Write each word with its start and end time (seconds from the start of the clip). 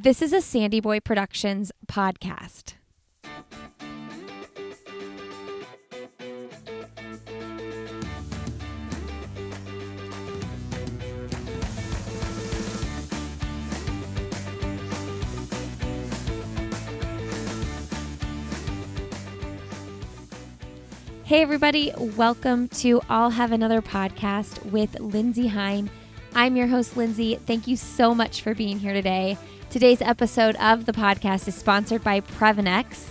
This 0.00 0.22
is 0.22 0.32
a 0.32 0.40
Sandy 0.40 0.78
Boy 0.78 1.00
Productions 1.00 1.72
podcast. 1.88 2.74
Hey, 21.24 21.42
everybody, 21.42 21.92
welcome 22.16 22.68
to 22.68 23.00
I'll 23.08 23.30
Have 23.30 23.50
Another 23.50 23.82
podcast 23.82 24.64
with 24.66 25.00
Lindsay 25.00 25.48
Hein. 25.48 25.90
I'm 26.36 26.54
your 26.54 26.68
host, 26.68 26.96
Lindsay. 26.96 27.34
Thank 27.34 27.66
you 27.66 27.76
so 27.76 28.14
much 28.14 28.42
for 28.42 28.54
being 28.54 28.78
here 28.78 28.92
today. 28.92 29.36
Today's 29.70 30.00
episode 30.00 30.56
of 30.56 30.86
the 30.86 30.94
podcast 30.94 31.46
is 31.46 31.54
sponsored 31.54 32.02
by 32.02 32.22
Previnex. 32.22 33.06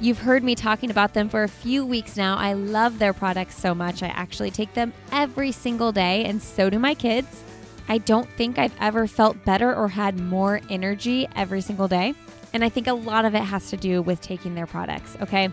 You've 0.00 0.18
heard 0.18 0.42
me 0.42 0.54
talking 0.54 0.90
about 0.90 1.12
them 1.12 1.28
for 1.28 1.42
a 1.42 1.48
few 1.48 1.84
weeks 1.84 2.16
now. 2.16 2.38
I 2.38 2.54
love 2.54 2.98
their 2.98 3.12
products 3.12 3.58
so 3.60 3.74
much. 3.74 4.02
I 4.02 4.06
actually 4.06 4.50
take 4.50 4.72
them 4.72 4.94
every 5.12 5.52
single 5.52 5.92
day, 5.92 6.24
and 6.24 6.40
so 6.40 6.70
do 6.70 6.78
my 6.78 6.94
kids. 6.94 7.42
I 7.86 7.98
don't 7.98 8.26
think 8.30 8.58
I've 8.58 8.74
ever 8.80 9.06
felt 9.06 9.44
better 9.44 9.74
or 9.74 9.88
had 9.88 10.18
more 10.18 10.62
energy 10.70 11.28
every 11.36 11.60
single 11.60 11.86
day. 11.86 12.14
And 12.54 12.64
I 12.64 12.70
think 12.70 12.86
a 12.86 12.94
lot 12.94 13.26
of 13.26 13.34
it 13.34 13.42
has 13.42 13.68
to 13.68 13.76
do 13.76 14.00
with 14.00 14.22
taking 14.22 14.54
their 14.54 14.66
products, 14.66 15.18
okay? 15.20 15.50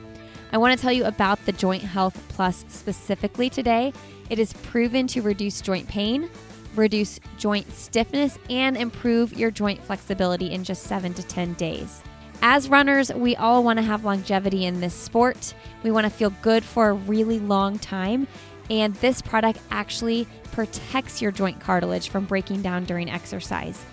I 0.53 0.57
want 0.57 0.73
to 0.77 0.81
tell 0.81 0.93
you 0.93 1.03
about 1.03 1.45
the 1.45 1.51
Joint 1.51 1.84
Health 1.84 2.17
Plus 2.29 2.63
specifically 2.70 3.49
today. 3.49 3.91
It 4.29 4.39
is 4.39 4.53
proven 4.53 5.07
to 5.07 5.21
reduce 5.21 5.59
joint 5.59 5.89
pain, 5.89 6.29
reduce 6.75 7.20
joint 7.38 7.71
stiffness, 7.73 8.38
and 8.49 8.77
improve 8.77 9.34
your 9.34 9.52
joint 9.52 9.81
flexibility 9.84 10.52
in 10.52 10.63
just 10.63 10.84
seven 10.84 11.13
to 11.13 11.23
10 11.23 11.53
days. 11.53 12.02
As 12.41 12.70
runners, 12.70 13.13
we 13.13 13.35
all 13.35 13.63
want 13.63 13.77
to 13.77 13.84
have 13.84 14.03
longevity 14.03 14.65
in 14.65 14.82
this 14.82 14.95
sport. 14.95 15.54
We 15.84 15.91
want 15.91 16.05
to 16.05 16.10
feel 16.10 16.32
good 16.41 16.63
for 16.63 16.90
a 16.90 16.93
really 16.93 17.40
long 17.40 17.77
time. 17.77 18.27
And 18.70 18.95
this 18.95 19.21
product 19.21 19.60
actually 19.70 20.27
protects 20.51 21.21
your 21.21 21.32
joint 21.32 21.60
cartilage 21.60 22.10
from 22.10 22.26
breaking 22.26 22.62
down 22.62 22.85
during 22.85 23.10
exercise. 23.10 23.84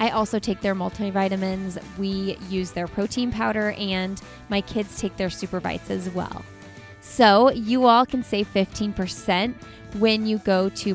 I 0.00 0.10
also 0.10 0.38
take 0.38 0.60
their 0.60 0.74
multivitamins. 0.74 1.82
We 1.98 2.38
use 2.48 2.70
their 2.70 2.86
protein 2.86 3.32
powder, 3.32 3.72
and 3.72 4.20
my 4.48 4.60
kids 4.60 4.98
take 4.98 5.16
their 5.16 5.30
super 5.30 5.60
bites 5.60 5.90
as 5.90 6.08
well. 6.10 6.44
So 7.00 7.50
you 7.50 7.86
all 7.86 8.06
can 8.06 8.22
save 8.22 8.52
15% 8.52 9.54
when 9.98 10.26
you 10.26 10.38
go 10.38 10.68
to 10.70 10.94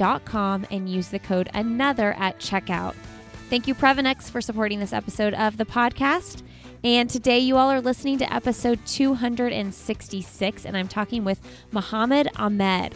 Previnex.com 0.00 0.66
and 0.70 0.88
use 0.88 1.08
the 1.08 1.18
code 1.18 1.48
another 1.54 2.12
at 2.14 2.38
checkout. 2.38 2.94
Thank 3.48 3.66
you, 3.66 3.74
Previnex, 3.74 4.30
for 4.30 4.40
supporting 4.40 4.80
this 4.80 4.92
episode 4.92 5.34
of 5.34 5.56
the 5.56 5.64
podcast. 5.64 6.42
And 6.82 7.10
today, 7.10 7.38
you 7.40 7.56
all 7.56 7.70
are 7.70 7.80
listening 7.80 8.18
to 8.18 8.32
episode 8.32 8.78
266, 8.86 10.64
and 10.64 10.76
I'm 10.76 10.88
talking 10.88 11.24
with 11.24 11.40
Mohammed 11.72 12.28
Ahmed. 12.36 12.94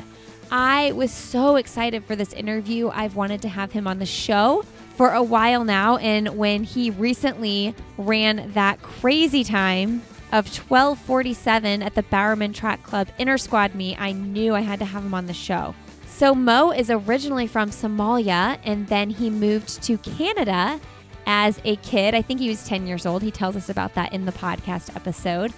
I 0.51 0.93
was 0.93 1.11
so 1.11 1.57
excited 1.57 2.05
for 2.05 2.17
this 2.17 2.33
interview. 2.33 2.89
I've 2.89 3.17
wanted 3.17 3.43
to 3.43 3.49
have 3.49 3.73
him 3.73 3.87
on 3.87 3.99
the 3.99 4.07
show 4.07 4.65
for 4.97 5.11
a 5.13 5.23
while 5.23 5.65
now. 5.65 5.97
And 5.99 6.39
when 6.39 6.65
he 6.65 6.91
recently 6.91 7.75
ran 7.99 8.53
that 8.53 8.81
crazy 8.81 9.45
time 9.45 10.03
of 10.33 10.47
1247 10.47 11.83
at 11.83 11.95
the 11.95 12.03
Bowerman 12.05 12.53
Track 12.53 12.83
Club 12.85 13.09
Intra 13.19 13.39
Squad 13.39 13.75
meet, 13.75 14.01
I 14.01 14.13
knew 14.13 14.55
I 14.55 14.61
had 14.61 14.79
to 14.79 14.85
have 14.85 15.05
him 15.05 15.15
on 15.15 15.27
the 15.27 15.35
show. 15.35 15.75
So 16.17 16.33
Mo 16.33 16.71
is 16.71 16.91
originally 16.91 17.49
from 17.49 17.71
Somalia 17.71 18.57
and 18.63 18.87
then 18.87 19.11
he 19.11 19.31
moved 19.31 19.83
to 19.83 19.99
Canada 19.99 20.79
as 21.27 21.61
a 21.65 21.75
kid. 21.77 22.15
I 22.15 22.23
think 22.23 22.39
he 22.39 22.49
was 22.49 22.65
10 22.69 22.87
years 22.87 23.05
old. 23.05 23.21
He 23.21 23.33
tells 23.33 23.57
us 23.57 23.69
about 23.69 23.95
that 23.95 24.13
in 24.13 24.25
the 24.25 24.31
podcast 24.31 24.95
episode. 24.95 25.53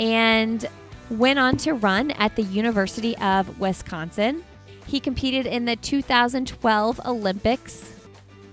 And 0.00 0.66
went 1.10 1.38
on 1.38 1.58
to 1.58 1.74
run 1.74 2.12
at 2.12 2.36
the 2.36 2.42
University 2.44 3.18
of 3.18 3.60
Wisconsin. 3.60 4.42
He 4.86 4.98
competed 4.98 5.44
in 5.44 5.66
the 5.66 5.76
2012 5.76 7.00
Olympics 7.04 7.92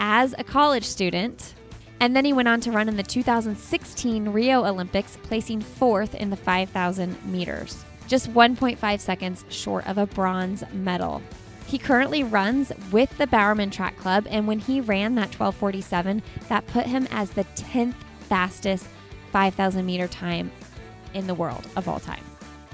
as 0.02 0.36
a 0.38 0.44
college 0.44 0.84
student. 0.84 1.54
And 2.02 2.14
then 2.14 2.26
he 2.26 2.34
went 2.34 2.50
on 2.50 2.60
to 2.62 2.72
run 2.72 2.90
in 2.90 2.98
the 2.98 3.04
2016 3.04 4.28
Rio 4.28 4.66
Olympics, 4.66 5.18
placing 5.24 5.62
fourth 5.62 6.16
in 6.16 6.30
the 6.30 6.36
5,000 6.36 7.32
meters, 7.32 7.86
just 8.08 8.30
1.5 8.34 9.00
seconds 9.00 9.46
short 9.48 9.88
of 9.88 9.98
a 9.98 10.06
bronze 10.06 10.62
medal. 10.74 11.22
He 11.68 11.78
currently 11.78 12.24
runs 12.24 12.72
with 12.92 13.18
the 13.18 13.28
Bowerman 13.28 13.72
Track 13.72 13.98
Club, 13.98 14.28
and 14.30 14.48
when 14.48 14.60
he 14.60 14.82
ran 14.82 15.16
that 15.16 15.34
1247, 15.34 16.22
that 16.48 16.68
put 16.68 16.86
him 16.86 17.08
as 17.12 17.32
the 17.32 17.44
10th 17.56 17.96
fastest 18.22 18.88
5,000 19.32 19.86
meter 19.86 20.08
time 20.08 20.52
in 21.14 21.28
the 21.28 21.34
world 21.34 21.68
of 21.76 21.88
all 21.88 22.00
time. 22.00 22.24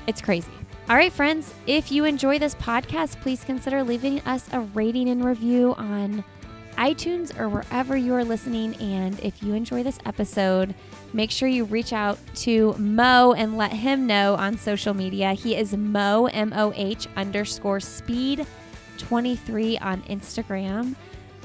It's 0.08 0.22
crazy. 0.22 0.52
All 0.90 0.96
right, 0.96 1.14
friends, 1.14 1.54
if 1.68 1.92
you 1.92 2.06
enjoy 2.06 2.38
this 2.38 2.56
podcast, 2.56 3.22
please 3.22 3.44
consider 3.44 3.84
leaving 3.84 4.20
us 4.22 4.48
a 4.52 4.60
rating 4.60 5.10
and 5.10 5.24
review 5.24 5.74
on 5.78 6.24
iTunes 6.78 7.38
or 7.40 7.48
wherever 7.48 7.96
you 7.96 8.14
are 8.14 8.24
listening. 8.24 8.76
And 8.76 9.20
if 9.20 9.42
you 9.44 9.54
enjoy 9.54 9.84
this 9.84 10.00
episode, 10.06 10.74
make 11.14 11.32
sure 11.32 11.48
you 11.48 11.66
reach 11.66 11.94
out 11.94 12.18
to 12.38 12.76
Mo 12.78 13.34
and 13.34 13.58
let 13.58 13.72
him 13.72 14.08
know 14.08 14.36
on 14.36 14.58
social 14.58 14.94
media. 14.94 15.34
He 15.34 15.56
is 15.56 15.76
Mo, 15.76 16.26
M 16.28 16.52
O 16.56 16.74
H 16.76 17.08
underscore 17.16 17.80
speed 17.80 18.46
23 19.02 19.78
on 19.80 20.02
Instagram. 20.04 20.96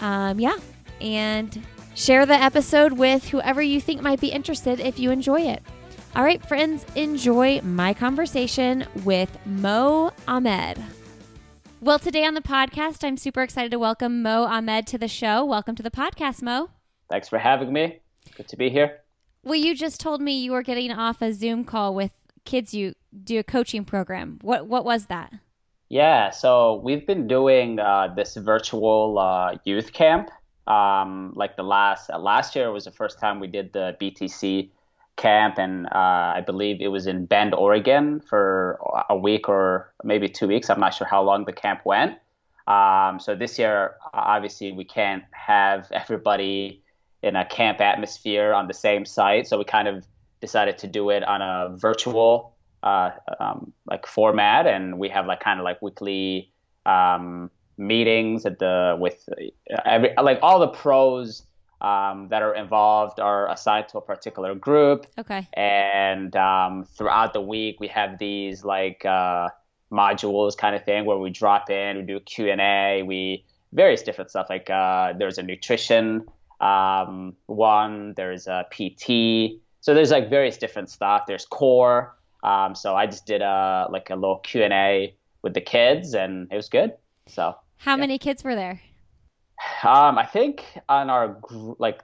Um, 0.01 0.39
yeah. 0.39 0.57
And 1.01 1.63
share 1.95 2.27
the 2.27 2.35
episode 2.35 2.93
with 2.93 3.29
whoever 3.29 3.61
you 3.63 3.81
think 3.81 4.03
might 4.03 4.21
be 4.21 4.29
interested 4.29 4.81
if 4.81 4.99
you 4.99 5.11
enjoy 5.11 5.41
it. 5.41 5.63
All 6.15 6.23
right, 6.23 6.45
friends, 6.47 6.87
enjoy 6.95 7.61
my 7.63 7.93
conversation 7.93 8.87
with 9.05 9.37
Mo 9.45 10.13
Ahmed. 10.27 10.83
Well, 11.81 11.99
today 11.99 12.25
on 12.25 12.35
the 12.35 12.41
podcast, 12.41 13.05
I'm 13.05 13.17
super 13.17 13.43
excited 13.43 13.71
to 13.71 13.79
welcome 13.79 14.23
Mo 14.23 14.45
Ahmed 14.45 14.87
to 14.89 14.99
the 14.99 15.09
show. 15.09 15.45
Welcome 15.45 15.75
to 15.77 15.83
the 15.83 15.91
podcast, 15.91 16.43
Mo. 16.43 16.71
Thanks 17.11 17.29
for 17.29 17.39
having 17.39 17.73
me. 17.73 18.01
Good 18.37 18.49
to 18.49 18.57
be 18.57 18.71
here. 18.71 19.01
Well, 19.45 19.57
you 19.57 19.75
just 19.75 20.01
told 20.01 20.21
me 20.21 20.39
you 20.41 20.53
were 20.53 20.63
getting 20.63 20.91
off 20.91 21.23
a 21.23 21.33
Zoom 21.33 21.65
call 21.65 21.95
with 21.95 22.11
kids 22.45 22.73
you 22.73 22.95
do 23.25 23.39
a 23.39 23.45
coaching 23.45 23.85
program. 23.85 24.39
What 24.43 24.67
what 24.67 24.85
was 24.85 25.07
that? 25.07 25.33
Yeah, 25.89 26.31
so 26.31 26.81
we've 26.83 27.07
been 27.07 27.29
doing 27.29 27.79
uh, 27.79 28.13
this 28.15 28.37
virtual 28.37 29.19
uh, 29.19 29.57
youth 29.65 29.93
camp. 29.93 30.31
Um, 30.67 31.33
like 31.37 31.57
the 31.57 31.63
last 31.63 32.11
uh, 32.11 32.19
last 32.19 32.57
year 32.57 32.73
was 32.73 32.87
the 32.87 32.91
first 32.91 33.21
time 33.21 33.39
we 33.39 33.47
did 33.47 33.73
the 33.73 33.97
BTC 34.01 34.71
camp, 35.15 35.59
and 35.59 35.87
uh, 35.87 36.35
I 36.35 36.43
believe 36.45 36.81
it 36.81 36.89
was 36.89 37.07
in 37.07 37.27
Bend, 37.27 37.55
Oregon, 37.55 38.19
for 38.19 38.81
a 39.09 39.17
week 39.17 39.49
or 39.49 39.93
maybe 40.03 40.29
two 40.29 40.49
weeks. 40.49 40.69
I'm 40.69 40.81
not 40.81 40.93
sure 40.93 41.07
how 41.07 41.23
long 41.23 41.45
the 41.45 41.53
camp 41.53 41.83
went. 41.85 42.19
Um, 42.67 43.21
so 43.21 43.37
this 43.37 43.57
year, 43.57 43.95
obviously, 44.13 44.73
we 44.73 44.85
can't 44.85 45.23
have 45.31 45.87
everybody 45.93 46.83
in 47.23 47.37
a 47.37 47.45
camp 47.45 47.81
atmosphere 47.81 48.53
on 48.53 48.67
the 48.67 48.75
same 48.75 49.05
site, 49.05 49.47
so 49.47 49.57
we 49.57 49.65
kind 49.65 49.87
of 49.87 50.05
decided 50.41 50.79
to 50.79 50.89
do 50.89 51.11
it 51.11 51.23
on 51.23 51.43
a 51.43 51.77
virtual 51.77 52.56
uh, 52.87 53.11
um, 53.41 53.73
like 53.91 54.07
format, 54.07 54.67
and 54.67 54.99
we 54.99 55.09
have 55.09 55.27
like 55.27 55.41
kind 55.41 55.59
of 55.59 55.65
like 55.65 55.83
weekly 55.83 56.53
um, 56.87 57.51
meetings 57.77 58.47
at 58.47 58.59
the 58.59 58.97
with 58.99 59.29
every 59.85 60.15
like 60.23 60.39
all 60.43 60.61
the 60.61 60.69
pros 60.69 61.43
um, 61.81 62.29
that 62.31 62.43
are 62.43 62.55
involved 62.55 63.19
are 63.19 63.51
assigned 63.51 63.89
to 63.89 63.99
a 63.99 64.01
particular 64.01 64.55
group. 64.55 65.07
Okay. 65.19 65.47
And 65.55 66.35
um, 66.37 66.85
throughout 66.85 67.33
the 67.33 67.41
week, 67.41 67.81
we 67.81 67.89
have 67.89 68.19
these 68.19 68.65
like 68.65 69.05
uh, 69.05 69.49
modules 69.91 70.57
kind 70.57 70.77
of 70.77 70.85
thing 70.85 71.05
where 71.05 71.19
we 71.19 71.31
drop 71.31 71.69
in, 71.71 71.97
we 71.97 72.03
do 72.03 72.21
Q 72.21 72.51
and 72.51 72.61
A, 72.61 73.03
we 73.03 73.45
various 73.73 74.03
different 74.03 74.31
stuff. 74.31 74.47
Like 74.49 74.71
uh, 74.71 75.15
there's 75.19 75.39
a 75.39 75.43
nutrition 75.43 76.25
um, 76.61 77.35
one, 77.47 78.15
there's 78.17 78.47
a 78.47 78.65
PT. 78.71 79.61
So 79.81 79.95
there's 79.95 80.11
like 80.11 80.31
various 80.31 80.57
different 80.57 80.89
stuff. 80.91 81.25
There's 81.27 81.45
core. 81.45 82.17
Um, 82.47 82.75
so 82.77 82.95
I 82.95 83.07
just 83.07 83.27
did 83.27 83.43
a 83.43 83.89
like 83.91 84.09
a 84.11 84.15
little 84.15 84.39
Q 84.39 84.63
and 84.63 84.73
A 84.73 85.15
with 85.43 85.55
the 85.55 85.61
kids, 85.61 86.15
and 86.15 86.49
it 86.51 86.57
was 86.57 86.69
good. 86.69 86.93
So. 87.27 87.57
How 87.79 87.93
yeah. 87.93 88.01
many 88.01 88.19
kids 88.19 88.43
were 88.43 88.55
there? 88.55 88.81
Um, 89.83 90.17
I 90.19 90.25
think 90.25 90.65
on 90.89 91.11
our 91.11 91.39
like 91.79 92.01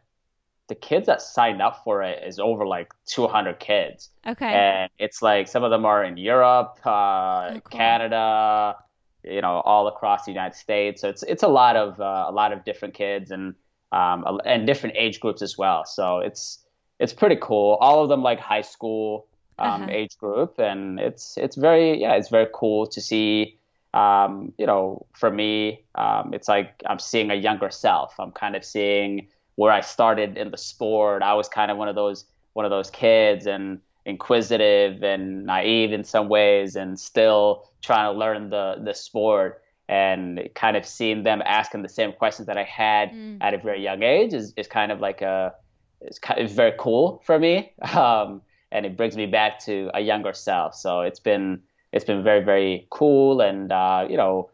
the 0.68 0.74
kids 0.74 1.06
that 1.06 1.22
signed 1.22 1.60
up 1.60 1.82
for 1.84 2.02
it 2.02 2.22
is 2.26 2.38
over 2.38 2.66
like 2.66 2.92
200 3.06 3.58
kids. 3.58 4.10
Okay. 4.26 4.46
And 4.46 4.90
it's 4.98 5.22
like 5.22 5.48
some 5.48 5.64
of 5.64 5.70
them 5.70 5.84
are 5.84 6.04
in 6.04 6.16
Europe, 6.16 6.78
uh, 6.84 6.90
oh, 6.90 7.60
cool. 7.64 7.78
Canada, 7.78 8.76
you 9.22 9.40
know, 9.40 9.60
all 9.60 9.86
across 9.88 10.24
the 10.24 10.30
United 10.30 10.56
States. 10.56 11.00
So 11.00 11.08
it's 11.08 11.22
it's 11.22 11.42
a 11.42 11.48
lot 11.48 11.76
of 11.76 12.00
uh, 12.00 12.26
a 12.28 12.32
lot 12.32 12.52
of 12.52 12.64
different 12.64 12.94
kids 12.94 13.30
and 13.30 13.54
um, 13.92 14.40
and 14.44 14.66
different 14.66 14.96
age 14.98 15.20
groups 15.20 15.42
as 15.42 15.56
well. 15.58 15.84
So 15.84 16.18
it's 16.18 16.64
it's 16.98 17.12
pretty 17.12 17.38
cool. 17.40 17.76
All 17.80 18.02
of 18.02 18.08
them 18.08 18.22
like 18.22 18.40
high 18.40 18.62
school 18.62 19.26
um, 19.58 19.82
uh-huh. 19.82 19.90
age 19.90 20.16
group, 20.18 20.58
and 20.58 21.00
it's 21.00 21.36
it's 21.36 21.56
very 21.56 22.00
yeah, 22.00 22.14
it's 22.14 22.28
very 22.28 22.48
cool 22.52 22.86
to 22.86 23.00
see 23.00 23.58
um, 23.94 24.52
you 24.58 24.66
know, 24.66 25.06
for 25.12 25.30
me, 25.30 25.84
um, 25.94 26.32
it's 26.32 26.48
like 26.48 26.82
I'm 26.86 26.98
seeing 26.98 27.30
a 27.30 27.34
younger 27.34 27.70
self. 27.70 28.18
I'm 28.18 28.32
kind 28.32 28.56
of 28.56 28.64
seeing 28.64 29.28
where 29.56 29.70
I 29.70 29.80
started 29.80 30.38
in 30.38 30.50
the 30.50 30.56
sport. 30.56 31.22
I 31.22 31.34
was 31.34 31.48
kind 31.48 31.70
of 31.70 31.76
one 31.76 31.88
of 31.88 31.94
those 31.94 32.24
one 32.54 32.64
of 32.64 32.70
those 32.70 32.90
kids 32.90 33.46
and 33.46 33.80
inquisitive 34.04 35.02
and 35.02 35.44
naive 35.46 35.92
in 35.92 36.04
some 36.04 36.28
ways 36.28 36.74
and 36.74 36.98
still 36.98 37.70
trying 37.82 38.12
to 38.12 38.18
learn 38.18 38.50
the 38.50 38.76
the 38.82 38.94
sport 38.94 39.62
and 39.88 40.48
kind 40.54 40.76
of 40.76 40.86
seeing 40.86 41.22
them 41.22 41.42
asking 41.44 41.82
the 41.82 41.88
same 41.88 42.12
questions 42.12 42.46
that 42.46 42.56
I 42.56 42.64
had 42.64 43.12
mm. 43.12 43.38
at 43.40 43.52
a 43.52 43.58
very 43.58 43.82
young 43.82 44.02
age 44.02 44.32
is, 44.32 44.54
is 44.56 44.66
kind 44.66 44.90
of 44.90 45.00
like 45.00 45.22
a 45.22 45.54
it's 46.00 46.18
kind 46.18 46.40
of 46.40 46.50
very 46.50 46.72
cool 46.78 47.22
for 47.24 47.38
me 47.38 47.72
um, 47.94 48.42
and 48.72 48.84
it 48.86 48.96
brings 48.96 49.16
me 49.16 49.26
back 49.26 49.60
to 49.60 49.90
a 49.94 50.00
younger 50.00 50.32
self 50.32 50.74
so 50.74 51.02
it's 51.02 51.20
been 51.20 51.62
it's 51.92 52.04
been 52.04 52.24
very 52.24 52.42
very 52.42 52.86
cool 52.90 53.40
and 53.40 53.70
uh, 53.70 54.06
you 54.08 54.16
know 54.16 54.50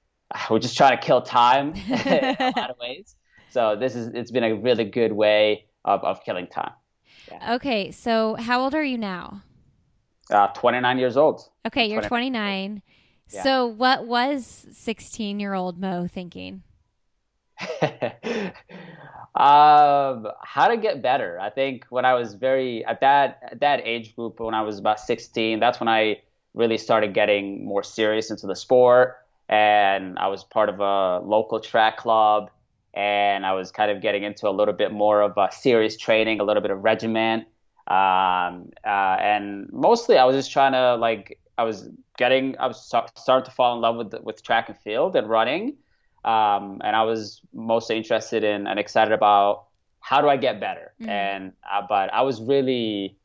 we're 0.50 0.58
just 0.58 0.76
trying 0.76 0.98
to 0.98 1.04
kill 1.04 1.22
time 1.22 1.74
in 1.88 2.00
a 2.00 2.52
lot 2.56 2.70
of 2.70 2.78
ways 2.78 3.14
so 3.50 3.76
this 3.76 3.94
is 3.94 4.08
it's 4.08 4.30
been 4.30 4.44
a 4.44 4.54
really 4.54 4.84
good 4.84 5.12
way 5.12 5.66
of, 5.84 6.02
of 6.02 6.24
killing 6.24 6.46
time 6.46 6.72
yeah. 7.30 7.54
Okay, 7.54 7.90
so 7.90 8.36
how 8.36 8.62
old 8.62 8.74
are 8.74 8.84
you 8.84 8.98
now? 8.98 9.42
Uh, 10.30 10.48
29 10.48 10.98
years 10.98 11.16
old. 11.16 11.48
Okay, 11.66 11.90
you're 11.90 12.02
29. 12.02 12.82
Yeah. 13.30 13.42
So 13.42 13.66
what 13.66 14.06
was 14.06 14.66
16 14.72 15.40
year 15.40 15.54
old 15.54 15.78
Mo 15.78 16.06
thinking? 16.06 16.62
um, 19.38 20.26
how 20.42 20.66
to 20.66 20.76
get 20.76 21.00
better. 21.00 21.38
I 21.40 21.48
think 21.48 21.86
when 21.90 22.04
I 22.04 22.14
was 22.14 22.34
very 22.34 22.84
at 22.84 23.00
that 23.00 23.38
at 23.52 23.60
that 23.60 23.80
age 23.84 24.16
group, 24.16 24.40
when 24.40 24.54
I 24.54 24.62
was 24.62 24.78
about 24.80 24.98
16, 24.98 25.60
that's 25.60 25.78
when 25.78 25.88
I 25.88 26.20
really 26.54 26.76
started 26.76 27.14
getting 27.14 27.64
more 27.64 27.84
serious 27.84 28.30
into 28.30 28.48
the 28.48 28.56
sport. 28.56 29.16
And 29.48 30.18
I 30.18 30.26
was 30.26 30.42
part 30.42 30.68
of 30.68 30.80
a 30.80 31.20
local 31.24 31.60
track 31.60 31.98
club 31.98 32.50
and 32.94 33.46
I 33.46 33.52
was 33.52 33.70
kind 33.70 33.92
of 33.92 34.02
getting 34.02 34.24
into 34.24 34.48
a 34.48 34.50
little 34.50 34.74
bit 34.74 34.92
more 34.92 35.22
of 35.22 35.38
a 35.38 35.48
serious 35.52 35.96
training, 35.96 36.40
a 36.40 36.44
little 36.44 36.60
bit 36.60 36.72
of 36.72 36.82
regiment, 36.82 37.44
um, 37.86 38.70
uh, 38.84 39.16
and 39.20 39.72
mostly 39.72 40.18
I 40.18 40.24
was 40.24 40.34
just 40.34 40.50
trying 40.50 40.72
to 40.72 40.96
like 40.96 41.38
I 41.56 41.62
was 41.62 41.88
getting 42.16 42.58
I 42.58 42.66
was 42.66 42.84
starting 42.84 43.44
to 43.44 43.50
fall 43.52 43.76
in 43.76 43.80
love 43.80 43.96
with 43.96 44.14
with 44.22 44.42
track 44.42 44.68
and 44.68 44.76
field 44.76 45.14
and 45.14 45.28
running, 45.28 45.76
um, 46.24 46.80
and 46.84 46.94
I 46.96 47.02
was 47.02 47.40
mostly 47.52 47.96
interested 47.96 48.44
in 48.44 48.66
and 48.66 48.78
excited 48.78 49.12
about 49.12 49.66
how 50.00 50.20
do 50.20 50.28
I 50.28 50.36
get 50.36 50.60
better, 50.60 50.92
mm-hmm. 51.00 51.10
and 51.10 51.52
uh, 51.70 51.82
but 51.88 52.12
I 52.12 52.22
was 52.22 52.40
really 52.40 53.16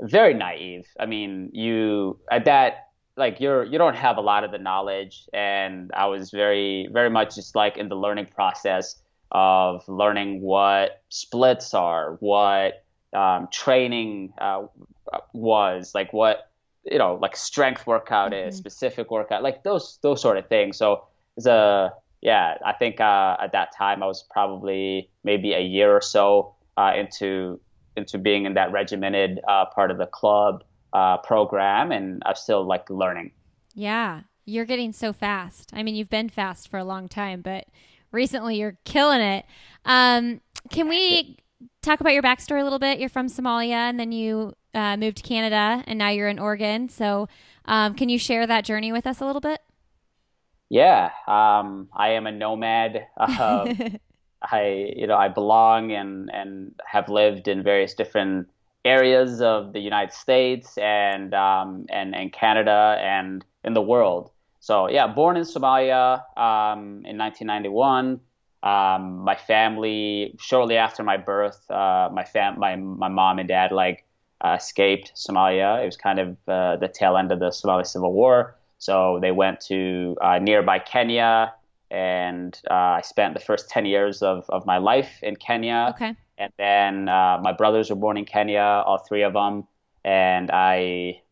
very 0.00 0.34
naive. 0.34 0.86
I 0.98 1.06
mean, 1.06 1.50
you 1.52 2.18
at 2.30 2.44
that 2.46 2.84
like 3.16 3.40
you're 3.40 3.64
you 3.64 3.78
don't 3.78 3.96
have 3.96 4.16
a 4.16 4.20
lot 4.20 4.44
of 4.44 4.50
the 4.50 4.58
knowledge 4.58 5.28
and 5.32 5.90
i 5.94 6.06
was 6.06 6.30
very 6.30 6.88
very 6.92 7.10
much 7.10 7.34
just 7.34 7.54
like 7.54 7.76
in 7.76 7.88
the 7.88 7.94
learning 7.94 8.26
process 8.26 8.96
of 9.30 9.86
learning 9.88 10.40
what 10.40 11.02
splits 11.08 11.74
are 11.74 12.16
what 12.20 12.84
um, 13.12 13.48
training 13.52 14.32
uh, 14.40 14.62
was 15.32 15.94
like 15.94 16.12
what 16.12 16.50
you 16.84 16.98
know 16.98 17.14
like 17.14 17.36
strength 17.36 17.86
workout 17.86 18.32
mm-hmm. 18.32 18.48
is 18.48 18.56
specific 18.56 19.10
workout 19.10 19.42
like 19.42 19.62
those 19.62 19.98
those 20.02 20.20
sort 20.20 20.36
of 20.36 20.48
things 20.48 20.76
so 20.76 21.04
it's 21.36 21.46
a 21.46 21.92
yeah 22.24 22.58
i 22.66 22.72
think 22.72 23.00
uh, 23.00 23.36
at 23.40 23.52
that 23.52 23.72
time 23.76 24.02
i 24.02 24.06
was 24.06 24.24
probably 24.30 25.08
maybe 25.22 25.52
a 25.52 25.60
year 25.60 25.94
or 25.94 26.00
so 26.00 26.54
uh, 26.76 26.92
into 26.96 27.60
into 27.96 28.18
being 28.18 28.44
in 28.44 28.54
that 28.54 28.72
regimented 28.72 29.40
uh, 29.46 29.66
part 29.66 29.90
of 29.90 29.98
the 29.98 30.06
club 30.06 30.64
uh, 30.92 31.18
program, 31.18 31.92
and 31.92 32.22
I'm 32.24 32.34
still 32.34 32.64
like 32.64 32.88
learning. 32.90 33.32
Yeah, 33.74 34.22
you're 34.44 34.64
getting 34.64 34.92
so 34.92 35.12
fast. 35.12 35.70
I 35.72 35.82
mean, 35.82 35.94
you've 35.94 36.10
been 36.10 36.28
fast 36.28 36.68
for 36.68 36.78
a 36.78 36.84
long 36.84 37.08
time, 37.08 37.40
but 37.42 37.66
recently 38.12 38.56
you're 38.56 38.78
killing 38.84 39.20
it. 39.20 39.44
Um, 39.84 40.40
can 40.70 40.88
we 40.88 41.38
talk 41.82 42.00
about 42.00 42.12
your 42.12 42.22
backstory 42.22 42.60
a 42.60 42.64
little 42.64 42.78
bit? 42.78 42.98
You're 42.98 43.08
from 43.08 43.28
Somalia, 43.28 43.88
and 43.88 43.98
then 43.98 44.12
you 44.12 44.54
uh, 44.74 44.96
moved 44.96 45.18
to 45.18 45.22
Canada, 45.22 45.82
and 45.86 45.98
now 45.98 46.10
you're 46.10 46.28
in 46.28 46.38
Oregon. 46.38 46.88
So, 46.88 47.28
um, 47.66 47.94
can 47.94 48.08
you 48.08 48.18
share 48.18 48.46
that 48.46 48.64
journey 48.64 48.92
with 48.92 49.06
us 49.06 49.20
a 49.20 49.26
little 49.26 49.40
bit? 49.40 49.60
Yeah, 50.70 51.10
um, 51.26 51.88
I 51.92 52.10
am 52.10 52.26
a 52.26 52.32
nomad. 52.32 53.06
Uh, 53.16 53.74
I, 54.42 54.92
you 54.96 55.06
know, 55.06 55.16
I 55.16 55.28
belong 55.28 55.92
and 55.92 56.30
and 56.32 56.74
have 56.84 57.08
lived 57.08 57.48
in 57.48 57.62
various 57.62 57.94
different 57.94 58.48
areas 58.84 59.40
of 59.40 59.72
the 59.72 59.80
United 59.80 60.12
States 60.12 60.76
and 60.78 61.34
um, 61.34 61.86
and 61.90 62.14
and 62.14 62.32
Canada 62.32 62.98
and 63.00 63.44
in 63.64 63.74
the 63.74 63.82
world. 63.82 64.30
So 64.60 64.88
yeah, 64.88 65.06
born 65.06 65.36
in 65.36 65.44
Somalia 65.44 66.22
um, 66.38 67.04
in 67.04 67.18
1991. 67.18 68.20
Um, 68.62 69.18
my 69.18 69.34
family, 69.36 70.34
shortly 70.38 70.78
after 70.78 71.02
my 71.02 71.18
birth, 71.18 71.70
uh, 71.70 72.08
my 72.12 72.24
fam, 72.24 72.58
my 72.58 72.76
my 72.76 73.08
mom 73.08 73.38
and 73.38 73.48
dad 73.48 73.72
like 73.72 74.04
uh, 74.40 74.56
escaped 74.58 75.12
Somalia. 75.14 75.82
It 75.82 75.86
was 75.86 75.96
kind 75.96 76.18
of 76.18 76.36
uh, 76.48 76.76
the 76.76 76.88
tail 76.88 77.16
end 77.16 77.30
of 77.30 77.40
the 77.40 77.50
Somali 77.50 77.84
civil 77.84 78.12
war. 78.12 78.56
So 78.84 79.18
they 79.18 79.32
went 79.32 79.62
to 79.72 80.14
uh, 80.20 80.38
nearby 80.38 80.78
Kenya, 80.78 81.54
and 81.90 82.52
uh, 82.70 82.98
I 82.98 83.00
spent 83.00 83.32
the 83.32 83.40
first 83.40 83.70
10 83.70 83.86
years 83.86 84.20
of, 84.20 84.44
of 84.50 84.66
my 84.66 84.76
life 84.76 85.20
in 85.22 85.36
Kenya. 85.36 85.94
Okay. 85.94 86.14
And 86.36 86.52
then 86.58 87.08
uh, 87.08 87.40
my 87.42 87.52
brothers 87.52 87.88
were 87.88 87.96
born 87.96 88.18
in 88.18 88.26
Kenya, 88.26 88.82
all 88.84 88.98
three 88.98 89.22
of 89.22 89.32
them, 89.32 89.66
and 90.04 90.50
I, 90.50 91.22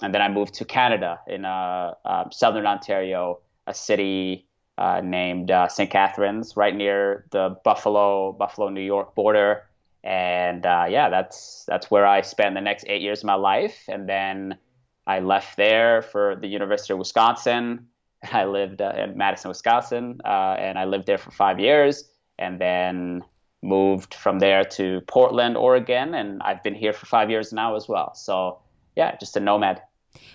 and 0.00 0.14
then 0.14 0.22
I 0.22 0.30
moved 0.30 0.54
to 0.54 0.64
Canada 0.64 1.20
in 1.26 1.44
uh, 1.44 1.92
uh, 2.06 2.30
southern 2.30 2.64
Ontario, 2.64 3.40
a 3.66 3.74
city 3.74 4.46
uh, 4.78 5.02
named 5.04 5.50
uh, 5.50 5.68
St. 5.68 5.90
Catharines, 5.90 6.56
right 6.56 6.74
near 6.74 7.26
the 7.32 7.58
Buffalo, 7.64 8.32
Buffalo, 8.32 8.70
New 8.70 8.80
York 8.80 9.14
border. 9.14 9.66
And 10.02 10.64
uh, 10.64 10.86
yeah, 10.88 11.10
that's 11.10 11.64
that's 11.68 11.90
where 11.90 12.06
I 12.06 12.22
spent 12.22 12.54
the 12.54 12.62
next 12.62 12.86
eight 12.88 13.02
years 13.02 13.20
of 13.20 13.26
my 13.26 13.34
life, 13.34 13.84
and 13.88 14.08
then 14.08 14.56
I 15.06 15.20
left 15.20 15.56
there 15.56 16.02
for 16.02 16.36
the 16.36 16.46
University 16.46 16.92
of 16.92 16.98
Wisconsin. 16.98 17.86
I 18.32 18.44
lived 18.44 18.80
in 18.80 19.16
Madison, 19.16 19.48
Wisconsin, 19.48 20.20
and 20.24 20.78
I 20.78 20.84
lived 20.84 21.06
there 21.06 21.18
for 21.18 21.30
five 21.30 21.60
years, 21.60 22.04
and 22.38 22.60
then 22.60 23.22
moved 23.62 24.14
from 24.14 24.38
there 24.38 24.64
to 24.64 25.00
Portland, 25.06 25.56
Oregon, 25.56 26.14
and 26.14 26.42
I've 26.42 26.62
been 26.62 26.74
here 26.74 26.92
for 26.92 27.06
five 27.06 27.30
years 27.30 27.52
now 27.52 27.76
as 27.76 27.88
well. 27.88 28.14
So, 28.14 28.60
yeah, 28.94 29.16
just 29.16 29.36
a 29.36 29.40
nomad. 29.40 29.82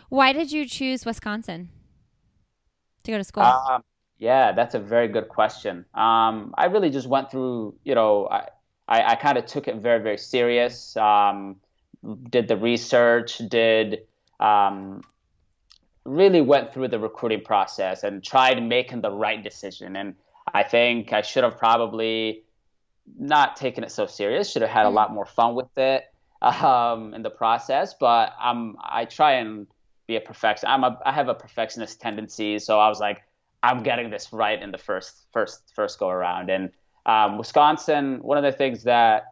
Why 0.09 0.33
did 0.33 0.51
you 0.51 0.65
choose 0.65 1.05
Wisconsin 1.05 1.69
to 3.03 3.11
go 3.11 3.17
to 3.17 3.23
school? 3.23 3.43
Um, 3.43 3.83
yeah, 4.17 4.51
that's 4.51 4.75
a 4.75 4.79
very 4.79 5.07
good 5.07 5.29
question. 5.29 5.85
Um, 5.93 6.53
I 6.57 6.65
really 6.65 6.89
just 6.89 7.07
went 7.07 7.31
through, 7.31 7.75
you 7.83 7.95
know, 7.95 8.27
I, 8.27 8.49
I, 8.87 9.11
I 9.11 9.15
kind 9.15 9.37
of 9.37 9.45
took 9.45 9.67
it 9.67 9.77
very, 9.77 10.01
very 10.01 10.17
serious. 10.17 10.97
Um, 10.97 11.57
did 12.29 12.47
the 12.47 12.57
research, 12.57 13.37
did 13.49 13.99
um, 14.39 15.01
really 16.05 16.41
went 16.41 16.73
through 16.73 16.87
the 16.87 16.99
recruiting 16.99 17.41
process 17.41 18.03
and 18.03 18.23
tried 18.23 18.61
making 18.63 19.01
the 19.01 19.11
right 19.11 19.43
decision. 19.43 19.95
And 19.95 20.15
I 20.53 20.63
think 20.63 21.13
I 21.13 21.21
should 21.21 21.43
have 21.43 21.57
probably 21.57 22.43
not 23.17 23.55
taken 23.55 23.83
it 23.83 23.91
so 23.91 24.05
serious. 24.05 24.51
Should 24.51 24.61
have 24.61 24.71
had 24.71 24.85
a 24.85 24.89
mm. 24.89 24.93
lot 24.93 25.13
more 25.13 25.25
fun 25.25 25.55
with 25.55 25.77
it 25.77 26.05
um, 26.41 27.13
in 27.13 27.21
the 27.21 27.29
process. 27.29 27.93
But 27.93 28.33
I'm 28.39 28.77
I 28.81 29.05
try 29.05 29.33
and 29.33 29.67
be 30.07 30.15
a 30.15 30.21
perfection. 30.21 30.69
I'm 30.69 30.83
a 30.83 30.99
I 31.05 31.11
have 31.11 31.27
a 31.27 31.35
perfectionist 31.35 32.01
tendency, 32.01 32.59
so 32.59 32.79
I 32.79 32.89
was 32.89 32.99
like, 32.99 33.23
I'm 33.61 33.83
getting 33.83 34.09
this 34.09 34.31
right 34.33 34.61
in 34.61 34.71
the 34.71 34.77
first 34.77 35.27
first 35.31 35.71
first 35.75 35.99
go 35.99 36.09
around. 36.09 36.49
And 36.49 36.71
um, 37.05 37.37
Wisconsin, 37.37 38.19
one 38.21 38.37
of 38.37 38.43
the 38.43 38.51
things 38.51 38.83
that 38.83 39.28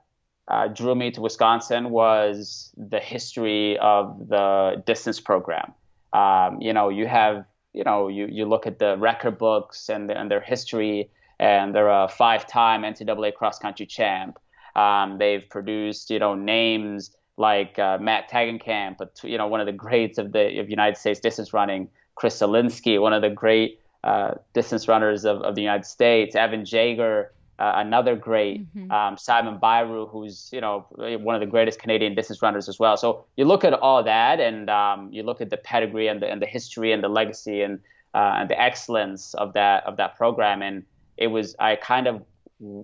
uh, 0.48 0.68
drew 0.68 0.96
me 0.96 1.12
to 1.12 1.22
Wisconsin 1.22 1.90
was 1.90 2.72
the 2.78 3.00
history 3.00 3.78
of 3.80 4.30
the 4.30 4.84
distance 4.86 5.20
program. 5.20 5.74
Um, 6.14 6.62
you 6.62 6.74
know, 6.74 6.90
you 6.90 7.08
have 7.08 7.46
you 7.74 7.84
know 7.84 8.08
you 8.08 8.28
you 8.32 8.46
look 8.46 8.66
at 8.66 8.80
the 8.80 8.98
record 8.98 9.38
books 9.38 9.90
and 9.90 10.10
and 10.12 10.32
their 10.32 10.42
history 10.42 11.10
and 11.40 11.76
they're 11.76 11.90
a 11.90 12.08
five-time 12.08 12.82
NCAA 12.82 13.34
cross-country 13.34 13.86
champ. 13.86 14.40
Um, 14.76 15.18
they've 15.18 15.48
produced, 15.48 16.10
you 16.10 16.20
know, 16.20 16.36
names 16.36 17.12
like 17.38 17.78
uh, 17.78 17.98
Matt 18.00 18.30
Tegenkamp, 18.30 18.98
but 18.98 19.20
you 19.24 19.38
know, 19.38 19.48
one 19.48 19.60
of 19.60 19.68
the 19.68 19.74
greats 19.74 20.18
of 20.18 20.32
the 20.32 20.60
of 20.60 20.70
United 20.70 20.98
States 20.98 21.20
distance 21.20 21.54
running. 21.54 21.90
Chris 22.16 22.40
Solinsky, 22.40 23.00
one 23.00 23.14
of 23.14 23.22
the 23.22 23.30
great 23.30 23.80
uh, 24.04 24.32
distance 24.54 24.88
runners 24.88 25.24
of, 25.24 25.42
of 25.42 25.54
the 25.54 25.62
United 25.62 25.86
States. 25.86 26.36
Evan 26.36 26.66
Jager, 26.66 27.32
uh, 27.60 27.74
another 27.76 28.16
great. 28.16 28.66
Mm-hmm. 28.76 28.92
Um, 28.92 29.18
Simon 29.18 29.58
Bairu, 29.58 30.10
who's 30.10 30.50
you 30.52 30.62
know 30.62 30.86
one 30.92 31.36
of 31.36 31.42
the 31.42 31.48
greatest 31.48 31.80
Canadian 31.80 32.16
distance 32.16 32.42
runners 32.42 32.70
as 32.70 32.80
well. 32.80 32.98
So 32.98 33.26
you 33.36 33.46
look 33.46 33.64
at 33.64 33.74
all 33.74 34.04
that, 34.04 34.40
and 34.40 34.70
um, 34.70 35.12
you 35.12 35.24
look 35.24 35.42
at 35.42 35.50
the 35.50 35.58
pedigree 35.58 36.08
and 36.08 36.22
the 36.22 36.30
and 36.30 36.42
the 36.42 36.46
history 36.46 36.92
and 36.92 37.04
the 37.04 37.10
legacy 37.10 37.62
and 37.62 37.80
uh, 38.14 38.36
and 38.38 38.50
the 38.50 38.60
excellence 38.60 39.34
of 39.36 39.54
that 39.54 39.86
of 39.86 39.98
that 39.98 40.18
program, 40.18 40.62
and 40.62 40.84
it 41.18 41.28
was 41.28 41.56
I 41.60 41.76
kind 41.76 42.08
of 42.08 42.24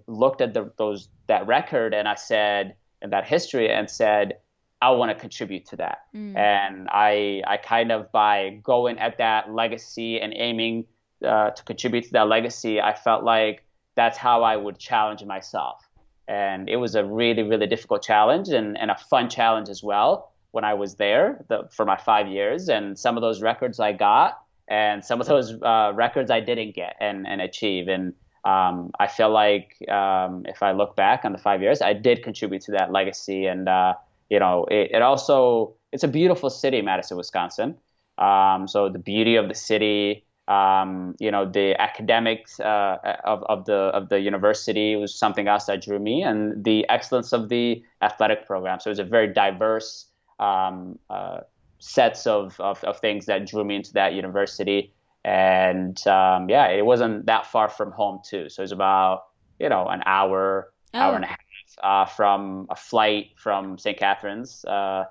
looked 0.08 0.42
at 0.42 0.54
the, 0.54 0.72
those 0.78 1.10
that 1.28 1.48
record 1.48 1.94
and 1.94 2.08
I 2.08 2.16
said 2.16 2.76
and 3.02 3.12
that 3.12 3.26
history 3.26 3.72
and 3.72 3.90
said 3.90 4.38
I 4.82 4.92
want 4.92 5.10
to 5.12 5.16
contribute 5.16 5.66
to 5.68 5.78
that. 5.78 6.00
Mm. 6.16 6.36
And 6.36 6.88
I 6.92 7.42
I 7.48 7.58
kind 7.58 7.92
of 7.92 8.12
by 8.12 8.60
going 8.64 8.98
at 9.00 9.18
that 9.20 9.54
legacy 9.54 10.20
and 10.20 10.34
aiming 10.36 10.86
uh, 11.24 11.52
to 11.52 11.64
contribute 11.64 12.06
to 12.06 12.12
that 12.14 12.28
legacy, 12.28 12.82
I 12.82 12.94
felt 12.94 13.24
like 13.24 13.64
that's 13.96 14.18
how 14.18 14.44
I 14.44 14.56
would 14.58 14.78
challenge 14.80 15.24
myself. 15.24 15.80
and 16.28 16.70
it 16.70 16.78
was 16.78 16.96
a 16.96 17.04
really 17.04 17.44
really 17.44 17.68
difficult 17.68 18.02
challenge 18.02 18.50
and, 18.50 18.78
and 18.78 18.90
a 18.92 18.98
fun 19.10 19.30
challenge 19.30 19.70
as 19.70 19.84
well 19.84 20.34
when 20.54 20.64
I 20.64 20.76
was 20.76 20.96
there 20.96 21.44
the, 21.50 21.68
for 21.72 21.84
my 21.84 21.98
five 21.98 22.28
years. 22.28 22.70
And 22.70 22.98
some 22.98 23.18
of 23.18 23.22
those 23.22 23.42
records 23.42 23.80
I 23.80 23.92
got, 23.92 24.40
and 24.68 25.04
some 25.04 25.20
of 25.20 25.28
those 25.28 25.52
uh, 25.62 25.92
records 25.96 26.30
I 26.32 26.40
didn't 26.40 26.76
get 26.76 26.96
and 27.02 27.28
and 27.28 27.42
achieve. 27.42 27.88
And 27.88 28.14
um, 28.46 28.92
I 29.00 29.08
feel 29.08 29.32
like 29.32 29.76
um, 29.90 30.46
if 30.46 30.62
I 30.62 30.72
look 30.72 30.96
back 30.96 31.26
on 31.26 31.32
the 31.32 31.38
five 31.38 31.62
years, 31.62 31.82
I 31.82 31.94
did 31.94 32.24
contribute 32.24 32.62
to 32.64 32.72
that 32.74 32.92
legacy. 32.92 33.48
And 33.48 33.68
uh, 33.68 33.96
you 34.30 34.40
know, 34.40 34.66
it, 34.70 34.92
it, 34.92 35.02
also 35.02 35.76
it's 35.92 36.04
a 36.04 36.08
beautiful 36.08 36.50
city, 36.50 36.82
Madison, 36.82 37.18
Wisconsin. 37.18 37.78
Um, 38.18 38.68
so 38.68 38.90
the 38.90 39.00
beauty 39.00 39.36
of 39.36 39.48
the 39.48 39.56
city, 39.56 40.26
um, 40.48 41.16
you 41.20 41.32
know, 41.32 41.50
the 41.50 41.80
academics 41.82 42.60
uh, 42.60 42.98
of, 43.24 43.44
of 43.44 43.66
the 43.66 43.92
of 43.94 44.10
the 44.10 44.20
university 44.20 44.96
was 44.96 45.16
something 45.16 45.48
else 45.48 45.66
that 45.66 45.82
drew 45.82 46.00
me, 46.00 46.24
and 46.24 46.64
the 46.64 46.88
excellence 46.90 47.32
of 47.34 47.50
the 47.50 47.84
athletic 48.02 48.46
program. 48.46 48.80
So 48.80 48.90
it 48.90 48.92
was 48.92 49.00
a 49.00 49.06
very 49.06 49.34
diverse 49.34 50.08
um, 50.40 51.00
uh, 51.10 51.42
sets 51.80 52.28
of, 52.28 52.60
of, 52.60 52.84
of 52.84 53.00
things 53.00 53.26
that 53.26 53.46
drew 53.46 53.64
me 53.64 53.76
into 53.76 53.94
that 53.94 54.14
university 54.14 54.94
and 55.26 56.06
um, 56.08 56.50
yeah, 56.50 56.68
it 56.68 56.86
wasn't 56.86 57.26
that 57.28 57.46
far 57.46 57.70
from 57.70 57.92
home 57.92 58.20
too. 58.24 58.50
So 58.50 58.62
it 58.62 58.66
was 58.66 58.72
about 58.72 59.26
you 59.60 59.70
know 59.70 59.88
an 59.88 60.04
hour, 60.06 60.74
oh. 60.94 61.00
hour 61.00 61.16
and 61.16 61.24
a 61.24 61.28
half 61.28 61.40
uh, 61.82 62.06
from 62.06 62.68
a 62.70 62.76
flight 62.76 63.32
from 63.38 63.78
St. 63.78 63.98
Catharines. 63.98 64.66
Uh, 64.66 65.06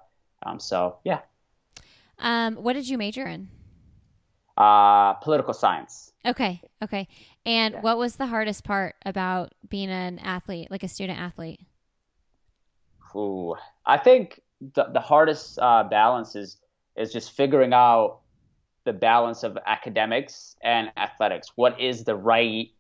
um, 0.45 0.61
so 0.61 0.99
yeah. 1.05 1.21
Um, 2.19 2.57
what 2.57 2.75
did 2.75 2.89
you 2.89 2.99
major 2.99 3.27
in? 3.27 3.49
Uh, 4.57 5.15
political 5.15 5.55
science. 5.55 6.13
Okay, 6.27 6.61
okay. 6.83 7.09
And 7.47 7.75
yeah. 7.75 7.81
what 7.81 7.97
was 7.97 8.17
the 8.17 8.27
hardest 8.27 8.65
part 8.65 8.95
about 9.07 9.55
being 9.69 9.89
an 9.89 10.19
athlete, 10.19 10.71
like 10.71 10.83
a 10.83 10.89
student 10.89 11.19
athlete? 11.19 11.61
Ooh, 13.17 13.57
I 13.87 13.97
think 13.99 14.41
the 14.75 14.85
the 14.93 15.01
hardest 15.01 15.59
uh, 15.59 15.85
balance 15.85 16.37
is 16.37 16.59
is 16.97 17.13
just 17.13 17.33
figuring 17.33 17.73
out 17.73 18.21
the 18.85 18.93
balance 18.93 19.43
of 19.43 19.57
academics 19.67 20.57
and 20.63 20.91
athletics. 20.97 21.53
What 21.55 21.81
is 21.81 22.05
the 22.05 22.17
right 22.17 22.71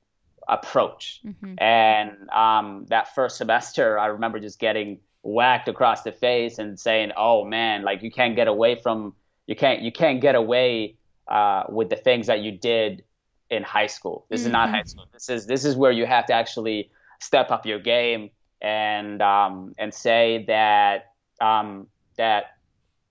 approach? 0.48 1.20
Mm-hmm. 1.24 1.54
And 1.62 2.30
um, 2.30 2.86
that 2.88 3.14
first 3.14 3.36
semester, 3.36 3.98
I 3.98 4.06
remember 4.06 4.40
just 4.40 4.58
getting 4.58 4.98
whacked 5.22 5.68
across 5.68 6.02
the 6.02 6.12
face 6.12 6.58
and 6.58 6.78
saying, 6.78 7.12
"Oh 7.16 7.44
man, 7.44 7.82
like 7.82 8.02
you 8.02 8.10
can't 8.10 8.36
get 8.36 8.48
away 8.48 8.76
from 8.76 9.14
you 9.46 9.56
can't 9.56 9.82
you 9.82 9.92
can't 9.92 10.20
get 10.20 10.34
away 10.34 10.96
uh, 11.28 11.64
with 11.68 11.90
the 11.90 11.96
things 11.96 12.26
that 12.26 12.40
you 12.40 12.52
did 12.52 13.04
in 13.50 13.62
high 13.62 13.86
school. 13.86 14.26
This 14.28 14.40
mm-hmm. 14.40 14.46
is 14.48 14.52
not 14.52 14.66
mm-hmm. 14.66 14.74
high 14.76 14.82
school. 14.84 15.06
This 15.12 15.28
is 15.28 15.46
this 15.46 15.64
is 15.64 15.76
where 15.76 15.92
you 15.92 16.06
have 16.06 16.26
to 16.26 16.32
actually 16.32 16.90
step 17.20 17.50
up 17.50 17.66
your 17.66 17.78
game 17.78 18.30
and 18.60 19.20
um, 19.20 19.74
and 19.78 19.92
say 19.92 20.44
that 20.48 21.12
um, 21.40 21.86
that 22.16 22.56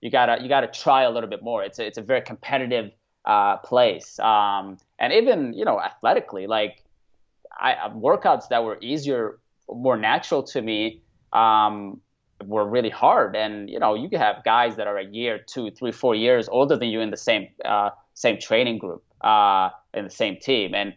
you 0.00 0.10
gotta 0.10 0.42
you 0.42 0.48
gotta 0.48 0.66
try 0.66 1.02
a 1.02 1.10
little 1.10 1.30
bit 1.30 1.42
more. 1.42 1.62
It's 1.62 1.78
a, 1.78 1.86
it's 1.86 1.98
a 1.98 2.02
very 2.02 2.22
competitive 2.22 2.90
uh, 3.24 3.58
place, 3.58 4.18
um, 4.18 4.78
and 4.98 5.12
even 5.12 5.52
you 5.52 5.64
know 5.64 5.80
athletically, 5.80 6.46
like 6.46 6.82
I, 7.56 7.90
workouts 7.94 8.48
that 8.48 8.64
were 8.64 8.78
easier, 8.80 9.38
more 9.68 9.96
natural 9.96 10.42
to 10.44 10.60
me, 10.60 11.02
um, 11.32 12.00
were 12.46 12.66
really 12.66 12.90
hard. 12.90 13.36
And 13.36 13.68
you 13.68 13.78
know 13.78 13.94
you 13.94 14.08
can 14.08 14.20
have 14.20 14.44
guys 14.44 14.76
that 14.76 14.86
are 14.86 14.98
a 14.98 15.04
year, 15.04 15.38
two, 15.38 15.70
three, 15.70 15.92
four 15.92 16.14
years 16.14 16.48
older 16.48 16.76
than 16.76 16.88
you 16.88 17.00
in 17.00 17.10
the 17.10 17.16
same 17.16 17.48
uh, 17.64 17.90
same 18.14 18.38
training 18.38 18.78
group, 18.78 19.02
uh, 19.20 19.70
in 19.94 20.04
the 20.04 20.10
same 20.10 20.36
team, 20.36 20.74
and 20.74 20.94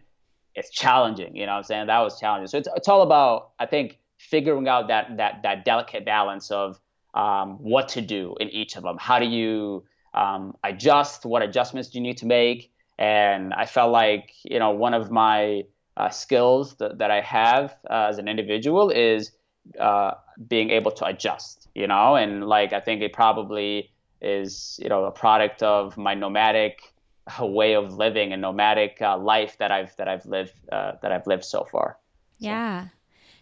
it's 0.56 0.70
challenging. 0.70 1.36
You 1.36 1.46
know 1.46 1.54
what 1.54 1.58
I'm 1.58 1.64
saying? 1.64 1.88
That 1.88 2.00
was 2.00 2.20
challenging. 2.20 2.48
So 2.48 2.58
it's 2.58 2.68
it's 2.75 2.88
all 2.88 3.02
about 3.02 3.52
I 3.60 3.66
think 3.66 4.00
figuring 4.18 4.68
out 4.68 4.88
that 4.88 5.18
that 5.18 5.42
that 5.44 5.66
delicate 5.66 6.06
balance 6.06 6.52
of 6.52 6.80
um, 7.14 7.58
what 7.60 7.90
to 7.90 8.02
do 8.02 8.36
in 8.40 8.50
each 8.50 8.75
of 8.75 8.84
them. 8.84 8.98
How 9.00 9.20
do 9.20 9.25
you 9.25 9.86
um, 10.14 10.56
adjust? 10.64 11.25
What 11.25 11.42
adjustments 11.42 11.90
do 11.90 12.00
you 12.00 12.04
need 12.04 12.18
to 12.18 12.25
make? 12.25 12.72
And 12.98 13.54
I 13.54 13.66
felt 13.66 13.92
like 13.92 14.32
you 14.44 14.60
know 14.60 14.72
one 14.72 14.94
of 14.94 15.12
my 15.12 15.64
uh, 15.98 16.10
skills 16.10 16.75
that, 16.78 16.98
that 16.98 17.12
I 17.12 17.22
have 17.22 17.75
uh, 17.90 18.08
as 18.10 18.18
an 18.18 18.28
individual 18.28 18.90
is 18.90 19.32
uh, 19.79 20.12
being 20.48 20.69
able 20.69 20.91
to 20.91 21.05
adjust. 21.05 21.67
You 21.75 21.88
know, 21.88 22.15
and 22.15 22.45
like 22.45 22.74
I 22.74 22.79
think 22.79 23.01
it 23.01 23.13
probably 23.13 23.91
is 24.22 24.79
you 24.81 24.89
know 24.89 25.05
a 25.05 25.12
product 25.12 25.62
of 25.62 25.98
my 25.98 26.13
nomadic 26.13 26.93
uh, 27.39 27.45
way 27.45 27.74
of 27.74 27.93
living 27.95 28.31
and 28.31 28.41
nomadic 28.41 29.01
uh, 29.01 29.17
life 29.17 29.57
that 29.57 29.72
I've 29.72 29.95
that 29.98 30.07
I've 30.07 30.25
lived 30.25 30.53
uh, 30.72 30.93
that 31.01 31.12
I've 31.12 31.27
lived 31.27 31.45
so 31.45 31.67
far. 31.72 31.98
Yeah. 32.38 32.88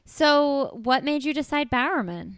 So, 0.06 0.80
what 0.84 1.04
made 1.04 1.24
you 1.24 1.34
decide 1.34 1.70
Bowerman? 1.70 2.38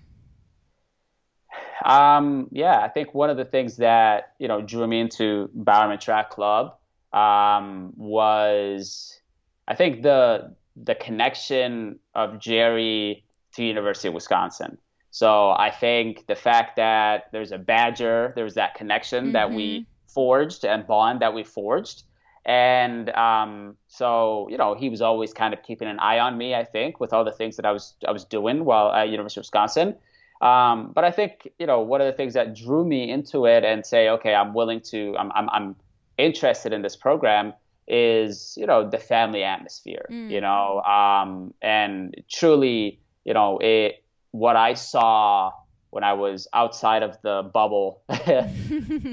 Um, 1.83 2.47
yeah, 2.51 2.79
I 2.79 2.87
think 2.87 3.13
one 3.13 3.29
of 3.29 3.37
the 3.37 3.45
things 3.45 3.77
that 3.77 4.33
you 4.39 4.47
know 4.47 4.61
drew 4.61 4.87
me 4.87 4.99
into 4.99 5.49
Bowerman 5.53 5.99
Track 5.99 6.29
Club 6.29 6.75
um, 7.13 7.93
was, 7.95 9.19
I 9.67 9.75
think 9.75 10.03
the 10.03 10.55
the 10.75 10.95
connection 10.95 11.99
of 12.13 12.39
Jerry 12.39 13.23
to 13.55 13.63
University 13.63 14.07
of 14.07 14.13
Wisconsin. 14.13 14.77
So 15.11 15.51
I 15.51 15.71
think 15.71 16.27
the 16.27 16.35
fact 16.35 16.75
that 16.75 17.25
there's 17.31 17.51
a 17.51 17.57
Badger, 17.57 18.33
there's 18.35 18.55
that 18.55 18.75
connection 18.75 19.25
mm-hmm. 19.25 19.33
that 19.33 19.51
we 19.51 19.79
mm-hmm. 19.79 20.13
forged 20.13 20.65
and 20.65 20.85
bond 20.85 21.21
that 21.21 21.33
we 21.33 21.43
forged. 21.43 22.03
And 22.45 23.09
um, 23.11 23.75
so, 23.87 24.47
you 24.51 24.57
know, 24.57 24.75
he 24.75 24.89
was 24.89 25.01
always 25.01 25.33
kind 25.33 25.53
of 25.53 25.63
keeping 25.63 25.87
an 25.87 25.99
eye 25.99 26.19
on 26.19 26.37
me. 26.37 26.53
I 26.53 26.63
think 26.63 26.99
with 26.99 27.11
all 27.11 27.23
the 27.23 27.31
things 27.31 27.55
that 27.55 27.65
I 27.65 27.71
was 27.71 27.95
I 28.07 28.11
was 28.11 28.23
doing 28.23 28.65
while 28.65 28.91
at 28.91 29.09
University 29.09 29.39
of 29.39 29.43
Wisconsin. 29.43 29.95
Um, 30.41 30.91
but 30.93 31.03
I 31.03 31.11
think 31.11 31.49
you 31.57 31.65
know 31.65 31.79
one 31.79 32.01
of 32.01 32.07
the 32.07 32.13
things 32.13 32.33
that 32.33 32.55
drew 32.55 32.85
me 32.85 33.09
into 33.09 33.45
it 33.45 33.63
and 33.63 33.85
say, 33.85 34.09
okay, 34.09 34.35
I'm 34.35 34.53
willing 34.53 34.81
to, 34.91 35.15
I'm, 35.17 35.31
I'm, 35.33 35.49
I'm 35.49 35.75
interested 36.17 36.73
in 36.73 36.81
this 36.81 36.95
program 36.95 37.53
is 37.87 38.55
you 38.57 38.65
know 38.65 38.87
the 38.89 38.97
family 38.97 39.43
atmosphere, 39.43 40.05
mm. 40.11 40.29
you 40.29 40.41
know, 40.41 40.81
um, 40.81 41.53
and 41.61 42.15
truly, 42.29 42.99
you 43.25 43.33
know, 43.33 43.57
it 43.59 44.03
what 44.31 44.55
I 44.55 44.73
saw 44.73 45.51
when 45.89 46.03
I 46.03 46.13
was 46.13 46.47
outside 46.53 47.03
of 47.03 47.17
the 47.21 47.49
bubble 47.53 48.01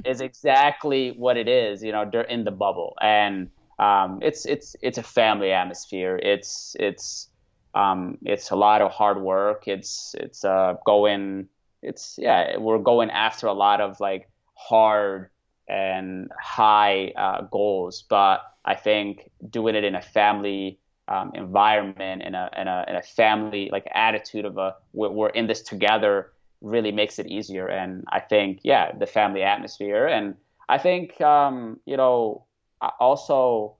is 0.04 0.20
exactly 0.28 1.10
what 1.16 1.36
it 1.36 1.48
is, 1.48 1.82
you 1.82 1.92
know, 1.92 2.08
they're 2.10 2.22
in 2.22 2.44
the 2.44 2.50
bubble, 2.50 2.96
and 3.00 3.50
um, 3.78 4.18
it's 4.22 4.46
it's 4.46 4.76
it's 4.82 4.98
a 4.98 5.02
family 5.02 5.52
atmosphere. 5.52 6.16
It's 6.22 6.76
it's 6.78 7.28
um, 7.74 8.18
it's 8.22 8.50
a 8.50 8.56
lot 8.56 8.82
of 8.82 8.90
hard 8.90 9.20
work. 9.20 9.66
It's 9.66 10.14
it's 10.18 10.44
uh, 10.44 10.74
going. 10.84 11.48
It's 11.82 12.16
yeah. 12.18 12.58
We're 12.58 12.78
going 12.78 13.10
after 13.10 13.46
a 13.46 13.52
lot 13.52 13.80
of 13.80 13.98
like 13.98 14.28
hard 14.54 15.30
and 15.68 16.30
high 16.40 17.12
uh, 17.16 17.42
goals, 17.42 18.04
but 18.08 18.42
I 18.64 18.74
think 18.74 19.30
doing 19.48 19.74
it 19.74 19.84
in 19.84 19.94
a 19.94 20.02
family 20.02 20.78
um, 21.08 21.32
environment, 21.34 22.22
and 22.24 22.34
a, 22.34 22.50
in 22.56 22.68
a 22.68 22.84
in 22.88 22.96
a 22.96 23.02
family 23.02 23.68
like 23.72 23.86
attitude 23.94 24.44
of 24.44 24.58
a 24.58 24.74
we're, 24.92 25.10
we're 25.10 25.28
in 25.30 25.46
this 25.46 25.62
together 25.62 26.32
really 26.60 26.92
makes 26.92 27.18
it 27.18 27.26
easier. 27.26 27.66
And 27.66 28.04
I 28.10 28.20
think 28.20 28.60
yeah, 28.62 28.92
the 28.96 29.06
family 29.06 29.42
atmosphere, 29.42 30.06
and 30.06 30.34
I 30.68 30.78
think 30.78 31.20
um, 31.20 31.80
you 31.86 31.96
know 31.96 32.44
also 33.00 33.76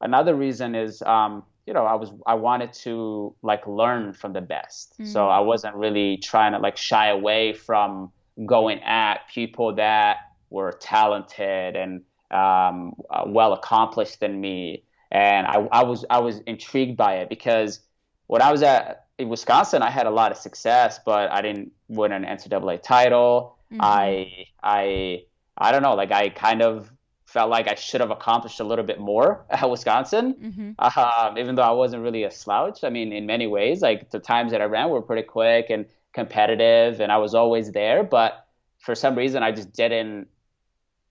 another 0.00 0.34
reason 0.34 0.74
is 0.74 1.02
um, 1.02 1.44
you 1.70 1.74
know, 1.74 1.84
I 1.84 1.94
was 1.94 2.10
I 2.26 2.34
wanted 2.34 2.72
to 2.84 3.32
like 3.42 3.64
learn 3.64 4.12
from 4.12 4.32
the 4.32 4.40
best. 4.40 4.94
Mm-hmm. 4.94 5.06
So 5.06 5.28
I 5.28 5.38
wasn't 5.38 5.76
really 5.76 6.16
trying 6.16 6.50
to 6.52 6.58
like 6.58 6.76
shy 6.76 7.10
away 7.10 7.52
from 7.52 8.10
going 8.44 8.80
at 8.82 9.28
people 9.32 9.76
that 9.76 10.16
were 10.50 10.72
talented 10.80 11.76
and 11.76 12.02
um, 12.32 12.94
uh, 13.08 13.22
well 13.26 13.52
accomplished 13.52 14.18
than 14.18 14.40
me. 14.40 14.82
And 15.10 15.46
I, 15.46 15.66
I 15.72 15.82
was 15.84 16.04
I 16.08 16.20
was 16.20 16.38
intrigued 16.40 16.96
by 16.96 17.16
it 17.16 17.28
because 17.28 17.80
when 18.26 18.42
I 18.42 18.52
was 18.52 18.62
at 18.62 19.06
in 19.18 19.28
Wisconsin, 19.28 19.82
I 19.82 19.90
had 19.90 20.06
a 20.06 20.10
lot 20.10 20.30
of 20.30 20.38
success, 20.38 21.00
but 21.04 21.30
I 21.30 21.42
didn't 21.42 21.72
win 21.88 22.12
an 22.12 22.24
NCAA 22.24 22.82
title. 22.82 23.58
Mm-hmm. 23.72 23.80
I 23.82 24.46
I 24.62 25.24
I 25.58 25.72
don't 25.72 25.82
know, 25.82 25.94
like 25.94 26.12
I 26.12 26.28
kind 26.30 26.62
of 26.62 26.90
felt 27.26 27.50
like 27.50 27.68
I 27.68 27.74
should 27.74 28.00
have 28.00 28.10
accomplished 28.10 28.58
a 28.60 28.64
little 28.64 28.84
bit 28.84 28.98
more 28.98 29.44
at 29.50 29.68
Wisconsin, 29.68 30.34
mm-hmm. 30.34 30.98
um, 30.98 31.38
even 31.38 31.54
though 31.54 31.62
I 31.62 31.70
wasn't 31.70 32.02
really 32.02 32.24
a 32.24 32.30
slouch. 32.30 32.82
I 32.82 32.90
mean, 32.90 33.12
in 33.12 33.26
many 33.26 33.46
ways, 33.46 33.82
like 33.82 34.10
the 34.10 34.18
times 34.18 34.52
that 34.52 34.60
I 34.60 34.64
ran 34.64 34.90
were 34.90 35.02
pretty 35.02 35.22
quick 35.22 35.66
and 35.70 35.86
competitive, 36.12 37.00
and 37.00 37.12
I 37.12 37.18
was 37.18 37.34
always 37.34 37.72
there. 37.72 38.02
But 38.02 38.46
for 38.78 38.94
some 38.94 39.14
reason, 39.16 39.42
I 39.42 39.52
just 39.52 39.72
didn't 39.72 40.28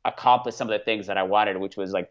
accomplish 0.05 0.55
some 0.55 0.69
of 0.69 0.77
the 0.77 0.83
things 0.83 1.07
that 1.07 1.17
I 1.17 1.23
wanted, 1.23 1.57
which 1.57 1.77
was 1.77 1.91
like 1.91 2.09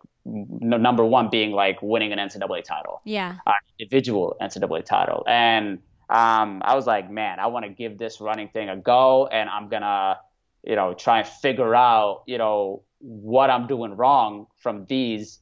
number 0.61 1.05
one 1.05 1.29
being 1.31 1.53
like 1.53 1.81
winning 1.83 2.13
an 2.13 2.19
NCAA 2.19 2.65
title, 2.65 3.01
yeah, 3.05 3.37
uh, 3.47 3.53
individual 3.79 4.37
NCAA 4.41 4.85
title, 4.85 5.25
and 5.27 5.79
um, 6.11 6.63
I 6.65 6.75
was 6.75 6.87
like, 6.87 7.11
man, 7.11 7.39
I 7.39 7.49
want 7.49 7.67
to 7.67 7.71
give 7.71 7.99
this 7.99 8.21
running 8.21 8.49
thing 8.49 8.69
a 8.69 8.77
go, 8.77 9.27
and 9.27 9.49
I'm 9.49 9.69
gonna, 9.69 10.19
you 10.65 10.77
know, 10.77 10.95
try 10.95 11.21
and 11.21 11.29
figure 11.29 11.75
out, 11.75 12.23
you 12.27 12.39
know, 12.39 12.83
what 12.99 13.51
I'm 13.51 13.67
doing 13.67 13.97
wrong 13.97 14.47
from 14.57 14.87
these 14.87 15.41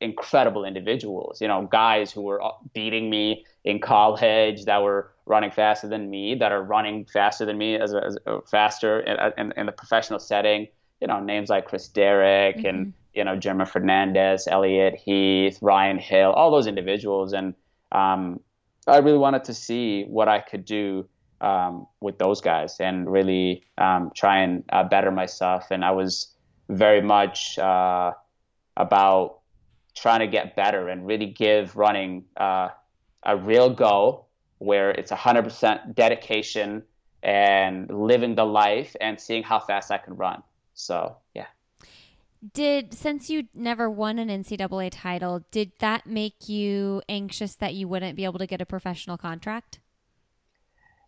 incredible 0.00 0.64
individuals, 0.64 1.40
you 1.40 1.48
know, 1.48 1.68
guys 1.70 2.12
who 2.12 2.22
were 2.22 2.40
beating 2.72 3.10
me 3.10 3.44
in 3.64 3.80
college 3.80 4.64
that 4.64 4.82
were 4.82 5.12
running 5.26 5.50
faster 5.50 5.88
than 5.88 6.08
me, 6.08 6.34
that 6.36 6.52
are 6.52 6.62
running 6.62 7.04
faster 7.04 7.44
than 7.44 7.58
me 7.58 7.74
as, 7.74 7.92
a, 7.92 8.04
as 8.04 8.18
a, 8.26 8.40
faster 8.42 9.00
in, 9.00 9.16
in, 9.36 9.52
in, 9.56 9.66
the 9.66 9.72
professional 9.72 10.18
setting. 10.18 10.68
You 11.00 11.06
know, 11.06 11.20
names 11.20 11.48
like 11.48 11.66
Chris 11.66 11.88
Derrick 11.88 12.56
mm-hmm. 12.56 12.66
and 12.66 12.92
you 13.14 13.24
know 13.24 13.36
German 13.36 13.66
Fernandez, 13.66 14.48
Elliot 14.48 14.96
Heath, 14.96 15.58
Ryan 15.60 15.98
Hill, 15.98 16.32
all 16.32 16.50
those 16.50 16.66
individuals, 16.66 17.32
and 17.32 17.54
um, 17.92 18.40
I 18.86 18.98
really 18.98 19.18
wanted 19.18 19.44
to 19.44 19.54
see 19.54 20.04
what 20.04 20.28
I 20.28 20.40
could 20.40 20.64
do 20.64 21.08
um, 21.40 21.86
with 22.00 22.18
those 22.18 22.40
guys 22.40 22.76
and 22.80 23.10
really 23.10 23.64
um, 23.76 24.10
try 24.14 24.38
and 24.38 24.64
uh, 24.70 24.84
better 24.84 25.10
myself. 25.10 25.70
And 25.70 25.84
I 25.84 25.90
was 25.90 26.34
very 26.68 27.00
much 27.00 27.58
uh, 27.58 28.12
about 28.76 29.40
trying 29.94 30.20
to 30.20 30.26
get 30.26 30.56
better 30.56 30.88
and 30.88 31.06
really 31.06 31.26
give 31.26 31.76
running 31.76 32.24
uh, 32.36 32.68
a 33.24 33.36
real 33.36 33.70
go 33.70 34.26
where 34.58 34.90
it's 34.90 35.12
100% 35.12 35.94
dedication 35.94 36.82
and 37.22 37.90
living 37.90 38.34
the 38.34 38.44
life 38.44 38.94
and 39.00 39.20
seeing 39.20 39.42
how 39.42 39.58
fast 39.58 39.90
I 39.90 39.98
can 39.98 40.14
run. 40.14 40.42
So, 40.78 41.16
yeah. 41.34 41.46
Did 42.54 42.94
since 42.94 43.28
you 43.28 43.48
never 43.52 43.90
won 43.90 44.18
an 44.18 44.28
NCAA 44.28 44.90
title, 44.92 45.44
did 45.50 45.72
that 45.80 46.06
make 46.06 46.48
you 46.48 47.02
anxious 47.08 47.56
that 47.56 47.74
you 47.74 47.88
wouldn't 47.88 48.16
be 48.16 48.24
able 48.24 48.38
to 48.38 48.46
get 48.46 48.60
a 48.60 48.66
professional 48.66 49.18
contract? 49.18 49.80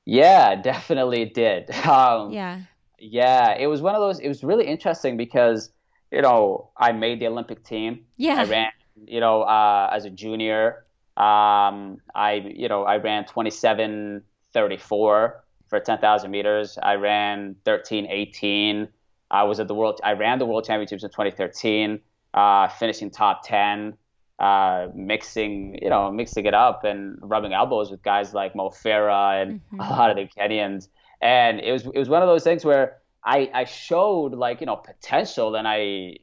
Yeah, 0.05 0.57
definitely 0.57 1.27
did. 1.27 1.71
Um, 1.87 2.33
yeah. 2.33 2.62
Yeah, 2.99 3.57
it 3.57 3.69
was 3.69 3.81
one 3.81 3.95
of 3.95 4.00
those. 4.00 4.19
It 4.19 4.29
was 4.29 4.43
really 4.45 4.67
interesting 4.67 5.17
because 5.17 5.71
you 6.11 6.21
know 6.21 6.71
I 6.77 6.93
made 6.93 7.21
the 7.21 7.29
Olympic 7.29 7.65
team. 7.65 8.05
Yeah. 8.17 8.41
I 8.41 8.45
ran, 8.45 8.71
you 9.07 9.21
know, 9.21 9.43
uh, 9.43 9.89
as 9.93 10.05
a 10.05 10.11
junior. 10.11 10.85
Um, 11.17 11.99
I, 12.15 12.43
you 12.55 12.69
know, 12.69 12.83
I 12.85 12.97
ran 12.97 13.25
twenty 13.25 13.50
seven 13.50 14.23
thirty 14.53 14.77
four 14.77 15.45
for 15.69 15.79
10,000 15.81 16.31
meters. 16.31 16.77
I 16.83 16.97
ran 16.97 17.55
13, 17.65 18.07
18. 18.11 18.89
I 19.31 19.45
was 19.45 19.61
at 19.61 19.69
the 19.69 19.75
world. 19.75 20.01
I 20.03 20.13
ran 20.13 20.39
the 20.39 20.47
world 20.47 20.65
championships 20.65 21.03
in 21.03 21.11
2013, 21.11 22.01
uh, 22.35 22.69
finishing 22.69 23.11
top 23.11 23.43
10, 23.45 23.97
uh, 24.39 24.89
mixing, 24.95 25.79
you 25.81 25.91
know, 25.91 26.11
mixing 26.11 26.47
it 26.47 26.55
up 26.55 26.85
and 26.85 27.19
rubbing 27.21 27.53
elbows 27.53 27.91
with 27.91 28.03
guys 28.03 28.35
like 28.35 28.57
Mo 28.57 28.71
Farah 28.71 29.43
and 29.43 29.61
mm-hmm. 29.61 29.81
a 29.81 29.91
lot 29.91 30.11
of 30.11 30.17
the 30.17 30.27
Kenyans. 30.27 30.89
And 31.21 31.61
it 31.61 31.73
was 31.73 31.87
it 31.87 31.99
was 31.99 32.09
one 32.09 32.23
of 32.23 32.29
those 32.29 32.43
things 32.43 32.65
where 32.65 32.97
I 33.25 33.51
I 33.53 33.65
showed 33.65 34.33
like 34.33 34.61
you 34.61 34.67
know 34.67 34.77
potential, 34.77 35.55
and 35.55 35.69
I 35.69 36.17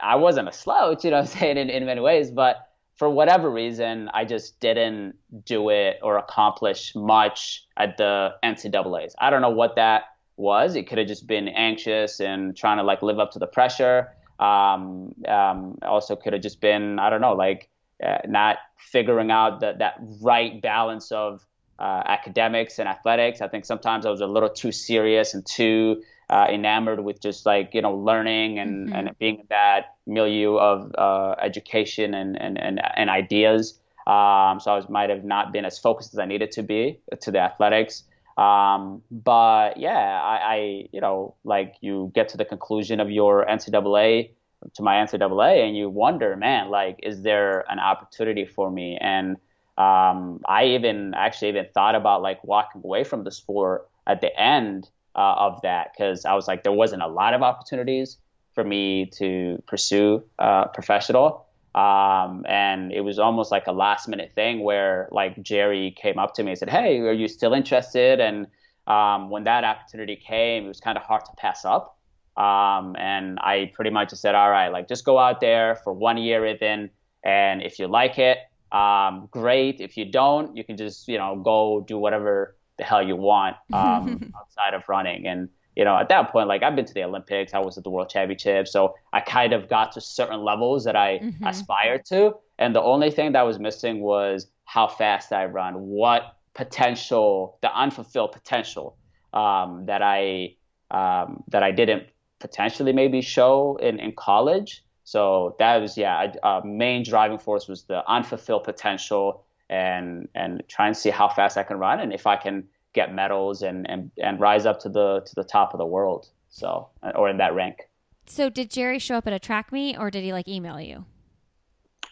I 0.00 0.16
wasn't 0.16 0.48
a 0.48 0.52
slouch, 0.52 1.04
you 1.04 1.10
know, 1.10 1.18
I'm 1.18 1.26
saying 1.38 1.56
in, 1.56 1.68
in 1.68 1.84
many 1.86 2.00
ways, 2.00 2.30
but 2.30 2.68
for 2.96 3.08
whatever 3.08 3.50
reason, 3.50 4.10
I 4.12 4.26
just 4.26 4.60
didn't 4.60 5.14
do 5.46 5.70
it 5.70 5.98
or 6.02 6.18
accomplish 6.18 6.94
much 6.94 7.66
at 7.78 7.96
the 7.96 8.34
NCAA's. 8.44 9.14
I 9.18 9.30
don't 9.30 9.40
know 9.40 9.50
what 9.50 9.76
that 9.76 10.02
was. 10.40 10.74
It 10.74 10.88
could 10.88 10.98
have 10.98 11.06
just 11.06 11.26
been 11.26 11.48
anxious 11.48 12.20
and 12.20 12.56
trying 12.56 12.78
to 12.78 12.82
like 12.82 13.02
live 13.02 13.18
up 13.18 13.30
to 13.32 13.38
the 13.38 13.46
pressure. 13.46 14.08
Um, 14.38 15.14
um, 15.28 15.78
also 15.82 16.16
could 16.16 16.32
have 16.32 16.42
just 16.42 16.60
been, 16.60 16.98
I 16.98 17.10
don't 17.10 17.20
know, 17.20 17.34
like 17.34 17.68
uh, 18.04 18.18
not 18.26 18.56
figuring 18.78 19.30
out 19.30 19.60
that 19.60 19.78
that 19.78 20.00
right 20.22 20.60
balance 20.60 21.12
of 21.12 21.44
uh, 21.78 22.02
academics 22.06 22.78
and 22.78 22.88
athletics. 22.88 23.40
I 23.40 23.48
think 23.48 23.64
sometimes 23.64 24.06
I 24.06 24.10
was 24.10 24.20
a 24.20 24.26
little 24.26 24.48
too 24.48 24.72
serious 24.72 25.34
and 25.34 25.44
too 25.44 26.02
uh, 26.30 26.46
enamored 26.50 27.00
with 27.00 27.20
just 27.20 27.44
like 27.44 27.70
you 27.74 27.82
know 27.82 27.94
learning 27.94 28.58
and, 28.58 28.86
mm-hmm. 28.88 28.96
and 28.96 29.18
being 29.18 29.40
in 29.40 29.46
that 29.50 29.96
milieu 30.06 30.56
of 30.56 30.94
uh, 30.96 31.34
education 31.42 32.14
and, 32.14 32.40
and, 32.40 32.58
and, 32.58 32.80
and 32.96 33.10
ideas. 33.10 33.78
Um, 34.06 34.58
so 34.60 34.72
I 34.72 34.76
was, 34.76 34.88
might 34.88 35.10
have 35.10 35.24
not 35.24 35.52
been 35.52 35.64
as 35.64 35.78
focused 35.78 36.14
as 36.14 36.18
I 36.18 36.24
needed 36.24 36.50
to 36.52 36.62
be 36.62 37.00
to 37.20 37.30
the 37.30 37.38
athletics. 37.38 38.04
Um, 38.36 39.02
but 39.10 39.76
yeah, 39.76 40.20
I, 40.22 40.54
I, 40.54 40.88
you 40.92 41.00
know, 41.00 41.34
like 41.44 41.74
you 41.80 42.10
get 42.14 42.28
to 42.30 42.36
the 42.36 42.44
conclusion 42.44 43.00
of 43.00 43.10
your 43.10 43.44
NCAA 43.44 44.30
to 44.74 44.82
my 44.82 44.96
NCAA 44.96 45.66
and 45.66 45.76
you 45.76 45.88
wonder, 45.88 46.36
man, 46.36 46.68
like, 46.68 47.00
is 47.02 47.22
there 47.22 47.64
an 47.70 47.78
opportunity 47.78 48.44
for 48.44 48.70
me? 48.70 48.98
And 49.00 49.36
um, 49.78 50.40
I 50.46 50.76
even 50.76 51.14
actually 51.14 51.48
even 51.48 51.66
thought 51.72 51.94
about 51.94 52.22
like 52.22 52.42
walking 52.44 52.82
away 52.84 53.04
from 53.04 53.24
the 53.24 53.30
sport 53.30 53.88
at 54.06 54.20
the 54.20 54.38
end 54.38 54.88
uh, 55.14 55.34
of 55.38 55.62
that 55.62 55.92
because 55.92 56.24
I 56.24 56.34
was 56.34 56.46
like, 56.46 56.62
there 56.62 56.72
wasn't 56.72 57.02
a 57.02 57.08
lot 57.08 57.34
of 57.34 57.42
opportunities 57.42 58.18
for 58.54 58.64
me 58.64 59.06
to 59.16 59.62
pursue 59.66 60.22
uh, 60.38 60.66
professional. 60.66 61.46
Um, 61.74 62.44
and 62.48 62.92
it 62.92 63.02
was 63.02 63.18
almost 63.18 63.50
like 63.50 63.66
a 63.66 63.72
last 63.72 64.08
minute 64.08 64.32
thing 64.34 64.62
where 64.64 65.08
like 65.12 65.40
Jerry 65.42 65.94
came 65.96 66.18
up 66.18 66.34
to 66.34 66.42
me 66.42 66.50
and 66.50 66.58
said, 66.58 66.68
Hey, 66.70 66.98
are 67.00 67.12
you 67.12 67.28
still 67.28 67.52
interested? 67.52 68.20
And 68.20 68.48
um, 68.86 69.30
when 69.30 69.44
that 69.44 69.62
opportunity 69.64 70.16
came, 70.16 70.64
it 70.64 70.68
was 70.68 70.80
kind 70.80 70.98
of 70.98 71.04
hard 71.04 71.24
to 71.26 71.32
pass 71.36 71.64
up. 71.64 71.96
Um, 72.36 72.96
and 72.98 73.38
I 73.40 73.70
pretty 73.74 73.90
much 73.90 74.10
just 74.10 74.22
said, 74.22 74.34
all 74.34 74.50
right, 74.50 74.68
like 74.68 74.88
just 74.88 75.04
go 75.04 75.18
out 75.18 75.40
there 75.40 75.76
for 75.76 75.92
one 75.92 76.16
year 76.16 76.46
even. 76.46 76.90
And 77.22 77.62
if 77.62 77.78
you 77.78 77.86
like 77.86 78.18
it, 78.18 78.38
um, 78.72 79.28
great. 79.30 79.80
If 79.80 79.96
you 79.96 80.06
don't, 80.06 80.56
you 80.56 80.64
can 80.64 80.76
just, 80.76 81.06
you 81.06 81.18
know, 81.18 81.36
go 81.36 81.84
do 81.86 81.98
whatever 81.98 82.56
the 82.78 82.84
hell 82.84 83.02
you 83.06 83.16
want 83.16 83.56
um, 83.72 84.32
outside 84.40 84.74
of 84.74 84.88
running. 84.88 85.26
And 85.26 85.48
you 85.76 85.84
know, 85.84 85.96
at 85.96 86.08
that 86.08 86.30
point, 86.30 86.48
like 86.48 86.62
I've 86.62 86.74
been 86.74 86.84
to 86.84 86.94
the 86.94 87.04
Olympics, 87.04 87.54
I 87.54 87.58
was 87.58 87.78
at 87.78 87.84
the 87.84 87.90
World 87.90 88.10
Championships, 88.10 88.72
so 88.72 88.94
I 89.12 89.20
kind 89.20 89.52
of 89.52 89.68
got 89.68 89.92
to 89.92 90.00
certain 90.00 90.42
levels 90.42 90.84
that 90.84 90.96
I 90.96 91.18
mm-hmm. 91.18 91.46
aspired 91.46 92.04
to. 92.06 92.34
And 92.58 92.74
the 92.74 92.82
only 92.82 93.10
thing 93.10 93.32
that 93.32 93.42
was 93.42 93.58
missing 93.58 94.00
was 94.00 94.46
how 94.64 94.88
fast 94.88 95.32
I 95.32 95.46
run, 95.46 95.74
what 95.74 96.36
potential, 96.54 97.58
the 97.62 97.72
unfulfilled 97.74 98.32
potential 98.32 98.96
um, 99.32 99.86
that 99.86 100.02
I 100.02 100.56
um, 100.90 101.44
that 101.48 101.62
I 101.62 101.70
didn't 101.70 102.04
potentially 102.40 102.92
maybe 102.92 103.20
show 103.20 103.76
in, 103.76 104.00
in 104.00 104.12
college. 104.12 104.84
So 105.04 105.56
that 105.58 105.76
was 105.76 105.96
yeah, 105.96 106.32
a, 106.42 106.48
a 106.48 106.66
main 106.66 107.04
driving 107.04 107.38
force 107.38 107.68
was 107.68 107.84
the 107.84 108.02
unfulfilled 108.08 108.64
potential 108.64 109.44
and 109.68 110.28
and 110.34 110.62
try 110.68 110.88
and 110.88 110.96
see 110.96 111.10
how 111.10 111.28
fast 111.28 111.56
I 111.56 111.62
can 111.62 111.78
run 111.78 112.00
and 112.00 112.12
if 112.12 112.26
I 112.26 112.36
can 112.36 112.64
get 112.92 113.14
medals 113.14 113.62
and 113.62 113.88
and 113.88 114.10
and 114.18 114.40
rise 114.40 114.66
up 114.66 114.80
to 114.80 114.88
the 114.88 115.20
to 115.26 115.34
the 115.34 115.44
top 115.44 115.74
of 115.74 115.78
the 115.78 115.86
world. 115.86 116.28
So 116.48 116.88
or 117.14 117.28
in 117.28 117.38
that 117.38 117.54
rank. 117.54 117.88
So 118.26 118.48
did 118.48 118.70
Jerry 118.70 118.98
show 118.98 119.16
up 119.16 119.26
at 119.26 119.32
a 119.32 119.38
track 119.38 119.72
meet 119.72 119.98
or 119.98 120.10
did 120.10 120.22
he 120.22 120.32
like 120.32 120.48
email 120.48 120.80
you? 120.80 121.04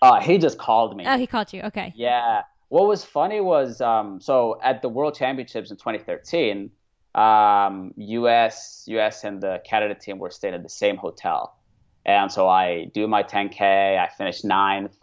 Uh, 0.01 0.21
he 0.21 0.39
just 0.39 0.59
called 0.59 0.97
me. 0.97 1.05
Oh, 1.07 1.19
he 1.19 1.27
called 1.27 1.53
you. 1.53 1.63
Okay. 1.63 1.93
Yeah. 1.97 2.43
What 2.69 2.87
was 2.87 3.05
funny 3.05 3.41
was 3.41 3.81
um, 3.81 4.21
so 4.21 4.61
at 4.63 4.83
the 4.83 4.89
World 4.89 5.15
Championships 5.15 5.71
in 5.71 5.77
2013, 5.77 6.71
um, 7.15 7.95
U.S. 7.97 8.85
U.S. 8.89 9.25
and 9.25 9.41
the 9.41 9.63
Canada 9.65 9.95
team 9.95 10.19
were 10.19 10.31
staying 10.31 10.55
at 10.55 10.63
the 10.63 10.69
same 10.69 10.97
hotel, 10.97 11.57
and 12.05 12.31
so 12.31 12.47
I 12.47 12.91
do 12.93 13.09
my 13.09 13.23
10k. 13.23 13.61
I 13.99 14.09
finished 14.17 14.45
ninth, 14.45 14.97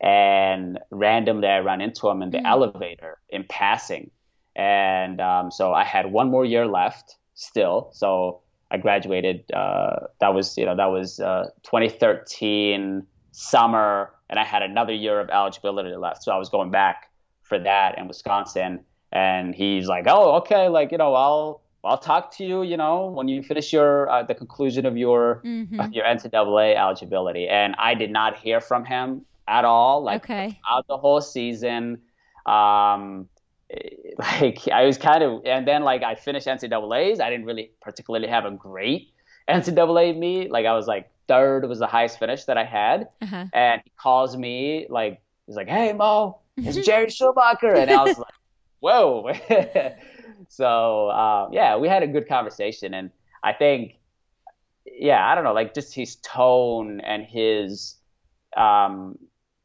and 0.00 0.78
randomly 0.90 1.48
I 1.48 1.60
run 1.60 1.80
into 1.80 2.08
him 2.08 2.22
in 2.22 2.30
the 2.30 2.38
mm. 2.38 2.46
elevator 2.46 3.18
in 3.28 3.44
passing. 3.44 4.10
And 4.56 5.20
um, 5.20 5.50
so 5.50 5.72
I 5.72 5.84
had 5.84 6.12
one 6.12 6.30
more 6.30 6.44
year 6.44 6.66
left 6.66 7.16
still. 7.34 7.90
So 7.92 8.40
I 8.70 8.78
graduated. 8.78 9.50
Uh, 9.52 10.06
that 10.20 10.34
was, 10.34 10.56
you 10.56 10.64
know, 10.64 10.76
that 10.76 10.90
was 10.90 11.20
uh, 11.20 11.50
2013 11.62 13.06
summer, 13.32 14.10
and 14.30 14.38
I 14.38 14.44
had 14.44 14.62
another 14.62 14.92
year 14.92 15.20
of 15.20 15.28
eligibility 15.30 15.94
left. 15.96 16.22
So 16.22 16.32
I 16.32 16.38
was 16.38 16.48
going 16.48 16.70
back 16.70 17.10
for 17.42 17.58
that 17.58 17.98
in 17.98 18.08
Wisconsin. 18.08 18.80
And 19.10 19.54
he's 19.54 19.88
like, 19.88 20.04
"Oh, 20.06 20.36
okay, 20.36 20.68
like 20.68 20.90
you 20.90 20.98
know, 20.98 21.14
I'll 21.14 21.62
I'll 21.84 21.98
talk 21.98 22.34
to 22.36 22.44
you, 22.44 22.62
you 22.62 22.78
know, 22.78 23.06
when 23.08 23.28
you 23.28 23.42
finish 23.42 23.72
your 23.72 24.08
uh, 24.08 24.22
the 24.22 24.34
conclusion 24.34 24.86
of 24.86 24.96
your 24.96 25.42
mm-hmm. 25.44 25.92
your 25.92 26.04
NCAA 26.04 26.76
eligibility." 26.76 27.48
And 27.48 27.74
I 27.78 27.94
did 27.94 28.10
not 28.10 28.38
hear 28.38 28.60
from 28.60 28.86
him 28.86 29.26
at 29.48 29.66
all, 29.66 30.02
like 30.02 30.24
okay. 30.24 30.58
out 30.70 30.86
the 30.88 30.96
whole 30.96 31.20
season. 31.20 32.00
Um, 32.46 33.28
like 34.18 34.68
I 34.68 34.84
was 34.84 34.98
kind 34.98 35.22
of, 35.22 35.42
and 35.44 35.66
then 35.66 35.82
like 35.82 36.02
I 36.02 36.14
finished 36.14 36.46
NCAA's. 36.46 37.20
I 37.20 37.30
didn't 37.30 37.46
really 37.46 37.72
particularly 37.80 38.28
have 38.28 38.44
a 38.44 38.50
great 38.50 39.12
NCAA 39.48 40.18
meet. 40.18 40.50
Like 40.50 40.66
I 40.66 40.74
was 40.74 40.86
like 40.86 41.10
third 41.28 41.68
was 41.68 41.78
the 41.78 41.86
highest 41.86 42.18
finish 42.18 42.44
that 42.44 42.58
I 42.58 42.64
had, 42.64 43.08
uh-huh. 43.20 43.46
and 43.52 43.80
he 43.84 43.92
calls 43.96 44.36
me 44.36 44.86
like 44.88 45.20
he's 45.46 45.56
like, 45.56 45.68
"Hey 45.68 45.92
Mo, 45.92 46.40
it's 46.56 46.84
Jerry 46.86 47.10
Schumacher," 47.10 47.74
and 47.74 47.90
I 47.90 48.02
was 48.02 48.18
like, 48.18 48.34
"Whoa." 48.80 49.32
so 50.48 51.10
um, 51.10 51.52
yeah, 51.52 51.76
we 51.76 51.88
had 51.88 52.02
a 52.02 52.08
good 52.08 52.28
conversation, 52.28 52.94
and 52.94 53.10
I 53.42 53.52
think, 53.52 53.98
yeah, 54.86 55.26
I 55.26 55.34
don't 55.34 55.44
know, 55.44 55.54
like 55.54 55.74
just 55.74 55.94
his 55.94 56.16
tone 56.16 57.00
and 57.00 57.24
his 57.24 57.96
um, 58.56 59.18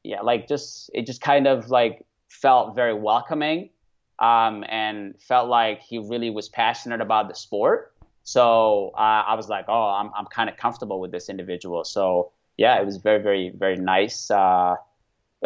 yeah, 0.04 0.22
like 0.22 0.48
just 0.48 0.90
it 0.94 1.06
just 1.06 1.22
kind 1.22 1.48
of 1.48 1.70
like 1.70 2.06
felt 2.30 2.76
very 2.76 2.94
welcoming, 2.94 3.70
um, 4.20 4.64
and 4.70 5.16
felt 5.22 5.50
like 5.50 5.82
he 5.82 6.00
really 6.00 6.30
was 6.30 6.50
passionate 6.50 7.02
about 7.02 7.28
the 7.30 7.36
sport. 7.36 7.94
So 8.24 8.92
uh, 8.96 9.24
I 9.28 9.36
was 9.36 9.48
like, 9.48 9.66
oh, 9.68 9.90
I'm 9.90 10.12
I'm 10.18 10.26
kind 10.26 10.50
of 10.50 10.58
comfortable 10.58 11.00
with 11.00 11.12
this 11.12 11.30
individual. 11.30 11.84
So 11.84 12.32
yeah, 12.58 12.80
it 12.80 12.86
was 12.86 12.98
very 12.98 13.22
very 13.22 13.52
very 13.56 13.78
nice. 13.78 14.30
Uh, 14.30 14.76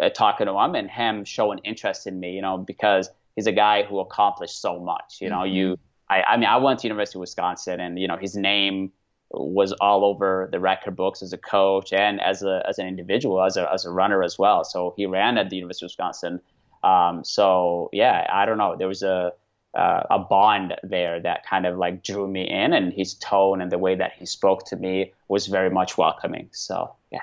uh, 0.00 0.08
talking 0.08 0.46
to 0.46 0.58
him 0.58 0.74
and 0.74 0.90
him 0.90 1.24
showing 1.24 1.58
interest 1.64 2.06
in 2.06 2.18
me, 2.18 2.32
you 2.32 2.40
know, 2.40 2.56
because 2.56 3.10
he's 3.36 3.46
a 3.46 3.52
guy 3.52 3.82
who 3.82 4.00
accomplished 4.00 4.60
so 4.60 4.80
much. 4.80 5.18
You 5.20 5.28
know, 5.28 5.40
mm-hmm. 5.40 5.54
you 5.54 5.78
I, 6.08 6.22
I 6.22 6.36
mean 6.36 6.48
I 6.48 6.56
went 6.56 6.80
to 6.80 6.86
University 6.88 7.18
of 7.18 7.20
Wisconsin 7.20 7.80
and 7.80 7.98
you 7.98 8.08
know 8.08 8.16
his 8.16 8.36
name 8.36 8.92
was 9.30 9.72
all 9.80 10.04
over 10.04 10.48
the 10.52 10.60
record 10.60 10.94
books 10.94 11.22
as 11.22 11.32
a 11.32 11.38
coach 11.38 11.92
and 11.92 12.20
as 12.20 12.42
a 12.42 12.62
as 12.68 12.78
an 12.78 12.86
individual 12.86 13.42
as 13.42 13.56
a 13.56 13.70
as 13.72 13.84
a 13.84 13.90
runner 13.90 14.22
as 14.22 14.38
well. 14.38 14.64
So 14.64 14.94
he 14.96 15.06
ran 15.06 15.38
at 15.38 15.50
the 15.50 15.56
University 15.56 15.86
of 15.86 15.90
Wisconsin. 15.90 16.40
Um, 16.82 17.24
so 17.24 17.90
yeah, 17.92 18.26
I 18.32 18.46
don't 18.46 18.58
know. 18.58 18.76
There 18.76 18.88
was 18.88 19.02
a 19.02 19.32
uh, 19.74 20.02
a 20.10 20.18
bond 20.18 20.74
there 20.82 21.18
that 21.20 21.46
kind 21.46 21.64
of 21.64 21.78
like 21.78 22.02
drew 22.02 22.28
me 22.28 22.48
in, 22.48 22.72
and 22.72 22.92
his 22.92 23.14
tone 23.14 23.60
and 23.60 23.72
the 23.72 23.78
way 23.78 23.94
that 23.94 24.12
he 24.18 24.26
spoke 24.26 24.66
to 24.66 24.76
me 24.76 25.12
was 25.28 25.46
very 25.46 25.70
much 25.70 25.96
welcoming. 25.96 26.48
So 26.52 26.94
yeah. 27.10 27.20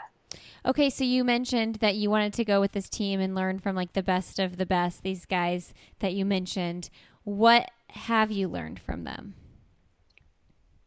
Okay, 0.66 0.90
so 0.90 1.04
you 1.04 1.24
mentioned 1.24 1.76
that 1.76 1.96
you 1.96 2.10
wanted 2.10 2.34
to 2.34 2.46
go 2.46 2.60
with 2.60 2.74
this 2.74 2.90
team 2.90 3.20
and 3.20 3.34
learn 3.34 3.60
from 3.60 3.76
like 3.76 3.94
the 3.94 4.04
best 4.04 4.40
of 4.40 4.58
the 4.58 4.66
best, 4.66 5.04
these 5.04 5.26
guys 5.26 5.74
that 6.00 6.14
you 6.14 6.26
mentioned. 6.26 6.90
What 7.24 7.70
have 7.90 8.32
you 8.32 8.48
learned 8.48 8.80
from 8.80 9.04
them? 9.04 9.36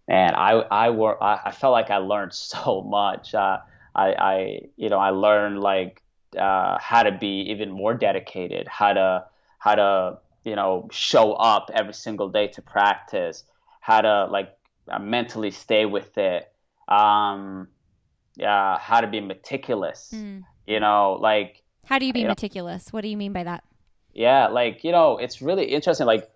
Man, 0.08 0.34
I 0.34 0.52
I 0.70 0.90
work. 0.90 1.18
I, 1.20 1.52
felt 1.52 1.72
like 1.72 1.90
I 1.90 1.98
learned 1.98 2.34
so 2.34 2.82
much. 2.82 3.34
Uh, 3.34 3.58
I 3.94 4.12
I 4.12 4.60
you 4.76 4.88
know 4.88 4.98
I 4.98 5.10
learned 5.10 5.60
like 5.60 6.01
uh, 6.38 6.78
how 6.78 7.02
to 7.02 7.12
be 7.12 7.50
even 7.50 7.70
more 7.70 7.94
dedicated, 7.94 8.68
how 8.68 8.92
to 8.92 9.24
how 9.58 9.74
to 9.74 10.18
you 10.44 10.56
know 10.56 10.88
show 10.90 11.32
up 11.34 11.70
every 11.74 11.94
single 11.94 12.28
day 12.28 12.48
to 12.48 12.62
practice, 12.62 13.44
how 13.80 14.00
to 14.00 14.26
like 14.26 14.56
uh, 14.88 14.98
mentally 14.98 15.50
stay 15.50 15.86
with 15.86 16.16
it. 16.18 16.52
Um, 16.88 17.68
uh, 18.42 18.78
how 18.78 19.00
to 19.00 19.06
be 19.06 19.20
meticulous. 19.20 20.12
Mm. 20.14 20.44
You 20.66 20.80
know, 20.80 21.18
like 21.20 21.62
how 21.84 21.98
do 21.98 22.06
you 22.06 22.12
be 22.12 22.24
meticulous? 22.24 22.86
Know, 22.86 22.96
what 22.96 23.02
do 23.02 23.08
you 23.08 23.16
mean 23.16 23.32
by 23.32 23.44
that? 23.44 23.64
Yeah, 24.14 24.48
like 24.48 24.84
you 24.84 24.92
know, 24.92 25.18
it's 25.18 25.42
really 25.42 25.64
interesting. 25.64 26.06
Like, 26.06 26.30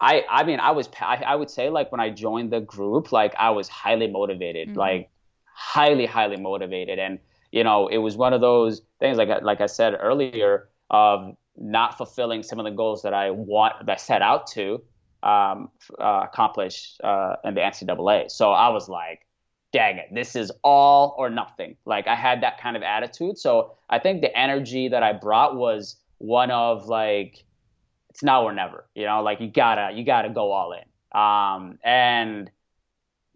I 0.00 0.24
I 0.28 0.44
mean, 0.44 0.60
I 0.60 0.72
was 0.72 0.88
I, 1.00 1.22
I 1.26 1.34
would 1.36 1.50
say 1.50 1.70
like 1.70 1.90
when 1.92 2.00
I 2.00 2.10
joined 2.10 2.52
the 2.52 2.60
group, 2.60 3.12
like 3.12 3.34
I 3.38 3.50
was 3.50 3.68
highly 3.68 4.06
motivated, 4.06 4.68
mm-hmm. 4.68 4.78
like 4.78 5.10
highly 5.54 6.06
highly 6.06 6.36
motivated, 6.36 6.98
and 6.98 7.18
you 7.52 7.64
know, 7.64 7.88
it 7.88 7.98
was 7.98 8.16
one 8.16 8.32
of 8.32 8.40
those 8.40 8.82
things 8.98 9.18
like 9.18 9.42
like 9.42 9.60
I 9.60 9.66
said 9.66 9.96
earlier 9.98 10.68
of 10.90 11.36
not 11.56 11.96
fulfilling 11.96 12.42
some 12.42 12.58
of 12.58 12.64
the 12.64 12.70
goals 12.70 13.02
that 13.02 13.14
I 13.14 13.30
want 13.30 13.86
that 13.86 13.92
I 13.92 13.96
set 13.96 14.22
out 14.22 14.46
to 14.48 14.82
um, 15.22 15.70
uh, 15.98 16.22
accomplish 16.24 16.96
uh, 17.02 17.36
in 17.44 17.54
the 17.54 17.60
NCAA. 17.60 18.30
So 18.30 18.52
I 18.52 18.68
was 18.70 18.88
like, 18.88 19.26
dang 19.72 19.98
it, 19.98 20.06
this 20.12 20.34
is 20.34 20.50
all 20.64 21.14
or 21.18 21.30
nothing. 21.30 21.76
Like 21.84 22.06
I 22.06 22.14
had 22.14 22.42
that 22.42 22.60
kind 22.60 22.76
of 22.76 22.82
attitude. 22.82 23.38
So 23.38 23.74
I 23.88 23.98
think 23.98 24.22
the 24.22 24.36
energy 24.36 24.88
that 24.88 25.02
I 25.02 25.12
brought 25.12 25.56
was 25.56 25.96
one 26.18 26.50
of 26.50 26.86
like, 26.86 27.44
it's 28.08 28.22
now 28.22 28.44
or 28.44 28.52
never, 28.52 28.86
you 28.94 29.06
know, 29.06 29.22
like 29.22 29.40
you 29.40 29.48
gotta, 29.48 29.94
you 29.94 30.04
gotta 30.04 30.30
go 30.30 30.50
all 30.50 30.72
in. 30.72 31.18
Um, 31.18 31.78
and 31.84 32.50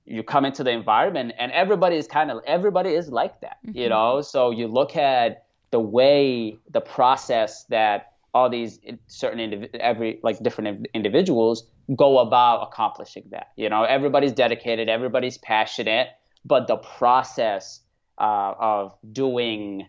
you 0.06 0.22
come 0.22 0.44
into 0.44 0.62
the 0.62 0.70
environment 0.70 1.32
and 1.38 1.50
everybody 1.52 1.96
is 1.96 2.06
kind 2.06 2.30
of, 2.30 2.42
everybody 2.46 2.90
is 2.90 3.08
like 3.08 3.40
that, 3.40 3.58
mm-hmm. 3.66 3.78
you 3.78 3.88
know? 3.88 4.20
So 4.20 4.50
you 4.50 4.66
look 4.68 4.96
at 4.96 5.46
the 5.70 5.80
way, 5.80 6.58
the 6.70 6.80
process 6.80 7.64
that 7.64 8.12
all 8.34 8.50
these 8.50 8.80
certain 9.06 9.38
indiv- 9.38 9.74
every 9.76 10.18
like 10.22 10.42
different 10.42 10.86
individuals 10.92 11.66
go 11.96 12.18
about 12.18 12.62
accomplishing 12.68 13.24
that. 13.30 13.52
You 13.56 13.68
know, 13.68 13.84
everybody's 13.84 14.32
dedicated, 14.32 14.88
everybody's 14.88 15.38
passionate, 15.38 16.08
but 16.44 16.66
the 16.66 16.76
process 16.76 17.80
uh, 18.18 18.54
of 18.58 18.96
doing 19.12 19.86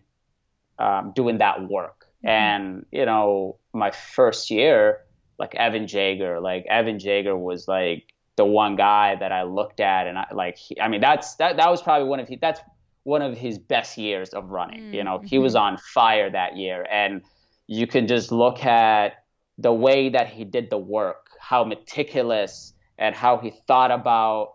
um, 0.78 1.12
doing 1.14 1.38
that 1.38 1.68
work. 1.68 2.06
Mm-hmm. 2.18 2.28
And 2.28 2.86
you 2.92 3.04
know, 3.04 3.58
my 3.72 3.90
first 3.90 4.50
year, 4.50 5.00
like 5.38 5.54
Evan 5.56 5.86
Jager, 5.86 6.40
like 6.40 6.66
Evan 6.66 6.98
Jager 6.98 7.36
was 7.36 7.66
like 7.66 8.14
the 8.36 8.44
one 8.44 8.76
guy 8.76 9.16
that 9.16 9.32
I 9.32 9.42
looked 9.44 9.80
at, 9.80 10.06
and 10.06 10.18
I 10.18 10.26
like, 10.32 10.56
he, 10.56 10.80
I 10.80 10.88
mean, 10.88 11.00
that's 11.00 11.34
that 11.36 11.56
that 11.56 11.70
was 11.70 11.82
probably 11.82 12.08
one 12.08 12.20
of 12.20 12.28
his 12.28 12.38
that's 12.40 12.60
one 13.04 13.22
of 13.22 13.36
his 13.36 13.58
best 13.58 13.96
years 13.96 14.30
of 14.30 14.50
running. 14.50 14.80
Mm-hmm. 14.84 14.94
You 14.94 15.04
know, 15.04 15.18
he 15.24 15.38
was 15.38 15.54
mm-hmm. 15.54 15.74
on 15.74 15.78
fire 15.78 16.30
that 16.30 16.56
year, 16.56 16.86
and 16.90 17.22
you 17.66 17.86
can 17.86 18.06
just 18.06 18.30
look 18.30 18.64
at 18.64 19.24
the 19.58 19.72
way 19.72 20.10
that 20.10 20.28
he 20.28 20.44
did 20.44 20.70
the 20.70 20.78
work, 20.78 21.30
how 21.40 21.64
meticulous, 21.64 22.74
and 22.98 23.14
how 23.14 23.38
he 23.38 23.52
thought 23.66 23.90
about 23.90 24.54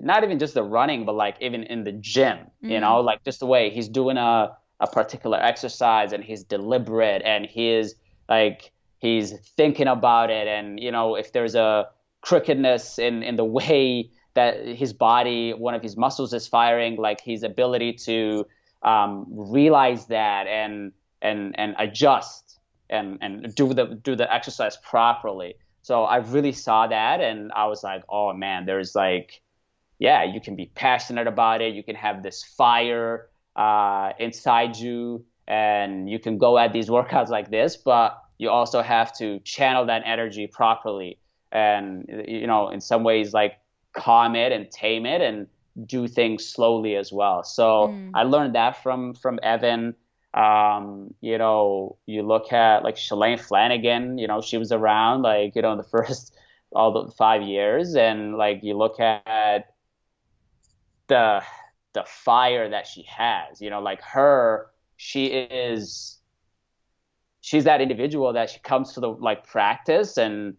not 0.00 0.24
even 0.24 0.38
just 0.38 0.54
the 0.54 0.62
running, 0.62 1.04
but 1.04 1.14
like 1.14 1.36
even 1.40 1.64
in 1.64 1.84
the 1.84 1.92
gym, 1.92 2.38
mm-hmm. 2.38 2.70
you 2.70 2.80
know, 2.80 3.00
like 3.00 3.24
just 3.24 3.40
the 3.40 3.46
way 3.46 3.70
he's 3.70 3.88
doing 3.88 4.16
a, 4.16 4.56
a 4.80 4.86
particular 4.86 5.38
exercise 5.42 6.12
and 6.12 6.22
he's 6.22 6.44
deliberate 6.44 7.22
and 7.24 7.46
he's 7.46 7.94
like, 8.28 8.70
he's 8.98 9.32
thinking 9.56 9.88
about 9.88 10.30
it. 10.30 10.46
And, 10.46 10.78
you 10.78 10.92
know, 10.92 11.16
if 11.16 11.32
there's 11.32 11.54
a 11.54 11.88
crookedness 12.22 12.98
in, 12.98 13.22
in 13.22 13.36
the 13.36 13.44
way 13.58 14.10
that 14.34 14.66
his 14.66 14.92
body, 14.94 15.52
one 15.52 15.74
of 15.74 15.82
his 15.82 15.96
muscles 15.96 16.32
is 16.32 16.48
firing, 16.48 16.96
like 16.96 17.20
his 17.20 17.42
ability 17.42 17.92
to 17.92 18.46
um, 18.82 19.26
realize 19.28 20.06
that 20.06 20.46
and, 20.46 20.92
and, 21.20 21.54
and 21.58 21.76
adjust 21.78 22.58
and, 22.88 23.18
and 23.20 23.54
do 23.54 23.74
the, 23.74 24.00
do 24.02 24.16
the 24.16 24.32
exercise 24.32 24.78
properly. 24.78 25.54
So 25.82 26.04
I 26.04 26.16
really 26.16 26.52
saw 26.52 26.86
that 26.86 27.20
and 27.20 27.52
I 27.52 27.66
was 27.66 27.82
like, 27.82 28.04
oh 28.08 28.32
man, 28.32 28.64
there's 28.64 28.94
like, 28.94 29.42
yeah, 30.02 30.24
you 30.24 30.40
can 30.40 30.56
be 30.56 30.66
passionate 30.74 31.28
about 31.28 31.60
it. 31.62 31.74
You 31.74 31.84
can 31.84 31.94
have 31.94 32.24
this 32.24 32.42
fire 32.42 33.28
uh, 33.54 34.10
inside 34.18 34.76
you, 34.76 35.24
and 35.46 36.10
you 36.10 36.18
can 36.18 36.38
go 36.38 36.58
at 36.58 36.72
these 36.72 36.88
workouts 36.88 37.28
like 37.28 37.52
this. 37.52 37.76
But 37.76 38.20
you 38.36 38.50
also 38.50 38.82
have 38.82 39.16
to 39.18 39.38
channel 39.40 39.86
that 39.86 40.02
energy 40.04 40.48
properly, 40.48 41.18
and 41.52 42.24
you 42.26 42.46
know, 42.46 42.70
in 42.70 42.80
some 42.80 43.04
ways, 43.04 43.32
like 43.32 43.58
calm 43.92 44.34
it 44.34 44.52
and 44.52 44.70
tame 44.70 45.06
it, 45.06 45.20
and 45.20 45.46
do 45.86 46.08
things 46.08 46.46
slowly 46.46 46.96
as 46.96 47.12
well. 47.12 47.42
So 47.44 47.88
mm. 47.88 48.10
I 48.14 48.24
learned 48.24 48.54
that 48.54 48.82
from 48.82 49.14
from 49.14 49.38
Evan. 49.42 49.94
Um, 50.34 51.12
you 51.20 51.36
know, 51.36 51.98
you 52.06 52.22
look 52.22 52.52
at 52.52 52.84
like 52.84 52.96
Shalane 52.96 53.40
Flanagan. 53.40 54.18
You 54.18 54.26
know, 54.26 54.40
she 54.40 54.58
was 54.58 54.72
around 54.72 55.22
like 55.22 55.54
you 55.54 55.62
know 55.62 55.76
the 55.76 55.82
first 55.90 56.34
all 56.74 57.04
the 57.04 57.12
five 57.12 57.42
years, 57.42 57.94
and 57.94 58.36
like 58.36 58.60
you 58.62 58.76
look 58.76 58.98
at 58.98 59.74
the 61.08 61.42
the 61.92 62.04
fire 62.06 62.68
that 62.70 62.86
she 62.86 63.02
has. 63.02 63.60
You 63.60 63.70
know, 63.70 63.80
like 63.80 64.00
her, 64.02 64.68
she 64.96 65.26
is 65.26 66.18
she's 67.42 67.64
that 67.64 67.80
individual 67.80 68.32
that 68.32 68.48
she 68.50 68.60
comes 68.60 68.94
to 68.94 69.00
the 69.00 69.08
like 69.08 69.46
practice 69.46 70.16
and 70.16 70.56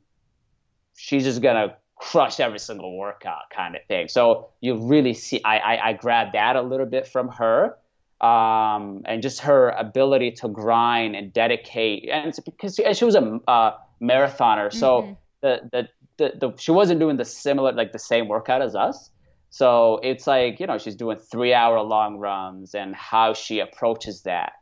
she's 1.04 1.24
just 1.24 1.42
gonna 1.42 1.76
crush 1.96 2.40
every 2.40 2.60
single 2.60 2.98
workout 2.98 3.50
kind 3.56 3.76
of 3.76 3.82
thing. 3.88 4.08
So 4.08 4.50
you 4.62 4.76
really 4.76 5.14
see 5.14 5.42
I 5.44 5.58
I, 5.58 5.88
I 5.90 5.94
grabbed 5.94 6.34
that 6.34 6.56
a 6.56 6.62
little 6.62 6.86
bit 6.86 7.08
from 7.08 7.30
her. 7.30 7.78
Um, 8.22 9.02
and 9.04 9.22
just 9.22 9.42
her 9.42 9.72
ability 9.72 10.32
to 10.32 10.48
grind 10.48 11.14
and 11.14 11.34
dedicate, 11.34 12.08
and 12.10 12.30
it's 12.30 12.40
because 12.40 12.80
she 12.94 13.04
was 13.04 13.16
a 13.16 13.42
uh, 13.50 13.72
marathoner, 14.02 14.72
so 14.72 15.02
mm-hmm. 15.02 15.14
the, 15.42 15.54
the, 15.74 15.90
the 16.16 16.28
the 16.40 16.58
she 16.58 16.72
wasn't 16.72 17.02
doing 17.02 17.18
the 17.18 17.26
similar 17.26 17.74
like 17.74 17.92
the 17.92 18.00
same 18.00 18.30
workout 18.30 18.62
as 18.62 18.76
us, 18.76 19.10
so 19.54 20.00
it's 20.02 20.26
like, 20.26 20.60
you 20.60 20.66
know, 20.66 20.80
she's 20.80 20.96
doing 20.96 21.18
three 21.18 21.54
hour 21.54 21.80
long 21.82 22.18
runs 22.18 22.74
and 22.74 22.96
how 22.96 23.36
she 23.36 23.60
approaches 23.60 24.24
that. 24.24 24.54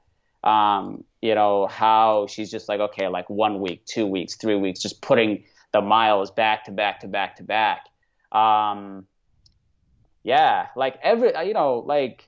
Um, 0.43 1.06
you 1.21 1.34
know, 1.34 1.67
how 1.67 2.27
she's 2.27 2.51
just 2.51 2.67
like, 2.67 2.82
okay, 2.82 3.08
like 3.08 3.30
one 3.30 3.62
week, 3.62 3.86
two 3.86 4.06
weeks, 4.06 4.36
three 4.36 4.58
weeks, 4.58 4.82
just 4.82 5.01
putting 5.01 5.45
the 5.73 5.81
miles 5.81 6.31
back 6.31 6.65
to 6.65 6.71
back 6.71 6.99
to 7.01 7.07
back 7.07 7.36
to 7.38 7.43
back. 7.43 7.86
Um, 8.31 9.07
yeah, 10.23 10.67
like 10.75 10.99
every, 11.01 11.31
you 11.45 11.53
know, 11.53 11.84
like 11.86 12.27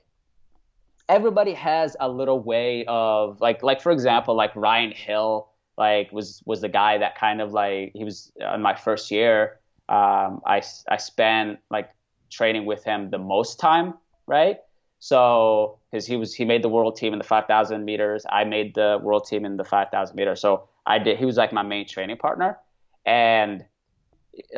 everybody 1.08 1.52
has 1.54 1.96
a 2.00 2.08
little 2.08 2.40
way 2.40 2.84
of 2.88 3.40
like, 3.40 3.62
like 3.62 3.80
for 3.80 3.92
example, 3.92 4.34
like 4.34 4.54
Ryan 4.56 4.92
Hill, 4.92 5.48
like 5.76 6.12
was 6.12 6.42
was 6.46 6.60
the 6.60 6.68
guy 6.68 6.98
that 6.98 7.18
kind 7.18 7.40
of 7.40 7.52
like 7.52 7.92
he 7.94 8.04
was 8.04 8.32
on 8.44 8.62
my 8.62 8.74
first 8.74 9.10
year. 9.10 9.58
Um, 9.88 10.40
I 10.46 10.62
I 10.88 10.96
spent 10.96 11.58
like 11.70 11.90
training 12.30 12.64
with 12.64 12.84
him 12.84 13.10
the 13.10 13.18
most 13.18 13.58
time, 13.58 13.94
right? 14.26 14.58
So 14.98 15.78
because 15.90 16.06
he 16.06 16.16
was 16.16 16.34
he 16.34 16.44
made 16.44 16.62
the 16.62 16.68
world 16.68 16.96
team 16.96 17.12
in 17.12 17.18
the 17.18 17.24
5,000 17.24 17.84
meters, 17.84 18.24
I 18.30 18.44
made 18.44 18.74
the 18.74 18.98
world 19.02 19.26
team 19.26 19.44
in 19.44 19.56
the 19.56 19.64
5,000 19.64 20.16
meters. 20.16 20.40
So 20.40 20.68
I 20.86 20.98
did. 20.98 21.18
He 21.18 21.24
was 21.24 21.36
like 21.36 21.52
my 21.52 21.62
main 21.62 21.86
training 21.86 22.16
partner, 22.16 22.58
and 23.06 23.64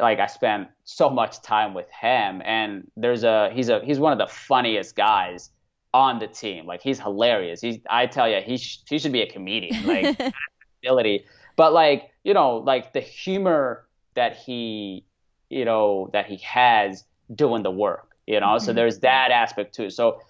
like 0.00 0.18
I 0.18 0.26
spent 0.26 0.68
so 0.84 1.10
much 1.10 1.42
time 1.42 1.74
with 1.74 1.88
him. 1.90 2.42
And 2.44 2.90
there's 2.96 3.24
a 3.24 3.50
he's 3.52 3.68
a 3.68 3.80
he's 3.84 3.98
one 3.98 4.12
of 4.12 4.18
the 4.18 4.26
funniest 4.26 4.96
guys 4.96 5.50
on 5.92 6.18
the 6.18 6.26
team. 6.26 6.66
Like 6.66 6.82
he's 6.82 6.98
hilarious. 6.98 7.60
He's 7.60 7.78
I 7.88 8.06
tell 8.06 8.28
you 8.28 8.40
he 8.40 8.56
sh- 8.56 8.82
he 8.88 8.98
should 8.98 9.12
be 9.12 9.22
a 9.22 9.30
comedian. 9.30 9.86
Like 9.86 10.20
ability, 10.82 11.24
but 11.56 11.72
like 11.72 12.10
you 12.24 12.34
know 12.34 12.56
like 12.58 12.92
the 12.92 13.00
humor 13.00 13.86
that 14.14 14.36
he 14.36 15.04
you 15.50 15.64
know 15.64 16.10
that 16.12 16.26
he 16.26 16.36
has 16.38 17.04
doing 17.34 17.62
the 17.62 17.70
work, 17.70 18.16
you 18.26 18.40
know. 18.40 18.46
Mm-hmm. 18.46 18.64
So 18.64 18.72
there's 18.72 19.00
that 19.00 19.30
aspect 19.30 19.74
too. 19.74 19.90
So 19.90 20.20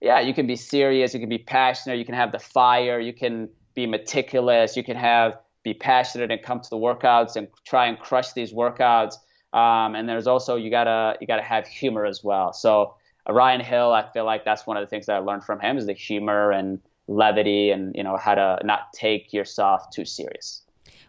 yeah, 0.00 0.20
you 0.20 0.34
can 0.34 0.46
be 0.46 0.56
serious, 0.56 1.14
you 1.14 1.20
can 1.20 1.28
be 1.28 1.38
passionate, 1.38 1.96
you 1.96 2.04
can 2.04 2.14
have 2.14 2.32
the 2.32 2.38
fire, 2.38 3.00
you 3.00 3.12
can 3.12 3.48
be 3.74 3.86
meticulous, 3.86 4.76
you 4.76 4.84
can 4.84 4.96
have 4.96 5.38
be 5.64 5.74
passionate 5.74 6.30
and 6.30 6.42
come 6.42 6.60
to 6.60 6.70
the 6.70 6.76
workouts 6.76 7.36
and 7.36 7.48
try 7.64 7.86
and 7.86 7.98
crush 7.98 8.32
these 8.32 8.52
workouts. 8.52 9.14
Um, 9.52 9.94
and 9.94 10.08
there's 10.08 10.26
also 10.26 10.56
you 10.56 10.70
gotta 10.70 11.16
you 11.20 11.26
gotta 11.26 11.42
have 11.42 11.66
humor 11.66 12.04
as 12.04 12.22
well. 12.22 12.52
So 12.52 12.94
uh, 13.28 13.32
Ryan 13.32 13.60
Hill, 13.60 13.92
I 13.92 14.08
feel 14.12 14.24
like 14.24 14.44
that's 14.44 14.66
one 14.66 14.76
of 14.76 14.82
the 14.82 14.86
things 14.86 15.06
that 15.06 15.16
I 15.16 15.18
learned 15.18 15.44
from 15.44 15.60
him 15.60 15.78
is 15.78 15.86
the 15.86 15.92
humor 15.94 16.50
and 16.50 16.80
levity 17.06 17.70
and 17.70 17.94
you 17.94 18.02
know 18.02 18.16
how 18.16 18.34
to 18.34 18.58
not 18.64 18.92
take 18.92 19.32
yourself 19.32 19.90
too 19.90 20.04
serious. 20.04 20.62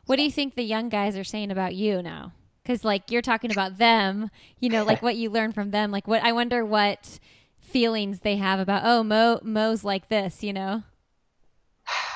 What 0.06 0.18
do 0.18 0.24
you 0.24 0.32
think 0.32 0.56
the 0.56 0.64
young 0.64 0.90
guys 0.90 1.18
are 1.18 1.24
saying 1.24 1.52
about 1.52 1.76
you 1.76 2.02
now? 2.02 2.34
Because 2.64 2.84
like 2.84 3.12
you're 3.12 3.22
talking 3.22 3.52
about 3.52 3.78
them, 3.78 4.30
you 4.60 4.70
know, 4.70 4.84
like 4.84 5.02
what 5.02 5.16
you 5.16 5.30
learned 5.30 5.54
from 5.54 5.72
them. 5.72 5.92
Like 5.92 6.08
what 6.08 6.24
I 6.24 6.32
wonder 6.32 6.66
what 6.66 7.20
feelings 7.60 8.20
they 8.20 8.38
have 8.38 8.60
about 8.60 8.84
oh 8.86 9.04
Mo 9.04 9.40
Mo's 9.44 9.84
like 9.84 10.08
this, 10.08 10.44
you 10.44 10.54
know. 10.54 10.84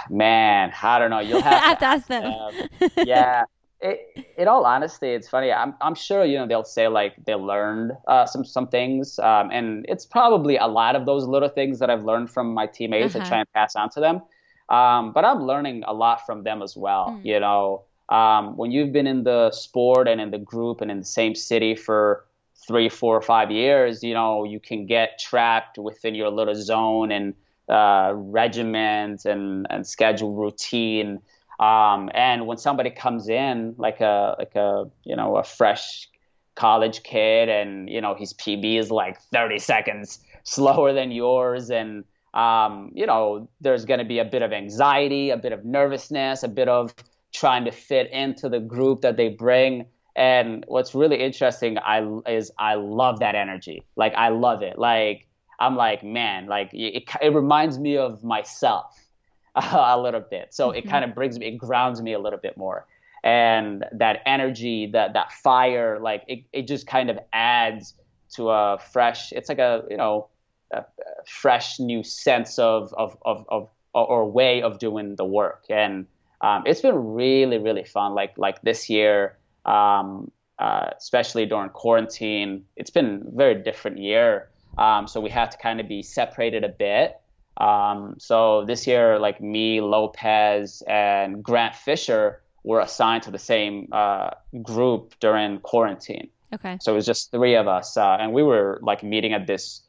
Man, 0.10 0.74
I 0.82 1.00
don't 1.00 1.10
know. 1.10 1.20
You'll 1.20 1.42
have, 1.42 1.64
have 1.64 1.80
to, 1.80 1.86
ask 1.86 2.08
them. 2.08 2.34
them. 2.80 2.90
yeah. 3.06 3.44
It, 3.82 4.26
in 4.38 4.48
all 4.50 4.66
honesty, 4.66 5.08
it's 5.08 5.30
funny. 5.30 5.54
I'm, 5.54 5.74
I'm 5.80 5.96
sure 5.96 6.26
you 6.26 6.38
know 6.38 6.46
they'll 6.46 6.66
say 6.66 6.90
like 6.90 7.14
they 7.26 7.36
learned 7.36 7.94
uh, 8.08 8.26
some 8.26 8.44
some 8.44 8.68
things, 8.68 9.20
um, 9.20 9.52
and 9.52 9.86
it's 9.88 10.06
probably 10.06 10.58
a 10.58 10.68
lot 10.68 10.98
of 10.98 11.06
those 11.06 11.26
little 11.26 11.48
things 11.48 11.80
that 11.80 11.90
I've 11.90 12.04
learned 12.04 12.30
from 12.30 12.54
my 12.54 12.66
teammates 12.66 13.16
uh-huh. 13.16 13.26
try 13.26 13.40
and 13.40 13.54
pass 13.54 13.78
on 13.78 13.90
to 13.92 14.02
them. 14.02 14.22
Um, 14.68 15.14
but 15.14 15.24
I'm 15.24 15.44
learning 15.44 15.84
a 15.88 15.94
lot 15.94 16.26
from 16.26 16.44
them 16.44 16.62
as 16.62 16.76
well. 16.76 17.18
Mm. 17.18 17.26
You 17.26 17.40
know, 17.40 17.84
um, 18.10 18.58
when 18.58 18.72
you've 18.72 18.92
been 18.92 19.08
in 19.08 19.24
the 19.24 19.52
sport 19.52 20.08
and 20.08 20.20
in 20.20 20.32
the 20.32 20.38
group 20.38 20.82
and 20.82 20.92
in 20.92 21.00
the 21.00 21.06
same 21.06 21.34
city 21.34 21.76
for 21.76 22.26
three, 22.68 22.90
four, 22.90 23.16
or 23.16 23.22
five 23.22 23.50
years, 23.50 24.04
you 24.04 24.14
know, 24.14 24.44
you 24.44 24.60
can 24.60 24.86
get 24.86 25.20
trapped 25.20 25.78
within 25.78 26.16
your 26.16 26.30
little 26.30 26.56
zone 26.56 27.12
and 27.12 27.34
uh, 27.70 28.12
regiment 28.16 29.26
and, 29.26 29.68
and 29.70 29.86
schedule 29.86 30.34
routine. 30.34 31.20
Um, 31.60 32.10
and 32.14 32.48
when 32.48 32.58
somebody 32.58 32.90
comes 32.90 33.30
in, 33.30 33.76
like 33.78 34.00
a 34.02 34.36
like 34.40 34.56
a 34.56 34.86
you 35.04 35.16
know 35.16 35.38
a 35.38 35.44
fresh 35.44 36.08
college 36.56 37.04
kid, 37.04 37.50
and 37.50 37.90
you 37.90 38.02
know 38.02 38.16
his 38.16 38.34
PB 38.34 38.80
is 38.80 38.92
like 38.92 39.22
30 39.34 39.60
seconds 39.60 40.20
slower 40.44 40.94
than 40.94 41.12
yours, 41.12 41.70
and 41.70 42.06
um, 42.34 42.92
you 42.94 43.06
know 43.06 43.50
there's 43.60 43.86
going 43.86 44.00
to 44.00 44.06
be 44.06 44.20
a 44.20 44.26
bit 44.26 44.42
of 44.42 44.54
anxiety, 44.54 45.32
a 45.32 45.38
bit 45.38 45.52
of 45.52 45.66
nervousness, 45.66 46.44
a 46.44 46.48
bit 46.48 46.70
of 46.70 46.94
trying 47.34 47.66
to 47.66 47.72
fit 47.72 48.10
into 48.12 48.50
the 48.50 48.60
group 48.60 49.02
that 49.02 49.18
they 49.18 49.30
bring. 49.30 49.86
And 50.16 50.66
what's 50.68 50.94
really 50.96 51.18
interesting 51.18 51.78
I, 51.78 52.06
is 52.28 52.52
I 52.58 52.76
love 52.76 53.20
that 53.20 53.36
energy. 53.36 53.84
Like 53.96 54.14
I 54.16 54.30
love 54.30 54.64
it. 54.64 54.78
Like 54.78 55.28
I'm 55.60 55.76
like, 55.76 56.04
man, 56.04 56.48
like 56.48 56.70
it, 56.74 57.04
it 57.22 57.34
reminds 57.34 57.78
me 57.78 57.98
of 57.98 58.24
myself 58.24 58.98
a 59.56 60.00
little 60.00 60.22
bit. 60.22 60.54
So 60.54 60.70
mm-hmm. 60.70 60.78
it 60.78 60.90
kind 60.90 61.04
of 61.04 61.14
brings 61.14 61.38
me, 61.38 61.48
it 61.48 61.58
grounds 61.58 62.02
me 62.02 62.14
a 62.14 62.20
little 62.20 62.40
bit 62.40 62.58
more. 62.58 62.86
And 63.24 63.86
that 63.92 64.22
energy, 64.26 64.88
that 64.94 65.14
that 65.14 65.34
fire, 65.34 66.00
like 66.00 66.24
it, 66.28 66.44
it 66.54 66.68
just 66.68 66.88
kind 66.88 67.10
of 67.10 67.20
adds 67.34 67.94
to 68.36 68.50
a 68.50 68.80
fresh. 68.94 69.34
It's 69.34 69.50
like 69.50 69.60
a 69.60 69.84
you 69.90 69.98
know, 69.98 70.30
a, 70.72 70.86
fresh 71.26 71.80
new 71.80 72.02
sense 72.02 72.58
of 72.58 72.94
of 72.94 73.18
of, 73.26 73.46
of 73.50 73.70
or 73.94 74.30
way 74.32 74.62
of 74.62 74.80
doing 74.80 75.18
the 75.18 75.26
work. 75.26 75.66
And 75.70 76.06
um, 76.40 76.64
it's 76.66 76.80
been 76.80 76.96
really 76.96 77.58
really 77.58 77.84
fun. 77.84 78.16
Like 78.16 78.38
like 78.38 78.62
this 78.62 78.90
year, 78.90 79.38
um, 79.66 80.32
uh, 80.60 80.92
especially 80.98 81.46
during 81.46 81.70
quarantine. 81.72 82.64
It's 82.78 82.90
been 82.90 83.26
a 83.28 83.36
very 83.36 83.56
different 83.56 83.98
year. 83.98 84.50
Um, 84.78 85.08
so 85.08 85.20
we 85.20 85.30
have 85.30 85.50
to 85.50 85.58
kind 85.58 85.80
of 85.80 85.88
be 85.88 86.02
separated 86.02 86.64
a 86.64 86.70
bit. 86.70 87.20
Um, 87.58 88.16
so 88.20 88.66
this 88.66 88.88
year, 88.88 89.20
like 89.20 89.42
me, 89.42 89.82
Lopez, 89.82 90.82
and 90.88 91.44
Grant 91.44 91.76
Fisher 91.76 92.42
were 92.64 92.80
assigned 92.80 93.24
to 93.24 93.32
the 93.32 93.40
same 93.40 93.90
uh, 93.92 94.32
group 94.62 95.16
during 95.20 95.60
quarantine. 95.60 96.30
Okay. 96.54 96.78
So 96.82 96.94
it 96.94 96.96
was 96.96 97.06
just 97.06 97.32
three 97.32 97.56
of 97.56 97.68
us, 97.68 97.98
uh, 97.98 98.18
and 98.20 98.34
we 98.34 98.44
were 98.44 98.80
like 98.82 99.04
meeting 99.04 99.34
at 99.34 99.46
this 99.46 99.82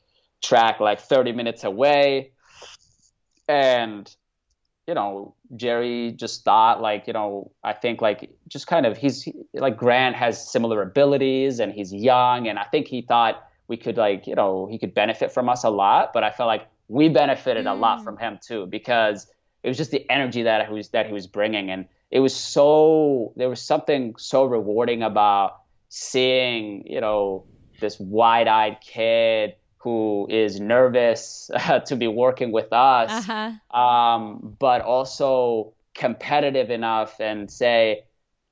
track 0.42 0.80
like 0.80 1.00
30 1.00 1.32
minutes 1.32 1.64
away, 1.64 2.32
and 3.48 4.14
you 4.90 4.94
know, 4.94 5.36
Jerry 5.54 6.10
just 6.10 6.42
thought 6.42 6.80
like, 6.80 7.06
you 7.06 7.12
know, 7.12 7.52
I 7.62 7.74
think 7.74 8.02
like 8.02 8.28
just 8.48 8.66
kind 8.66 8.86
of 8.86 8.98
he's 8.98 9.28
like 9.54 9.76
Grant 9.76 10.16
has 10.16 10.50
similar 10.50 10.82
abilities 10.82 11.60
and 11.60 11.72
he's 11.72 11.94
young 11.94 12.48
and 12.48 12.58
I 12.58 12.64
think 12.64 12.88
he 12.88 13.02
thought 13.02 13.40
we 13.70 13.76
could 13.76 13.96
like, 13.96 14.26
you 14.26 14.35
know, 14.35 14.66
he 14.68 14.78
could 14.78 14.92
benefit 14.94 15.30
from 15.30 15.48
us 15.48 15.62
a 15.62 15.70
lot, 15.70 16.12
but 16.12 16.24
I 16.24 16.33
felt 16.33 16.48
like 16.48 16.66
we 16.88 17.09
benefited 17.09 17.66
mm. 17.66 17.70
a 17.70 17.74
lot 17.74 18.00
mm. 18.00 18.04
from 18.04 18.16
him 18.16 18.40
too 18.44 18.66
because 18.66 19.28
it 19.62 19.68
was 19.68 19.76
just 19.76 19.92
the 19.92 20.04
energy 20.11 20.42
that 20.42 20.66
he 20.66 20.74
was 20.74 20.88
that 20.88 21.06
he 21.06 21.12
was 21.12 21.28
bringing 21.28 21.70
and 21.70 21.87
it 22.11 22.18
was 22.18 22.35
so 22.35 23.33
there 23.37 23.48
was 23.48 23.62
something 23.62 24.16
so 24.18 24.44
rewarding 24.44 25.04
about 25.04 25.61
seeing, 25.88 26.85
you 26.85 27.00
know, 27.00 27.44
this 27.80 27.96
wide-eyed 28.00 28.78
kid 28.80 29.54
who 29.78 30.26
is 30.28 30.59
nervous 30.59 31.48
uh, 31.54 31.78
to 31.90 31.94
be 31.94 32.09
working 32.09 32.50
with 32.50 32.72
us, 32.72 33.28
uh-huh. 33.28 33.78
um, 33.78 34.56
but 34.59 34.83
also 34.83 35.74
competitive 35.94 36.70
enough 36.70 37.20
and 37.20 37.48
say, 37.48 38.02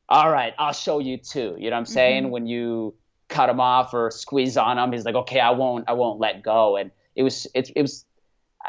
all 0.08 0.30
right, 0.30 0.54
I'll 0.58 0.72
show 0.72 1.00
you 1.00 1.18
too. 1.18 1.56
You 1.58 1.70
know 1.70 1.76
what 1.76 1.80
I'm 1.80 1.86
saying? 1.86 2.22
Mm-hmm. 2.22 2.32
When 2.32 2.46
you 2.46 2.94
cut 3.28 3.48
him 3.48 3.60
off 3.60 3.94
or 3.94 4.10
squeeze 4.10 4.56
on 4.56 4.78
him, 4.78 4.92
he's 4.92 5.04
like, 5.04 5.14
okay, 5.14 5.40
I 5.40 5.50
won't, 5.50 5.84
I 5.88 5.92
won't 5.92 6.18
let 6.18 6.42
go. 6.42 6.76
And 6.76 6.90
it 7.14 7.22
was, 7.22 7.46
it, 7.54 7.70
it 7.76 7.82
was, 7.82 8.04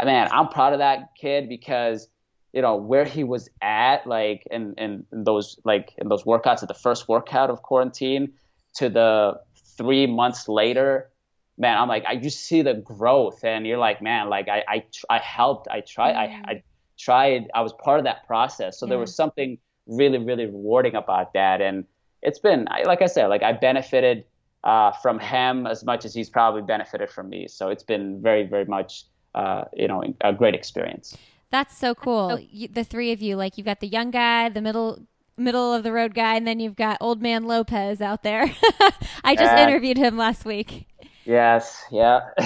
man, 0.03 0.29
I'm 0.31 0.47
proud 0.49 0.73
of 0.73 0.79
that 0.79 1.15
kid 1.19 1.49
because, 1.49 2.09
you 2.53 2.61
know, 2.61 2.75
where 2.75 3.05
he 3.05 3.23
was 3.23 3.49
at, 3.61 4.05
like 4.07 4.43
in, 4.51 4.73
in, 4.77 5.05
in 5.11 5.23
those, 5.23 5.59
like 5.63 5.93
in 5.97 6.09
those 6.09 6.23
workouts 6.23 6.61
at 6.61 6.67
the 6.67 6.73
first 6.73 7.07
workout 7.07 7.49
of 7.49 7.61
quarantine 7.61 8.33
to 8.75 8.89
the 8.89 9.39
three 9.77 10.07
months 10.07 10.47
later, 10.47 11.09
man, 11.57 11.77
I'm 11.77 11.87
like, 11.87 12.05
I 12.05 12.15
just 12.15 12.39
see 12.41 12.61
the 12.61 12.73
growth, 12.73 13.43
and 13.43 13.67
you're 13.67 13.77
like, 13.77 14.01
man, 14.01 14.29
like 14.29 14.47
I 14.47 14.63
I, 14.67 14.85
I 15.09 15.19
helped, 15.19 15.67
I 15.69 15.81
tried, 15.81 16.13
mm. 16.13 16.17
I, 16.17 16.51
I 16.51 16.63
tried, 16.97 17.49
I 17.53 17.61
was 17.61 17.73
part 17.73 17.99
of 17.99 18.05
that 18.05 18.25
process. 18.25 18.79
So 18.79 18.85
yeah. 18.85 18.91
there 18.91 18.99
was 18.99 19.13
something 19.13 19.57
really 19.85 20.19
really 20.19 20.45
rewarding 20.45 20.95
about 20.95 21.33
that, 21.33 21.61
and 21.61 21.85
it's 22.21 22.39
been 22.39 22.67
like 22.85 23.01
I 23.01 23.07
said, 23.07 23.27
like 23.27 23.43
I 23.43 23.53
benefited 23.53 24.23
uh, 24.63 24.91
from 24.91 25.19
him 25.19 25.65
as 25.67 25.83
much 25.83 26.05
as 26.05 26.13
he's 26.13 26.29
probably 26.29 26.61
benefited 26.61 27.09
from 27.09 27.29
me. 27.29 27.47
So 27.47 27.69
it's 27.69 27.83
been 27.83 28.21
very 28.21 28.45
very 28.45 28.65
much 28.65 29.05
uh, 29.35 29.65
you 29.73 29.87
know 29.87 30.03
a 30.21 30.33
great 30.33 30.55
experience. 30.55 31.17
That's 31.51 31.75
so 31.75 31.95
cool. 31.95 32.39
the 32.71 32.83
three 32.83 33.11
of 33.11 33.21
you, 33.21 33.35
like 33.35 33.57
you've 33.57 33.65
got 33.65 33.79
the 33.79 33.87
young 33.87 34.11
guy, 34.11 34.49
the 34.49 34.61
middle 34.61 35.07
middle 35.39 35.73
of 35.73 35.83
the 35.83 35.91
road 35.91 36.13
guy, 36.13 36.35
and 36.35 36.47
then 36.47 36.59
you've 36.59 36.75
got 36.75 36.97
old 37.01 37.21
man 37.21 37.45
Lopez 37.45 38.01
out 38.01 38.23
there. 38.23 38.43
I 39.23 39.35
just 39.35 39.53
uh, 39.53 39.57
interviewed 39.57 39.97
him 39.97 40.17
last 40.17 40.45
week. 40.45 40.85
Yes, 41.25 41.83
yeah. 41.91 42.21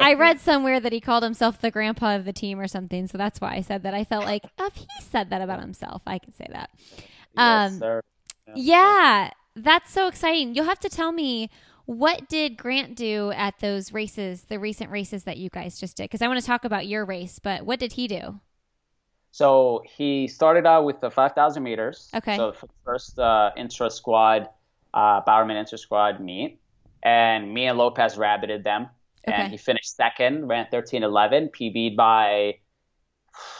I 0.00 0.14
read 0.14 0.40
somewhere 0.40 0.80
that 0.80 0.92
he 0.92 1.00
called 1.00 1.22
himself 1.22 1.60
the 1.60 1.70
grandpa 1.70 2.16
of 2.16 2.24
the 2.24 2.32
team 2.32 2.58
or 2.58 2.68
something, 2.68 3.06
so 3.06 3.18
that's 3.18 3.40
why 3.40 3.54
I 3.54 3.60
said 3.60 3.82
that. 3.84 3.94
I 3.94 4.04
felt 4.04 4.24
like 4.24 4.44
if 4.58 4.74
he 4.74 4.86
said 5.00 5.30
that 5.30 5.42
about 5.42 5.60
himself, 5.60 6.02
I 6.06 6.18
could 6.18 6.36
say 6.36 6.46
that. 6.50 6.70
Um, 7.36 7.72
yes, 7.72 7.78
sir. 7.78 8.02
Yeah, 8.46 8.54
yeah, 8.56 9.30
that's 9.56 9.92
so 9.92 10.08
exciting. 10.08 10.54
You'll 10.54 10.66
have 10.66 10.80
to 10.80 10.88
tell 10.88 11.12
me 11.12 11.50
what 11.86 12.28
did 12.28 12.56
Grant 12.56 12.94
do 12.94 13.32
at 13.32 13.58
those 13.58 13.92
races, 13.92 14.42
the 14.42 14.58
recent 14.58 14.90
races 14.90 15.24
that 15.24 15.38
you 15.38 15.50
guys 15.50 15.78
just 15.78 15.96
did? 15.96 16.04
Because 16.04 16.22
I 16.22 16.28
want 16.28 16.40
to 16.40 16.46
talk 16.46 16.64
about 16.64 16.86
your 16.86 17.04
race, 17.04 17.38
but 17.38 17.66
what 17.66 17.80
did 17.80 17.94
he 17.94 18.06
do? 18.06 18.40
So 19.32 19.82
he 19.86 20.26
started 20.26 20.66
out 20.66 20.84
with 20.84 21.00
the 21.00 21.10
5,000 21.10 21.62
meters. 21.62 22.08
Okay. 22.14 22.36
So 22.36 22.54
first 22.84 23.18
uh, 23.18 23.50
intra 23.56 23.90
squad, 23.90 24.48
uh, 24.94 25.20
Bowerman 25.22 25.56
intra 25.56 25.78
squad 25.78 26.20
meet 26.20 26.60
and 27.02 27.52
me 27.52 27.66
and 27.66 27.78
Lopez 27.78 28.16
rabbited 28.16 28.64
them. 28.64 28.88
Okay. 29.26 29.36
And 29.36 29.50
he 29.50 29.56
finished 29.56 29.94
second, 29.94 30.48
ran 30.48 30.66
13:11, 30.72 31.50
PB'd 31.50 31.96
by 31.96 32.56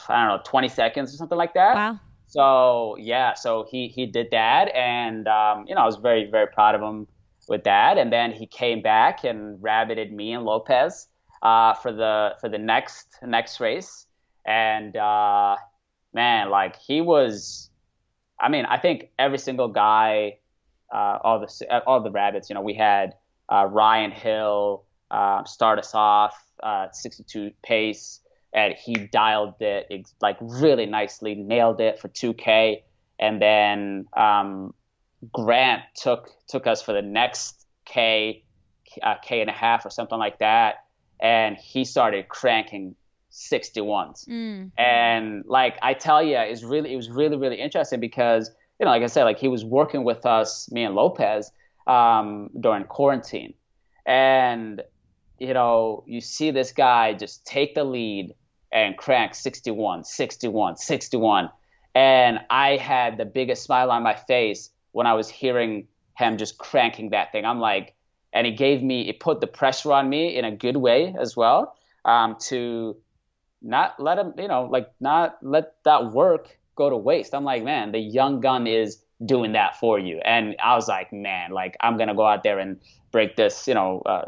I 0.09 0.27
don't 0.27 0.37
know 0.37 0.41
20 0.43 0.67
seconds 0.67 1.13
or 1.13 1.17
something 1.17 1.37
like 1.37 1.53
that. 1.53 1.75
Wow. 1.75 1.99
So 2.31 2.95
yeah, 2.97 3.33
so 3.33 3.65
he 3.69 3.89
he 3.89 4.05
did 4.05 4.27
that, 4.31 4.73
and 4.73 5.27
um, 5.27 5.65
you 5.67 5.75
know 5.75 5.81
I 5.81 5.85
was 5.85 5.97
very 5.97 6.31
very 6.31 6.47
proud 6.47 6.75
of 6.75 6.81
him 6.81 7.07
with 7.49 7.65
that. 7.65 7.97
And 7.97 8.11
then 8.11 8.31
he 8.31 8.47
came 8.47 8.81
back 8.81 9.25
and 9.25 9.59
rabbited 9.61 10.13
me 10.13 10.31
and 10.31 10.45
Lopez 10.45 11.07
uh, 11.41 11.73
for 11.73 11.91
the 11.91 12.35
for 12.39 12.47
the 12.47 12.57
next 12.57 13.17
next 13.21 13.59
race, 13.59 14.07
and 14.45 14.95
uh, 14.95 15.57
man, 16.13 16.49
like 16.49 16.77
he 16.77 17.01
was. 17.01 17.69
I 18.39 18.47
mean, 18.49 18.65
I 18.65 18.77
think 18.77 19.09
every 19.19 19.37
single 19.37 19.67
guy, 19.67 20.39
uh, 20.91 21.19
all 21.23 21.41
the 21.41 21.83
all 21.85 22.01
the 22.01 22.11
rabbits, 22.11 22.49
you 22.49 22.53
know, 22.55 22.61
we 22.61 22.73
had 22.73 23.13
uh, 23.51 23.65
Ryan 23.65 24.11
Hill 24.11 24.85
uh, 25.11 25.43
start 25.43 25.79
us 25.79 25.93
off 25.93 26.33
uh, 26.63 26.87
62 26.93 27.51
pace, 27.61 28.20
and 28.53 28.73
he 28.73 28.93
dialed 28.93 29.61
it 29.61 30.11
like 30.21 30.37
really 30.41 30.85
nicely, 30.85 31.35
nailed 31.35 31.79
it 31.79 31.99
for 31.99 32.09
2K, 32.09 32.83
and 33.19 33.41
then 33.41 34.07
um, 34.13 34.73
Grant 35.31 35.83
took 35.95 36.29
took 36.47 36.67
us 36.67 36.81
for 36.81 36.93
the 36.93 37.01
next 37.01 37.65
K, 37.85 38.43
uh, 39.01 39.15
K 39.23 39.41
and 39.41 39.49
a 39.49 39.53
half 39.53 39.85
or 39.85 39.89
something 39.89 40.17
like 40.17 40.39
that, 40.39 40.85
and 41.19 41.55
he 41.55 41.85
started 41.85 42.27
cranking 42.27 42.95
61s. 43.31 44.27
Mm. 44.27 44.71
And 44.77 45.45
like 45.45 45.77
I 45.81 45.93
tell 45.93 46.21
you, 46.21 46.37
it's 46.37 46.63
really 46.63 46.93
it 46.93 46.97
was 46.97 47.09
really 47.09 47.37
really 47.37 47.59
interesting 47.59 47.99
because 47.99 48.51
you 48.79 48.85
know, 48.85 48.91
like 48.91 49.03
I 49.03 49.07
said, 49.07 49.23
like 49.23 49.37
he 49.37 49.47
was 49.47 49.63
working 49.63 50.03
with 50.03 50.25
us, 50.25 50.69
me 50.71 50.83
and 50.83 50.95
Lopez, 50.95 51.51
um, 51.87 52.49
during 52.59 52.83
quarantine, 52.85 53.53
and 54.05 54.81
you 55.39 55.53
know, 55.53 56.03
you 56.05 56.19
see 56.19 56.51
this 56.51 56.71
guy 56.71 57.13
just 57.13 57.45
take 57.45 57.75
the 57.75 57.83
lead 57.83 58.35
and 58.71 58.97
crank 58.97 59.35
61, 59.35 60.03
61, 60.03 60.77
61. 60.77 61.49
And 61.93 62.39
I 62.49 62.77
had 62.77 63.17
the 63.17 63.25
biggest 63.25 63.63
smile 63.63 63.91
on 63.91 64.03
my 64.03 64.15
face 64.15 64.69
when 64.91 65.07
I 65.07 65.13
was 65.13 65.29
hearing 65.29 65.87
him 66.17 66.37
just 66.37 66.57
cranking 66.57 67.09
that 67.09 67.31
thing. 67.31 67.45
I'm 67.45 67.59
like, 67.59 67.95
and 68.33 68.47
it 68.47 68.57
gave 68.57 68.81
me, 68.81 69.09
it 69.09 69.19
put 69.19 69.41
the 69.41 69.47
pressure 69.47 69.91
on 69.91 70.09
me 70.09 70.37
in 70.37 70.45
a 70.45 70.51
good 70.51 70.77
way 70.77 71.13
as 71.19 71.35
well 71.35 71.75
um, 72.05 72.37
to 72.41 72.95
not 73.61 73.99
let 73.99 74.17
him, 74.17 74.33
you 74.37 74.47
know, 74.47 74.63
like 74.63 74.89
not 74.99 75.37
let 75.41 75.75
that 75.83 76.11
work 76.11 76.57
go 76.75 76.89
to 76.89 76.97
waste. 76.97 77.35
I'm 77.35 77.43
like, 77.43 77.63
man, 77.63 77.91
the 77.91 77.99
young 77.99 78.39
gun 78.39 78.67
is 78.67 79.03
doing 79.25 79.51
that 79.53 79.77
for 79.79 79.99
you. 79.99 80.19
And 80.25 80.55
I 80.63 80.75
was 80.75 80.87
like, 80.87 81.13
man, 81.13 81.51
like 81.51 81.77
I'm 81.81 81.97
gonna 81.97 82.15
go 82.15 82.25
out 82.25 82.43
there 82.43 82.59
and 82.59 82.79
break 83.11 83.35
this, 83.35 83.67
you 83.67 83.73
know, 83.73 84.01
uh, 84.05 84.25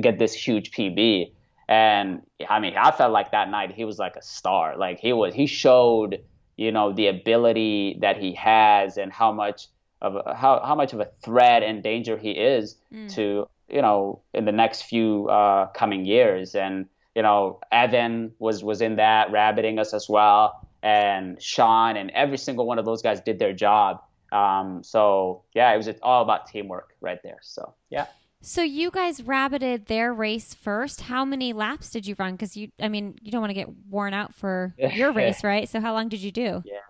get 0.00 0.18
this 0.18 0.34
huge 0.34 0.70
PB. 0.70 1.32
And 1.68 2.22
I 2.48 2.60
mean, 2.60 2.74
I 2.76 2.90
felt 2.90 3.12
like 3.12 3.32
that 3.32 3.50
night 3.50 3.72
he 3.72 3.84
was 3.84 3.98
like 3.98 4.16
a 4.16 4.22
star. 4.22 4.76
Like 4.76 4.98
he 4.98 5.12
was, 5.12 5.34
he 5.34 5.46
showed, 5.46 6.22
you 6.56 6.72
know, 6.72 6.92
the 6.92 7.06
ability 7.06 7.98
that 8.00 8.16
he 8.16 8.34
has 8.34 8.98
and 8.98 9.12
how 9.12 9.32
much 9.32 9.68
of 10.04 10.16
a, 10.16 10.34
how 10.34 10.60
how 10.64 10.74
much 10.74 10.92
of 10.92 11.00
a 11.00 11.08
threat 11.22 11.62
and 11.62 11.82
danger 11.82 12.16
he 12.18 12.32
is 12.32 12.76
mm. 12.92 13.12
to 13.14 13.48
you 13.68 13.80
know 13.80 14.20
in 14.34 14.44
the 14.44 14.52
next 14.52 14.82
few 14.82 15.28
uh, 15.28 15.66
coming 15.68 16.04
years. 16.04 16.54
And 16.54 16.86
you 17.16 17.22
know, 17.22 17.60
Evan 17.72 18.32
was 18.38 18.62
was 18.62 18.82
in 18.82 18.96
that 18.96 19.32
rabbiting 19.32 19.78
us 19.78 19.94
as 19.94 20.08
well, 20.08 20.68
and 20.82 21.40
Sean 21.42 21.96
and 21.96 22.10
every 22.10 22.38
single 22.38 22.66
one 22.66 22.78
of 22.78 22.84
those 22.84 23.02
guys 23.02 23.20
did 23.20 23.38
their 23.38 23.54
job. 23.54 24.02
Um, 24.30 24.82
so 24.82 25.42
yeah, 25.54 25.72
it 25.72 25.76
was 25.76 25.88
all 26.02 26.22
about 26.22 26.46
teamwork 26.46 26.94
right 27.00 27.22
there. 27.22 27.38
So 27.40 27.74
yeah. 27.88 28.06
So 28.44 28.62
you 28.62 28.90
guys 28.90 29.22
rabbited 29.22 29.86
their 29.86 30.12
race 30.12 30.52
first. 30.52 31.00
How 31.00 31.24
many 31.24 31.54
laps 31.54 31.90
did 31.90 32.06
you 32.06 32.14
run? 32.18 32.32
Because 32.32 32.56
you, 32.56 32.70
I 32.78 32.88
mean, 32.88 33.18
you 33.22 33.32
don't 33.32 33.40
want 33.40 33.50
to 33.50 33.54
get 33.54 33.70
worn 33.88 34.12
out 34.12 34.34
for 34.34 34.74
your 34.78 35.12
race, 35.20 35.42
right? 35.42 35.66
So 35.66 35.80
how 35.80 35.94
long 35.94 36.08
did 36.08 36.20
you 36.20 36.30
do? 36.30 36.62
Yeah. 36.64 36.80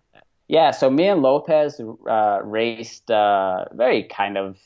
Yeah, 0.47 0.73
so 0.73 0.91
me 0.91 1.09
and 1.09 1.23
Lopez 1.23 1.81
uh, 1.81 2.41
raced 2.45 3.11
uh, 3.11 3.65
very 3.73 4.03
kind 4.03 4.37
of 4.37 4.59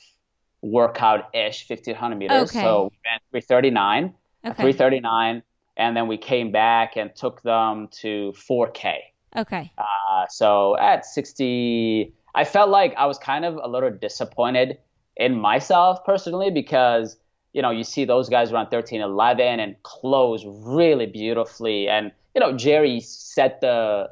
workout 0.60 1.32
ish, 1.34 1.68
1500 1.68 2.16
meters. 2.16 2.50
Okay. 2.50 2.60
So 2.62 2.90
we 2.90 2.98
ran 3.06 3.20
339, 3.30 4.14
okay. 4.44 4.54
339, 4.54 5.42
and 5.76 5.96
then 5.96 6.08
we 6.08 6.16
came 6.16 6.50
back 6.50 6.96
and 6.96 7.14
took 7.14 7.42
them 7.42 7.88
to 8.00 8.34
4K. 8.36 8.96
Okay. 9.36 9.72
Uh, 9.78 10.26
so 10.28 10.76
at 10.78 11.06
60, 11.06 12.12
I 12.34 12.44
felt 12.44 12.70
like 12.70 12.94
I 12.96 13.06
was 13.06 13.18
kind 13.18 13.44
of 13.44 13.60
a 13.62 13.68
little 13.68 13.90
disappointed 13.90 14.78
in 15.18 15.38
myself 15.38 16.04
personally 16.04 16.50
because 16.50 17.16
you 17.52 17.62
know 17.62 17.70
you 17.70 17.84
see 17.84 18.04
those 18.04 18.28
guys 18.28 18.52
around 18.52 18.70
13 18.70 19.00
11 19.00 19.60
and 19.60 19.82
close 19.82 20.44
really 20.46 21.06
beautifully 21.06 21.88
and 21.88 22.12
you 22.34 22.40
know 22.40 22.56
jerry 22.56 23.00
set 23.00 23.60
the 23.60 24.08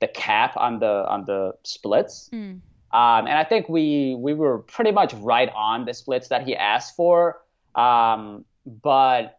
the 0.00 0.08
cap 0.08 0.56
on 0.56 0.78
the 0.80 1.04
on 1.08 1.24
the 1.24 1.52
splits 1.62 2.28
mm. 2.32 2.52
um, 2.52 2.62
and 3.26 3.30
i 3.38 3.44
think 3.44 3.68
we 3.68 4.16
we 4.18 4.34
were 4.34 4.58
pretty 4.58 4.90
much 4.90 5.14
right 5.14 5.50
on 5.54 5.84
the 5.84 5.94
splits 5.94 6.28
that 6.28 6.44
he 6.46 6.54
asked 6.56 6.96
for 6.96 7.40
um, 7.74 8.44
but 8.82 9.38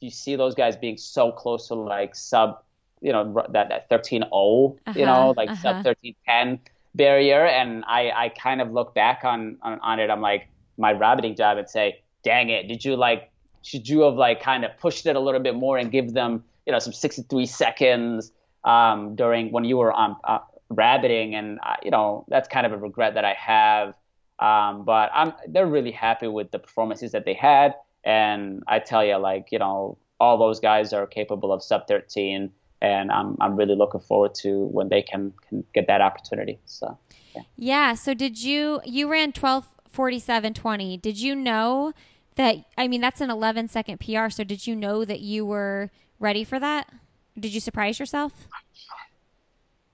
you 0.00 0.10
see 0.10 0.36
those 0.36 0.54
guys 0.54 0.76
being 0.76 0.98
so 0.98 1.32
close 1.32 1.68
to 1.68 1.74
like 1.74 2.14
sub 2.14 2.62
you 3.00 3.12
know 3.12 3.44
that, 3.50 3.68
that 3.70 3.88
13 3.88 4.22
0 4.22 4.28
uh-huh, 4.30 4.98
you 4.98 5.06
know 5.06 5.32
like 5.36 5.48
uh-huh. 5.48 5.82
sub 5.82 5.84
13 5.84 6.14
10 6.26 6.60
barrier. 6.94 7.46
And 7.46 7.84
I, 7.86 8.10
I 8.10 8.28
kind 8.30 8.60
of 8.60 8.72
look 8.72 8.94
back 8.94 9.20
on, 9.24 9.58
on, 9.62 9.78
on 9.80 10.00
it. 10.00 10.10
I'm 10.10 10.20
like, 10.20 10.48
my 10.78 10.92
rabbiting 10.92 11.36
job 11.36 11.58
and 11.58 11.68
say, 11.68 12.02
dang 12.22 12.48
it, 12.48 12.68
did 12.68 12.84
you 12.84 12.96
like, 12.96 13.30
should 13.62 13.88
you 13.88 14.00
have 14.00 14.14
like 14.14 14.42
kind 14.42 14.64
of 14.64 14.76
pushed 14.78 15.06
it 15.06 15.16
a 15.16 15.20
little 15.20 15.40
bit 15.40 15.54
more 15.54 15.76
and 15.76 15.90
give 15.92 16.14
them, 16.14 16.42
you 16.66 16.72
know, 16.72 16.78
some 16.78 16.92
63 16.92 17.46
seconds 17.46 18.32
um, 18.64 19.14
during 19.14 19.52
when 19.52 19.64
you 19.64 19.76
were 19.76 19.92
on 19.92 20.16
uh, 20.24 20.38
rabbiting? 20.70 21.34
And, 21.34 21.58
uh, 21.62 21.76
you 21.82 21.90
know, 21.90 22.24
that's 22.28 22.48
kind 22.48 22.66
of 22.66 22.72
a 22.72 22.78
regret 22.78 23.14
that 23.14 23.24
I 23.24 23.34
have. 23.34 23.94
Um, 24.38 24.84
but 24.84 25.10
I'm, 25.12 25.34
they're 25.48 25.66
really 25.66 25.90
happy 25.90 26.26
with 26.26 26.50
the 26.50 26.58
performances 26.58 27.12
that 27.12 27.26
they 27.26 27.34
had. 27.34 27.74
And 28.04 28.62
I 28.66 28.78
tell 28.78 29.04
you, 29.04 29.16
like, 29.16 29.48
you 29.52 29.58
know, 29.58 29.98
all 30.18 30.38
those 30.38 30.60
guys 30.60 30.92
are 30.92 31.06
capable 31.06 31.52
of 31.52 31.62
sub 31.62 31.86
13 31.86 32.50
and 32.80 33.10
I'm 33.10 33.36
I'm 33.40 33.56
really 33.56 33.74
looking 33.74 34.00
forward 34.00 34.34
to 34.36 34.66
when 34.66 34.88
they 34.88 35.02
can, 35.02 35.32
can 35.48 35.64
get 35.74 35.86
that 35.86 36.00
opportunity. 36.00 36.58
So 36.64 36.98
yeah. 37.34 37.42
Yeah. 37.56 37.94
So 37.94 38.14
did 38.14 38.42
you 38.42 38.80
you 38.84 39.10
ran 39.10 39.32
twelve 39.32 39.68
forty 39.88 40.18
seven 40.18 40.54
twenty? 40.54 40.96
Did 40.96 41.18
you 41.20 41.34
know 41.34 41.92
that 42.36 42.56
I 42.76 42.88
mean 42.88 43.00
that's 43.00 43.20
an 43.20 43.30
eleven 43.30 43.68
second 43.68 44.00
PR, 44.00 44.28
so 44.30 44.44
did 44.44 44.66
you 44.66 44.74
know 44.74 45.04
that 45.04 45.20
you 45.20 45.44
were 45.44 45.90
ready 46.18 46.44
for 46.44 46.58
that? 46.58 46.92
Did 47.38 47.54
you 47.54 47.60
surprise 47.60 47.98
yourself? 47.98 48.32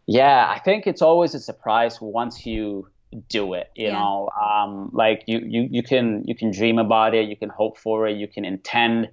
Yeah, 0.06 0.46
I 0.48 0.60
think 0.60 0.86
it's 0.86 1.02
always 1.02 1.34
a 1.34 1.40
surprise 1.40 2.00
once 2.00 2.46
you 2.46 2.88
do 3.28 3.54
it 3.54 3.70
you 3.74 3.86
yeah. 3.86 3.92
know 3.92 4.28
um, 4.40 4.90
like 4.92 5.22
you, 5.26 5.38
you 5.38 5.68
you 5.70 5.82
can 5.82 6.22
you 6.26 6.34
can 6.34 6.50
dream 6.50 6.78
about 6.78 7.14
it 7.14 7.28
you 7.28 7.36
can 7.36 7.48
hope 7.48 7.78
for 7.78 8.06
it 8.06 8.16
you 8.16 8.26
can 8.26 8.44
intend 8.44 9.08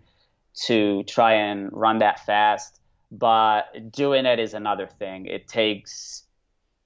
to 0.53 1.03
try 1.03 1.33
and 1.33 1.69
run 1.71 1.99
that 1.99 2.25
fast 2.25 2.79
but 3.13 3.91
doing 3.91 4.26
it 4.26 4.39
is 4.39 4.56
another 4.56 4.88
thing. 4.88 5.28
It 5.28 5.47
takes, 5.47 6.23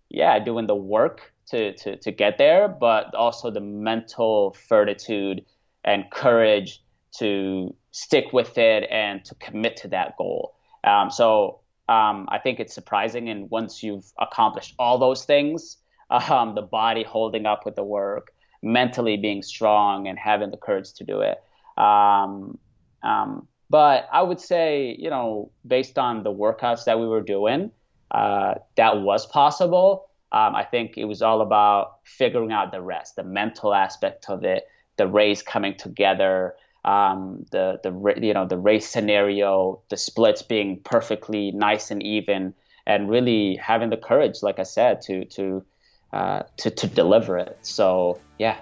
yeah, 0.10 0.38
doing 0.40 0.68
the 0.68 0.76
work 0.76 1.34
to, 1.48 1.74
to, 1.78 1.96
to 1.98 2.12
get 2.12 2.38
there, 2.38 2.68
but 2.68 3.16
also 3.16 3.50
the 3.50 3.62
mental 3.62 4.56
fortitude 4.68 5.46
and 5.86 6.04
courage 6.12 6.84
to 7.20 7.74
stick 7.92 8.34
with 8.34 8.58
it 8.58 8.88
and 8.92 9.24
to 9.24 9.36
commit 9.36 9.78
to 9.78 9.88
that 9.88 10.18
goal. 10.18 10.54
Um, 10.84 11.10
so 11.10 11.62
um, 11.88 12.28
I 12.30 12.40
think 12.40 12.60
it's 12.60 12.74
surprising. 12.74 13.30
And 13.30 13.50
once 13.50 13.82
you've 13.82 14.12
accomplished 14.20 14.76
all 14.78 14.98
those 14.98 15.24
things, 15.24 15.78
um, 16.10 16.56
the 16.56 16.62
body 16.62 17.04
holding 17.04 17.46
up 17.46 17.66
with 17.66 17.78
the 17.78 17.84
work, 17.84 18.34
mentally 18.62 19.16
being 19.16 19.42
strong, 19.42 20.08
and 20.08 20.20
having 20.20 20.52
the 20.52 20.58
courage 20.58 20.92
to 20.96 21.06
do 21.06 21.22
it. 21.22 21.42
Um, 21.82 22.58
um, 23.02 23.48
but 23.70 24.08
I 24.12 24.22
would 24.22 24.40
say, 24.40 24.96
you 24.98 25.10
know, 25.10 25.52
based 25.66 25.98
on 25.98 26.24
the 26.24 26.32
workouts 26.32 26.86
that 26.86 27.00
we 27.00 27.08
were 27.08 27.22
doing, 27.22 27.72
uh, 28.12 28.56
that 28.76 29.02
was 29.02 29.26
possible. 29.26 30.10
Um, 30.32 30.56
I 30.56 30.64
think 30.64 30.98
it 30.98 31.06
was 31.06 31.22
all 31.22 31.42
about 31.42 32.00
figuring 32.04 32.52
out 32.52 32.72
the 32.72 32.82
rest, 32.82 33.16
the 33.16 33.24
mental 33.24 33.74
aspect 33.74 34.30
of 34.30 34.44
it, 34.44 34.68
the 34.98 35.08
race 35.08 35.42
coming 35.42 35.76
together, 35.78 36.56
um, 36.86 37.46
the 37.52 37.80
the 37.84 37.92
you 38.22 38.34
know 38.34 38.46
the 38.46 38.58
race 38.58 38.88
scenario, 38.88 39.82
the 39.90 39.98
splits 39.98 40.42
being 40.42 40.80
perfectly 40.84 41.52
nice 41.52 41.92
and 41.92 42.02
even, 42.02 42.54
and 42.86 43.10
really 43.10 43.56
having 43.58 43.90
the 43.90 43.98
courage, 43.98 44.42
like 44.42 44.60
I 44.60 44.64
said, 44.64 45.02
to 45.02 45.26
to 45.26 45.66
uh, 46.14 46.44
to 46.58 46.72
to 46.72 46.88
deliver 46.88 47.38
it. 47.38 47.58
So 47.62 48.20
yeah, 48.40 48.58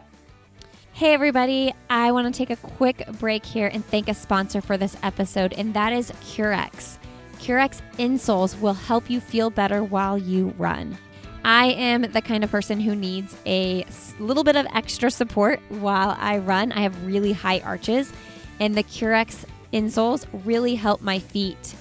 Hey, 0.96 1.14
everybody. 1.14 1.74
I 1.90 2.14
want 2.14 2.34
to 2.34 2.38
take 2.38 2.52
a 2.52 2.56
quick 2.56 3.06
break 3.20 3.46
here 3.46 3.68
and 3.68 3.86
thank 3.86 4.08
a 4.08 4.14
sponsor 4.14 4.62
for 4.62 4.78
this 4.78 4.96
episode, 5.04 5.52
and 5.52 5.74
that 5.74 5.92
is 5.92 6.10
Currex. 6.24 7.00
Currex 7.40 7.82
insoles 7.98 8.58
will 8.62 8.76
help 8.76 9.10
you 9.10 9.20
feel 9.20 9.50
better 9.50 9.84
while 9.84 10.18
you 10.18 10.54
run. 10.58 10.98
I 11.44 11.74
am 11.74 12.04
the 12.04 12.22
kind 12.22 12.46
of 12.46 12.50
person 12.50 12.80
who 12.80 12.96
needs 12.96 13.36
a 13.46 13.86
little 14.20 14.46
bit 14.46 14.56
of 14.56 14.68
extra 14.74 15.12
support 15.12 15.60
while 15.68 16.16
I 16.18 16.38
run. 16.38 16.72
I 16.72 16.84
have 16.84 17.06
really 17.06 17.34
high 17.34 17.60
arches, 17.60 18.14
and 18.62 18.74
the 18.74 18.84
Currex 18.84 19.44
insoles 19.74 20.26
really 20.46 20.76
help 20.76 21.02
my 21.02 21.20
feet 21.20 21.76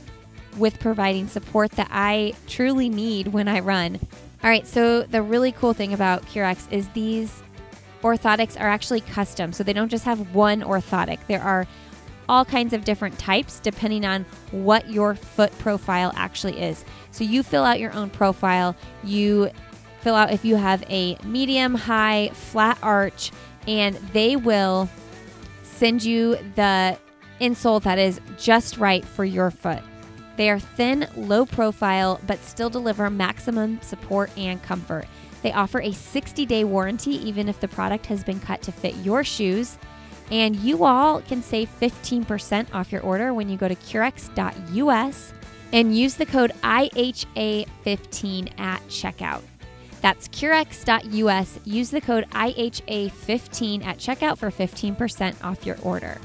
with 0.56 0.80
providing 0.80 1.28
support 1.28 1.70
that 1.76 1.88
I 1.92 2.34
truly 2.48 2.88
need 2.88 3.28
when 3.28 3.46
I 3.46 3.60
run. 3.60 4.00
All 4.42 4.50
right, 4.50 4.66
so 4.66 5.04
the 5.04 5.22
really 5.22 5.52
cool 5.52 5.72
thing 5.72 5.94
about 5.94 6.26
Currex 6.26 6.66
is 6.72 6.88
these 6.88 7.44
orthotics 8.04 8.60
are 8.60 8.68
actually 8.68 9.00
custom. 9.00 9.52
So 9.52 9.64
they 9.64 9.72
don't 9.72 9.88
just 9.88 10.04
have 10.04 10.34
one 10.34 10.60
orthotic. 10.60 11.18
There 11.26 11.42
are 11.42 11.66
all 12.28 12.44
kinds 12.44 12.72
of 12.72 12.84
different 12.84 13.18
types 13.18 13.58
depending 13.60 14.04
on 14.04 14.24
what 14.50 14.88
your 14.90 15.14
foot 15.14 15.56
profile 15.58 16.12
actually 16.14 16.60
is. 16.60 16.84
So 17.10 17.24
you 17.24 17.42
fill 17.42 17.64
out 17.64 17.80
your 17.80 17.92
own 17.94 18.10
profile. 18.10 18.76
You 19.02 19.50
fill 20.00 20.14
out 20.14 20.32
if 20.32 20.44
you 20.44 20.56
have 20.56 20.84
a 20.88 21.16
medium, 21.24 21.74
high, 21.74 22.30
flat 22.34 22.78
arch, 22.82 23.32
and 23.66 23.96
they 24.12 24.36
will 24.36 24.88
send 25.62 26.04
you 26.04 26.36
the 26.54 26.98
insole 27.40 27.82
that 27.82 27.98
is 27.98 28.20
just 28.38 28.76
right 28.76 29.04
for 29.04 29.24
your 29.24 29.50
foot. 29.50 29.82
They 30.36 30.50
are 30.50 30.58
thin, 30.58 31.06
low 31.16 31.46
profile, 31.46 32.20
but 32.26 32.38
still 32.40 32.68
deliver 32.68 33.08
maximum 33.08 33.80
support 33.82 34.30
and 34.36 34.62
comfort. 34.62 35.06
They 35.44 35.52
offer 35.52 35.80
a 35.82 35.92
60 35.92 36.46
day 36.46 36.64
warranty, 36.64 37.12
even 37.28 37.50
if 37.50 37.60
the 37.60 37.68
product 37.68 38.06
has 38.06 38.24
been 38.24 38.40
cut 38.40 38.62
to 38.62 38.72
fit 38.72 38.96
your 38.96 39.22
shoes. 39.22 39.76
And 40.30 40.56
you 40.56 40.84
all 40.84 41.20
can 41.20 41.42
save 41.42 41.68
15% 41.78 42.74
off 42.74 42.90
your 42.90 43.02
order 43.02 43.34
when 43.34 43.50
you 43.50 43.58
go 43.58 43.68
to 43.68 43.74
currex.us 43.74 45.34
and 45.74 45.94
use 45.94 46.14
the 46.14 46.24
code 46.24 46.52
IHA15 46.62 48.58
at 48.58 48.80
checkout. 48.88 49.42
That's 50.00 50.28
currex.us. 50.28 51.60
Use 51.64 51.90
the 51.90 52.00
code 52.00 52.26
IHA15 52.30 53.84
at 53.84 53.98
checkout 53.98 54.38
for 54.38 54.50
15% 54.50 55.44
off 55.44 55.66
your 55.66 55.76
order. 55.82 56.18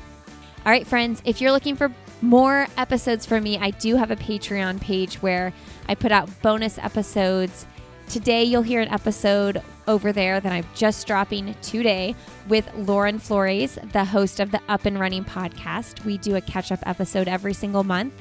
All 0.66 0.72
right, 0.72 0.88
friends, 0.88 1.22
if 1.26 1.42
you're 1.42 1.52
looking 1.52 1.76
for 1.76 1.92
more 2.22 2.68
episodes 2.78 3.26
from 3.26 3.44
me, 3.44 3.58
I 3.58 3.72
do 3.72 3.98
have 3.98 4.12
a 4.12 4.16
Patreon 4.16 4.80
page 4.80 5.16
where 5.16 5.52
I 5.90 5.96
put 5.96 6.14
out 6.14 6.30
bonus 6.42 6.78
episodes. 6.78 7.66
Today, 8.10 8.44
you'll 8.44 8.64
hear 8.64 8.82
an 8.82 8.88
episode 8.88 9.62
over 9.88 10.12
there 10.12 10.40
that 10.40 10.52
I'm 10.52 10.66
just 10.74 11.06
dropping 11.06 11.54
today 11.62 12.16
with 12.48 12.68
Lauren 12.74 13.20
Floris, 13.20 13.78
the 13.92 14.04
host 14.04 14.40
of 14.40 14.50
the 14.50 14.60
Up 14.68 14.86
and 14.86 15.00
Running 15.00 15.24
podcast. 15.24 16.04
We 16.06 16.18
do 16.18 16.36
a 16.36 16.42
catch 16.42 16.72
up 16.72 16.80
episode 16.88 17.28
every 17.28 17.54
single 17.54 17.84
month, 17.84 18.20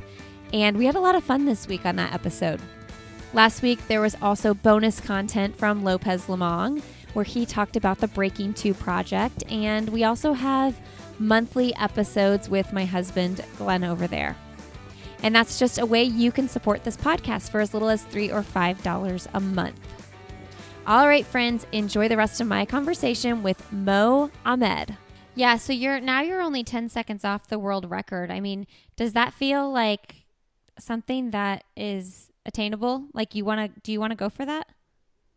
and 0.52 0.76
we 0.76 0.84
had 0.84 0.94
a 0.94 1.00
lot 1.00 1.14
of 1.14 1.24
fun 1.24 1.46
this 1.46 1.66
week 1.66 1.86
on 1.86 1.96
that 1.96 2.12
episode. 2.12 2.60
Last 3.32 3.62
week, 3.62 3.78
there 3.88 4.02
was 4.02 4.14
also 4.20 4.52
bonus 4.52 5.00
content 5.00 5.56
from 5.56 5.82
Lopez 5.82 6.26
Lomong, 6.26 6.82
where 7.14 7.24
he 7.24 7.46
talked 7.46 7.74
about 7.74 7.96
the 7.96 8.08
Breaking 8.08 8.52
2 8.52 8.74
project, 8.74 9.42
and 9.50 9.88
we 9.88 10.04
also 10.04 10.34
have 10.34 10.78
monthly 11.18 11.74
episodes 11.76 12.50
with 12.50 12.74
my 12.74 12.84
husband, 12.84 13.42
Glenn, 13.56 13.84
over 13.84 14.06
there. 14.06 14.36
And 15.22 15.34
that's 15.34 15.58
just 15.58 15.78
a 15.78 15.86
way 15.86 16.04
you 16.04 16.30
can 16.30 16.48
support 16.48 16.84
this 16.84 16.96
podcast 16.96 17.50
for 17.50 17.60
as 17.60 17.72
little 17.72 17.88
as 17.88 18.02
three 18.04 18.30
or 18.30 18.42
five 18.42 18.82
dollars 18.82 19.28
a 19.34 19.40
month. 19.40 19.78
All 20.86 21.06
right, 21.06 21.26
friends, 21.26 21.66
enjoy 21.72 22.08
the 22.08 22.16
rest 22.16 22.40
of 22.40 22.46
my 22.46 22.64
conversation 22.64 23.42
with 23.42 23.72
Mo 23.72 24.30
Ahmed. 24.46 24.96
Yeah, 25.34 25.56
so 25.56 25.72
you're 25.72 26.00
now 26.00 26.22
you're 26.22 26.40
only 26.40 26.64
10 26.64 26.88
seconds 26.88 27.24
off 27.24 27.48
the 27.48 27.58
world 27.58 27.90
record. 27.90 28.30
I 28.30 28.40
mean, 28.40 28.66
does 28.96 29.12
that 29.12 29.34
feel 29.34 29.70
like 29.70 30.24
something 30.78 31.30
that 31.30 31.64
is 31.76 32.30
attainable? 32.46 33.06
Like 33.12 33.34
you 33.34 33.44
want 33.44 33.74
to 33.74 33.80
do 33.82 33.92
you 33.92 34.00
want 34.00 34.12
to 34.12 34.16
go 34.16 34.28
for 34.28 34.46
that? 34.46 34.68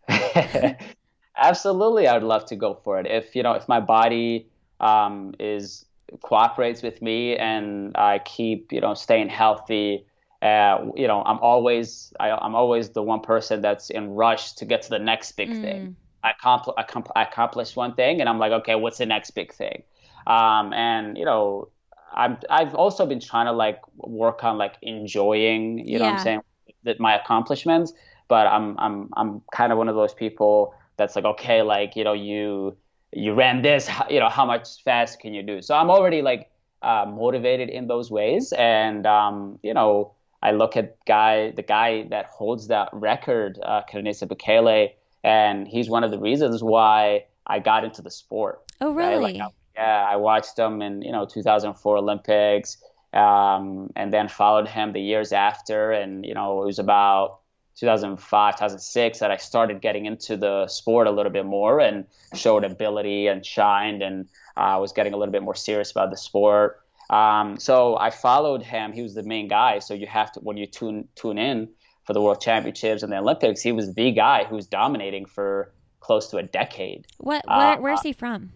Absolutely, 1.38 2.08
I 2.08 2.14
would 2.14 2.24
love 2.24 2.46
to 2.46 2.56
go 2.56 2.74
for 2.84 3.00
it. 3.00 3.08
If, 3.08 3.36
you 3.36 3.44
know, 3.44 3.54
if 3.54 3.68
my 3.68 3.80
body 3.80 4.48
um, 4.80 5.34
is 5.40 5.86
cooperates 6.22 6.82
with 6.82 7.01
me 7.01 7.38
and 7.38 7.95
I 7.95 8.20
keep, 8.20 8.72
you 8.72 8.82
know, 8.82 8.93
staying 8.93 9.30
healthy. 9.30 10.05
Uh, 10.41 10.86
you 10.95 11.07
know, 11.07 11.24
I'm 11.24 11.39
always 11.39 12.14
I, 12.20 12.30
am 12.30 12.55
always 12.55 12.89
the 12.89 13.03
one 13.03 13.22
person 13.22 13.62
that's 13.62 13.89
in 13.89 14.12
rush 14.12 14.53
to 14.53 14.66
get 14.66 14.82
to 14.84 14.89
the 14.89 14.99
next 14.99 15.34
big 15.34 15.49
mm. 15.49 15.62
thing. 15.62 15.95
I, 16.24 16.34
compl- 16.43 16.74
I, 16.78 16.84
compl- 16.84 17.12
I 17.16 17.24
accomplish 17.24 17.76
one 17.76 17.95
thing 17.95 18.20
and 18.20 18.30
I'm 18.30 18.39
like, 18.39 18.51
okay, 18.51 18.76
what's 18.76 18.97
the 18.97 19.05
next 19.05 19.32
big 19.32 19.53
thing? 19.53 19.84
Um, 20.28 20.74
and 20.74 21.18
you 21.18 21.26
know, 21.26 21.70
I'm 22.14 22.38
I've 22.49 22.76
also 22.76 23.05
been 23.05 23.20
trying 23.20 23.45
to 23.45 23.51
like 23.51 23.80
work 23.97 24.43
on 24.43 24.57
like 24.57 24.76
enjoying, 24.82 25.80
you 25.88 25.97
know, 25.97 26.05
yeah. 26.05 26.12
what 26.12 26.18
I'm 26.20 26.24
saying 26.24 26.41
that 26.84 26.99
my 26.99 27.16
accomplishments. 27.16 27.93
But 28.28 28.47
I'm 28.47 28.78
I'm 28.80 29.09
I'm 29.18 29.41
kind 29.53 29.72
of 29.72 29.78
one 29.78 29.89
of 29.89 29.95
those 29.95 30.14
people 30.14 30.74
that's 30.97 31.16
like, 31.16 31.26
okay, 31.26 31.62
like 31.62 31.95
you 31.95 32.03
know, 32.03 32.14
you 32.14 32.78
you 33.14 33.34
ran 33.34 33.62
this, 33.62 33.89
you 34.09 34.20
know, 34.20 34.30
how 34.30 34.45
much 34.45 34.84
fast 34.84 35.20
can 35.20 35.34
you 35.34 35.43
do? 35.43 35.62
So 35.62 35.76
I'm 35.76 35.89
already 35.89 36.22
like 36.22 36.49
uh, 36.82 37.05
motivated 37.07 37.70
in 37.70 37.88
those 37.88 38.09
ways, 38.09 38.53
and 38.57 39.05
um, 39.05 39.59
you 39.64 39.74
know, 39.74 40.14
I 40.41 40.51
look 40.51 40.76
at 40.76 40.97
guy, 41.05 41.51
the 41.51 41.62
guy 41.62 42.03
that 42.09 42.26
holds 42.26 42.68
that 42.68 42.89
record, 42.93 43.59
uh, 43.64 43.84
Bekele, 43.84 44.89
and 45.24 45.68
he's 45.68 45.89
one 45.89 46.03
of 46.03 46.12
the 46.12 46.20
reasons 46.20 46.64
why 46.64 47.26
I 47.45 47.59
got 47.59 47.84
into 47.84 48.01
the 48.01 48.12
sport. 48.12 48.62
Oh, 48.80 48.93
really? 48.93 49.39
Right? 49.39 49.41
Like, 49.41 49.51
yeah, 49.76 50.07
I 50.09 50.16
watched 50.16 50.57
him 50.57 50.82
in 50.82 51.01
you 51.01 51.12
know 51.12 51.26
2004 51.26 51.97
Olympics, 51.97 52.78
um, 53.14 53.91
and 53.95 54.12
then 54.12 54.28
followed 54.28 54.68
him 54.68 54.93
the 54.93 55.01
years 55.01 55.32
after, 55.32 55.91
and 55.91 56.26
you 56.26 56.34
know 56.34 56.64
it 56.64 56.66
was 56.66 56.80
about 56.80 57.41
2005, 57.82 58.56
2006 58.56 59.20
that 59.20 59.32
I 59.32 59.38
started 59.38 59.82
getting 59.82 60.06
into 60.06 60.38
the 60.38 60.68
sport 60.68 61.08
a 61.08 61.12
little 61.12 61.32
bit 61.32 61.46
more 61.46 61.80
and 61.80 62.06
showed 62.36 62.64
ability 62.64 63.28
and 63.28 63.44
shined 63.46 64.04
and 64.04 64.28
I 64.56 64.76
uh, 64.76 64.80
was 64.80 64.92
getting 64.92 65.14
a 65.14 65.18
little 65.18 65.32
bit 65.32 65.42
more 65.42 65.56
serious 65.56 65.92
about 65.92 66.12
the 66.12 66.18
sport. 66.18 66.80
Um, 67.10 67.58
so 67.58 67.98
I 67.98 68.12
followed 68.12 68.62
him. 68.62 68.94
He 68.94 69.02
was 69.02 69.16
the 69.16 69.24
main 69.24 69.48
guy. 69.48 69.80
So 69.80 69.94
you 69.96 70.06
have 70.08 70.32
to 70.34 70.40
when 70.42 70.58
you 70.58 70.68
tune 70.68 71.08
tune 71.16 71.38
in 71.38 71.70
for 72.04 72.14
the 72.14 72.22
World 72.22 72.40
Championships 72.40 73.02
and 73.04 73.12
the 73.12 73.18
Olympics, 73.18 73.62
he 73.62 73.72
was 73.72 73.94
the 73.96 74.12
guy 74.12 74.44
who 74.44 74.56
was 74.56 74.68
dominating 74.68 75.26
for 75.26 75.74
close 76.00 76.28
to 76.30 76.38
a 76.38 76.44
decade. 76.44 77.08
What? 77.18 77.44
Where, 77.48 77.58
uh, 77.58 77.78
where's 77.78 78.02
he 78.02 78.14
from? 78.14 78.52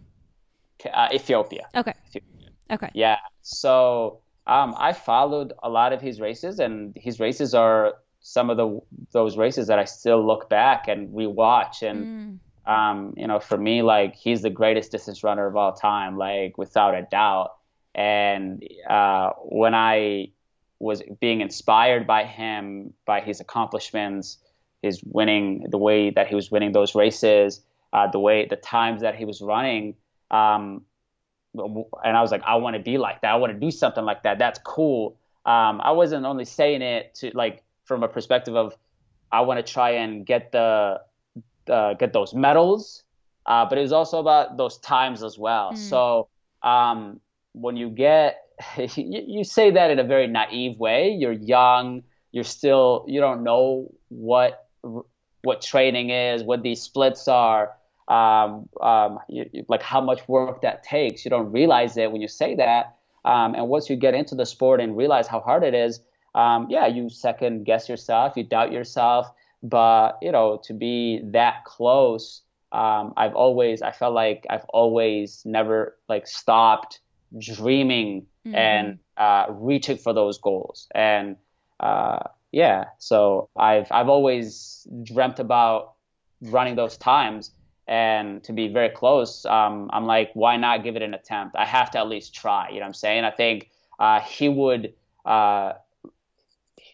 Uh, 0.93 1.09
Ethiopia. 1.13 1.67
Okay. 1.75 1.93
Ethiopia. 2.07 2.49
Okay. 2.71 2.89
Yeah. 2.93 3.17
So 3.41 4.19
um, 4.45 4.75
I 4.77 4.93
followed 4.93 5.53
a 5.63 5.69
lot 5.69 5.93
of 5.93 6.01
his 6.01 6.21
races, 6.21 6.59
and 6.59 6.93
his 6.95 7.19
races 7.19 7.53
are 7.55 7.95
some 8.27 8.49
of 8.49 8.57
the 8.57 8.81
those 9.11 9.37
races 9.37 9.67
that 9.67 9.77
I 9.77 9.85
still 9.85 10.25
look 10.25 10.49
back 10.49 10.87
and 10.87 11.09
rewatch 11.09 11.83
and 11.83 12.39
mm. 12.65 12.71
um, 12.71 13.13
you 13.15 13.27
know 13.27 13.39
for 13.39 13.55
me 13.55 13.83
like 13.83 14.15
he's 14.15 14.41
the 14.41 14.49
greatest 14.49 14.91
distance 14.91 15.23
runner 15.23 15.45
of 15.45 15.55
all 15.55 15.73
time 15.73 16.17
like 16.17 16.57
without 16.57 16.95
a 16.95 17.03
doubt. 17.03 17.51
And 17.93 18.67
uh, 18.89 19.29
when 19.43 19.75
I 19.75 20.31
was 20.79 21.03
being 21.21 21.41
inspired 21.41 22.07
by 22.07 22.23
him 22.23 22.93
by 23.05 23.21
his 23.21 23.39
accomplishments 23.41 24.39
his 24.81 25.03
winning 25.03 25.67
the 25.69 25.77
way 25.77 26.09
that 26.09 26.25
he 26.25 26.33
was 26.33 26.49
winning 26.49 26.71
those 26.71 26.95
races 26.95 27.61
uh, 27.93 28.07
the 28.07 28.19
way 28.19 28.47
the 28.47 28.55
times 28.55 29.01
that 29.01 29.15
he 29.15 29.23
was 29.23 29.39
running 29.39 29.93
um, 30.31 30.81
and 31.53 32.17
I 32.17 32.21
was 32.23 32.31
like 32.31 32.41
I 32.43 32.55
want 32.55 32.75
to 32.75 32.81
be 32.81 32.97
like 32.97 33.21
that. 33.21 33.31
I 33.31 33.35
want 33.35 33.53
to 33.53 33.59
do 33.59 33.69
something 33.69 34.03
like 34.03 34.23
that. 34.23 34.39
That's 34.39 34.59
cool. 34.65 35.15
Um, 35.45 35.79
I 35.79 35.91
wasn't 35.91 36.25
only 36.25 36.45
saying 36.45 36.81
it 36.81 37.13
to 37.15 37.29
like 37.35 37.61
from 37.85 38.03
a 38.03 38.07
perspective 38.07 38.55
of 38.55 38.75
I 39.31 39.41
want 39.41 39.65
to 39.65 39.73
try 39.73 39.91
and 39.91 40.25
get 40.25 40.51
the 40.51 41.01
uh, 41.69 41.93
get 41.95 42.13
those 42.13 42.33
medals, 42.33 43.03
uh, 43.45 43.65
but 43.67 43.77
it 43.77 43.81
was 43.81 43.91
also 43.91 44.19
about 44.19 44.57
those 44.57 44.77
times 44.77 45.23
as 45.23 45.37
well. 45.37 45.73
Mm. 45.73 45.77
So 45.77 46.27
um, 46.61 47.19
when 47.53 47.75
you 47.75 47.89
get 47.89 48.41
you, 48.77 49.23
you 49.27 49.43
say 49.43 49.71
that 49.71 49.91
in 49.91 49.99
a 49.99 50.03
very 50.03 50.27
naive 50.27 50.77
way. 50.79 51.09
You're 51.09 51.31
young. 51.31 52.03
You're 52.31 52.43
still 52.43 53.05
you 53.07 53.19
don't 53.19 53.43
know 53.43 53.91
what 54.09 54.67
what 55.43 55.61
training 55.61 56.09
is, 56.09 56.43
what 56.43 56.63
these 56.63 56.81
splits 56.81 57.27
are, 57.27 57.73
um, 58.07 58.67
um, 58.81 59.19
you, 59.29 59.65
like 59.67 59.81
how 59.81 60.01
much 60.01 60.27
work 60.27 60.61
that 60.61 60.83
takes. 60.83 61.23
You 61.23 61.29
don't 61.29 61.51
realize 61.51 61.97
it 61.97 62.11
when 62.11 62.21
you 62.21 62.27
say 62.27 62.55
that. 62.55 62.95
Um, 63.23 63.55
and 63.55 63.67
once 63.67 63.89
you 63.89 63.95
get 63.95 64.13
into 64.13 64.35
the 64.35 64.45
sport 64.45 64.81
and 64.81 64.95
realize 64.95 65.27
how 65.27 65.39
hard 65.39 65.63
it 65.63 65.73
is, 65.73 65.99
um, 66.35 66.67
yeah, 66.69 66.85
you 66.85 67.09
second 67.09 67.63
guess 67.63 67.89
yourself, 67.89 68.33
you 68.35 68.43
doubt 68.43 68.71
yourself. 68.71 69.31
But 69.63 70.19
you 70.21 70.31
know, 70.31 70.61
to 70.65 70.73
be 70.73 71.21
that 71.31 71.65
close, 71.65 72.41
um, 72.71 73.13
I've 73.17 73.33
always 73.33 73.81
I 73.81 73.91
felt 73.91 74.13
like 74.13 74.45
I've 74.49 74.65
always 74.65 75.41
never 75.45 75.97
like 76.07 76.27
stopped 76.27 76.99
dreaming 77.39 78.27
mm-hmm. 78.45 78.53
and 78.53 78.99
uh, 79.17 79.45
reaching 79.49 79.97
for 79.97 80.13
those 80.13 80.37
goals. 80.37 80.87
And 80.93 81.37
uh, 81.79 82.19
yeah, 82.51 82.85
so 82.99 83.49
I've 83.55 83.87
I've 83.91 84.09
always 84.09 84.85
dreamt 85.03 85.39
about 85.39 85.93
running 86.41 86.75
those 86.75 86.97
times 86.97 87.51
and 87.87 88.43
to 88.43 88.51
be 88.51 88.67
very 88.67 88.89
close. 88.89 89.45
Um, 89.45 89.89
I'm 89.93 90.05
like, 90.05 90.31
why 90.33 90.57
not 90.57 90.83
give 90.83 90.95
it 90.95 91.01
an 91.01 91.13
attempt? 91.13 91.55
I 91.55 91.65
have 91.65 91.91
to 91.91 91.99
at 91.99 92.07
least 92.07 92.35
try. 92.35 92.69
You 92.69 92.75
know 92.75 92.81
what 92.81 92.87
I'm 92.87 92.93
saying? 92.93 93.23
I 93.23 93.31
think 93.31 93.69
uh, 93.99 94.19
he 94.19 94.49
would 94.49 94.93
uh, 95.25 95.73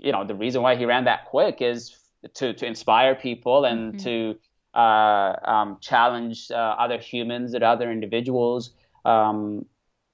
you 0.01 0.11
know 0.11 0.25
the 0.25 0.35
reason 0.35 0.61
why 0.61 0.75
he 0.75 0.85
ran 0.85 1.05
that 1.05 1.25
quick 1.25 1.61
is 1.61 1.95
to 2.33 2.53
to 2.53 2.65
inspire 2.65 3.15
people 3.15 3.65
and 3.65 3.93
mm-hmm. 3.93 4.03
to 4.03 4.35
uh, 4.73 5.35
um, 5.43 5.77
challenge 5.81 6.49
uh, 6.51 6.55
other 6.55 6.97
humans 6.97 7.53
and 7.53 7.63
other 7.63 7.91
individuals 7.91 8.71
um, 9.05 9.65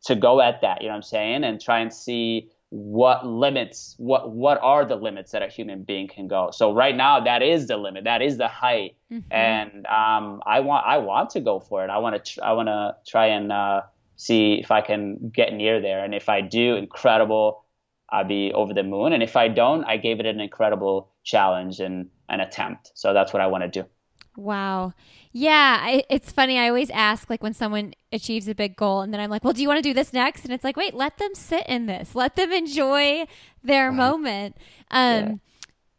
to 0.05 0.15
go 0.15 0.41
at 0.41 0.61
that. 0.61 0.81
You 0.81 0.87
know 0.87 0.93
what 0.93 0.97
I'm 0.97 1.03
saying, 1.03 1.43
and 1.43 1.61
try 1.61 1.79
and 1.79 1.93
see 1.93 2.49
what 2.69 3.25
limits 3.25 3.95
what 3.97 4.31
what 4.31 4.59
are 4.61 4.83
the 4.83 4.95
limits 4.95 5.31
that 5.31 5.41
a 5.41 5.47
human 5.47 5.83
being 5.83 6.05
can 6.05 6.27
go 6.27 6.51
so 6.51 6.73
right 6.73 6.97
now 6.97 7.17
that 7.17 7.41
is 7.41 7.67
the 7.67 7.77
limit 7.77 8.03
that 8.03 8.21
is 8.21 8.37
the 8.37 8.47
height 8.49 8.97
mm-hmm. 9.09 9.31
and 9.31 9.85
um, 9.85 10.41
i 10.45 10.59
want 10.59 10.85
i 10.85 10.97
want 10.97 11.29
to 11.29 11.39
go 11.39 11.61
for 11.61 11.85
it 11.85 11.89
i 11.89 11.97
want 11.97 12.13
to 12.13 12.33
tr- 12.33 12.43
i 12.43 12.51
want 12.51 12.67
to 12.67 12.93
try 13.09 13.27
and 13.27 13.53
uh, 13.53 13.81
see 14.17 14.55
if 14.55 14.69
i 14.69 14.81
can 14.81 15.29
get 15.33 15.53
near 15.53 15.79
there 15.79 16.03
and 16.03 16.13
if 16.13 16.27
i 16.27 16.41
do 16.41 16.75
incredible 16.75 17.63
I'd 18.09 18.27
be 18.27 18.53
over 18.53 18.73
the 18.73 18.83
moon. 18.83 19.13
And 19.13 19.21
if 19.21 19.35
I 19.35 19.47
don't, 19.47 19.83
I 19.85 19.97
gave 19.97 20.19
it 20.19 20.25
an 20.25 20.39
incredible 20.39 21.09
challenge 21.23 21.79
and 21.79 22.09
an 22.29 22.39
attempt. 22.39 22.91
So 22.95 23.13
that's 23.13 23.33
what 23.33 23.41
I 23.41 23.47
want 23.47 23.63
to 23.63 23.69
do. 23.69 23.87
Wow. 24.35 24.93
Yeah, 25.31 25.79
I, 25.81 26.03
it's 26.09 26.31
funny. 26.31 26.59
I 26.59 26.67
always 26.67 26.89
ask, 26.91 27.29
like, 27.29 27.41
when 27.41 27.53
someone 27.53 27.93
achieves 28.11 28.47
a 28.47 28.55
big 28.55 28.75
goal, 28.75 29.01
and 29.01 29.11
then 29.11 29.19
I'm 29.19 29.29
like, 29.29 29.43
well, 29.43 29.53
do 29.53 29.61
you 29.61 29.67
want 29.67 29.79
to 29.83 29.89
do 29.89 29.93
this 29.93 30.13
next? 30.13 30.43
And 30.45 30.53
it's 30.53 30.63
like, 30.63 30.77
wait, 30.77 30.93
let 30.93 31.17
them 31.17 31.33
sit 31.33 31.65
in 31.67 31.87
this, 31.87 32.15
let 32.15 32.35
them 32.35 32.51
enjoy 32.51 33.25
their 33.63 33.89
right. 33.89 33.97
moment. 33.97 34.57
Um, 34.91 35.23
yeah. 35.23 35.33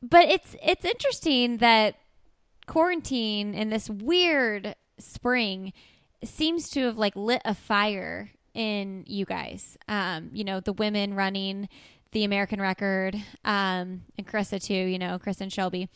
But 0.01 0.29
it's 0.29 0.55
it's 0.63 0.85
interesting 0.85 1.57
that 1.57 1.97
quarantine 2.67 3.55
and 3.55 3.73
this 3.73 3.91
weird 3.91 4.77
spring 4.99 5.73
seems 6.23 6.71
to 6.71 6.85
have 6.85 6.97
like 6.97 7.17
lit 7.17 7.43
a 7.45 7.55
fire 7.55 8.31
in 8.55 9.05
you 9.09 9.25
guys. 9.25 9.77
Um, 9.89 10.31
you 10.33 10.45
know, 10.45 10.61
the 10.61 10.73
women 10.73 11.15
running 11.15 11.69
the 12.13 12.25
American 12.25 12.61
record, 12.61 13.15
um, 13.45 14.03
and 14.17 14.27
Karissa 14.27 14.63
too. 14.63 14.75
You 14.75 14.99
know, 14.99 15.19
Chris 15.19 15.41
and 15.41 15.53
Shelby. 15.53 15.89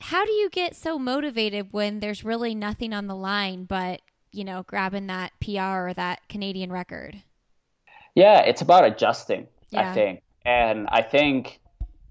How 0.00 0.24
do 0.24 0.32
you 0.32 0.50
get 0.50 0.74
so 0.74 0.98
motivated 0.98 1.68
when 1.72 2.00
there's 2.00 2.24
really 2.24 2.54
nothing 2.54 2.92
on 2.92 3.06
the 3.06 3.14
line 3.14 3.64
but 3.64 4.00
you 4.32 4.44
know 4.44 4.64
grabbing 4.66 5.06
that 5.08 5.32
PR 5.40 5.88
or 5.88 5.94
that 5.94 6.20
Canadian 6.28 6.72
record? 6.72 7.22
Yeah, 8.14 8.40
it's 8.40 8.62
about 8.62 8.84
adjusting. 8.84 9.46
Yeah. 9.70 9.90
I 9.90 9.94
think, 9.94 10.22
and 10.44 10.88
I 10.88 11.02
think 11.02 11.60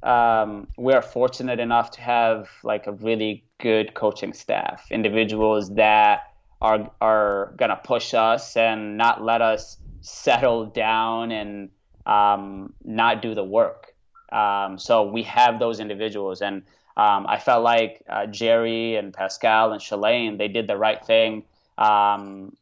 um, 0.04 0.68
we're 0.78 1.02
fortunate 1.02 1.60
enough 1.60 1.92
to 1.92 2.02
have 2.02 2.50
like 2.64 2.88
a 2.88 2.94
really 2.94 3.44
good 3.60 3.94
coaching 3.94 4.34
staff, 4.34 4.88
individuals 4.92 5.74
that 5.76 6.22
are 6.62 6.92
are 7.02 7.54
gonna 7.58 7.80
push 7.84 8.14
us 8.14 8.56
and 8.56 8.98
not 8.98 9.24
let 9.24 9.42
us 9.42 9.78
settle 10.02 10.66
down 10.66 11.32
and 11.32 11.70
um, 12.10 12.74
not 12.84 13.22
do 13.22 13.36
the 13.36 13.44
work. 13.44 13.94
Um, 14.32 14.78
so 14.80 15.04
we 15.04 15.24
have 15.24 15.60
those 15.60 15.80
individuals, 15.80 16.42
and 16.42 16.64
um, 16.98 17.26
I 17.28 17.38
felt 17.40 17.64
like 17.64 18.04
uh, 18.10 18.26
Jerry 18.26 18.96
and 18.96 19.14
Pascal 19.14 19.72
and 19.72 19.82
Shalane 19.82 20.38
they 20.38 20.48
did 20.48 20.68
the 20.68 20.78
right 20.78 21.04
thing. 21.06 21.44
Um, 21.78 22.56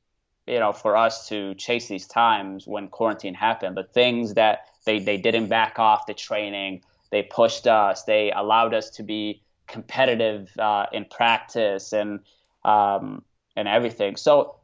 you 0.46 0.60
know, 0.60 0.72
for 0.72 0.96
us 0.96 1.28
to 1.30 1.56
chase 1.56 1.88
these 1.88 2.08
times 2.08 2.68
when 2.68 2.88
quarantine 2.88 3.34
happened, 3.34 3.76
the 3.76 3.84
things 3.84 4.36
that 4.36 4.68
they, 4.86 5.00
they 5.00 5.18
didn't 5.18 5.48
back 5.48 5.78
off 5.78 6.06
the 6.06 6.14
training, 6.14 6.84
they 7.12 7.24
pushed 7.24 7.68
us, 7.68 8.04
they 8.04 8.32
allowed 8.32 8.74
us 8.74 8.90
to 8.92 9.04
be 9.04 9.42
competitive 9.68 10.50
uh, 10.58 10.86
in 10.94 11.06
practice 11.06 11.92
and 11.94 12.20
um, 12.64 13.24
and 13.56 13.68
everything. 13.68 14.16
So 14.16 14.56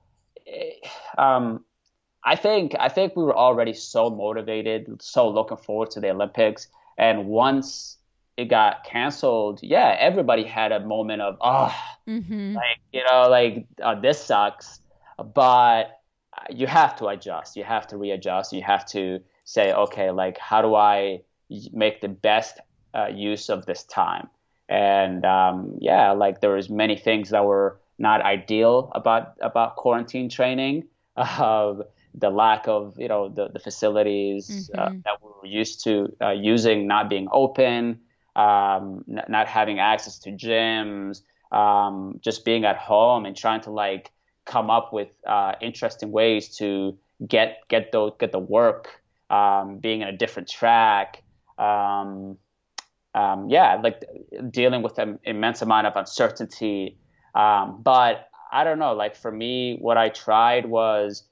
eh, 0.47 0.71
um, 1.17 1.65
I 2.25 2.35
think 2.35 2.75
I 2.79 2.89
think 2.89 3.15
we 3.15 3.23
were 3.23 3.35
already 3.35 3.73
so 3.73 4.09
motivated, 4.09 5.01
so 5.01 5.29
looking 5.29 5.57
forward 5.57 5.91
to 5.91 5.99
the 5.99 6.09
Olympics, 6.11 6.67
and 6.97 7.27
once 7.27 7.97
it 8.37 8.45
got 8.45 8.83
canceled, 8.83 9.59
yeah, 9.61 9.95
everybody 9.99 10.43
had 10.43 10.71
a 10.71 10.79
moment 10.79 11.21
of 11.21 11.37
oh, 11.41 11.75
Mm-hmm. 12.07 12.55
like 12.55 12.79
you 12.91 13.03
know, 13.09 13.29
like 13.29 13.65
uh, 13.81 13.95
this 13.99 14.23
sucks, 14.23 14.79
but 15.33 15.99
you 16.49 16.67
have 16.67 16.95
to 16.97 17.07
adjust, 17.07 17.55
you 17.55 17.63
have 17.63 17.87
to 17.87 17.97
readjust, 17.97 18.53
you 18.53 18.61
have 18.63 18.85
to 18.87 19.19
say, 19.45 19.73
okay, 19.73 20.11
like 20.11 20.37
how 20.37 20.61
do 20.61 20.75
I 20.75 21.21
make 21.71 22.01
the 22.01 22.07
best 22.09 22.59
uh, 22.93 23.07
use 23.13 23.49
of 23.49 23.65
this 23.65 23.83
time? 23.83 24.29
And 24.69 25.25
um, 25.25 25.77
yeah, 25.79 26.11
like 26.11 26.41
there 26.41 26.51
was 26.51 26.69
many 26.69 26.97
things 26.97 27.29
that 27.29 27.45
were 27.45 27.79
not 27.99 28.21
ideal 28.21 28.91
about 28.95 29.35
about 29.41 29.75
quarantine 29.75 30.29
training. 30.29 30.85
Uh, 31.15 31.75
the 32.15 32.29
lack 32.29 32.67
of 32.67 32.95
you 32.99 33.07
know 33.07 33.29
the, 33.29 33.49
the 33.49 33.59
facilities 33.59 34.69
uh, 34.77 34.89
Mhm. 34.89 35.03
that 35.05 35.21
we 35.21 35.29
were 35.41 35.47
used 35.47 35.83
to 35.85 36.15
uh, 36.21 36.31
using 36.31 36.87
not 36.87 37.09
being 37.09 37.27
open, 37.31 38.01
um, 38.35 39.03
n- 39.09 39.23
not 39.29 39.47
having 39.47 39.79
access 39.79 40.19
to 40.19 40.31
gyms, 40.31 41.21
um, 41.51 42.19
just 42.23 42.45
being 42.45 42.65
at 42.65 42.77
home 42.77 43.25
and 43.25 43.35
trying 43.35 43.61
to 43.61 43.71
like 43.71 44.11
come 44.45 44.69
up 44.69 44.93
with 44.93 45.09
uh, 45.27 45.53
interesting 45.61 46.11
ways 46.11 46.55
to 46.57 46.97
get 47.27 47.59
get 47.69 47.91
those 47.91 48.11
get 48.19 48.31
the 48.31 48.39
work, 48.39 49.01
um, 49.29 49.79
being 49.79 50.01
in 50.01 50.07
a 50.07 50.17
different 50.17 50.49
track. 50.49 51.23
Um, 51.57 52.37
um, 53.15 53.49
yeah, 53.49 53.75
like 53.83 54.03
dealing 54.49 54.81
with 54.81 54.97
an 54.97 55.19
immense 55.23 55.61
amount 55.61 55.87
of 55.87 55.95
uncertainty. 55.95 56.97
Um, 57.35 57.81
but 57.83 58.27
I 58.51 58.63
don't 58.63 58.79
know. 58.79 58.93
Like 58.93 59.15
for 59.15 59.31
me, 59.31 59.77
what 59.79 59.97
I 59.97 60.09
tried 60.09 60.65
was 60.65 61.23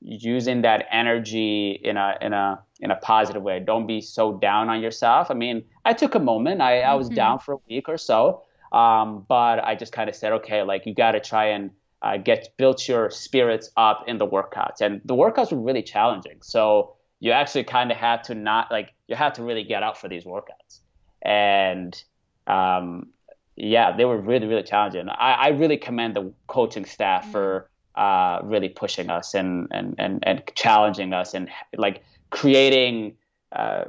using 0.00 0.62
that 0.62 0.86
energy 0.90 1.80
in 1.82 1.96
a 1.96 2.16
in 2.20 2.32
a 2.32 2.60
in 2.80 2.90
a 2.90 2.96
positive 2.96 3.42
way. 3.42 3.60
Don't 3.60 3.86
be 3.86 4.00
so 4.00 4.34
down 4.38 4.68
on 4.68 4.80
yourself. 4.82 5.30
I 5.30 5.34
mean, 5.34 5.64
I 5.84 5.92
took 5.94 6.14
a 6.14 6.18
moment. 6.20 6.60
I, 6.60 6.80
I 6.82 6.94
was 6.94 7.08
Mhm. 7.08 7.14
down 7.14 7.38
for 7.38 7.54
a 7.54 7.58
week 7.68 7.88
or 7.88 7.96
so, 7.96 8.42
um, 8.72 9.24
but 9.28 9.64
I 9.64 9.74
just 9.74 9.92
kind 9.92 10.08
of 10.10 10.14
said, 10.14 10.32
okay, 10.32 10.62
like 10.62 10.84
you 10.86 10.94
got 10.94 11.12
to 11.12 11.20
try 11.20 11.46
and 11.46 11.70
uh, 12.02 12.18
get 12.18 12.48
built 12.58 12.86
your 12.86 13.10
spirits 13.10 13.70
up 13.76 14.04
in 14.06 14.18
the 14.18 14.26
workouts, 14.26 14.80
and 14.82 15.00
the 15.04 15.14
workouts 15.14 15.50
were 15.50 15.60
really 15.60 15.82
challenging. 15.82 16.38
So 16.42 16.94
you 17.20 17.32
actually 17.32 17.64
kind 17.64 17.90
of 17.90 17.96
had 17.96 18.22
to 18.24 18.34
not 18.34 18.70
like 18.70 18.92
you 19.08 19.16
had 19.16 19.34
to 19.36 19.42
really 19.42 19.64
get 19.64 19.82
out 19.82 19.96
for 19.98 20.08
these 20.08 20.24
workouts, 20.24 20.80
and 21.22 22.00
um, 22.46 23.08
yeah, 23.56 23.96
they 23.96 24.04
were 24.04 24.18
really 24.18 24.46
really 24.46 24.62
challenging. 24.62 25.08
I, 25.08 25.32
I 25.32 25.48
really 25.48 25.78
commend 25.78 26.14
the 26.16 26.32
coaching 26.46 26.84
staff 26.84 27.30
for 27.32 27.70
uh, 27.96 28.40
really 28.42 28.68
pushing 28.68 29.10
us 29.10 29.34
and, 29.34 29.68
and 29.70 29.94
and 29.98 30.22
and 30.26 30.42
challenging 30.54 31.12
us 31.12 31.34
and 31.34 31.48
like 31.76 32.02
creating 32.30 33.16
uh, 33.52 33.84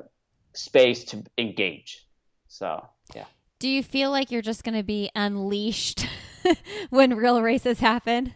space 0.53 1.03
to 1.05 1.23
engage. 1.37 2.05
So 2.47 2.87
yeah. 3.15 3.25
Do 3.59 3.67
you 3.67 3.83
feel 3.83 4.11
like 4.11 4.31
you're 4.31 4.41
just 4.41 4.63
going 4.63 4.77
to 4.77 4.83
be 4.83 5.09
unleashed 5.15 6.07
when 6.89 7.15
real 7.15 7.41
races 7.41 7.79
happen? 7.79 8.33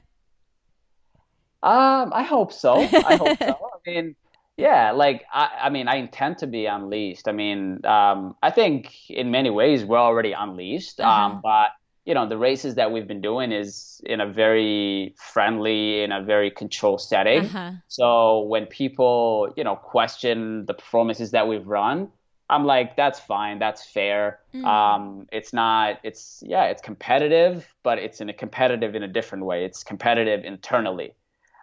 Um, 1.63 2.11
I 2.13 2.23
hope 2.23 2.51
so. 2.51 2.73
I 2.73 3.17
hope 3.17 3.37
so. 3.37 3.69
I 3.85 3.89
mean, 3.89 4.15
yeah, 4.57 4.91
like 4.91 5.25
I, 5.31 5.49
I 5.63 5.69
mean, 5.69 5.87
I 5.87 5.95
intend 5.95 6.39
to 6.39 6.47
be 6.47 6.65
unleashed. 6.65 7.27
I 7.27 7.31
mean, 7.31 7.85
um, 7.85 8.35
I 8.41 8.49
think 8.49 9.09
in 9.09 9.31
many 9.31 9.49
ways 9.49 9.85
we're 9.85 9.97
already 9.97 10.33
unleashed. 10.33 10.99
Uh-huh. 10.99 11.09
Um, 11.09 11.39
but 11.43 11.69
you 12.05 12.13
know, 12.15 12.27
the 12.27 12.37
races 12.37 12.75
that 12.75 12.91
we've 12.91 13.07
been 13.07 13.21
doing 13.21 13.51
is 13.51 14.01
in 14.05 14.21
a 14.21 14.27
very 14.27 15.13
friendly, 15.17 16.01
in 16.01 16.11
a 16.11 16.21
very 16.23 16.49
controlled 16.49 17.01
setting. 17.01 17.45
Uh-huh. 17.45 17.71
So 17.87 18.41
when 18.41 18.65
people, 18.65 19.53
you 19.55 19.63
know, 19.63 19.75
question 19.75 20.65
the 20.65 20.73
performances 20.73 21.31
that 21.31 21.47
we've 21.47 21.67
run, 21.67 22.09
I'm 22.49 22.65
like, 22.65 22.97
that's 22.97 23.19
fine, 23.19 23.59
that's 23.59 23.85
fair. 23.85 24.39
Mm. 24.53 24.65
Um, 24.65 25.27
it's 25.31 25.53
not, 25.53 25.99
it's 26.03 26.43
yeah, 26.45 26.65
it's 26.65 26.81
competitive, 26.81 27.73
but 27.83 27.97
it's 27.97 28.19
in 28.19 28.29
a 28.29 28.33
competitive 28.33 28.93
in 28.95 29.03
a 29.03 29.07
different 29.07 29.45
way. 29.45 29.63
It's 29.63 29.83
competitive 29.83 30.43
internally. 30.43 31.13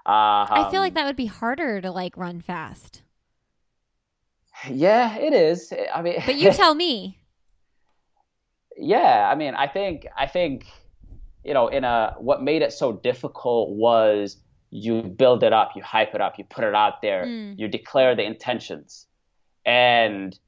Uh, 0.07 0.47
I 0.49 0.69
feel 0.71 0.81
like 0.81 0.93
um, 0.93 0.95
that 0.95 1.05
would 1.05 1.17
be 1.17 1.27
harder 1.27 1.83
to 1.83 1.91
like 1.91 2.17
run 2.17 2.41
fast. 2.41 3.03
Yeah, 4.71 5.17
it 5.17 5.35
is. 5.35 5.73
I 5.95 6.01
mean, 6.01 6.23
But 6.25 6.37
you 6.37 6.53
tell 6.55 6.75
me. 6.75 7.18
Yeah, 8.79 9.29
I 9.31 9.35
mean, 9.35 9.55
I 9.55 9.67
think, 9.67 10.07
I 10.17 10.27
think, 10.27 10.67
you 11.45 11.53
know, 11.55 11.69
in 11.69 11.85
a 11.85 12.15
what 12.19 12.43
made 12.43 12.63
it 12.63 12.73
so 12.73 12.93
difficult 12.93 13.71
was 13.71 14.37
you 14.71 15.03
build 15.03 15.43
it 15.43 15.53
up, 15.53 15.73
you 15.75 15.83
hype 15.83 16.15
it 16.15 16.21
up, 16.21 16.39
you 16.39 16.45
put 16.45 16.65
it 16.65 16.75
out 16.75 17.03
there, 17.03 17.25
Mm. 17.27 17.59
you 17.59 17.69
declare 17.69 18.15
the 18.15 18.23
intentions, 18.25 19.07
and 19.65 20.39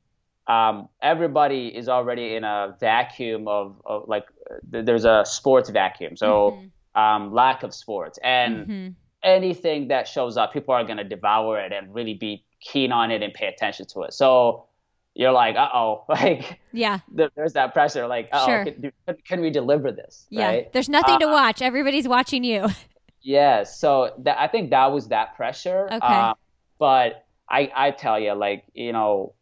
um, 0.46 0.88
everybody 1.00 1.68
is 1.68 1.88
already 1.88 2.34
in 2.34 2.44
a 2.44 2.76
vacuum 2.80 3.46
of, 3.46 3.80
of 3.84 4.08
like 4.08 4.26
th- 4.72 4.84
there's 4.84 5.04
a 5.04 5.24
sports 5.24 5.70
vacuum, 5.70 6.16
so 6.16 6.58
Mhm. 6.96 7.00
um, 7.00 7.32
lack 7.32 7.62
of 7.62 7.72
sports, 7.74 8.18
and 8.22 8.66
Mhm. 8.66 8.94
anything 9.22 9.88
that 9.88 10.08
shows 10.08 10.36
up, 10.36 10.52
people 10.52 10.74
are 10.74 10.84
gonna 10.84 11.04
devour 11.04 11.58
it 11.60 11.72
and 11.72 11.94
really 11.94 12.14
be 12.14 12.44
keen 12.60 12.90
on 12.92 13.10
it 13.10 13.22
and 13.22 13.32
pay 13.32 13.46
attention 13.46 13.86
to 13.86 14.02
it. 14.02 14.12
So 14.12 14.66
you're 15.14 15.32
like, 15.32 15.56
uh 15.56 15.68
oh, 15.74 16.04
like 16.08 16.60
Yeah. 16.72 17.00
there- 17.12 17.30
there's 17.36 17.52
that 17.54 17.72
pressure, 17.72 18.06
like, 18.06 18.28
uh 18.32 18.38
oh, 18.42 18.46
Sure. 18.46 18.64
can, 18.64 18.92
can 19.26 19.40
we 19.40 19.50
deliver 19.50 19.90
this? 19.92 20.26
Yeah. 20.30 20.46
Right? 20.46 20.72
There's 20.72 20.88
nothing 20.88 21.18
to 21.20 21.26
Uh, 21.28 21.32
watch. 21.32 21.60
Everybody's 21.62 22.08
watching 22.08 22.44
you. 22.44 22.68
Yeah, 23.22 23.64
so 23.64 24.14
that, 24.20 24.40
I 24.40 24.46
think 24.48 24.70
that 24.70 24.92
was 24.92 25.08
that 25.08 25.36
pressure. 25.36 25.84
Okay. 25.92 25.98
Um, 26.06 26.36
but 26.78 27.26
I, 27.50 27.70
I 27.76 27.90
tell 27.90 28.18
you, 28.18 28.32
like, 28.32 28.64
you 28.72 28.92
know, 28.92 29.34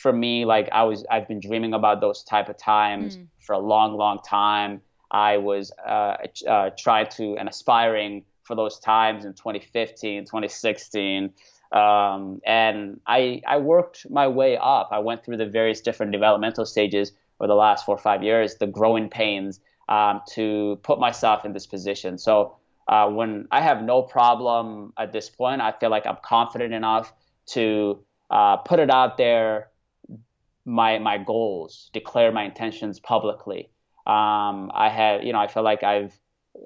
for 0.00 0.10
me, 0.14 0.46
like 0.46 0.70
I 0.72 0.84
was, 0.84 1.04
I've 1.10 1.28
been 1.28 1.40
dreaming 1.40 1.74
about 1.74 2.00
those 2.00 2.24
type 2.24 2.48
of 2.48 2.56
times 2.56 3.18
Mm. 3.18 3.26
for 3.40 3.52
a 3.52 3.58
long, 3.58 3.98
long 3.98 4.20
time. 4.26 4.80
I 5.10 5.36
was 5.36 5.72
uh, 5.86 6.16
uh, 6.48 6.70
trying 6.78 7.08
to 7.18 7.36
and 7.36 7.50
aspiring 7.50 8.24
for 8.44 8.56
those 8.56 8.78
times 8.78 9.26
in 9.26 9.34
2015, 9.34 10.24
2016. 10.24 11.34
Um, 11.76 12.40
and 12.44 13.00
I, 13.06 13.42
I 13.46 13.56
worked 13.58 13.98
my 14.10 14.28
way 14.28 14.52
up. 14.56 14.88
I 14.92 15.00
went 15.08 15.24
through 15.24 15.38
the 15.38 15.50
various 15.60 15.80
different 15.80 16.12
developmental 16.12 16.64
stages 16.64 17.12
over 17.38 17.48
the 17.48 17.54
last 17.66 17.84
four 17.84 17.94
or 17.94 18.04
five 18.10 18.22
years, 18.22 18.56
the 18.56 18.66
growing 18.66 19.08
pains 19.10 19.60
um, 19.88 20.22
to 20.34 20.78
put 20.82 20.98
myself 20.98 21.44
in 21.44 21.52
this 21.52 21.66
position. 21.66 22.18
So 22.18 22.56
uh, 22.88 23.08
when 23.18 23.48
I 23.50 23.60
have 23.60 23.82
no 23.82 24.02
problem 24.02 24.92
at 24.96 25.12
this 25.12 25.28
point, 25.28 25.60
I 25.60 25.72
feel 25.72 25.90
like 25.90 26.06
I'm 26.06 26.18
confident 26.22 26.72
enough 26.72 27.12
to 27.54 28.04
uh, 28.30 28.56
put 28.56 28.78
it 28.78 28.90
out 28.90 29.16
there, 29.16 29.70
my 30.64 30.98
my 30.98 31.18
goals, 31.18 31.90
declare 31.92 32.32
my 32.32 32.44
intentions 32.44 33.00
publicly. 33.00 33.70
Um, 34.06 34.70
I 34.74 34.88
have, 34.88 35.24
you 35.24 35.32
know, 35.32 35.40
I 35.40 35.48
feel 35.48 35.62
like 35.62 35.82
I've 35.82 36.18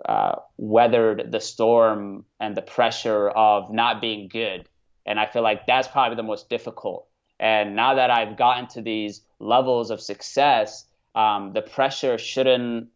uh, 0.04 0.36
weathered 0.56 1.32
the 1.32 1.40
storm 1.40 2.24
and 2.38 2.56
the 2.56 2.62
pressure 2.62 3.28
of 3.28 3.72
not 3.72 4.00
being 4.00 4.28
good, 4.28 4.68
and 5.06 5.18
I 5.18 5.26
feel 5.26 5.42
like 5.42 5.66
that's 5.66 5.88
probably 5.88 6.16
the 6.16 6.22
most 6.22 6.48
difficult. 6.48 7.06
And 7.38 7.74
now 7.74 7.94
that 7.94 8.10
I've 8.10 8.36
gotten 8.36 8.66
to 8.68 8.82
these 8.82 9.22
levels 9.38 9.90
of 9.90 10.00
success, 10.00 10.84
um, 11.14 11.52
the 11.52 11.62
pressure 11.62 12.18
shouldn't 12.18 12.88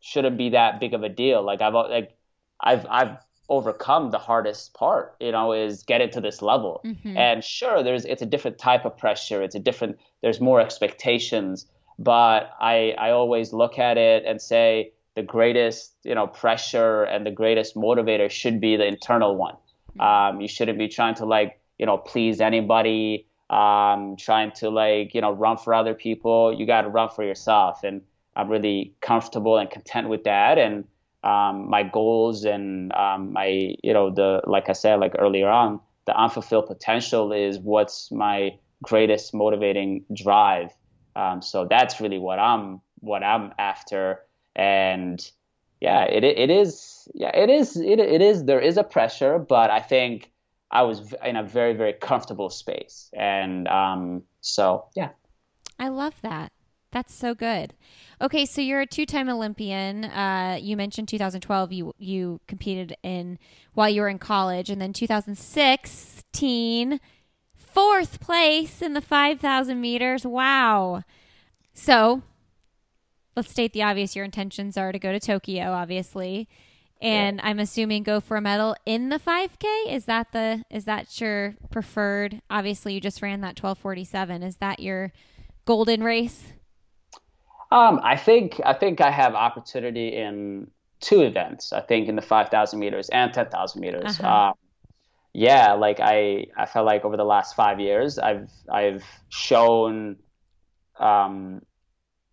shouldn't 0.00 0.38
be 0.38 0.50
that 0.50 0.78
big 0.78 0.94
of 0.94 1.02
a 1.02 1.08
deal. 1.08 1.42
Like 1.42 1.60
I've 1.60 1.74
like 1.74 2.16
I've 2.60 2.86
I've 2.88 3.16
overcome 3.50 4.10
the 4.10 4.18
hardest 4.18 4.74
part 4.74 5.16
you 5.20 5.32
know 5.32 5.54
is 5.54 5.82
getting 5.82 6.10
to 6.10 6.20
this 6.20 6.42
level 6.42 6.82
mm-hmm. 6.84 7.16
and 7.16 7.42
sure 7.42 7.82
there's 7.82 8.04
it's 8.04 8.20
a 8.20 8.26
different 8.26 8.58
type 8.58 8.84
of 8.84 8.94
pressure 8.98 9.42
it's 9.42 9.54
a 9.54 9.58
different 9.58 9.98
there's 10.20 10.38
more 10.38 10.60
expectations 10.60 11.64
but 11.98 12.50
i 12.60 12.94
i 12.98 13.08
always 13.10 13.54
look 13.54 13.78
at 13.78 13.96
it 13.96 14.22
and 14.26 14.42
say 14.42 14.92
the 15.18 15.22
greatest 15.24 15.94
you 16.04 16.14
know 16.14 16.28
pressure 16.28 17.02
and 17.02 17.26
the 17.26 17.30
greatest 17.32 17.74
motivator 17.74 18.30
should 18.30 18.60
be 18.60 18.76
the 18.76 18.86
internal 18.86 19.34
one. 19.34 19.56
Um, 20.00 20.40
you 20.40 20.48
shouldn't 20.48 20.78
be 20.78 20.88
trying 20.88 21.14
to 21.16 21.24
like 21.24 21.60
you 21.78 21.86
know 21.86 21.98
please 21.98 22.40
anybody 22.40 23.26
um, 23.50 24.16
trying 24.16 24.52
to 24.52 24.70
like 24.70 25.14
you 25.14 25.20
know 25.20 25.32
run 25.32 25.56
for 25.56 25.74
other 25.74 25.94
people. 25.94 26.54
You 26.58 26.66
got 26.66 26.82
to 26.82 26.88
run 26.88 27.08
for 27.08 27.24
yourself 27.24 27.84
and 27.84 28.02
i'm 28.36 28.48
really 28.48 28.94
comfortable 29.00 29.58
and 29.58 29.68
content 29.68 30.08
with 30.08 30.24
that. 30.24 30.58
And 30.58 30.84
um, 31.24 31.68
my 31.68 31.82
goals 31.82 32.44
and 32.44 32.92
um, 32.92 33.32
my 33.32 33.74
you 33.82 33.92
know 33.92 34.10
the 34.10 34.40
like 34.46 34.68
I 34.68 34.72
said 34.72 35.00
like 35.00 35.14
earlier 35.18 35.48
on 35.48 35.80
the 36.06 36.16
unfulfilled 36.16 36.66
potential 36.66 37.32
is 37.32 37.58
what's 37.58 38.10
my 38.10 38.56
greatest 38.82 39.34
motivating 39.34 40.04
drive. 40.14 40.70
Um, 41.16 41.42
so 41.42 41.66
that's 41.68 42.00
really 42.00 42.18
what 42.18 42.38
I'm 42.38 42.80
what 43.00 43.22
I'm 43.22 43.52
after. 43.58 44.20
And 44.56 45.20
yeah 45.80 46.04
it 46.04 46.24
it 46.24 46.50
is 46.50 47.08
yeah 47.14 47.34
it 47.34 47.50
is 47.50 47.76
it, 47.76 47.98
it 47.98 48.22
is 48.22 48.44
there 48.44 48.60
is 48.60 48.76
a 48.76 48.84
pressure 48.84 49.38
but 49.38 49.70
I 49.70 49.80
think 49.80 50.30
I 50.70 50.82
was 50.82 51.14
in 51.24 51.36
a 51.36 51.42
very 51.42 51.74
very 51.74 51.92
comfortable 51.92 52.50
space 52.50 53.10
and 53.12 53.68
um, 53.68 54.22
so 54.40 54.86
yeah 54.94 55.10
I 55.78 55.88
love 55.88 56.14
that 56.22 56.52
that's 56.90 57.14
so 57.14 57.34
good. 57.34 57.74
Okay, 58.20 58.44
so 58.46 58.60
you're 58.62 58.80
a 58.80 58.86
two-time 58.86 59.28
Olympian. 59.28 60.06
Uh, 60.06 60.58
you 60.60 60.76
mentioned 60.76 61.06
2012. 61.08 61.72
You 61.72 61.94
you 61.98 62.40
competed 62.48 62.96
in 63.02 63.38
while 63.74 63.90
you 63.90 64.00
were 64.00 64.08
in 64.08 64.18
college, 64.18 64.70
and 64.70 64.80
then 64.80 64.94
2016, 64.94 66.98
fourth 67.54 68.20
place 68.20 68.80
in 68.80 68.94
the 68.94 69.02
5,000 69.02 69.80
meters. 69.80 70.26
Wow. 70.26 71.02
So, 71.74 72.22
let's 73.38 73.50
state 73.50 73.72
the 73.72 73.82
obvious. 73.82 74.16
Your 74.16 74.24
intentions 74.24 74.76
are 74.76 74.92
to 74.92 74.98
go 74.98 75.12
to 75.12 75.20
Tokyo, 75.20 75.72
obviously, 75.72 76.48
and 77.00 77.38
yeah. 77.38 77.48
I'm 77.48 77.60
assuming 77.60 78.02
go 78.02 78.20
for 78.20 78.36
a 78.36 78.40
medal 78.40 78.74
in 78.84 79.08
the 79.08 79.18
5K. 79.18 79.92
Is 79.92 80.06
that 80.06 80.32
the 80.32 80.64
is 80.70 80.84
that 80.86 81.20
your 81.20 81.54
preferred? 81.70 82.42
Obviously, 82.50 82.94
you 82.94 83.00
just 83.00 83.22
ran 83.22 83.40
that 83.42 83.56
12:47. 83.56 84.42
Is 84.42 84.56
that 84.56 84.80
your 84.80 85.12
golden 85.64 86.02
race? 86.02 86.52
Um, 87.70 88.00
I 88.02 88.16
think 88.16 88.60
I 88.64 88.72
think 88.72 89.00
I 89.00 89.10
have 89.10 89.34
opportunity 89.34 90.08
in 90.08 90.70
two 91.00 91.22
events. 91.22 91.72
I 91.72 91.80
think 91.80 92.08
in 92.08 92.16
the 92.16 92.22
five 92.22 92.48
thousand 92.48 92.80
meters 92.80 93.08
and 93.10 93.32
ten 93.32 93.48
thousand 93.50 93.80
meters. 93.80 94.18
Uh-huh. 94.18 94.48
Um, 94.48 94.54
yeah, 95.32 95.74
like 95.74 96.00
I 96.00 96.46
I 96.56 96.66
felt 96.66 96.86
like 96.86 97.04
over 97.04 97.16
the 97.16 97.24
last 97.24 97.54
five 97.54 97.78
years, 97.78 98.18
I've 98.18 98.50
I've 98.68 99.04
shown 99.28 100.16
um, 100.98 101.62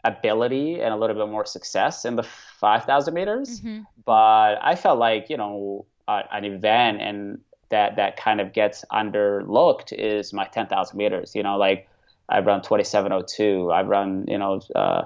ability 0.06 0.80
and 0.80 0.94
a 0.94 0.98
little 0.98 1.16
bit 1.16 1.30
more 1.30 1.46
success 1.46 2.06
in 2.06 2.16
the 2.16 2.24
five 2.24 2.86
thousand 2.86 3.14
meters. 3.14 3.60
Mm-hmm. 3.60 3.82
But 4.06 4.58
I 4.62 4.76
felt 4.76 5.00
like 5.00 5.30
you 5.30 5.38
know 5.38 5.86
uh, 6.08 6.24
an 6.32 6.46
event 6.46 7.02
and 7.02 7.40
that 7.70 7.96
that 7.98 8.18
kind 8.18 8.40
of 8.40 8.54
gets 8.54 8.86
underlooked 8.92 9.92
is 9.92 10.32
my 10.32 10.46
ten 10.46 10.68
thousand 10.68 10.98
meters. 10.98 11.34
You 11.36 11.44
know, 11.44 11.58
like 11.58 11.90
I 12.30 12.40
run 12.40 12.62
twenty 12.62 12.84
seven 12.84 13.12
oh 13.12 13.24
two. 13.24 13.72
I 13.72 13.82
run 13.82 14.26
you 14.28 14.38
know. 14.38 14.62
Uh, 14.74 15.04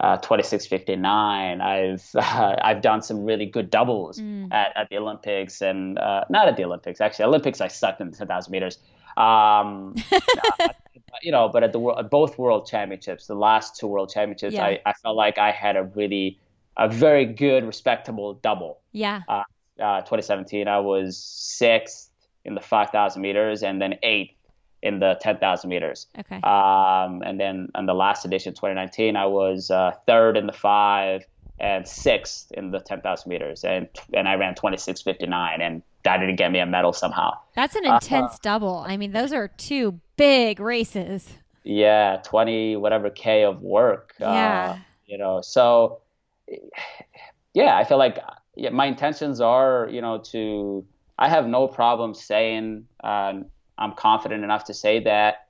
uh, 0.00 0.16
2659. 0.16 1.60
I've 1.60 2.10
uh, 2.14 2.56
I've 2.62 2.80
done 2.80 3.02
some 3.02 3.22
really 3.22 3.44
good 3.44 3.68
doubles 3.68 4.18
mm. 4.18 4.50
at, 4.50 4.74
at 4.74 4.88
the 4.88 4.96
Olympics 4.96 5.60
and 5.60 5.98
uh, 5.98 6.24
not 6.30 6.48
at 6.48 6.56
the 6.56 6.64
Olympics 6.64 7.02
actually. 7.02 7.26
Olympics 7.26 7.60
I 7.60 7.68
sucked 7.68 8.00
in 8.00 8.10
the 8.10 8.16
10,000 8.16 8.50
meters. 8.50 8.78
Um, 9.18 9.94
you 11.22 11.32
know, 11.32 11.48
but 11.48 11.62
at 11.62 11.72
the 11.72 11.80
at 11.98 12.10
both 12.10 12.38
World 12.38 12.66
Championships, 12.66 13.26
the 13.26 13.34
last 13.34 13.76
two 13.76 13.86
World 13.86 14.10
Championships, 14.10 14.54
yeah. 14.54 14.64
I, 14.64 14.80
I 14.86 14.92
felt 14.94 15.16
like 15.16 15.38
I 15.38 15.50
had 15.50 15.76
a 15.76 15.84
really 15.84 16.38
a 16.76 16.88
very 16.88 17.26
good, 17.26 17.64
respectable 17.64 18.34
double. 18.34 18.80
Yeah. 18.92 19.22
Uh, 19.28 19.42
uh, 19.80 20.00
2017, 20.00 20.68
I 20.68 20.78
was 20.80 21.16
sixth 21.18 22.10
in 22.44 22.54
the 22.54 22.60
5,000 22.60 23.20
meters 23.20 23.62
and 23.62 23.80
then 23.80 23.98
eighth 24.02 24.34
in 24.82 24.98
the 24.98 25.18
10,000 25.20 25.68
meters. 25.68 26.06
Okay. 26.18 26.36
Um, 26.36 27.22
and 27.22 27.38
then 27.38 27.68
on 27.74 27.86
the 27.86 27.94
last 27.94 28.24
edition, 28.24 28.54
2019, 28.54 29.16
I 29.16 29.26
was 29.26 29.70
uh, 29.70 29.92
third 30.06 30.36
in 30.36 30.46
the 30.46 30.52
five 30.52 31.26
and 31.58 31.86
sixth 31.86 32.50
in 32.52 32.70
the 32.70 32.80
10,000 32.80 33.28
meters, 33.28 33.64
and 33.64 33.86
and 34.14 34.26
I 34.26 34.34
ran 34.36 34.54
26:59, 34.54 35.60
and 35.60 35.82
that 36.04 36.18
didn't 36.18 36.36
get 36.36 36.50
me 36.50 36.58
a 36.58 36.66
medal 36.66 36.92
somehow. 36.92 37.32
That's 37.54 37.76
an 37.76 37.86
intense 37.86 38.34
uh, 38.34 38.38
double. 38.42 38.84
I 38.86 38.96
mean, 38.96 39.12
those 39.12 39.32
are 39.32 39.48
two 39.48 40.00
big 40.16 40.60
races. 40.60 41.28
Yeah, 41.64 42.20
20 42.24 42.76
whatever 42.76 43.10
k 43.10 43.44
of 43.44 43.60
work. 43.60 44.14
Uh, 44.20 44.24
yeah. 44.24 44.70
Uh, 44.70 44.78
you 45.06 45.18
know, 45.18 45.40
so 45.40 46.00
yeah, 47.54 47.76
I 47.76 47.84
feel 47.84 47.98
like 47.98 48.18
yeah, 48.56 48.70
my 48.70 48.86
intentions 48.86 49.40
are, 49.40 49.88
you 49.90 50.00
know, 50.00 50.18
to 50.32 50.84
I 51.18 51.28
have 51.28 51.46
no 51.46 51.68
problem 51.68 52.14
saying. 52.14 52.86
Uh, 53.02 53.40
I'm 53.78 53.92
confident 53.94 54.44
enough 54.44 54.64
to 54.66 54.74
say 54.74 55.00
that 55.00 55.48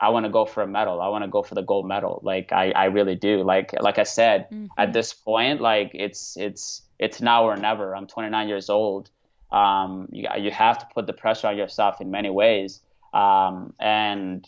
I 0.00 0.10
want 0.10 0.26
to 0.26 0.30
go 0.30 0.44
for 0.44 0.62
a 0.62 0.66
medal. 0.66 1.00
I 1.00 1.08
want 1.08 1.24
to 1.24 1.28
go 1.28 1.42
for 1.42 1.54
the 1.54 1.62
gold 1.62 1.86
medal. 1.86 2.20
Like 2.22 2.52
I, 2.52 2.70
I 2.72 2.84
really 2.86 3.14
do. 3.14 3.42
Like 3.42 3.74
like 3.80 3.98
I 3.98 4.02
said, 4.02 4.48
mm-hmm. 4.50 4.66
at 4.76 4.92
this 4.92 5.12
point, 5.12 5.60
like 5.60 5.92
it's 5.94 6.36
it's 6.36 6.82
it's 6.98 7.20
now 7.20 7.44
or 7.44 7.56
never. 7.56 7.94
I'm 7.94 8.06
29 8.06 8.48
years 8.48 8.70
old. 8.70 9.10
Um, 9.54 10.08
you 10.10 10.26
you 10.38 10.50
have 10.50 10.78
to 10.78 10.86
put 10.92 11.06
the 11.06 11.12
pressure 11.12 11.46
on 11.46 11.56
yourself 11.56 12.00
in 12.00 12.10
many 12.10 12.30
ways. 12.30 12.80
Um, 13.12 13.72
and 13.78 14.46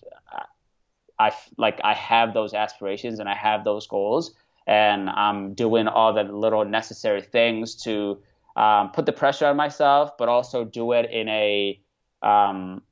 I 1.18 1.32
like 1.56 1.80
I 1.84 1.94
have 1.94 2.34
those 2.34 2.52
aspirations 2.54 3.20
and 3.20 3.28
I 3.28 3.34
have 3.34 3.64
those 3.64 3.86
goals, 3.86 4.34
and 4.66 5.08
I'm 5.08 5.54
doing 5.54 5.86
all 5.86 6.12
the 6.12 6.24
little 6.24 6.64
necessary 6.64 7.22
things 7.22 7.76
to 7.84 8.18
um, 8.56 8.90
put 8.90 9.06
the 9.06 9.12
pressure 9.12 9.46
on 9.46 9.56
myself, 9.56 10.16
but 10.18 10.28
also 10.28 10.64
do 10.64 10.92
it 10.92 11.10
in 11.10 11.28
a 11.28 11.80
um, 12.22 12.82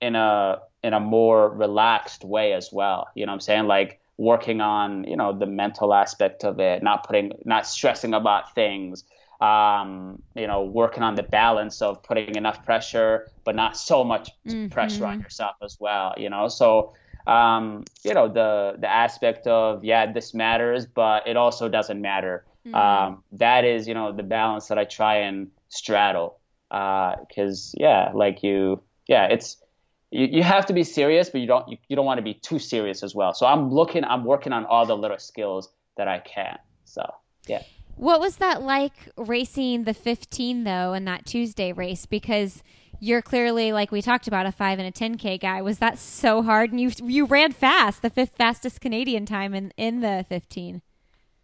in 0.00 0.16
a 0.16 0.60
in 0.82 0.92
a 0.92 1.00
more 1.00 1.48
relaxed 1.48 2.24
way 2.24 2.52
as 2.52 2.70
well. 2.72 3.08
You 3.14 3.26
know 3.26 3.32
what 3.32 3.34
I'm 3.34 3.40
saying? 3.40 3.66
Like 3.66 4.00
working 4.16 4.60
on, 4.60 5.04
you 5.04 5.16
know, 5.16 5.32
the 5.32 5.46
mental 5.46 5.94
aspect 5.94 6.44
of 6.44 6.60
it, 6.60 6.82
not 6.82 7.06
putting 7.06 7.32
not 7.44 7.66
stressing 7.66 8.12
about 8.14 8.54
things. 8.54 9.04
Um, 9.40 10.22
you 10.34 10.46
know, 10.46 10.62
working 10.62 11.02
on 11.02 11.16
the 11.16 11.22
balance 11.22 11.82
of 11.82 12.02
putting 12.02 12.36
enough 12.36 12.64
pressure, 12.64 13.28
but 13.44 13.54
not 13.56 13.76
so 13.76 14.04
much 14.04 14.30
mm-hmm. 14.46 14.68
pressure 14.68 15.04
on 15.06 15.20
yourself 15.20 15.56
as 15.62 15.76
well, 15.80 16.14
you 16.16 16.30
know. 16.30 16.48
So 16.48 16.94
um, 17.26 17.84
you 18.04 18.14
know, 18.14 18.28
the 18.28 18.76
the 18.78 18.90
aspect 18.90 19.46
of 19.46 19.84
yeah, 19.84 20.12
this 20.12 20.34
matters, 20.34 20.86
but 20.86 21.26
it 21.26 21.36
also 21.36 21.68
doesn't 21.68 22.00
matter. 22.00 22.44
Mm-hmm. 22.66 22.74
Um, 22.74 23.24
that 23.32 23.64
is, 23.64 23.88
you 23.88 23.94
know, 23.94 24.12
the 24.12 24.22
balance 24.22 24.68
that 24.68 24.78
I 24.78 24.84
try 24.84 25.16
and 25.16 25.50
straddle. 25.68 26.38
Because 26.68 27.74
uh, 27.78 27.82
yeah, 27.82 28.10
like 28.14 28.42
you, 28.42 28.82
yeah, 29.06 29.26
it's 29.26 29.56
you, 30.10 30.26
you 30.26 30.42
have 30.42 30.66
to 30.66 30.72
be 30.72 30.84
serious, 30.84 31.30
but 31.30 31.40
you 31.40 31.46
don't 31.46 31.68
you, 31.68 31.78
you 31.88 31.96
don't 31.96 32.06
want 32.06 32.18
to 32.18 32.22
be 32.22 32.34
too 32.34 32.58
serious 32.58 33.02
as 33.02 33.14
well. 33.14 33.32
So 33.32 33.46
I'm 33.46 33.70
looking, 33.70 34.04
I'm 34.04 34.24
working 34.24 34.52
on 34.52 34.64
all 34.66 34.86
the 34.86 34.96
little 34.96 35.18
skills 35.18 35.70
that 35.96 36.08
I 36.08 36.18
can. 36.18 36.58
So 36.84 37.02
yeah. 37.46 37.62
What 37.96 38.20
was 38.20 38.36
that 38.36 38.62
like 38.62 39.08
racing 39.16 39.84
the 39.84 39.94
15 39.94 40.64
though 40.64 40.92
in 40.92 41.04
that 41.04 41.26
Tuesday 41.26 41.72
race? 41.72 42.06
Because 42.06 42.62
you're 43.00 43.22
clearly 43.22 43.72
like 43.72 43.92
we 43.92 44.02
talked 44.02 44.26
about 44.26 44.46
a 44.46 44.52
five 44.52 44.78
and 44.78 44.88
a 44.88 44.92
10k 44.92 45.40
guy. 45.40 45.62
Was 45.62 45.78
that 45.78 45.98
so 45.98 46.42
hard? 46.42 46.70
And 46.70 46.80
you 46.80 46.90
you 47.02 47.26
ran 47.26 47.52
fast, 47.52 48.02
the 48.02 48.10
fifth 48.10 48.36
fastest 48.36 48.80
Canadian 48.80 49.26
time 49.26 49.54
in 49.54 49.72
in 49.76 50.00
the 50.00 50.24
15. 50.28 50.82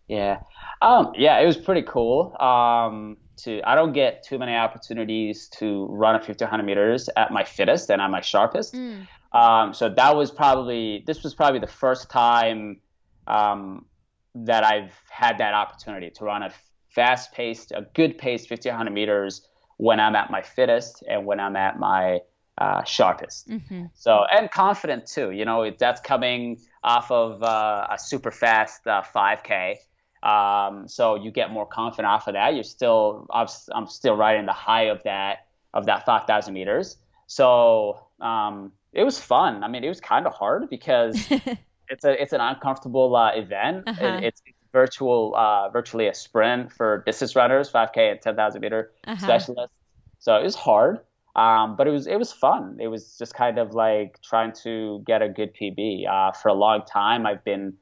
Yeah, 0.08 0.40
um, 0.82 1.12
yeah, 1.16 1.38
it 1.38 1.46
was 1.46 1.56
pretty 1.56 1.82
cool. 1.82 2.36
Um, 2.40 3.16
to 3.38 3.60
I 3.64 3.74
don't 3.74 3.92
get 3.92 4.24
too 4.24 4.38
many 4.38 4.54
opportunities 4.54 5.48
to 5.58 5.86
run 5.86 6.14
a 6.14 6.18
1500 6.18 6.62
meters 6.64 7.08
at 7.16 7.32
my 7.32 7.44
fittest 7.44 7.90
and 7.90 8.02
at 8.02 8.10
my 8.10 8.20
sharpest. 8.20 8.74
Mm. 8.74 9.06
Um, 9.32 9.72
so 9.72 9.88
that 9.88 10.16
was 10.16 10.30
probably 10.30 11.04
this 11.06 11.22
was 11.22 11.34
probably 11.34 11.60
the 11.60 11.68
first 11.68 12.10
time 12.10 12.80
um, 13.26 13.86
that 14.34 14.64
I've 14.64 14.92
had 15.08 15.38
that 15.38 15.54
opportunity 15.54 16.10
to 16.10 16.24
run 16.24 16.42
a 16.42 16.50
fast 16.88 17.32
paced, 17.32 17.72
a 17.72 17.86
good 17.94 18.18
paced 18.18 18.50
1500 18.50 18.90
meters 18.90 19.46
when 19.76 20.00
I'm 20.00 20.14
at 20.14 20.30
my 20.30 20.42
fittest 20.42 21.02
and 21.08 21.24
when 21.24 21.40
I'm 21.40 21.56
at 21.56 21.78
my 21.78 22.20
uh, 22.58 22.84
sharpest. 22.84 23.48
Mm-hmm. 23.48 23.86
So 23.94 24.24
and 24.30 24.50
confident 24.50 25.06
too. 25.06 25.30
You 25.30 25.44
know 25.44 25.70
that's 25.70 26.00
coming 26.00 26.60
off 26.84 27.10
of 27.10 27.42
uh, 27.42 27.86
a 27.90 27.98
super 27.98 28.30
fast 28.30 28.86
uh, 28.86 29.02
5K. 29.14 29.76
Um, 30.22 30.86
so 30.86 31.14
you 31.14 31.30
get 31.30 31.50
more 31.50 31.66
confident 31.66 32.06
off 32.06 32.28
of 32.28 32.34
that. 32.34 32.54
You're 32.54 32.62
still, 32.62 33.26
I'm, 33.30 33.46
I'm 33.72 33.86
still 33.86 34.14
riding 34.16 34.44
the 34.44 34.52
high 34.52 34.84
of 34.84 35.02
that 35.04 35.46
of 35.72 35.86
that 35.86 36.04
5,000 36.04 36.52
meters. 36.52 36.96
So 37.26 38.06
um, 38.20 38.72
it 38.92 39.04
was 39.04 39.18
fun. 39.20 39.62
I 39.62 39.68
mean, 39.68 39.84
it 39.84 39.88
was 39.88 40.00
kind 40.00 40.26
of 40.26 40.34
hard 40.34 40.68
because 40.68 41.16
it's 41.90 42.04
a 42.04 42.20
it's 42.22 42.32
an 42.32 42.40
uncomfortable 42.40 43.14
uh, 43.14 43.32
event. 43.34 43.84
Uh-huh. 43.86 44.04
It, 44.04 44.24
it's 44.24 44.42
virtual, 44.72 45.34
uh, 45.36 45.68
virtually 45.70 46.06
a 46.06 46.14
sprint 46.14 46.72
for 46.72 47.02
distance 47.04 47.34
runners, 47.34 47.70
5K 47.70 48.12
and 48.12 48.20
10,000 48.20 48.60
meter 48.60 48.92
uh-huh. 49.06 49.16
specialists. 49.24 49.74
So 50.20 50.36
it 50.36 50.42
was 50.42 50.54
hard, 50.54 51.00
um, 51.34 51.76
but 51.76 51.88
it 51.88 51.90
was 51.90 52.06
it 52.06 52.18
was 52.18 52.30
fun. 52.30 52.76
It 52.80 52.88
was 52.88 53.16
just 53.18 53.34
kind 53.34 53.58
of 53.58 53.74
like 53.74 54.20
trying 54.22 54.52
to 54.64 55.02
get 55.06 55.22
a 55.22 55.28
good 55.28 55.54
PB. 55.54 56.06
Uh, 56.08 56.32
for 56.32 56.48
a 56.48 56.54
long 56.54 56.82
time, 56.84 57.26
I've 57.26 57.42
been 57.44 57.74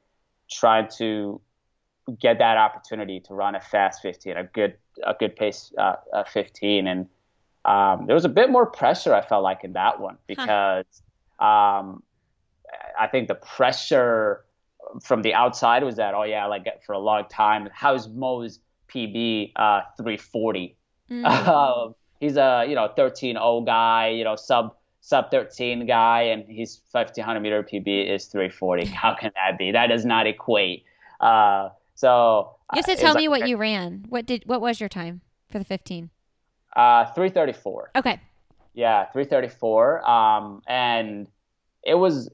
trying 0.49 0.87
to 0.97 1.41
get 2.19 2.39
that 2.39 2.57
opportunity 2.57 3.19
to 3.19 3.33
run 3.33 3.55
a 3.55 3.59
fast 3.59 4.01
15, 4.01 4.37
a 4.37 4.43
good 4.45 4.75
a 5.05 5.13
good 5.19 5.35
pace 5.35 5.73
uh, 5.77 6.23
15, 6.23 6.87
and 6.87 7.07
um, 7.65 8.05
there 8.07 8.15
was 8.15 8.25
a 8.25 8.29
bit 8.29 8.49
more 8.49 8.65
pressure 8.65 9.13
I 9.13 9.21
felt 9.21 9.43
like 9.43 9.65
in 9.65 9.73
that 9.73 9.99
one 9.99 10.17
because 10.25 10.85
huh. 11.39 11.45
um, 11.45 12.03
I 12.99 13.07
think 13.07 13.27
the 13.27 13.35
pressure 13.35 14.45
from 15.01 15.21
the 15.21 15.33
outside 15.33 15.83
was 15.83 15.97
that 15.97 16.13
oh 16.13 16.23
yeah 16.23 16.45
like 16.45 16.65
for 16.85 16.93
a 16.93 16.99
long 16.99 17.25
time 17.29 17.69
how's 17.73 18.07
Mo's 18.07 18.59
PB 18.93 19.51
uh, 19.55 19.81
340 19.97 20.75
mm-hmm. 21.11 21.25
um, 21.25 21.95
he's 22.19 22.37
a 22.37 22.65
you 22.67 22.75
know 22.75 22.91
13-0 22.97 23.65
guy 23.65 24.09
you 24.09 24.23
know 24.23 24.35
sub 24.35 24.75
sub 25.01 25.31
13 25.31 25.85
guy 25.85 26.23
and 26.23 26.45
his 26.47 26.81
1500 26.91 27.39
meter 27.39 27.63
PB 27.63 28.13
is 28.13 28.25
340 28.25 28.85
how 28.87 29.13
can 29.15 29.31
that 29.35 29.57
be? 29.57 29.71
That 29.71 29.87
does 29.87 30.05
not 30.05 30.27
equate. 30.27 30.83
Uh, 31.19 31.69
so 31.95 32.55
you 32.73 32.77
have 32.77 32.85
to 32.85 32.93
uh, 32.93 32.95
tell 32.95 33.15
me 33.15 33.27
like, 33.27 33.41
what 33.41 33.49
you 33.49 33.57
ran. 33.57 34.05
What 34.09 34.25
did 34.25 34.43
what 34.45 34.61
was 34.61 34.79
your 34.79 34.89
time 34.89 35.21
for 35.49 35.59
the 35.59 35.65
15 35.65 36.09
uh 36.75 37.05
334 37.13 37.91
okay. 37.95 38.21
Yeah 38.73 39.05
334 39.11 40.07
um 40.07 40.61
and 40.67 41.27
it 41.83 41.95
was 41.95 42.29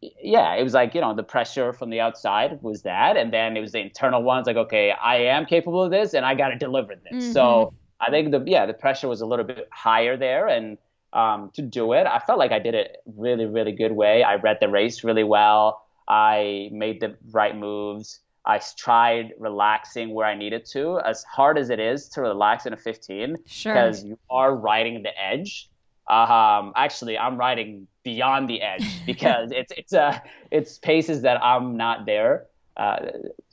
yeah, 0.00 0.54
it 0.54 0.62
was 0.62 0.74
like, 0.74 0.94
you 0.94 1.00
know, 1.00 1.14
the 1.14 1.22
pressure 1.22 1.72
from 1.72 1.90
the 1.90 2.00
outside 2.00 2.62
was 2.62 2.82
that. 2.82 3.16
And 3.16 3.32
then 3.32 3.56
it 3.56 3.60
was 3.60 3.72
the 3.72 3.80
internal 3.80 4.22
ones 4.22 4.46
like, 4.46 4.56
okay, 4.56 4.92
I 4.92 5.16
am 5.16 5.44
capable 5.44 5.82
of 5.82 5.90
this 5.90 6.14
and 6.14 6.24
I 6.24 6.34
got 6.34 6.48
to 6.50 6.56
deliver 6.56 6.94
this. 6.94 7.24
Mm-hmm. 7.24 7.32
So 7.32 7.74
I 8.00 8.10
think 8.10 8.30
the, 8.30 8.42
yeah, 8.46 8.66
the 8.66 8.74
pressure 8.74 9.08
was 9.08 9.20
a 9.20 9.26
little 9.26 9.44
bit 9.44 9.68
higher 9.72 10.16
there. 10.16 10.46
And 10.46 10.78
um, 11.12 11.50
to 11.54 11.62
do 11.62 11.92
it, 11.94 12.06
I 12.06 12.20
felt 12.20 12.38
like 12.38 12.52
I 12.52 12.60
did 12.60 12.74
it 12.74 12.98
really, 13.16 13.46
really 13.46 13.72
good 13.72 13.92
way. 13.92 14.22
I 14.22 14.36
read 14.36 14.58
the 14.60 14.68
race 14.68 15.02
really 15.02 15.24
well. 15.24 15.84
I 16.06 16.70
made 16.72 17.00
the 17.00 17.16
right 17.32 17.56
moves. 17.56 18.20
I 18.44 18.60
tried 18.78 19.34
relaxing 19.38 20.14
where 20.14 20.26
I 20.26 20.34
needed 20.34 20.64
to, 20.66 21.00
as 21.00 21.22
hard 21.24 21.58
as 21.58 21.70
it 21.70 21.80
is 21.80 22.08
to 22.10 22.22
relax 22.22 22.64
in 22.64 22.72
a 22.72 22.78
15, 22.78 23.36
sure. 23.46 23.74
because 23.74 24.04
you 24.04 24.18
are 24.30 24.54
riding 24.54 25.02
the 25.02 25.10
edge. 25.20 25.68
Um, 26.08 26.72
actually, 26.74 27.18
I'm 27.18 27.36
riding 27.36 27.86
beyond 28.08 28.48
the 28.48 28.62
edge 28.62 28.86
because 29.06 29.50
it's 29.52 29.72
it's 29.76 29.92
uh, 29.92 30.18
it's 30.50 30.78
paces 30.78 31.22
that 31.22 31.42
I'm 31.42 31.76
not 31.76 32.06
there 32.06 32.46
uh, 32.76 32.98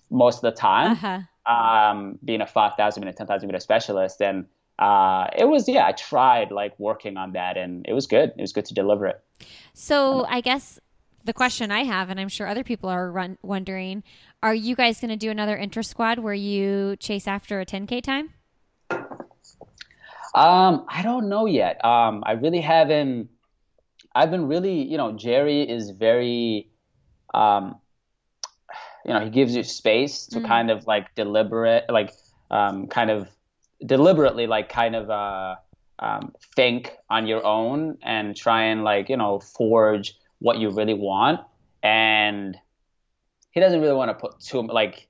most 0.09 0.37
of 0.37 0.41
the 0.41 0.51
time. 0.51 0.91
Uh-huh. 0.93 1.19
Um, 1.47 2.17
being 2.25 2.41
a 2.41 2.47
5,000 2.47 3.03
meter, 3.03 3.15
10,000 3.15 3.45
meter 3.45 3.59
specialist, 3.59 4.19
and 4.19 4.47
uh, 4.79 5.27
it 5.37 5.45
was 5.45 5.67
yeah, 5.67 5.85
I 5.85 5.91
tried 5.91 6.51
like 6.51 6.73
working 6.79 7.17
on 7.17 7.33
that, 7.33 7.57
and 7.57 7.85
it 7.87 7.93
was 7.93 8.07
good. 8.07 8.31
It 8.37 8.41
was 8.41 8.53
good 8.53 8.65
to 8.65 8.73
deliver 8.73 9.05
it. 9.07 9.21
So 9.73 10.25
I 10.27 10.41
guess 10.41 10.79
the 11.23 11.33
question 11.33 11.69
I 11.69 11.83
have, 11.83 12.09
and 12.09 12.19
I'm 12.19 12.29
sure 12.29 12.47
other 12.47 12.63
people 12.63 12.89
are 12.89 13.11
run- 13.11 13.37
wondering, 13.43 14.03
are 14.41 14.55
you 14.55 14.75
guys 14.75 14.99
going 14.99 15.09
to 15.09 15.17
do 15.17 15.29
another 15.29 15.57
Intra 15.57 15.83
Squad 15.83 16.19
where 16.19 16.33
you 16.33 16.95
chase 16.97 17.27
after 17.27 17.59
a 17.59 17.65
10k 17.65 18.01
time? 18.01 18.29
Um, 20.35 20.85
I 20.89 21.01
don't 21.01 21.29
know 21.29 21.45
yet. 21.45 21.83
Um, 21.83 22.23
I 22.25 22.33
really 22.33 22.61
haven't. 22.61 23.29
I've 24.15 24.31
been 24.31 24.47
really, 24.47 24.81
you 24.81 24.97
know, 24.97 25.11
Jerry 25.11 25.61
is 25.69 25.89
very, 25.89 26.69
um, 27.33 27.75
you 29.05 29.13
know, 29.13 29.19
he 29.19 29.29
gives 29.29 29.55
you 29.55 29.63
space 29.63 30.25
to 30.27 30.37
mm-hmm. 30.37 30.47
kind 30.47 30.71
of 30.71 30.87
like 30.87 31.13
deliberate, 31.15 31.85
like, 31.89 32.11
um, 32.49 32.87
kind 32.87 33.11
of 33.11 33.29
deliberately, 33.85 34.47
like, 34.47 34.69
kind 34.69 34.95
of 34.95 35.09
uh, 35.09 35.55
um, 35.99 36.33
think 36.55 36.93
on 37.09 37.27
your 37.27 37.45
own 37.45 37.97
and 38.01 38.35
try 38.35 38.63
and 38.63 38.83
like, 38.83 39.09
you 39.09 39.17
know, 39.17 39.39
forge 39.39 40.15
what 40.39 40.57
you 40.59 40.69
really 40.69 40.93
want. 40.93 41.41
And 41.83 42.57
he 43.51 43.59
doesn't 43.59 43.81
really 43.81 43.93
want 43.93 44.09
to 44.09 44.15
put 44.15 44.39
too 44.39 44.61
like 44.61 45.07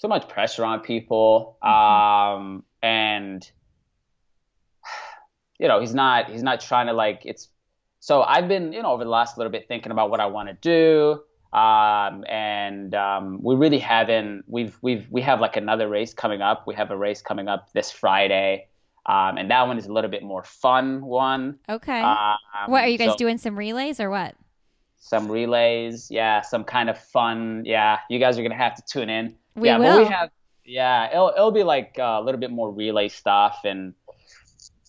too 0.00 0.08
much 0.08 0.28
pressure 0.28 0.64
on 0.64 0.80
people. 0.80 1.56
Mm-hmm. 1.62 2.42
Um, 2.42 2.64
and 2.82 3.50
you 5.58 5.68
know, 5.68 5.80
he's 5.80 5.94
not 5.94 6.30
he's 6.30 6.42
not 6.42 6.60
trying 6.60 6.86
to 6.86 6.92
like 6.92 7.22
it's. 7.24 7.48
So 8.04 8.20
I've 8.20 8.48
been 8.48 8.74
you 8.74 8.82
know 8.82 8.92
over 8.92 9.02
the 9.02 9.08
last 9.08 9.38
little 9.38 9.50
bit 9.50 9.66
thinking 9.66 9.90
about 9.90 10.10
what 10.10 10.20
I 10.20 10.26
want 10.26 10.50
to 10.50 10.54
do. 10.60 11.22
Um, 11.58 12.22
and 12.28 12.94
um, 12.94 13.42
we 13.42 13.54
really 13.54 13.78
haven't. 13.78 14.44
We've 14.46 14.76
we've 14.82 15.06
we 15.10 15.22
have 15.22 15.40
like 15.40 15.56
another 15.56 15.88
race 15.88 16.12
coming 16.12 16.42
up. 16.42 16.66
We 16.66 16.74
have 16.74 16.90
a 16.90 16.96
race 16.98 17.22
coming 17.22 17.48
up 17.48 17.72
this 17.72 17.90
Friday, 17.90 18.68
um, 19.06 19.38
and 19.38 19.50
that 19.50 19.66
one 19.66 19.78
is 19.78 19.86
a 19.86 19.92
little 19.92 20.10
bit 20.10 20.22
more 20.22 20.42
fun 20.44 21.00
one. 21.00 21.58
Okay. 21.66 22.02
Um, 22.02 22.36
what 22.66 22.84
are 22.84 22.88
you 22.88 22.98
guys 22.98 23.12
so, 23.12 23.16
doing? 23.16 23.38
Some 23.38 23.56
relays 23.58 23.98
or 24.00 24.10
what? 24.10 24.34
Some 24.98 25.30
relays, 25.30 26.10
yeah. 26.10 26.42
Some 26.42 26.64
kind 26.64 26.90
of 26.90 26.98
fun, 26.98 27.62
yeah. 27.64 28.00
You 28.10 28.18
guys 28.18 28.38
are 28.38 28.42
gonna 28.42 28.54
have 28.54 28.74
to 28.74 28.82
tune 28.86 29.08
in. 29.08 29.34
We 29.56 29.68
yeah, 29.68 29.78
will. 29.78 30.00
But 30.00 30.08
we 30.08 30.12
have, 30.12 30.30
yeah. 30.66 31.10
It'll 31.10 31.30
it'll 31.30 31.52
be 31.52 31.62
like 31.62 31.96
uh, 31.98 32.18
a 32.20 32.22
little 32.22 32.40
bit 32.40 32.50
more 32.50 32.70
relay 32.70 33.08
stuff 33.08 33.60
and 33.64 33.94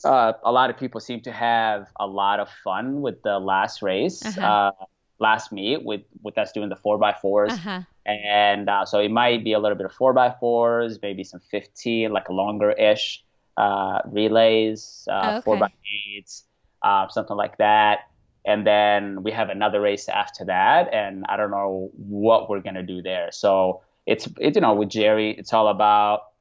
uh, 0.06 0.34
a 0.43 0.51
lot 0.51 0.70
of 0.70 0.78
people 0.78 1.01
seem 1.01 1.22
to 1.22 1.32
have 1.32 1.88
a 1.99 2.08
lot 2.08 2.39
of 2.39 2.49
fun 2.64 3.01
with 3.01 3.22
the 3.24 3.39
last 3.39 3.82
race, 3.82 4.26
uh-huh. 4.26 4.72
uh, 4.80 4.86
last 5.20 5.51
meet 5.51 5.84
with 5.84 6.01
with 6.22 6.38
us 6.38 6.51
doing 6.51 6.70
the 6.70 6.76
four 6.76 6.97
by 6.97 7.14
4s 7.24 7.51
uh-huh. 7.51 7.82
and 8.06 8.70
uh, 8.70 8.86
so 8.86 8.99
it 8.99 9.10
might 9.10 9.43
be 9.43 9.53
a 9.53 9.60
little 9.60 9.78
bit 9.78 9.86
of 9.86 9.93
four 9.93 10.14
by 10.14 10.34
fours, 10.39 10.99
maybe 11.01 11.24
some 11.24 11.39
fifteen, 11.51 12.12
like 12.12 12.30
longer 12.30 12.72
ish 12.72 13.24
uh, 13.58 13.99
relays, 14.06 15.08
uh, 15.10 15.22
oh, 15.24 15.30
okay. 15.38 15.41
four 15.43 15.58
by 15.58 15.72
eights, 16.16 16.43
uh, 16.84 17.08
something 17.08 17.38
like 17.38 17.58
that. 17.58 17.99
And 18.45 18.68
then 18.68 19.24
we 19.24 19.32
have 19.32 19.49
another 19.49 19.82
race 19.82 20.08
after 20.08 20.45
that, 20.45 20.93
and 20.93 21.26
I 21.28 21.36
don't 21.36 21.49
know 21.49 21.89
what 21.95 22.47
we're 22.47 22.60
gonna 22.60 22.84
do 22.84 23.01
there. 23.01 23.32
So 23.32 23.82
it's 24.06 24.28
it, 24.39 24.56
you 24.56 24.62
know 24.62 24.74
with 24.76 24.89
Jerry, 24.89 25.32
it's 25.32 25.51
all 25.51 25.68
about 25.68 26.35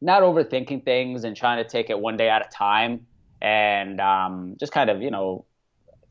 not 0.00 0.22
overthinking 0.22 0.84
things 0.84 1.24
and 1.24 1.36
trying 1.36 1.62
to 1.62 1.68
take 1.68 1.90
it 1.90 1.98
one 1.98 2.16
day 2.16 2.28
at 2.28 2.44
a 2.44 2.48
time 2.50 3.06
and 3.40 4.00
um, 4.00 4.56
just 4.58 4.72
kind 4.72 4.90
of 4.90 5.02
you 5.02 5.10
know 5.10 5.44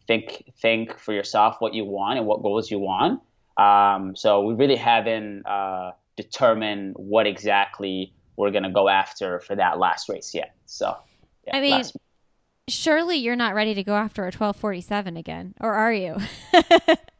think 0.07 0.43
think 0.59 0.99
for 0.99 1.13
yourself 1.13 1.57
what 1.59 1.73
you 1.73 1.86
want 1.86 2.17
and 2.17 2.27
what 2.27 2.41
goals 2.41 2.69
you 2.69 2.79
want. 2.79 3.21
Um, 3.57 4.15
so 4.15 4.41
we 4.41 4.53
really 4.53 4.75
haven't 4.75 5.45
uh, 5.45 5.91
determined 6.17 6.95
what 6.97 7.25
exactly 7.25 8.13
we're 8.36 8.51
going 8.51 8.63
to 8.63 8.69
go 8.69 8.89
after 8.89 9.39
for 9.39 9.55
that 9.55 9.79
last 9.79 10.09
race 10.09 10.33
yet. 10.33 10.53
So 10.65 10.97
yeah, 11.47 11.57
i 11.57 11.61
mean 11.61 11.83
surely 12.67 13.17
you're 13.17 13.36
not 13.36 13.53
ready 13.53 13.73
to 13.75 13.83
go 13.83 13.95
after 13.95 14.23
a 14.23 14.33
1247 14.33 15.17
again 15.17 15.53
or 15.61 15.73
are 15.73 15.93
you 15.93 16.17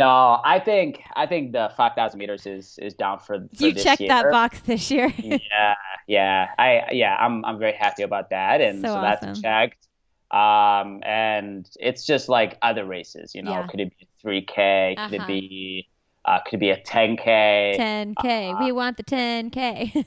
No, 0.00 0.40
I 0.42 0.58
think 0.58 1.02
I 1.14 1.26
think 1.26 1.52
the 1.52 1.70
five 1.76 1.92
thousand 1.94 2.20
meters 2.20 2.46
is 2.46 2.78
is 2.80 2.94
down 2.94 3.18
for. 3.18 3.46
for 3.54 3.66
you 3.66 3.74
checked 3.74 4.00
year. 4.00 4.08
that 4.08 4.30
box 4.30 4.60
this 4.60 4.90
year. 4.90 5.12
yeah, 5.18 5.74
yeah, 6.06 6.48
I 6.58 6.88
yeah, 6.90 7.16
I'm 7.16 7.44
I'm 7.44 7.58
very 7.58 7.74
happy 7.74 8.02
about 8.02 8.30
that, 8.30 8.62
and 8.62 8.80
so, 8.80 8.88
so 8.88 8.94
awesome. 8.94 9.28
that's 9.28 9.40
checked. 9.42 9.88
Um, 10.30 11.02
and 11.04 11.68
it's 11.78 12.06
just 12.06 12.30
like 12.30 12.56
other 12.62 12.86
races, 12.86 13.34
you 13.34 13.42
know. 13.42 13.50
Yeah. 13.50 13.66
Could 13.66 13.80
it 13.80 13.98
be 13.98 14.08
three 14.22 14.40
K? 14.40 14.94
Could 14.96 15.20
uh-huh. 15.20 15.24
it 15.24 15.26
be 15.26 15.88
uh, 16.24 16.38
could 16.46 16.54
it 16.54 16.60
be 16.60 16.70
a 16.70 16.80
ten 16.80 17.18
K? 17.18 17.74
Ten 17.76 18.14
K. 18.22 18.52
Uh, 18.52 18.64
we 18.64 18.72
want 18.72 18.96
the 18.96 19.02
ten 19.02 19.50
K. 19.50 19.92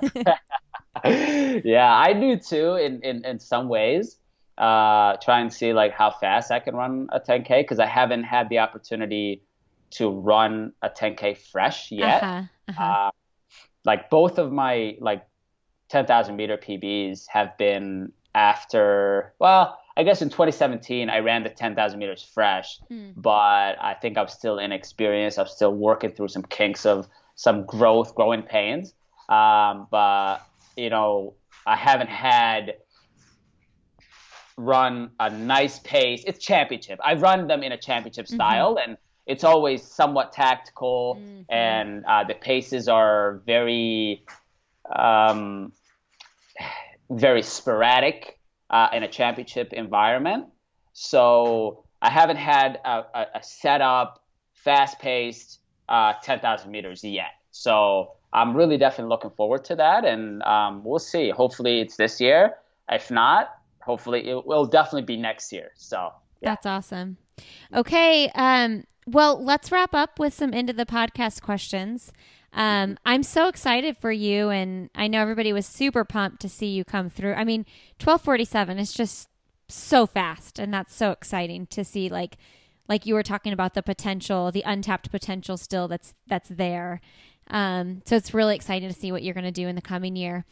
yeah, 1.63 1.93
I 1.93 2.13
do 2.13 2.37
too. 2.37 2.77
In 2.77 2.99
in 3.03 3.23
in 3.25 3.39
some 3.39 3.69
ways, 3.69 4.17
uh, 4.57 5.17
try 5.17 5.39
and 5.39 5.53
see 5.53 5.71
like 5.71 5.93
how 5.93 6.09
fast 6.09 6.49
I 6.49 6.59
can 6.59 6.75
run 6.75 7.09
a 7.11 7.19
ten 7.19 7.43
K 7.43 7.61
because 7.61 7.77
I 7.77 7.85
haven't 7.85 8.23
had 8.23 8.49
the 8.49 8.57
opportunity 8.57 9.43
to 9.93 10.09
run 10.09 10.73
a 10.81 10.89
10k 10.89 11.37
fresh 11.37 11.91
yet. 11.91 12.23
Uh-huh, 12.23 12.43
uh-huh. 12.69 12.83
Uh, 12.83 13.11
like 13.85 14.09
both 14.09 14.37
of 14.37 14.51
my 14.51 14.97
like 14.99 15.25
10,000 15.89 16.35
meter 16.35 16.57
PBs 16.57 17.25
have 17.27 17.57
been 17.57 18.11
after. 18.33 19.33
Well, 19.39 19.79
I 19.95 20.03
guess 20.03 20.21
in 20.21 20.29
2017 20.29 21.09
I 21.09 21.19
ran 21.19 21.43
the 21.43 21.49
10,000 21.49 21.99
meters 21.99 22.23
fresh, 22.33 22.79
hmm. 22.87 23.11
but 23.15 23.77
I 23.79 23.95
think 24.01 24.17
I'm 24.17 24.27
still 24.27 24.57
inexperienced. 24.57 25.37
I'm 25.37 25.47
still 25.47 25.73
working 25.73 26.11
through 26.11 26.29
some 26.29 26.43
kinks 26.43 26.85
of 26.85 27.07
some 27.35 27.65
growth, 27.65 28.15
growing 28.15 28.43
pains. 28.43 28.93
Um, 29.29 29.87
but 29.91 30.39
you 30.75 30.89
know, 30.89 31.35
I 31.65 31.75
haven't 31.75 32.09
had 32.09 32.75
run 34.57 35.11
a 35.19 35.29
nice 35.29 35.79
pace. 35.79 36.23
It's 36.25 36.43
championship. 36.43 36.99
I've 37.03 37.21
run 37.21 37.47
them 37.47 37.63
in 37.63 37.71
a 37.71 37.77
championship 37.77 38.25
mm-hmm. 38.25 38.35
style, 38.35 38.75
mm-hmm. 38.75 38.89
and 38.89 38.97
it's 39.25 39.43
always 39.43 39.81
somewhat 39.83 40.33
tactical, 40.33 41.15
mm-hmm. 41.19 41.41
and 41.49 42.05
uh, 42.05 42.23
the 42.23 42.33
paces 42.33 42.87
are 42.87 43.41
very, 43.45 44.25
um, 44.93 45.71
very 47.09 47.41
sporadic 47.41 48.39
uh, 48.69 48.89
in 48.93 49.03
a 49.03 49.07
championship 49.07 49.71
environment. 49.73 50.47
So 50.93 51.85
I 52.01 52.09
haven't 52.09 52.37
had 52.37 52.79
a, 52.83 53.03
a, 53.13 53.25
a 53.35 53.43
setup, 53.43 54.23
fast-paced 54.53 55.59
uh, 55.87 56.13
10,000 56.21 56.69
meters 56.69 57.03
yet. 57.03 57.31
So 57.51 58.13
I'm 58.33 58.55
really 58.55 58.77
definitely 58.77 59.09
looking 59.09 59.31
forward 59.31 59.63
to 59.65 59.75
that, 59.75 60.05
and 60.05 60.43
um, 60.43 60.83
we'll 60.83 60.99
see. 60.99 61.29
Hopefully, 61.29 61.79
it's 61.79 61.95
this 61.95 62.19
year. 62.19 62.55
If 62.89 63.09
not, 63.09 63.55
hopefully 63.81 64.27
it 64.27 64.45
will 64.45 64.65
definitely 64.65 65.03
be 65.03 65.17
next 65.17 65.53
year. 65.53 65.71
So 65.75 66.11
yeah. 66.41 66.49
that's 66.49 66.65
awesome. 66.65 67.17
Okay. 67.73 68.29
Um, 68.35 68.83
well, 69.05 69.41
let's 69.43 69.71
wrap 69.71 69.93
up 69.93 70.19
with 70.19 70.33
some 70.33 70.53
end 70.53 70.69
of 70.69 70.77
the 70.77 70.85
podcast 70.85 71.41
questions. 71.41 72.11
Um, 72.53 72.97
I'm 73.05 73.23
so 73.23 73.47
excited 73.47 73.97
for 73.97 74.11
you, 74.11 74.49
and 74.49 74.89
I 74.93 75.07
know 75.07 75.21
everybody 75.21 75.51
was 75.51 75.65
super 75.65 76.05
pumped 76.05 76.41
to 76.41 76.49
see 76.49 76.67
you 76.67 76.83
come 76.83 77.09
through. 77.09 77.33
I 77.33 77.43
mean, 77.43 77.61
1247 77.99 78.77
is 78.77 78.93
just 78.93 79.27
so 79.67 80.05
fast, 80.05 80.59
and 80.59 80.73
that's 80.73 80.93
so 80.93 81.11
exciting 81.11 81.65
to 81.67 81.83
see. 81.83 82.09
Like, 82.09 82.37
like 82.87 83.05
you 83.05 83.15
were 83.15 83.23
talking 83.23 83.53
about 83.53 83.73
the 83.73 83.81
potential, 83.81 84.51
the 84.51 84.63
untapped 84.65 85.09
potential 85.09 85.57
still 85.57 85.87
that's 85.87 86.13
that's 86.27 86.49
there. 86.49 87.01
Um, 87.49 88.01
so 88.05 88.15
it's 88.15 88.33
really 88.33 88.55
exciting 88.55 88.87
to 88.87 88.95
see 88.95 89.11
what 89.11 89.23
you're 89.23 89.33
going 89.33 89.43
to 89.45 89.51
do 89.51 89.67
in 89.67 89.75
the 89.75 89.81
coming 89.81 90.15
year. 90.15 90.45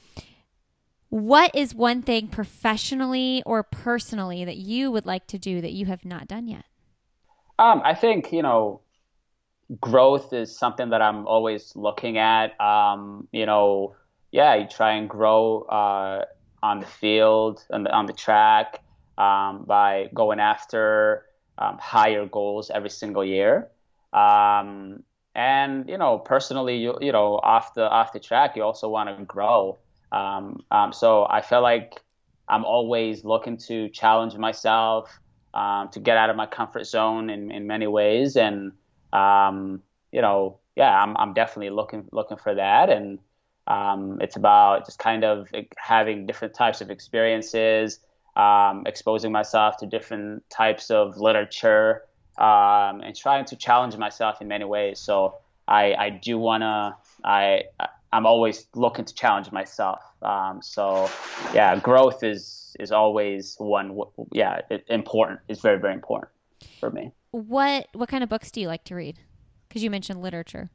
What 1.10 1.54
is 1.54 1.76
one 1.76 2.02
thing 2.02 2.30
professionally 2.30 3.44
or 3.46 3.64
personally 3.64 4.46
that 4.46 4.58
you 4.58 4.92
would 4.92 5.06
like 5.06 5.28
to 5.28 5.38
do 5.38 5.62
that 5.62 5.74
you 5.74 5.86
have 5.86 6.06
not 6.06 6.28
done 6.28 6.48
yet? 6.48 6.66
Um, 7.62 7.84
I 7.86 7.94
think 7.94 8.34
you 8.34 8.42
know 8.42 8.82
growth 9.80 10.34
is 10.34 10.58
something 10.58 10.90
that 10.90 11.02
I'm 11.02 11.28
always 11.28 11.74
looking 11.76 12.18
at. 12.18 12.60
Um, 12.60 13.28
you 13.32 13.46
know, 13.46 13.96
yeah, 14.32 14.56
you 14.56 14.68
try 14.68 14.94
and 14.94 15.08
grow 15.08 15.62
uh, 15.62 16.26
on 16.64 16.80
the 16.80 16.88
field 16.88 17.64
and 17.70 17.88
on 17.88 18.08
the 18.08 18.14
track 18.14 18.80
um, 19.20 19.66
by 19.68 20.10
going 20.12 20.40
after 20.40 21.26
um, 21.60 21.78
higher 21.80 22.26
goals 22.26 22.72
every 22.72 22.90
single 22.90 23.24
year. 23.24 23.70
Um, 24.12 25.04
and 25.36 25.88
you 25.88 26.00
know, 26.00 26.18
personally, 26.18 26.78
you 26.78 26.98
you 27.00 27.12
know, 27.12 27.40
off 27.44 27.76
the 27.76 27.88
off 27.88 28.12
the 28.12 28.20
track, 28.20 28.56
you 28.56 28.64
also 28.64 28.90
want 28.90 29.16
to 29.16 29.24
grow. 29.24 29.78
Um, 30.12 30.64
so 30.94 31.28
I 31.30 31.42
feel 31.42 31.62
like 31.62 32.02
I'm 32.50 32.66
always 32.66 33.24
looking 33.24 33.58
to 33.70 33.88
challenge 33.90 34.36
myself, 34.36 35.20
to 35.54 36.00
get 36.00 36.18
out 36.18 36.30
of 36.30 36.36
my 36.36 36.46
comfort 36.46 36.86
zone 36.86 37.30
in, 37.30 37.52
in 37.52 37.68
many 37.68 37.88
ways, 37.88 38.36
and 38.36 38.72
um, 39.14 39.82
you 40.12 40.22
know, 40.22 40.60
yeah, 40.76 41.02
I'm, 41.02 41.16
I'm 41.18 41.34
definitely 41.34 41.70
looking 41.70 42.08
looking 42.12 42.38
for 42.38 42.56
that, 42.56 42.90
and 42.90 43.20
um, 43.68 44.20
it's 44.22 44.36
about 44.36 44.86
just 44.86 45.00
kind 45.00 45.24
of 45.24 45.50
having 45.78 46.26
different 46.26 46.54
types 46.54 46.82
of 46.82 46.90
experiences, 46.90 48.00
um, 48.36 48.84
exposing 48.86 49.32
myself 49.32 49.78
to 49.78 49.86
different 49.86 50.50
types 50.50 50.90
of 50.90 51.18
literature, 51.18 52.04
um, 52.38 53.02
and 53.02 53.16
trying 53.16 53.46
to 53.46 53.56
challenge 53.56 53.96
myself 53.98 54.42
in 54.42 54.48
many 54.48 54.66
ways. 54.66 55.00
So 55.00 55.38
I, 55.68 55.94
I 55.94 56.10
do 56.10 56.38
wanna 56.38 56.98
I 57.24 57.64
I'm 58.14 58.26
always 58.26 58.68
looking 58.76 59.06
to 59.06 59.14
challenge 59.14 59.52
myself. 59.52 60.02
Um, 60.22 60.62
so 60.62 61.10
yeah, 61.54 61.78
growth 61.80 62.24
is 62.24 62.61
is 62.80 62.92
always 62.92 63.56
one 63.58 64.00
yeah 64.32 64.62
important. 64.88 65.40
It's 65.48 65.62
very 65.62 65.80
very 65.80 65.94
important 65.94 66.32
for 66.80 66.90
me 66.90 67.12
what 67.32 67.88
what 67.94 68.10
kind 68.10 68.24
of 68.24 68.30
books 68.30 68.52
do 68.52 68.62
you 68.62 68.68
like 68.68 68.84
to 68.86 68.96
read? 68.96 69.20
Because 69.68 69.84
you 69.84 69.90
mentioned 69.90 70.22
literature. 70.22 70.70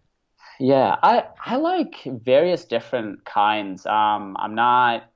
Yeah, 0.59 0.97
I 1.03 1.25
I 1.45 1.57
like 1.57 2.03
various 2.05 2.65
different 2.65 3.25
kinds. 3.25 3.85
Um, 3.87 4.37
I'm 4.39 4.55
not 4.55 5.11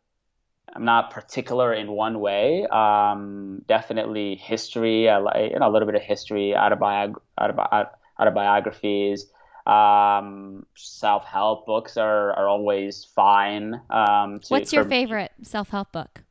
I'm 0.74 0.84
not 0.84 1.10
particular 1.10 1.72
in 1.72 1.90
one 1.90 2.20
way. 2.20 2.66
Um, 2.66 3.62
definitely 3.66 4.36
history. 4.36 5.08
I 5.08 5.16
like 5.16 5.52
you 5.52 5.58
know 5.58 5.68
a 5.68 5.72
little 5.72 5.86
bit 5.86 5.94
of 5.94 6.02
history, 6.02 6.54
autobiog- 6.56 7.20
autobi- 7.38 7.88
autobiographies. 8.18 9.26
Um, 9.66 10.66
self 10.74 11.24
help 11.24 11.66
books 11.66 11.96
are, 11.96 12.32
are 12.32 12.48
always 12.48 13.04
fine. 13.04 13.80
Um, 13.88 14.40
to, 14.40 14.46
What's 14.48 14.72
your 14.72 14.84
favorite 14.84 15.32
self 15.42 15.70
help 15.70 15.92
book? 15.92 16.22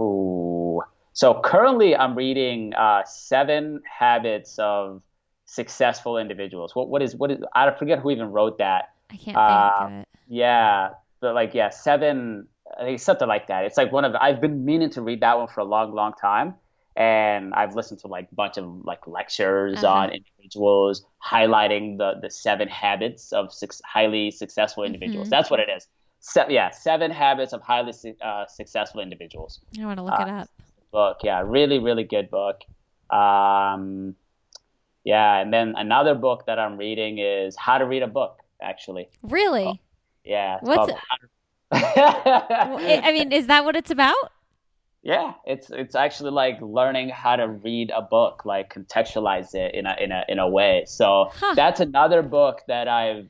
Ooh, 0.00 0.82
so 1.12 1.40
currently, 1.40 1.94
I'm 1.94 2.14
reading 2.14 2.74
uh, 2.74 3.04
Seven 3.04 3.82
Habits 3.98 4.58
of 4.58 5.02
Successful 5.44 6.16
Individuals. 6.16 6.74
What 6.74 6.88
what 6.88 7.02
is 7.02 7.14
what 7.14 7.30
is 7.30 7.38
I 7.54 7.70
forget 7.72 7.98
who 7.98 8.10
even 8.10 8.32
wrote 8.32 8.58
that. 8.58 8.90
I 9.10 9.16
can't 9.16 9.36
uh, 9.36 9.78
think 9.78 9.92
of 9.92 10.00
it. 10.00 10.08
Yeah, 10.28 10.90
but 11.20 11.34
like 11.34 11.54
yeah, 11.54 11.68
seven. 11.68 12.48
I 12.80 12.84
think 12.84 13.00
something 13.00 13.28
like 13.28 13.48
that. 13.48 13.64
It's 13.66 13.76
like 13.76 13.92
one 13.92 14.06
of. 14.06 14.14
I've 14.14 14.40
been 14.40 14.64
meaning 14.64 14.88
to 14.90 15.02
read 15.02 15.20
that 15.20 15.36
one 15.36 15.48
for 15.48 15.60
a 15.60 15.64
long, 15.64 15.94
long 15.94 16.14
time, 16.14 16.54
and 16.96 17.52
I've 17.52 17.74
listened 17.74 18.00
to 18.00 18.06
like 18.06 18.28
a 18.32 18.34
bunch 18.34 18.56
of 18.56 18.84
like 18.84 19.06
lectures 19.06 19.84
uh-huh. 19.84 19.94
on 19.94 20.10
individuals 20.10 21.04
highlighting 21.22 21.98
the 21.98 22.14
the 22.22 22.30
seven 22.30 22.68
habits 22.68 23.32
of 23.32 23.52
six, 23.52 23.82
highly 23.84 24.30
successful 24.30 24.84
individuals. 24.84 25.26
Mm-hmm. 25.26 25.30
That's 25.30 25.50
what 25.50 25.60
it 25.60 25.68
is. 25.76 25.86
Se- 26.22 26.46
yeah, 26.48 26.70
seven 26.70 27.10
habits 27.10 27.52
of 27.52 27.62
highly 27.62 27.92
uh, 28.22 28.46
successful 28.46 29.00
individuals. 29.00 29.60
I 29.78 29.84
want 29.84 29.98
to 29.98 30.04
look 30.04 30.18
uh, 30.18 30.22
it 30.22 30.28
up 30.28 30.48
book. 30.92 31.18
Yeah, 31.24 31.42
really, 31.44 31.80
really 31.80 32.04
good 32.04 32.30
book. 32.30 32.62
Um, 33.10 34.14
yeah, 35.02 35.40
and 35.40 35.52
then 35.52 35.74
another 35.76 36.14
book 36.14 36.46
that 36.46 36.60
I'm 36.60 36.76
reading 36.76 37.18
is 37.18 37.56
How 37.56 37.78
to 37.78 37.86
Read 37.86 38.04
a 38.04 38.06
Book. 38.06 38.38
Actually, 38.60 39.08
really? 39.22 39.64
Oh, 39.64 39.78
yeah. 40.24 40.58
What's 40.60 40.92
it? 40.92 40.98
I 41.72 43.10
mean, 43.12 43.32
is 43.32 43.48
that 43.48 43.64
what 43.64 43.74
it's 43.74 43.90
about? 43.90 44.30
Yeah, 45.02 45.32
it's 45.44 45.68
it's 45.70 45.96
actually 45.96 46.30
like 46.30 46.60
learning 46.60 47.08
how 47.08 47.34
to 47.34 47.48
read 47.48 47.90
a 47.90 48.02
book, 48.02 48.44
like 48.44 48.72
contextualize 48.72 49.52
it 49.56 49.74
in 49.74 49.86
a 49.86 49.96
in 49.98 50.12
a 50.12 50.24
in 50.28 50.38
a 50.38 50.48
way. 50.48 50.84
So 50.86 51.30
huh. 51.32 51.54
that's 51.56 51.80
another 51.80 52.22
book 52.22 52.60
that 52.68 52.86
I've 52.86 53.28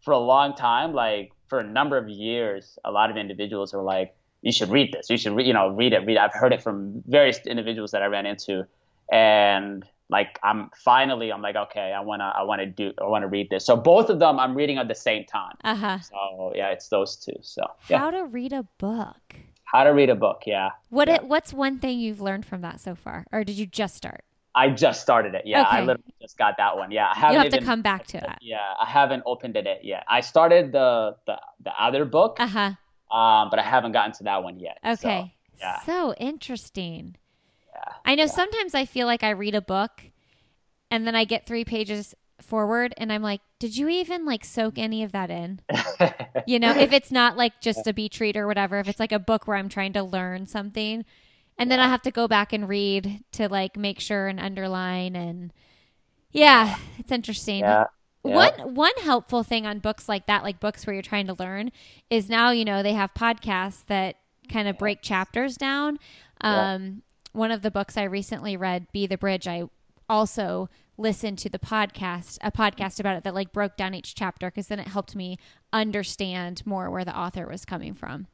for 0.00 0.10
a 0.10 0.18
long 0.18 0.56
time, 0.56 0.92
like 0.92 1.30
for 1.54 1.60
a 1.60 1.64
number 1.64 1.96
of 1.96 2.08
years, 2.08 2.80
a 2.84 2.90
lot 2.90 3.12
of 3.12 3.16
individuals 3.16 3.72
are 3.74 3.82
like, 3.82 4.12
you 4.42 4.50
should 4.50 4.70
read 4.70 4.92
this. 4.92 5.08
You 5.08 5.16
should, 5.16 5.36
re- 5.36 5.46
you 5.46 5.52
know, 5.52 5.68
read 5.68 5.92
it. 5.92 6.00
Read. 6.00 6.16
It. 6.16 6.18
I've 6.18 6.34
heard 6.34 6.52
it 6.52 6.60
from 6.60 7.00
various 7.06 7.38
individuals 7.46 7.92
that 7.92 8.02
I 8.02 8.06
ran 8.06 8.26
into, 8.26 8.66
and 9.12 9.84
like 10.10 10.40
I'm 10.42 10.70
finally, 10.76 11.32
I'm 11.32 11.42
like, 11.42 11.54
okay, 11.54 11.92
I 11.92 12.00
wanna, 12.00 12.32
I 12.36 12.42
wanna 12.42 12.66
do, 12.66 12.92
I 13.00 13.04
wanna 13.04 13.28
read 13.28 13.50
this. 13.50 13.64
So 13.64 13.76
both 13.76 14.10
of 14.10 14.18
them, 14.18 14.40
I'm 14.40 14.56
reading 14.56 14.78
at 14.78 14.88
the 14.88 14.96
same 14.96 15.26
time. 15.26 15.54
Uh 15.62 15.76
huh. 15.76 15.98
So 16.00 16.52
yeah, 16.56 16.70
it's 16.70 16.88
those 16.88 17.14
two. 17.14 17.36
So 17.40 17.62
yeah. 17.88 17.98
how 17.98 18.10
to 18.10 18.24
read 18.24 18.52
a 18.52 18.64
book. 18.78 19.36
How 19.62 19.84
to 19.84 19.90
read 19.90 20.10
a 20.10 20.16
book. 20.16 20.42
Yeah. 20.44 20.70
What 20.90 21.06
yeah. 21.06 21.14
It, 21.14 21.24
what's 21.26 21.52
one 21.52 21.78
thing 21.78 22.00
you've 22.00 22.20
learned 22.20 22.46
from 22.46 22.62
that 22.62 22.80
so 22.80 22.96
far, 22.96 23.26
or 23.30 23.44
did 23.44 23.56
you 23.56 23.66
just 23.66 23.94
start? 23.94 24.24
I 24.54 24.70
just 24.70 25.02
started 25.02 25.34
it. 25.34 25.42
Yeah, 25.46 25.62
okay. 25.62 25.76
I 25.78 25.80
literally 25.80 26.14
just 26.20 26.38
got 26.38 26.56
that 26.58 26.76
one. 26.76 26.90
Yeah, 26.90 27.10
I 27.12 27.18
haven't. 27.18 27.32
You 27.32 27.38
have 27.38 27.46
even, 27.46 27.60
to 27.60 27.64
come 27.64 27.82
back 27.82 28.06
to 28.08 28.20
that. 28.20 28.38
Yeah, 28.40 28.58
I 28.80 28.88
haven't 28.88 29.22
opened 29.26 29.56
it 29.56 29.66
yet. 29.82 30.04
I 30.08 30.20
started 30.20 30.72
the 30.72 31.16
the 31.26 31.40
the 31.64 31.72
other 31.78 32.04
book. 32.04 32.36
Uh 32.38 32.46
huh 32.46 32.72
um, 33.14 33.48
but 33.48 33.60
I 33.60 33.62
haven't 33.62 33.92
gotten 33.92 34.12
to 34.12 34.24
that 34.24 34.42
one 34.42 34.58
yet. 34.58 34.78
Okay. 34.84 35.32
So, 35.56 35.60
yeah. 35.60 35.80
So 35.82 36.14
interesting. 36.14 37.16
Yeah. 37.72 37.92
I 38.04 38.16
know 38.16 38.24
yeah. 38.24 38.30
sometimes 38.30 38.74
I 38.74 38.86
feel 38.86 39.06
like 39.06 39.22
I 39.22 39.30
read 39.30 39.54
a 39.54 39.60
book 39.60 40.02
and 40.90 41.06
then 41.06 41.14
I 41.14 41.24
get 41.24 41.46
three 41.46 41.64
pages 41.64 42.14
forward 42.40 42.92
and 42.96 43.12
I'm 43.12 43.22
like, 43.22 43.40
did 43.60 43.76
you 43.76 43.88
even 43.88 44.26
like 44.26 44.44
soak 44.44 44.78
any 44.78 45.04
of 45.04 45.12
that 45.12 45.30
in? 45.30 45.60
you 46.46 46.58
know, 46.58 46.76
if 46.76 46.92
it's 46.92 47.12
not 47.12 47.36
like 47.36 47.60
just 47.60 47.86
a 47.86 47.92
beach 47.92 48.18
read 48.18 48.36
or 48.36 48.48
whatever, 48.48 48.80
if 48.80 48.88
it's 48.88 49.00
like 49.00 49.12
a 49.12 49.20
book 49.20 49.46
where 49.46 49.56
I'm 49.56 49.68
trying 49.68 49.92
to 49.92 50.02
learn 50.02 50.46
something 50.46 51.04
and 51.58 51.70
then 51.70 51.80
I 51.80 51.88
have 51.88 52.02
to 52.02 52.10
go 52.10 52.26
back 52.28 52.52
and 52.52 52.68
read 52.68 53.24
to 53.32 53.48
like 53.48 53.76
make 53.76 54.00
sure 54.00 54.26
and 54.28 54.40
underline 54.40 55.16
and 55.16 55.52
yeah, 56.32 56.76
it's 56.98 57.12
interesting. 57.12 57.60
Yeah. 57.60 57.86
One 58.22 58.74
one 58.74 58.92
helpful 59.02 59.42
thing 59.42 59.66
on 59.66 59.80
books 59.80 60.08
like 60.08 60.26
that, 60.26 60.42
like 60.42 60.58
books 60.58 60.86
where 60.86 60.94
you're 60.94 61.02
trying 61.02 61.26
to 61.26 61.34
learn, 61.34 61.70
is 62.08 62.28
now 62.28 62.50
you 62.50 62.64
know 62.64 62.82
they 62.82 62.94
have 62.94 63.12
podcasts 63.12 63.84
that 63.86 64.16
kind 64.48 64.66
of 64.66 64.78
break 64.78 65.02
chapters 65.02 65.56
down. 65.56 65.98
Um, 66.40 67.02
one 67.32 67.50
of 67.50 67.62
the 67.62 67.70
books 67.70 67.98
I 67.98 68.04
recently 68.04 68.56
read, 68.56 68.90
"Be 68.92 69.06
the 69.06 69.18
Bridge," 69.18 69.46
I 69.46 69.64
also 70.08 70.70
listened 70.96 71.38
to 71.38 71.50
the 71.50 71.58
podcast, 71.58 72.38
a 72.40 72.50
podcast 72.50 72.98
about 72.98 73.16
it 73.16 73.24
that 73.24 73.34
like 73.34 73.52
broke 73.52 73.76
down 73.76 73.94
each 73.94 74.14
chapter 74.14 74.50
because 74.50 74.68
then 74.68 74.78
it 74.78 74.88
helped 74.88 75.14
me 75.14 75.36
understand 75.72 76.64
more 76.64 76.90
where 76.90 77.04
the 77.04 77.16
author 77.16 77.46
was 77.46 77.64
coming 77.64 77.94
from. 77.94 78.26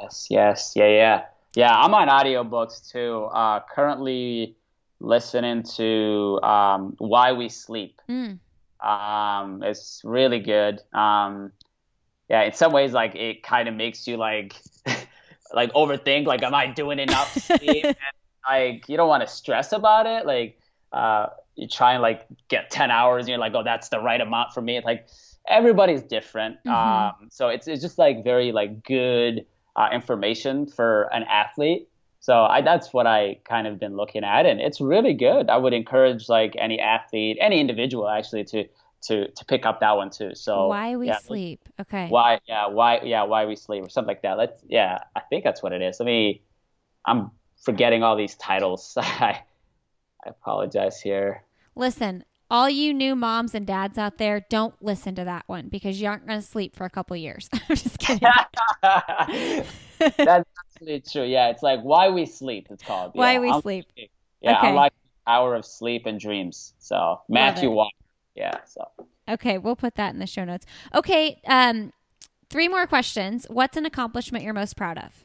Yes, 0.00 0.28
yes, 0.30 0.72
yeah, 0.76 0.88
yeah, 0.88 1.22
yeah. 1.54 1.74
I'm 1.76 1.94
on 1.94 2.08
audiobooks 2.08 2.90
too. 2.90 3.24
Uh, 3.24 3.60
currently 3.72 4.56
listening 5.00 5.62
to 5.76 6.40
um, 6.42 6.94
"Why 6.98 7.32
We 7.32 7.48
Sleep." 7.48 8.00
Mm. 8.08 8.38
Um, 8.80 9.62
it's 9.62 10.02
really 10.04 10.40
good. 10.40 10.80
Um, 10.92 11.52
yeah, 12.28 12.42
in 12.42 12.52
some 12.52 12.72
ways, 12.72 12.92
like 12.92 13.14
it 13.14 13.42
kind 13.42 13.68
of 13.68 13.74
makes 13.74 14.06
you 14.06 14.16
like 14.16 14.54
like 15.54 15.72
overthink. 15.72 16.26
Like, 16.26 16.42
am 16.42 16.54
I 16.54 16.66
doing 16.66 16.98
enough 16.98 17.32
sleep? 17.40 17.84
and, 17.84 17.96
like, 18.48 18.88
you 18.88 18.96
don't 18.96 19.08
want 19.08 19.22
to 19.22 19.26
stress 19.26 19.72
about 19.72 20.06
it. 20.06 20.26
Like, 20.26 20.60
uh, 20.92 21.28
you 21.54 21.68
try 21.68 21.94
and 21.94 22.02
like 22.02 22.26
get 22.48 22.70
ten 22.70 22.90
hours, 22.90 23.22
and 23.22 23.28
you're 23.28 23.38
like, 23.38 23.54
oh, 23.54 23.62
that's 23.62 23.88
the 23.88 24.00
right 24.00 24.20
amount 24.20 24.52
for 24.52 24.60
me. 24.60 24.80
Like 24.84 25.06
everybody's 25.46 26.02
different. 26.02 26.56
Mm-hmm. 26.64 27.24
Um, 27.24 27.30
so 27.30 27.48
it's 27.48 27.68
it's 27.68 27.82
just 27.82 27.98
like 27.98 28.24
very 28.24 28.52
like 28.52 28.82
good 28.84 29.46
uh, 29.76 29.88
information 29.92 30.66
for 30.66 31.08
an 31.12 31.24
athlete. 31.24 31.88
So 32.20 32.44
I, 32.44 32.62
that's 32.62 32.92
what 32.92 33.06
I 33.06 33.38
kind 33.44 33.66
of 33.66 33.78
been 33.78 33.96
looking 33.96 34.24
at, 34.24 34.46
and 34.46 34.60
it's 34.60 34.80
really 34.80 35.12
good. 35.12 35.50
I 35.50 35.58
would 35.58 35.74
encourage 35.74 36.28
like 36.28 36.54
any 36.58 36.80
athlete, 36.80 37.36
any 37.40 37.60
individual 37.60 38.08
actually, 38.08 38.44
to 38.44 38.64
to 39.02 39.30
to 39.30 39.44
pick 39.44 39.66
up 39.66 39.80
that 39.80 39.92
one 39.92 40.10
too. 40.10 40.34
So 40.34 40.68
why 40.68 40.96
we 40.96 41.08
yeah, 41.08 41.18
sleep? 41.18 41.68
Okay. 41.80 42.08
Why? 42.08 42.40
Yeah. 42.46 42.68
Why? 42.68 43.00
Yeah. 43.04 43.24
Why 43.24 43.44
we 43.44 43.56
sleep 43.56 43.84
or 43.84 43.90
something 43.90 44.08
like 44.08 44.22
that. 44.22 44.38
Let's. 44.38 44.62
Yeah. 44.66 45.00
I 45.14 45.20
think 45.20 45.44
that's 45.44 45.62
what 45.62 45.72
it 45.72 45.82
is. 45.82 46.00
Let 46.00 46.06
me. 46.06 46.42
I'm 47.04 47.30
forgetting 47.62 48.02
all 48.02 48.16
these 48.16 48.36
titles. 48.36 48.94
I 48.96 49.42
I 50.24 50.30
apologize 50.30 51.00
here. 51.00 51.44
Listen, 51.76 52.24
all 52.50 52.68
you 52.68 52.92
new 52.94 53.14
moms 53.16 53.54
and 53.54 53.66
dads 53.66 53.98
out 53.98 54.18
there, 54.18 54.44
don't 54.50 54.74
listen 54.82 55.14
to 55.16 55.24
that 55.24 55.44
one 55.46 55.68
because 55.68 56.00
you 56.00 56.08
aren't 56.08 56.26
going 56.26 56.40
to 56.40 56.46
sleep 56.46 56.76
for 56.76 56.84
a 56.84 56.90
couple 56.90 57.16
years. 57.16 57.48
I'm 57.68 57.76
just 57.76 57.98
kidding. 57.98 58.28
That's 58.82 59.68
absolutely 60.18 61.02
true. 61.10 61.24
Yeah, 61.24 61.48
it's 61.48 61.62
like 61.62 61.80
why 61.80 62.10
we 62.10 62.26
sleep. 62.26 62.68
It's 62.70 62.82
called 62.82 63.12
why 63.14 63.34
yeah, 63.34 63.38
we 63.40 63.50
I'm- 63.50 63.62
sleep. 63.62 63.86
Yeah, 64.40 64.58
Okay. 64.58 64.68
I 64.68 64.72
like 64.72 64.92
Hour 65.26 65.54
of 65.54 65.64
Sleep 65.64 66.04
and 66.06 66.20
Dreams. 66.20 66.74
So 66.78 67.22
Matthew. 67.28 67.70
Walker. 67.70 67.90
Yeah. 68.34 68.58
So 68.66 68.86
Okay, 69.26 69.56
we'll 69.56 69.76
put 69.76 69.94
that 69.94 70.12
in 70.12 70.18
the 70.20 70.26
show 70.26 70.44
notes. 70.44 70.66
Okay, 70.94 71.40
um, 71.46 71.94
three 72.50 72.68
more 72.68 72.86
questions. 72.86 73.46
What's 73.48 73.78
an 73.78 73.86
accomplishment 73.86 74.44
you're 74.44 74.52
most 74.54 74.76
proud 74.76 74.98
of? 74.98 75.24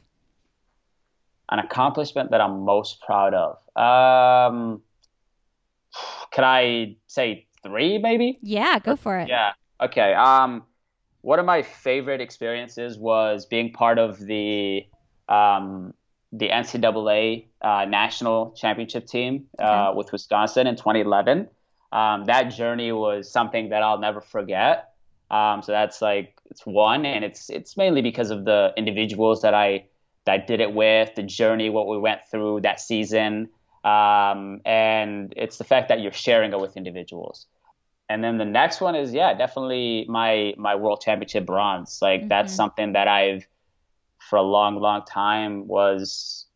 an 1.52 1.58
accomplishment 1.58 2.30
that 2.30 2.40
I'm 2.40 2.60
most 2.60 3.00
proud 3.00 3.34
of. 3.34 3.56
Um, 3.76 4.82
can 6.30 6.44
I 6.44 6.96
say 7.06 7.46
three, 7.62 7.98
maybe? 7.98 8.38
Yeah, 8.42 8.78
go 8.78 8.96
for 8.96 9.18
it. 9.18 9.28
Yeah. 9.28 9.52
Okay. 9.80 10.14
Um, 10.14 10.64
one 11.22 11.38
of 11.38 11.46
my 11.46 11.62
favorite 11.62 12.20
experiences 12.20 12.98
was 12.98 13.46
being 13.46 13.72
part 13.72 13.98
of 13.98 14.18
the 14.18 14.84
um, 15.28 15.94
the 16.32 16.50
NCAA 16.50 17.48
uh, 17.60 17.84
national 17.86 18.52
championship 18.52 19.06
team 19.06 19.46
uh, 19.58 19.90
Okay. 19.90 19.96
with 19.96 20.12
Wisconsin 20.12 20.66
in 20.66 20.76
2011. 20.76 21.48
Um, 21.92 22.24
that 22.26 22.44
journey 22.44 22.92
was 22.92 23.30
something 23.30 23.70
that 23.70 23.82
I'll 23.82 23.98
never 23.98 24.20
forget. 24.20 24.92
Um, 25.30 25.62
so 25.62 25.72
that's 25.72 26.00
like 26.02 26.38
it's 26.50 26.64
one, 26.66 27.04
and 27.04 27.24
it's 27.24 27.50
it's 27.50 27.76
mainly 27.76 28.02
because 28.02 28.30
of 28.30 28.44
the 28.44 28.72
individuals 28.76 29.42
that 29.42 29.54
I 29.54 29.86
that 30.24 30.32
I 30.32 30.38
did 30.38 30.60
it 30.60 30.72
with, 30.74 31.14
the 31.14 31.22
journey, 31.22 31.70
what 31.70 31.88
we 31.88 31.98
went 31.98 32.20
through 32.30 32.60
that 32.62 32.80
season, 32.80 33.48
um, 33.84 34.60
and 34.64 35.32
it's 35.36 35.58
the 35.58 35.64
fact 35.64 35.88
that 35.88 36.00
you're 36.00 36.12
sharing 36.12 36.52
it 36.52 36.60
with 36.60 36.76
individuals. 36.76 37.46
And 38.08 38.24
then 38.24 38.38
the 38.38 38.44
next 38.46 38.80
one 38.80 38.96
is 38.96 39.12
yeah, 39.14 39.34
definitely 39.34 40.06
my 40.08 40.54
my 40.58 40.76
world 40.76 41.02
championship 41.02 41.46
bronze. 41.46 42.00
Like 42.02 42.28
that's 42.28 42.52
Mhm. 42.52 42.56
something 42.56 42.92
that 42.94 43.08
I've 43.08 43.46
for 44.18 44.36
a 44.38 44.42
long, 44.42 44.76
long 44.80 45.04
time 45.06 45.68
was 45.68 46.46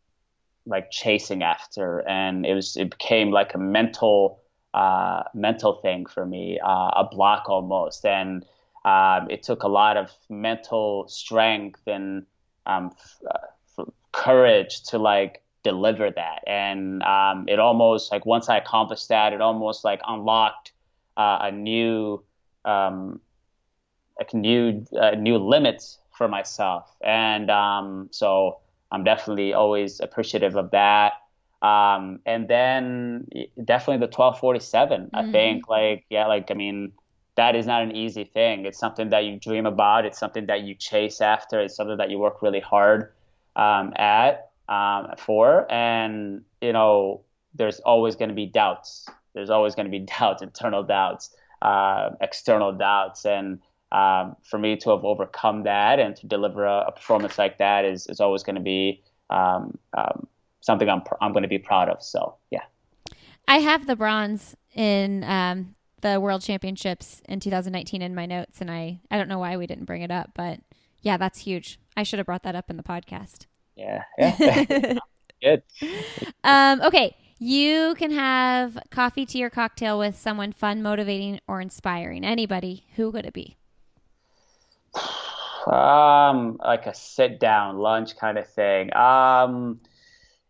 like 0.67 0.91
chasing 0.91 1.43
after, 1.43 2.01
and 2.09 2.47
it 2.47 2.55
was 2.55 2.77
it 2.77 2.91
became 2.91 3.31
like 3.33 3.55
a 3.55 3.59
mental 3.59 4.41
uh, 4.75 5.25
mental 5.35 5.75
thing 5.83 6.07
for 6.07 6.27
me, 6.27 6.59
uh, 6.65 6.91
a 6.97 7.09
block 7.11 7.49
almost, 7.49 8.05
and 8.07 8.45
um, 8.85 9.29
it 9.31 9.43
took 9.45 9.63
a 9.65 9.69
lot 9.69 9.97
of 9.97 10.11
mental 10.31 11.09
strength 11.09 11.83
and 11.87 12.27
um, 12.67 12.91
f- 12.93 13.21
uh, 13.31 13.39
f- 13.79 13.89
courage 14.13 14.83
to 14.85 14.99
like 14.99 15.43
deliver 15.65 16.11
that, 16.11 16.41
and 16.47 17.03
um, 17.03 17.47
it 17.49 17.59
almost 17.61 18.13
like 18.13 18.27
once 18.27 18.49
I 18.51 18.59
accomplished 18.59 19.09
that, 19.09 19.33
it 19.33 19.41
almost 19.43 19.85
like 19.85 20.01
unlocked 20.07 20.73
uh, 21.17 21.39
a 21.43 21.53
new 21.53 22.25
um, 22.65 23.21
like 24.19 24.35
new 24.35 24.85
uh, 25.01 25.13
new 25.13 25.39
limits 25.39 25.99
for 26.17 26.29
myself, 26.29 26.97
and 27.05 27.51
um, 27.51 28.09
so 28.13 28.59
I'm 28.93 29.05
definitely 29.05 29.53
always 29.55 30.01
appreciative 30.01 30.57
of 30.57 30.71
that. 30.73 31.15
Um, 31.63 32.21
and 32.27 32.47
then 32.49 33.27
definitely 33.65 34.07
the 34.07 34.13
1247. 34.13 35.11
I 35.15 35.23
Mhm. 35.23 35.25
think 35.25 35.69
like 35.69 36.05
yeah, 36.11 36.27
like 36.27 36.51
I 36.51 36.55
mean 36.55 36.93
that 37.37 37.57
is 37.57 37.67
not 37.67 37.83
an 37.83 37.97
easy 37.97 38.25
thing. 38.25 38.67
It's 38.67 38.79
something 38.79 39.11
that 39.11 39.25
you 39.25 39.39
dream 39.41 39.67
about. 39.67 40.05
It's 40.07 40.19
something 40.19 40.47
that 40.47 40.63
you 40.63 40.75
chase 40.75 41.21
after. 41.21 41.61
It's 41.61 41.77
something 41.77 41.97
that 41.99 42.11
you 42.11 42.19
work 42.19 42.43
really 42.43 42.61
hard 42.61 43.13
um, 43.57 43.93
at 43.97 44.51
um, 44.69 45.15
for. 45.19 45.71
And 45.71 46.43
you 46.61 46.73
know, 46.73 47.23
there's 47.55 47.81
always 47.81 48.17
going 48.17 48.31
to 48.31 48.35
be 48.35 48.47
doubts. 48.47 49.07
There's 49.35 49.51
always 49.51 49.75
going 49.75 49.87
to 49.87 49.91
be 49.91 50.01
doubts, 50.19 50.43
internal 50.43 50.83
doubts, 50.83 51.31
uh, 51.63 52.11
external 52.21 52.73
doubts, 52.73 53.25
and 53.25 53.61
um, 53.93 54.37
for 54.43 54.59
me 54.59 54.77
to 54.77 54.91
have 54.91 55.05
overcome 55.05 55.65
that 55.65 56.01
and 56.01 56.17
to 56.17 56.27
deliver 56.27 56.65
a, 56.65 56.87
a 56.89 56.93
performance 56.93 57.39
like 57.39 57.59
that 57.59 57.85
is 57.85 58.07
is 58.09 58.21
always 58.21 58.43
going 58.43 58.57
to 58.57 58.63
be 58.63 59.03
um, 59.31 59.79
um, 59.97 60.27
something 60.61 60.89
I'm 60.89 61.03
I'm 61.21 61.33
going 61.33 61.43
to 61.43 61.49
be 61.49 61.59
proud 61.59 61.89
of. 61.89 62.03
So 62.03 62.37
yeah. 62.51 62.63
I 63.47 63.59
have 63.59 63.87
the 63.87 63.95
bronze 63.95 64.57
in 64.75 65.23
um, 65.25 65.75
the 66.01 66.19
World 66.19 66.43
Championships 66.43 67.23
in 67.29 67.41
2019 67.41 68.03
in 68.03 68.15
my 68.15 68.27
notes, 68.27 68.61
and 68.61 68.71
I 68.71 69.01
I 69.11 69.17
don't 69.17 69.29
know 69.29 69.39
why 69.39 69.57
we 69.57 69.67
didn't 69.67 69.85
bring 69.85 70.03
it 70.03 70.11
up, 70.11 70.31
but 70.35 70.61
yeah, 71.03 71.17
that's 71.17 71.41
huge. 71.41 71.79
I 71.97 72.03
should 72.03 72.19
have 72.19 72.27
brought 72.27 72.43
that 72.45 72.57
up 72.57 72.71
in 72.71 72.77
the 72.77 72.83
podcast. 72.83 73.47
Yeah, 73.77 74.05
yeah. 74.19 74.99
Good. 75.43 75.63
um, 76.45 76.81
okay, 76.83 77.17
you 77.39 77.95
can 77.99 78.13
have 78.13 78.79
coffee, 78.91 79.27
tea, 79.27 79.43
or 79.45 79.51
cocktail 79.51 79.99
with 79.99 80.17
someone 80.17 80.53
fun, 80.53 80.81
motivating, 80.81 81.41
or 81.49 81.61
inspiring. 81.61 82.25
Anybody. 82.25 82.87
Who 82.97 83.11
would 83.11 83.27
it 83.27 83.33
be? 83.33 83.57
Um, 85.67 86.59
like 86.63 86.87
a 86.87 86.95
sit 86.95 87.41
down 87.41 87.79
lunch 87.79 88.17
kind 88.17 88.39
of 88.39 88.47
thing. 88.49 88.95
Um, 88.97 89.81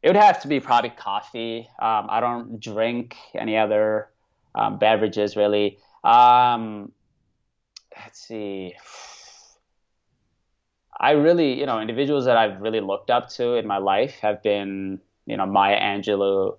it 0.03 0.09
would 0.09 0.17
have 0.17 0.43
to 0.43 0.49
be 0.49 0.61
probably 0.61 0.91
coffee. 0.91 1.69
Um, 1.81 2.09
I 2.11 2.21
don't 2.21 2.61
drink 2.61 3.17
any 3.35 3.57
other 3.57 4.11
um, 4.55 4.79
beverages 4.79 5.37
really. 5.37 5.79
Um, 6.03 6.93
let's 7.97 8.21
see. 8.21 8.75
I 11.05 11.11
really, 11.11 11.61
you 11.61 11.67
know, 11.67 11.81
individuals 11.81 12.25
that 12.25 12.39
I've 12.39 12.63
really 12.63 12.81
looked 12.81 13.11
up 13.11 13.29
to 13.37 13.57
in 13.57 13.67
my 13.67 13.77
life 13.77 14.21
have 14.21 14.43
been, 14.43 15.01
you 15.27 15.37
know, 15.37 15.45
Maya 15.45 15.79
Angelou. 15.79 16.53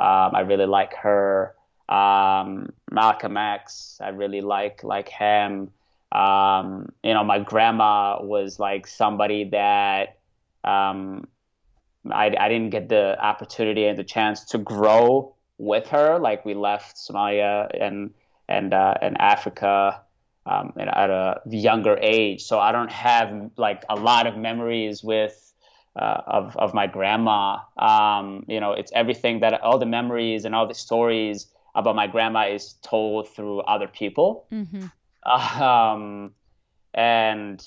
Um, 0.00 0.30
I 0.34 0.40
really 0.40 0.66
like 0.66 0.94
her. 0.96 1.54
Um, 1.88 2.72
Malcolm 2.90 3.36
X. 3.36 4.00
I 4.02 4.08
really 4.08 4.40
like 4.40 4.82
like 4.82 5.08
him. 5.08 5.70
Um, 6.10 6.90
you 7.04 7.14
know, 7.14 7.22
my 7.22 7.38
grandma 7.38 8.20
was 8.20 8.58
like 8.58 8.88
somebody 8.88 9.50
that 9.50 10.18
um, 10.64 11.28
I, 12.10 12.34
I 12.36 12.48
didn't 12.48 12.70
get 12.70 12.88
the 12.88 13.16
opportunity 13.20 13.86
and 13.86 13.96
the 13.96 14.02
chance 14.02 14.44
to 14.46 14.58
grow 14.58 15.36
with 15.56 15.86
her. 15.90 16.18
Like 16.18 16.44
we 16.44 16.54
left 16.54 16.96
Somalia 16.96 17.70
and 17.80 18.12
and 18.48 18.74
uh, 18.74 18.94
and 19.00 19.20
Africa 19.20 20.00
um, 20.46 20.72
and 20.76 20.88
at 20.88 21.10
a 21.10 21.40
younger 21.46 21.98
age, 22.00 22.42
so 22.42 22.58
I 22.58 22.72
don't 22.72 22.90
have 22.92 23.50
like 23.56 23.82
a 23.88 23.96
lot 23.96 24.26
of 24.26 24.36
memories 24.36 25.02
with 25.02 25.52
uh, 25.96 26.22
of 26.26 26.56
of 26.56 26.74
my 26.74 26.86
grandma. 26.86 27.58
Um, 27.78 28.44
you 28.48 28.60
know, 28.60 28.72
it's 28.72 28.92
everything 28.94 29.40
that 29.40 29.60
all 29.62 29.78
the 29.78 29.86
memories 29.86 30.44
and 30.44 30.54
all 30.54 30.66
the 30.66 30.74
stories 30.74 31.46
about 31.74 31.96
my 31.96 32.06
grandma 32.06 32.48
is 32.48 32.74
told 32.82 33.28
through 33.28 33.60
other 33.60 33.88
people. 33.88 34.46
Mm-hmm. 34.52 34.86
Um, 35.62 36.32
and 36.92 37.66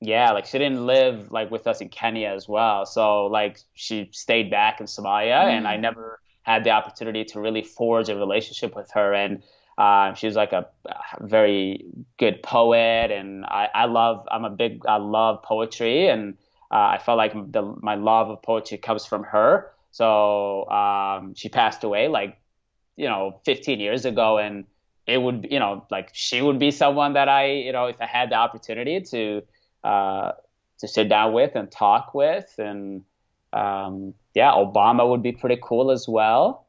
yeah, 0.00 0.32
like 0.32 0.46
she 0.46 0.58
didn't 0.58 0.84
live 0.86 1.30
like 1.30 1.50
with 1.50 1.66
us 1.66 1.80
in 1.80 1.88
Kenya 1.88 2.28
as 2.28 2.48
well. 2.48 2.86
So 2.86 3.26
like 3.26 3.58
she 3.74 4.08
stayed 4.12 4.50
back 4.50 4.80
in 4.80 4.86
Somalia, 4.86 5.44
and 5.44 5.66
I 5.68 5.76
Mm. 5.76 5.80
never 5.80 6.20
had 6.42 6.64
the 6.64 6.70
opportunity 6.70 7.24
to 7.24 7.40
really 7.40 7.62
forge 7.62 8.08
a 8.08 8.16
relationship 8.16 8.74
with 8.74 8.90
her. 8.92 9.14
And 9.14 9.44
uh, 9.78 10.14
she 10.14 10.26
was 10.26 10.36
like 10.36 10.52
a, 10.52 10.66
very 11.20 11.84
good 12.18 12.42
poet, 12.42 13.10
and 13.10 13.44
I, 13.44 13.68
I 13.74 13.84
love. 13.86 14.26
I'm 14.30 14.44
a 14.44 14.50
big. 14.50 14.84
I 14.86 14.96
love 14.96 15.42
poetry, 15.42 16.08
and 16.08 16.34
uh, 16.70 16.94
I 16.94 16.98
felt 16.98 17.18
like 17.18 17.32
the, 17.52 17.62
my 17.80 17.94
love 17.94 18.30
of 18.30 18.42
poetry 18.42 18.78
comes 18.78 19.06
from 19.06 19.24
her. 19.24 19.70
So 19.90 20.68
um, 20.70 21.34
she 21.34 21.48
passed 21.48 21.84
away 21.84 22.08
like 22.08 22.38
you 22.96 23.08
know 23.08 23.40
15 23.44 23.80
years 23.80 24.04
ago, 24.04 24.38
and 24.38 24.64
it 25.06 25.18
would 25.18 25.48
you 25.50 25.58
know 25.58 25.86
like 25.90 26.10
she 26.12 26.40
would 26.40 26.58
be 26.58 26.70
someone 26.70 27.14
that 27.14 27.28
I 27.28 27.52
you 27.52 27.72
know 27.72 27.86
if 27.86 28.00
I 28.00 28.06
had 28.06 28.30
the 28.30 28.36
opportunity 28.36 29.00
to 29.00 29.42
uh, 29.84 30.32
to 30.78 30.88
sit 30.88 31.08
down 31.08 31.32
with 31.32 31.54
and 31.54 31.70
talk 31.70 32.14
with 32.14 32.54
and 32.58 33.04
um, 33.52 34.14
yeah 34.34 34.50
Obama 34.52 35.08
would 35.08 35.22
be 35.22 35.32
pretty 35.32 35.58
cool 35.62 35.90
as 35.90 36.06
well 36.08 36.66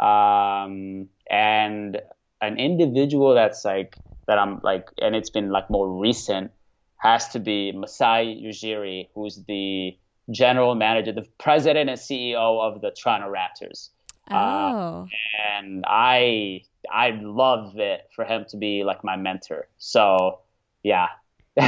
um, 0.00 1.08
and 1.30 2.00
an 2.40 2.58
individual 2.58 3.34
that's 3.34 3.64
like 3.64 3.96
that 4.26 4.38
I'm 4.38 4.60
like 4.62 4.88
and 5.00 5.14
it's 5.14 5.30
been 5.30 5.50
like 5.50 5.70
more 5.70 5.88
recent 6.00 6.50
has 6.98 7.28
to 7.28 7.38
be 7.38 7.72
Masai 7.72 8.42
Ujiri 8.44 9.08
who's 9.14 9.42
the 9.46 9.96
general 10.30 10.74
manager 10.74 11.12
the 11.12 11.26
president 11.38 11.88
and 11.90 11.98
CEO 11.98 12.60
of 12.60 12.80
the 12.80 12.90
Toronto 12.90 13.32
Raptors 13.32 13.90
uh, 14.30 14.34
Oh, 14.34 15.08
and 15.48 15.84
I 15.86 16.62
I'd 16.92 17.22
love 17.22 17.78
it 17.78 18.08
for 18.14 18.24
him 18.24 18.44
to 18.50 18.56
be 18.56 18.84
like 18.84 19.04
my 19.04 19.16
mentor. 19.16 19.68
So 19.78 20.40
yeah. 20.82 21.08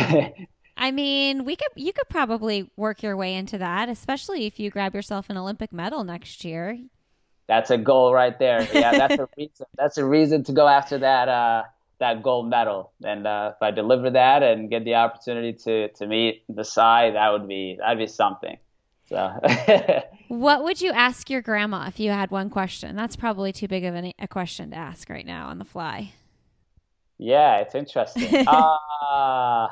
I 0.77 0.93
mean, 0.93 1.45
we 1.45 1.57
could 1.57 1.69
you 1.75 1.93
could 1.93 2.09
probably 2.09 2.71
work 2.77 3.03
your 3.03 3.17
way 3.17 3.35
into 3.35 3.59
that, 3.59 3.89
especially 3.89 4.47
if 4.47 4.61
you 4.61 4.71
grab 4.71 4.95
yourself 4.95 5.29
an 5.29 5.37
Olympic 5.37 5.73
medal 5.73 6.05
next 6.05 6.45
year. 6.45 6.79
That's 7.49 7.71
a 7.71 7.79
goal 7.79 8.13
right 8.13 8.39
there. 8.39 8.69
Yeah, 8.73 8.93
that's 8.93 9.19
a 9.19 9.29
reason 9.37 9.67
that's 9.77 9.99
a 9.99 10.05
reason 10.05 10.45
to 10.45 10.53
go 10.53 10.69
after 10.69 10.99
that 10.99 11.29
uh 11.29 11.63
that 11.99 12.23
gold 12.23 12.49
medal. 12.49 12.93
And 13.03 13.27
uh, 13.27 13.53
if 13.55 13.63
I 13.63 13.71
deliver 13.71 14.11
that 14.11 14.43
and 14.43 14.71
get 14.71 14.85
the 14.85 14.95
opportunity 14.95 15.53
to 15.65 15.89
to 15.89 16.07
meet 16.07 16.45
Masai, 16.49 17.13
that 17.13 17.33
would 17.33 17.49
be 17.49 17.77
that'd 17.81 17.99
be 17.99 18.07
something. 18.07 18.59
So, 19.09 19.33
what 20.29 20.65
would 20.65 20.83
you 20.83 20.93
ask 20.93 21.31
your 21.31 21.41
grandma 21.41 21.87
if 21.89 21.99
you 21.99 22.11
had 22.11 22.31
one 22.31 22.51
question? 22.51 22.95
That's 22.95 23.17
probably 23.17 23.53
too 23.53 23.67
big 23.67 23.85
of 23.85 23.95
an, 23.95 24.13
a 24.19 24.29
question 24.29 24.71
to 24.71 24.77
ask 24.77 25.09
right 25.09 25.25
now 25.25 25.49
on 25.49 25.59
the 25.59 25.65
fly. 25.65 26.13
Yeah, 27.17 27.57
it's 27.59 27.75
interesting. 27.75 28.47
uh, 28.47 29.69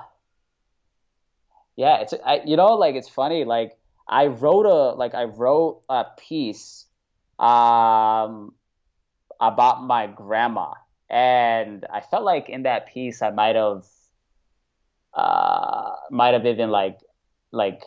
yeah, 1.77 2.01
it's 2.01 2.14
I, 2.24 2.41
you 2.47 2.57
know 2.57 2.74
like 2.74 2.95
it's 2.95 3.11
funny 3.11 3.45
like 3.45 3.77
I 4.09 4.27
wrote 4.29 4.64
a 4.64 4.97
like 4.97 5.14
I 5.14 5.24
wrote 5.24 5.83
a 5.91 6.07
piece 6.16 6.86
um 7.39 8.55
about 9.41 9.84
my 9.84 10.07
grandma 10.07 10.72
and 11.11 11.87
I 11.93 12.01
felt 12.01 12.24
like 12.24 12.49
in 12.49 12.62
that 12.62 12.89
piece 12.89 13.22
I 13.22 13.30
might 13.30 13.57
have 13.57 13.84
uh 15.14 15.93
might 16.11 16.34
have 16.34 16.47
even 16.47 16.70
like 16.70 16.99
like 17.53 17.82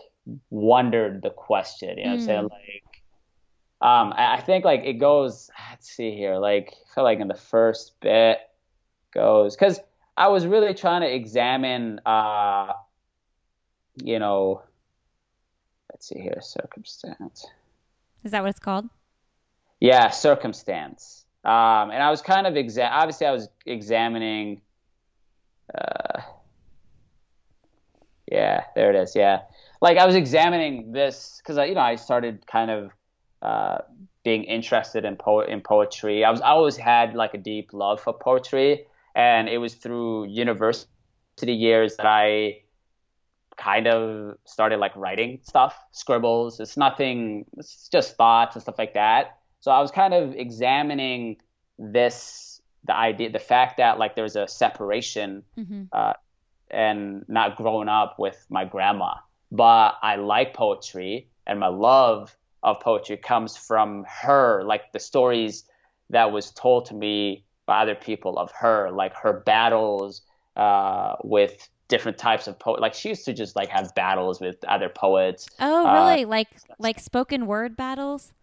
wondered 0.49 1.21
the 1.21 1.29
question, 1.31 1.97
you 1.97 2.03
know 2.05 2.11
mm. 2.11 2.13
I'm 2.13 2.21
saying? 2.21 2.39
Hmm. 2.39 2.47
Like 2.47 3.01
um 3.81 4.13
I 4.15 4.41
think 4.41 4.65
like 4.65 4.81
it 4.83 4.93
goes 4.93 5.49
let's 5.69 5.89
see 5.89 6.15
here, 6.15 6.37
like 6.37 6.73
I 6.73 6.95
feel 6.95 7.03
like 7.03 7.19
in 7.19 7.27
the 7.27 7.33
first 7.33 7.99
bit 8.01 8.39
goes 9.13 9.55
because 9.55 9.79
I 10.15 10.27
was 10.27 10.45
really 10.45 10.73
trying 10.73 11.01
to 11.01 11.13
examine 11.13 11.99
uh 12.05 12.73
you 13.95 14.19
know 14.19 14.63
let's 15.91 16.07
see 16.07 16.19
here, 16.19 16.39
circumstance. 16.41 17.45
Is 18.23 18.31
that 18.31 18.41
what 18.41 18.49
it's 18.49 18.59
called? 18.59 18.89
Yeah, 19.79 20.09
circumstance. 20.09 21.25
Um, 21.43 21.91
and 21.91 22.03
I 22.03 22.09
was 22.11 22.21
kind 22.21 22.45
of 22.47 22.53
exa- 22.55 22.89
obviously 22.91 23.27
I 23.27 23.31
was 23.31 23.49
examining. 23.65 24.61
Uh, 25.73 26.21
yeah, 28.29 28.65
there 28.75 28.89
it 28.89 28.95
is. 28.95 29.15
Yeah, 29.15 29.41
like 29.81 29.97
I 29.97 30.05
was 30.05 30.15
examining 30.15 30.91
this 30.91 31.39
because 31.41 31.57
I, 31.57 31.65
you 31.65 31.75
know, 31.75 31.81
I 31.81 31.95
started 31.95 32.45
kind 32.45 32.69
of 32.69 32.91
uh, 33.41 33.79
being 34.23 34.43
interested 34.43 35.05
in 35.05 35.15
po- 35.15 35.41
in 35.41 35.61
poetry. 35.61 36.25
I 36.25 36.31
was 36.31 36.41
I 36.41 36.49
always 36.49 36.75
had 36.77 37.15
like 37.15 37.33
a 37.33 37.37
deep 37.37 37.71
love 37.71 38.01
for 38.01 38.13
poetry, 38.13 38.85
and 39.15 39.47
it 39.47 39.59
was 39.59 39.75
through 39.75 40.25
university 40.25 40.87
years 41.41 41.95
that 41.97 42.05
I 42.05 42.63
kind 43.57 43.87
of 43.87 44.37
started 44.45 44.79
like 44.79 44.95
writing 44.95 45.39
stuff, 45.43 45.77
scribbles. 45.91 46.59
It's 46.59 46.77
nothing, 46.77 47.45
it's 47.57 47.89
just 47.89 48.15
thoughts 48.15 48.55
and 48.55 48.61
stuff 48.61 48.75
like 48.77 48.93
that. 48.93 49.38
So 49.61 49.71
I 49.71 49.79
was 49.81 49.91
kind 49.91 50.13
of 50.13 50.35
examining 50.35 51.37
this, 51.77 52.61
the 52.85 52.95
idea, 52.95 53.29
the 53.29 53.39
fact 53.39 53.77
that 53.77 53.99
like 53.99 54.15
there's 54.15 54.35
a 54.35 54.47
separation 54.47 55.43
mm-hmm. 55.57 55.83
uh, 55.91 56.13
and 56.71 57.25
not 57.27 57.55
growing 57.55 57.89
up 57.89 58.19
with 58.19 58.45
my 58.49 58.65
grandma. 58.65 59.15
But 59.51 59.95
I 60.01 60.15
like 60.15 60.53
poetry 60.53 61.29
and 61.47 61.59
my 61.59 61.67
love 61.67 62.35
of 62.63 62.79
poetry 62.79 63.17
comes 63.17 63.57
from 63.57 64.05
her, 64.07 64.63
like 64.63 64.91
the 64.91 64.99
stories 64.99 65.63
that 66.09 66.31
was 66.31 66.51
told 66.51 66.85
to 66.87 66.93
me 66.93 67.45
by 67.65 67.81
other 67.81 67.95
people 67.95 68.37
of 68.37 68.51
her, 68.51 68.91
like 68.91 69.13
her 69.15 69.33
battles 69.45 70.21
uh, 70.55 71.15
with 71.23 71.69
different 71.87 72.17
types 72.17 72.47
of 72.47 72.57
poet. 72.59 72.79
Like 72.79 72.93
she 72.93 73.09
used 73.09 73.25
to 73.25 73.33
just 73.33 73.55
like 73.55 73.69
have 73.69 73.93
battles 73.95 74.39
with 74.39 74.63
other 74.65 74.89
poets. 74.89 75.47
Oh, 75.59 75.87
uh, 75.87 75.93
really? 75.93 76.23
Uh, 76.23 76.27
like 76.27 76.47
like 76.79 76.99
spoken 76.99 77.47
word 77.47 77.75
battles? 77.75 78.33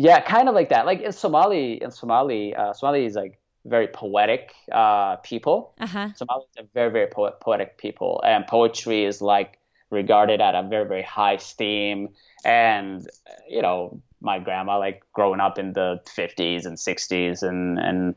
Yeah, 0.00 0.20
kind 0.20 0.48
of 0.48 0.54
like 0.54 0.70
that. 0.70 0.86
Like 0.86 1.02
in 1.02 1.12
Somali, 1.12 1.74
in 1.82 1.90
Somali, 1.90 2.54
uh, 2.54 2.72
Somali 2.72 3.04
is 3.04 3.16
like 3.16 3.38
very 3.66 3.86
poetic 3.86 4.54
uh, 4.72 5.16
people. 5.16 5.74
Uh-huh. 5.78 6.08
Somali 6.14 6.44
is 6.56 6.64
a 6.64 6.68
very 6.72 6.90
very 6.90 7.06
po- 7.06 7.36
poetic 7.38 7.76
people, 7.76 8.22
and 8.24 8.46
poetry 8.46 9.04
is 9.04 9.20
like 9.20 9.58
regarded 9.90 10.40
at 10.40 10.54
a 10.54 10.62
very 10.62 10.88
very 10.88 11.02
high 11.02 11.34
esteem. 11.34 12.08
And 12.46 13.06
you 13.46 13.60
know, 13.60 14.00
my 14.22 14.38
grandma, 14.38 14.78
like 14.78 15.02
growing 15.12 15.40
up 15.40 15.58
in 15.58 15.74
the 15.74 16.00
50s 16.06 16.64
and 16.64 16.78
60s 16.78 17.42
and 17.42 17.78
and 17.78 18.14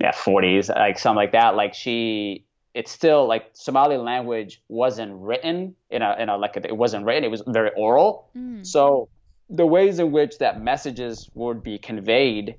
yeah 0.00 0.12
40s, 0.12 0.74
like 0.74 0.98
something 0.98 1.16
like 1.16 1.32
that. 1.32 1.56
Like 1.56 1.74
she 1.74 2.46
it's 2.72 2.90
still 2.90 3.26
like 3.26 3.50
Somali 3.52 3.98
language 3.98 4.62
wasn't 4.68 5.12
written 5.12 5.76
in 5.90 6.00
a 6.00 6.16
in 6.18 6.30
a 6.30 6.38
like 6.38 6.56
a, 6.56 6.66
it 6.66 6.78
wasn't 6.78 7.04
written. 7.04 7.22
It 7.22 7.30
was 7.30 7.42
very 7.46 7.70
oral. 7.76 8.30
Mm. 8.34 8.64
So 8.66 9.10
the 9.50 9.66
ways 9.66 9.98
in 9.98 10.12
which 10.12 10.38
that 10.38 10.62
messages 10.62 11.28
would 11.34 11.62
be 11.62 11.78
conveyed 11.78 12.56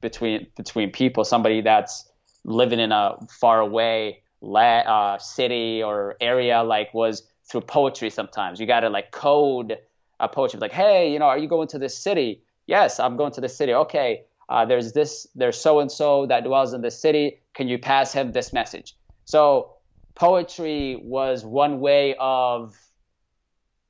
between 0.00 0.46
between 0.56 0.90
people, 0.90 1.24
somebody 1.24 1.60
that's 1.60 2.10
living 2.44 2.80
in 2.80 2.92
a 2.92 3.16
far 3.40 3.60
away 3.60 4.22
la- 4.40 4.60
uh, 4.80 5.18
city 5.18 5.82
or 5.82 6.16
area, 6.20 6.62
like 6.62 6.92
was 6.92 7.22
through 7.48 7.60
poetry. 7.60 8.10
Sometimes 8.10 8.60
you 8.60 8.66
got 8.66 8.80
to 8.80 8.90
like 8.90 9.12
code 9.12 9.78
a 10.20 10.28
poetry, 10.28 10.60
like, 10.60 10.72
hey, 10.72 11.12
you 11.12 11.18
know, 11.18 11.26
are 11.26 11.38
you 11.38 11.48
going 11.48 11.68
to 11.68 11.78
this 11.78 11.96
city? 11.96 12.42
Yes, 12.66 13.00
I'm 13.00 13.16
going 13.16 13.32
to 13.32 13.40
this 13.40 13.56
city. 13.56 13.74
Okay, 13.74 14.24
uh, 14.48 14.64
there's 14.64 14.92
this, 14.92 15.26
there's 15.34 15.58
so 15.58 15.80
and 15.80 15.90
so 15.90 16.26
that 16.26 16.44
dwells 16.44 16.72
in 16.72 16.80
this 16.80 17.00
city. 17.00 17.40
Can 17.54 17.68
you 17.68 17.78
pass 17.78 18.12
him 18.12 18.32
this 18.32 18.52
message? 18.52 18.96
So 19.24 19.76
poetry 20.14 21.00
was 21.02 21.44
one 21.44 21.80
way 21.80 22.14
of 22.18 22.76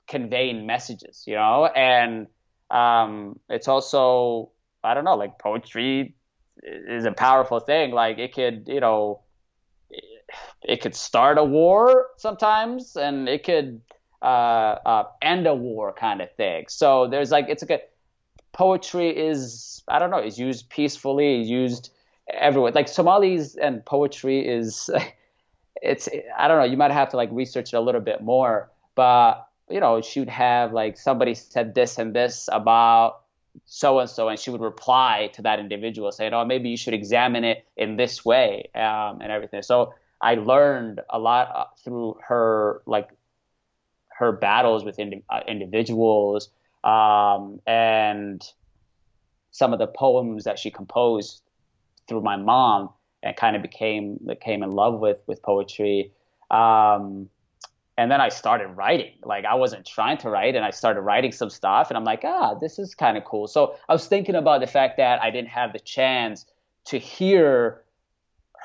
conveying 0.06 0.66
messages, 0.66 1.24
you 1.26 1.34
know, 1.34 1.66
and 1.66 2.26
um, 2.72 3.38
it's 3.48 3.68
also 3.68 4.50
I 4.82 4.94
don't 4.94 5.04
know, 5.04 5.16
like 5.16 5.38
poetry 5.38 6.16
is 6.62 7.04
a 7.04 7.12
powerful 7.12 7.60
thing. 7.60 7.92
Like 7.92 8.18
it 8.18 8.34
could, 8.34 8.64
you 8.66 8.80
know, 8.80 9.20
it 10.62 10.80
could 10.80 10.94
start 10.94 11.38
a 11.38 11.44
war 11.44 12.08
sometimes, 12.16 12.96
and 12.96 13.28
it 13.28 13.44
could 13.44 13.80
uh, 14.22 14.24
uh, 14.86 15.04
end 15.20 15.46
a 15.46 15.54
war 15.54 15.92
kind 15.92 16.20
of 16.20 16.32
thing. 16.36 16.64
So 16.68 17.08
there's 17.08 17.30
like 17.30 17.46
it's 17.48 17.62
like 17.62 17.80
a 17.80 18.56
poetry 18.56 19.10
is 19.10 19.82
I 19.88 19.98
don't 19.98 20.10
know 20.10 20.22
is 20.22 20.38
used 20.38 20.68
peacefully, 20.70 21.42
used 21.42 21.92
everywhere. 22.32 22.72
Like 22.72 22.88
Somalis 22.88 23.56
and 23.56 23.84
poetry 23.84 24.46
is 24.46 24.90
it's 25.82 26.08
I 26.38 26.48
don't 26.48 26.58
know. 26.58 26.64
You 26.64 26.76
might 26.76 26.92
have 26.92 27.10
to 27.10 27.16
like 27.16 27.30
research 27.32 27.72
it 27.72 27.76
a 27.76 27.80
little 27.80 28.00
bit 28.00 28.22
more, 28.22 28.70
but 28.94 29.46
you 29.70 29.80
know, 29.80 30.00
she 30.00 30.20
would 30.20 30.28
have 30.28 30.72
like 30.72 30.96
somebody 30.98 31.34
said 31.34 31.74
this 31.74 31.98
and 31.98 32.14
this 32.14 32.48
about 32.52 33.22
so 33.64 33.98
and 33.98 34.08
so, 34.08 34.28
and 34.28 34.38
she 34.38 34.50
would 34.50 34.60
reply 34.60 35.30
to 35.34 35.42
that 35.42 35.58
individual 35.58 36.10
saying, 36.12 36.32
"Oh, 36.32 36.44
maybe 36.44 36.70
you 36.70 36.76
should 36.76 36.94
examine 36.94 37.44
it 37.44 37.66
in 37.76 37.96
this 37.96 38.24
way," 38.24 38.70
um, 38.74 39.20
and 39.20 39.30
everything. 39.30 39.62
So 39.62 39.94
I 40.20 40.34
learned 40.34 41.00
a 41.10 41.18
lot 41.18 41.48
uh, 41.54 41.64
through 41.84 42.18
her 42.26 42.82
like 42.86 43.10
her 44.18 44.32
battles 44.32 44.84
with 44.84 44.98
indi- 44.98 45.24
uh, 45.28 45.40
individuals 45.48 46.48
um, 46.84 47.60
and 47.66 48.42
some 49.50 49.72
of 49.72 49.78
the 49.78 49.86
poems 49.86 50.44
that 50.44 50.58
she 50.58 50.70
composed 50.70 51.42
through 52.08 52.22
my 52.22 52.36
mom 52.36 52.90
and 53.22 53.36
kind 53.36 53.56
of 53.56 53.62
became 53.62 54.18
became 54.26 54.62
in 54.62 54.70
love 54.70 54.98
with 55.00 55.18
with 55.26 55.42
poetry. 55.42 56.12
Um, 56.50 57.28
and 57.98 58.10
then 58.10 58.20
I 58.20 58.28
started 58.28 58.68
writing. 58.68 59.12
Like 59.24 59.44
I 59.44 59.54
wasn't 59.54 59.86
trying 59.86 60.18
to 60.18 60.30
write, 60.30 60.54
and 60.54 60.64
I 60.64 60.70
started 60.70 61.02
writing 61.02 61.32
some 61.32 61.50
stuff, 61.50 61.90
and 61.90 61.96
I'm 61.96 62.04
like, 62.04 62.22
ah, 62.24 62.54
this 62.54 62.78
is 62.78 62.94
kind 62.94 63.16
of 63.16 63.24
cool. 63.24 63.46
So 63.46 63.76
I 63.88 63.92
was 63.92 64.06
thinking 64.06 64.34
about 64.34 64.60
the 64.60 64.66
fact 64.66 64.96
that 64.96 65.22
I 65.22 65.30
didn't 65.30 65.50
have 65.50 65.72
the 65.72 65.78
chance 65.78 66.46
to 66.86 66.98
hear 66.98 67.82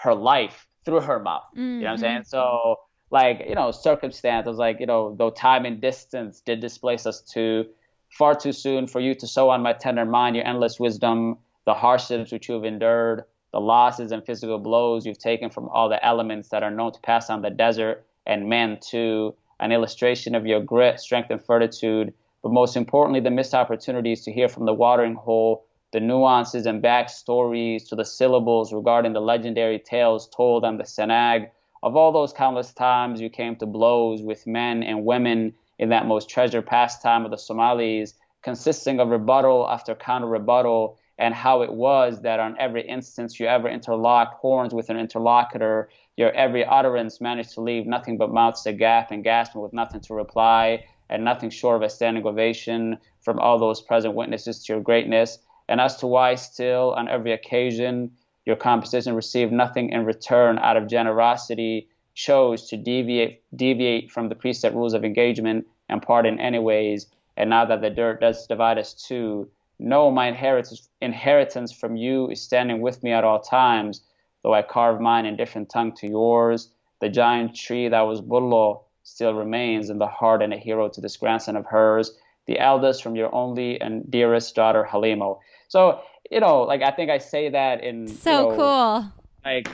her 0.04 0.16
life 0.16 0.68
through 0.86 1.02
her 1.02 1.20
mouth. 1.20 1.44
Mm-hmm. 1.52 1.60
You 1.60 1.80
know 1.82 1.86
what 1.86 1.92
I'm 1.92 1.98
saying? 1.98 2.18
Mm-hmm. 2.20 2.30
So 2.30 2.80
like 3.10 3.46
you 3.48 3.56
know, 3.56 3.72
circumstance 3.72 4.48
was 4.48 4.58
like 4.58 4.80
you 4.80 4.86
know, 4.86 5.16
though 5.18 5.32
time 5.32 5.66
and 5.66 5.82
distance 5.82 6.42
did 6.42 6.60
displace 6.62 7.06
us 7.06 7.22
too, 7.22 7.66
far 8.10 8.34
too 8.34 8.54
soon 8.54 8.88
for 8.88 9.02
you 9.02 9.14
to 9.16 9.28
sow 9.28 9.50
on 9.50 9.62
my 9.62 9.74
tender 9.74 10.06
mind 10.06 10.36
your 10.36 10.46
endless 10.46 10.80
wisdom, 10.80 11.38
the 11.66 11.74
hardships 11.74 12.32
which 12.32 12.48
you 12.48 12.56
have 12.56 12.64
endured 12.64 13.24
the 13.54 13.60
losses 13.60 14.12
and 14.12 14.26
physical 14.26 14.60
blows 14.60 15.06
you've 15.06 15.18
taken 15.18 15.50
from 15.50 15.70
all 15.70 15.90
the 15.90 16.06
elements 16.06 16.50
that 16.50 16.64
are 16.64 16.72
known 16.72 16.92
to 16.92 17.00
pass 17.00 17.30
on 17.30 17.42
the 17.42 17.50
desert 17.50 18.06
and 18.28 18.48
men 18.48 18.78
to 18.92 19.34
an 19.60 19.72
illustration 19.72 20.36
of 20.36 20.46
your 20.46 20.60
grit, 20.60 21.00
strength, 21.00 21.32
and 21.32 21.44
fortitude, 21.44 22.14
but 22.44 22.52
most 22.52 22.78
importantly, 22.78 23.20
the 23.20 23.32
missed 23.32 23.56
opportunities 23.56 24.24
to 24.24 24.32
hear 24.32 24.48
from 24.48 24.66
the 24.66 24.74
watering 24.74 25.16
hole 25.16 25.66
the 25.94 26.00
nuances 26.00 26.66
and 26.66 26.84
backstories 26.84 27.88
to 27.88 27.96
the 27.96 28.06
syllables 28.06 28.74
regarding 28.74 29.14
the 29.14 29.22
legendary 29.22 29.80
tales 29.80 30.30
told 30.30 30.66
on 30.66 30.78
the 30.78 30.84
Senag. 30.84 31.50
Of 31.82 31.96
all 31.96 32.12
those 32.12 32.34
countless 32.34 32.74
times 32.74 33.22
you 33.22 33.30
came 33.30 33.56
to 33.56 33.66
blows 33.66 34.22
with 34.22 34.46
men 34.46 34.84
and 34.84 35.06
women 35.06 35.54
in 35.80 35.90
that 35.90 36.06
most 36.06 36.30
treasured 36.30 36.66
pastime 36.66 37.24
of 37.24 37.32
the 37.32 37.38
Somalis, 37.38 38.14
consisting 38.44 39.00
of 39.00 39.10
rebuttal 39.10 39.68
after 39.70 39.96
counter 39.96 40.28
rebuttal 40.28 40.98
and 41.18 41.34
how 41.34 41.62
it 41.62 41.74
was 41.74 42.22
that 42.22 42.40
on 42.40 42.56
every 42.60 42.88
instance 42.88 43.40
you 43.40 43.48
ever 43.48 43.68
interlocked 43.68 44.36
horns 44.36 44.74
with 44.74 44.90
an 44.90 44.98
interlocutor, 44.98 45.90
your 46.18 46.32
every 46.34 46.66
utterance 46.66 47.22
managed 47.22 47.52
to 47.54 47.62
leave 47.62 47.88
nothing 47.88 48.18
but 48.18 48.34
mouths 48.34 48.66
agape 48.66 49.12
and 49.12 49.24
gasping 49.24 49.62
with 49.62 49.72
nothing 49.72 50.02
to 50.02 50.14
reply, 50.14 50.84
and 51.10 51.24
nothing 51.24 51.50
short 51.50 51.78
of 51.78 51.84
a 51.84 51.90
standing 51.90 52.26
ovation 52.26 52.98
from 53.22 53.40
all 53.40 53.58
those 53.60 53.82
present 53.82 54.16
witnesses 54.16 54.66
to 54.66 54.74
your 54.74 54.82
greatness, 54.82 55.40
and 55.70 55.80
as 55.80 55.96
to 55.98 56.08
why 56.08 56.36
still 56.36 56.94
on 56.98 57.08
every 57.08 57.32
occasion 57.32 58.12
Your 58.48 58.56
composition 58.56 59.14
received 59.14 59.52
nothing 59.52 59.90
in 59.90 60.06
return 60.06 60.58
out 60.60 60.78
of 60.78 60.88
generosity, 60.88 61.90
chose 62.14 62.70
to 62.70 62.78
deviate 62.78 63.44
deviate 63.54 64.10
from 64.10 64.30
the 64.30 64.36
preset 64.36 64.74
rules 64.74 64.94
of 64.94 65.04
engagement 65.04 65.68
and 65.90 66.02
part 66.02 66.26
in 66.26 66.40
any 66.40 66.58
ways. 66.58 67.08
And 67.36 67.50
now 67.50 67.66
that 67.66 67.82
the 67.82 67.90
dirt 67.90 68.22
does 68.22 68.48
divide 68.48 68.78
us 68.78 68.94
too, 68.94 69.50
no, 69.80 70.10
my 70.10 70.30
inheritance 70.30 70.88
inheritance 71.02 71.74
from 71.74 71.98
you 71.98 72.30
is 72.30 72.42
standing 72.42 72.80
with 72.80 73.04
me 73.04 73.12
at 73.12 73.26
all 73.26 73.42
times, 73.42 74.02
though 74.44 74.54
I 74.54 74.62
carve 74.62 75.02
mine 75.02 75.26
in 75.26 75.36
different 75.36 75.70
tongue 75.70 75.94
to 75.98 76.08
yours. 76.08 76.70
The 77.00 77.10
giant 77.10 77.56
tree 77.56 77.90
that 77.90 78.02
was 78.02 78.22
Bullo 78.22 78.82
still 79.04 79.34
remains 79.34 79.90
in 79.90 80.00
the 80.00 80.08
heart 80.08 80.42
and 80.42 80.54
a 80.54 80.58
hero 80.58 80.90
to 80.90 81.02
this 81.02 81.16
grandson 81.18 81.56
of 81.56 81.66
hers, 81.66 82.12
the 82.46 82.60
eldest 82.60 83.04
from 83.04 83.16
your 83.16 83.34
only 83.34 83.80
and 83.80 84.10
dearest 84.10 84.56
daughter 84.56 84.88
Halimo. 84.90 85.40
So 85.68 86.02
you 86.32 86.40
know, 86.40 86.64
like 86.64 86.82
I 86.82 86.92
think 86.92 87.10
I 87.10 87.18
say 87.18 87.50
that 87.50 87.84
in 87.84 88.08
so 88.08 88.52
you 88.52 88.58
know, 88.58 88.58
cool. 88.58 89.14
Like 89.46 89.70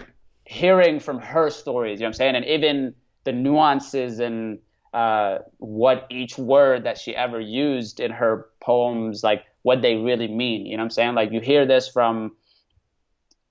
hearing 0.46 1.00
from 1.00 1.20
her 1.20 1.50
stories, 1.50 2.00
you 2.00 2.04
know 2.04 2.08
what 2.08 2.16
I'm 2.16 2.18
saying, 2.18 2.36
and 2.36 2.46
even 2.46 2.94
the 3.24 3.32
nuances 3.32 4.20
and 4.20 4.60
uh, 4.94 5.40
what 5.58 6.06
each 6.10 6.38
word 6.38 6.84
that 6.84 6.98
she 6.98 7.16
ever 7.16 7.40
used 7.40 8.00
in 8.00 8.12
her 8.12 8.48
poems, 8.62 9.24
like 9.24 9.44
what 9.64 9.82
they 9.82 9.96
really 9.96 10.28
mean. 10.28 10.66
You 10.66 10.78
know 10.78 10.84
what 10.84 10.86
I'm 10.86 10.92
saying? 10.92 11.16
Like 11.16 11.32
you 11.32 11.40
hear 11.40 11.66
this 11.66 11.88
from, 11.88 12.36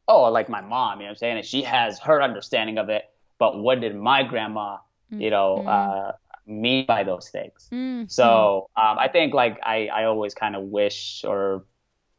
oh, 0.09 0.25
like 0.25 0.49
my 0.49 0.61
mom. 0.61 0.99
You 0.99 1.05
know 1.05 1.09
what 1.09 1.11
I'm 1.11 1.17
saying? 1.17 1.37
And 1.39 1.47
she 1.47 1.63
has 1.63 1.99
her 2.01 2.23
understanding 2.23 2.79
of 2.79 2.89
it. 2.89 3.05
But 3.39 3.59
what 3.59 3.81
did 3.81 3.97
my 3.97 4.23
grandma, 4.23 4.79
you 5.11 5.31
know, 5.31 5.57
mm-hmm. 5.59 5.69
uh, 5.69 6.13
mean 6.47 6.87
by 6.87 7.03
those 7.03 7.29
things? 7.29 7.69
Mm-hmm. 7.73 8.05
So 8.09 8.69
um, 8.77 8.99
I 8.99 9.09
think 9.09 9.35
like 9.35 9.59
I, 9.63 9.89
I 9.89 10.05
always 10.05 10.35
kind 10.35 10.55
of 10.55 10.63
wish 10.65 11.25
or 11.27 11.65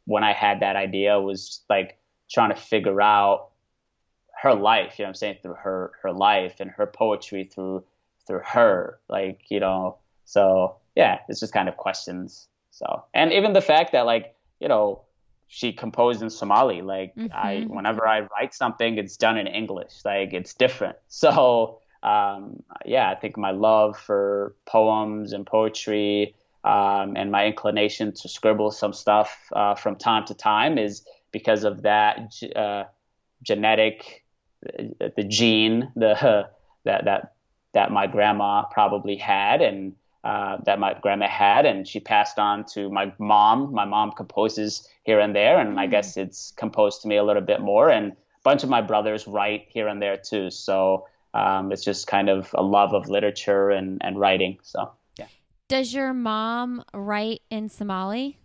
when 0.05 0.23
I 0.23 0.33
had 0.33 0.59
that 0.59 0.75
idea 0.75 1.19
was 1.19 1.61
like 1.69 1.97
trying 2.29 2.49
to 2.49 2.55
figure 2.55 3.01
out 3.01 3.49
her 4.41 4.53
life, 4.53 4.95
you 4.97 5.03
know 5.03 5.07
what 5.07 5.09
I'm 5.09 5.15
saying, 5.15 5.37
through 5.41 5.53
her 5.53 5.91
her 6.01 6.11
life 6.11 6.55
and 6.59 6.69
her 6.71 6.85
poetry 6.85 7.45
through 7.45 7.85
through 8.27 8.41
her. 8.45 8.99
Like, 9.07 9.39
you 9.49 9.59
know, 9.59 9.97
so 10.25 10.75
yeah, 10.95 11.19
it's 11.29 11.39
just 11.39 11.53
kind 11.53 11.69
of 11.69 11.77
questions. 11.77 12.47
So 12.71 13.05
and 13.13 13.31
even 13.31 13.53
the 13.53 13.61
fact 13.61 13.93
that 13.93 14.05
like, 14.05 14.35
you 14.59 14.67
know, 14.67 15.03
she 15.53 15.71
composed 15.71 16.23
in 16.23 16.31
Somali. 16.31 16.81
Like 16.81 17.15
mm-hmm. 17.15 17.31
I 17.31 17.65
whenever 17.67 18.07
I 18.07 18.21
write 18.21 18.55
something 18.55 18.97
it's 18.97 19.17
done 19.17 19.37
in 19.37 19.45
English. 19.45 19.93
Like 20.03 20.33
it's 20.33 20.53
different. 20.55 20.97
So 21.07 21.79
um, 22.01 22.63
yeah, 22.85 23.09
I 23.09 23.15
think 23.15 23.37
my 23.37 23.51
love 23.51 23.97
for 23.97 24.55
poems 24.65 25.31
and 25.31 25.45
poetry 25.45 26.35
um, 26.63 27.15
and 27.15 27.31
my 27.31 27.45
inclination 27.45 28.13
to 28.13 28.27
scribble 28.27 28.71
some 28.71 28.93
stuff 28.93 29.31
uh, 29.53 29.75
from 29.75 29.95
time 29.95 30.25
to 30.25 30.33
time 30.33 30.77
is 30.77 31.05
because 31.31 31.63
of 31.63 31.83
that 31.83 32.33
uh, 32.55 32.85
genetic, 33.43 34.25
uh, 34.67 35.09
the 35.15 35.23
gene, 35.23 35.91
the 35.95 36.49
that 36.83 37.05
that 37.05 37.35
that 37.73 37.91
my 37.91 38.07
grandma 38.07 38.63
probably 38.71 39.17
had, 39.17 39.61
and 39.61 39.93
uh, 40.23 40.57
that 40.65 40.79
my 40.79 40.95
grandma 41.01 41.27
had, 41.27 41.65
and 41.65 41.87
she 41.87 41.99
passed 41.99 42.39
on 42.39 42.65
to 42.73 42.89
my 42.89 43.13
mom. 43.19 43.73
My 43.73 43.85
mom 43.85 44.11
composes 44.11 44.87
here 45.03 45.19
and 45.19 45.35
there, 45.35 45.59
and. 45.59 45.79
I 45.83 45.87
guess 45.87 46.15
it's 46.15 46.51
composed 46.51 47.01
to 47.01 47.07
me 47.09 47.17
a 47.17 47.23
little 47.23 47.41
bit 47.41 47.59
more. 47.59 47.89
And 47.89 48.13
a 48.13 48.15
bunch 48.43 48.63
of 48.63 48.69
my 48.69 48.81
brothers 48.81 49.27
write 49.27 49.67
here 49.67 49.89
and 49.89 50.01
there 50.01 50.15
too. 50.15 50.49
So 50.49 51.07
um, 51.33 51.71
it's 51.73 51.83
just 51.83 52.07
kind 52.07 52.29
of 52.29 52.49
a 52.53 52.63
love 52.63 52.93
of 52.93 53.09
literature 53.09 53.69
and, 53.69 54.01
and 54.01 54.17
writing. 54.17 54.59
So. 54.61 54.91
yeah. 55.19 55.27
Does 55.67 55.93
your 55.93 56.13
mom 56.13 56.83
write 56.93 57.41
in 57.49 57.67
Somali? 57.67 58.37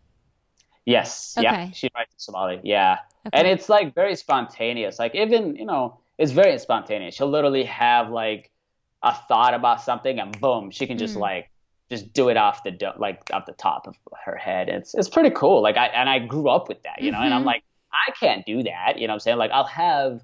Yes. 0.84 1.34
Okay. 1.38 1.44
Yeah. 1.44 1.70
She 1.70 1.90
writes 1.94 2.14
in 2.14 2.18
Somali. 2.18 2.60
Yeah. 2.64 2.98
Okay. 3.26 3.38
And 3.38 3.46
it's 3.46 3.68
like 3.68 3.94
very 3.94 4.16
spontaneous. 4.16 4.98
Like 4.98 5.14
even, 5.14 5.54
you 5.54 5.66
know, 5.66 6.00
it's 6.16 6.32
very 6.32 6.58
spontaneous. 6.58 7.14
She'll 7.14 7.30
literally 7.30 7.64
have 7.64 8.10
like 8.10 8.50
a 9.02 9.14
thought 9.14 9.54
about 9.54 9.82
something 9.82 10.18
and 10.18 10.40
boom, 10.40 10.70
she 10.70 10.86
can 10.86 10.98
just 10.98 11.14
mm. 11.14 11.20
like 11.20 11.50
just 11.90 12.12
do 12.12 12.28
it 12.28 12.36
off 12.36 12.62
the 12.64 12.76
like 12.98 13.30
off 13.32 13.46
the 13.46 13.52
top 13.52 13.86
of 13.86 13.96
her 14.24 14.36
head. 14.36 14.68
It's 14.68 14.94
it's 14.94 15.08
pretty 15.08 15.30
cool. 15.30 15.62
Like 15.62 15.76
I 15.76 15.86
and 15.86 16.08
I 16.08 16.18
grew 16.18 16.48
up 16.48 16.68
with 16.68 16.82
that, 16.82 17.00
you 17.00 17.10
know, 17.10 17.18
mm-hmm. 17.18 17.26
and 17.26 17.34
I'm 17.34 17.40
mm-hmm. 17.40 17.46
like, 17.48 17.64
I 17.92 18.12
can't 18.12 18.44
do 18.44 18.62
that. 18.64 18.98
You 18.98 19.06
know 19.06 19.12
what 19.12 19.16
I'm 19.16 19.20
saying? 19.20 19.38
Like 19.38 19.50
I'll 19.52 19.64
have 19.64 20.22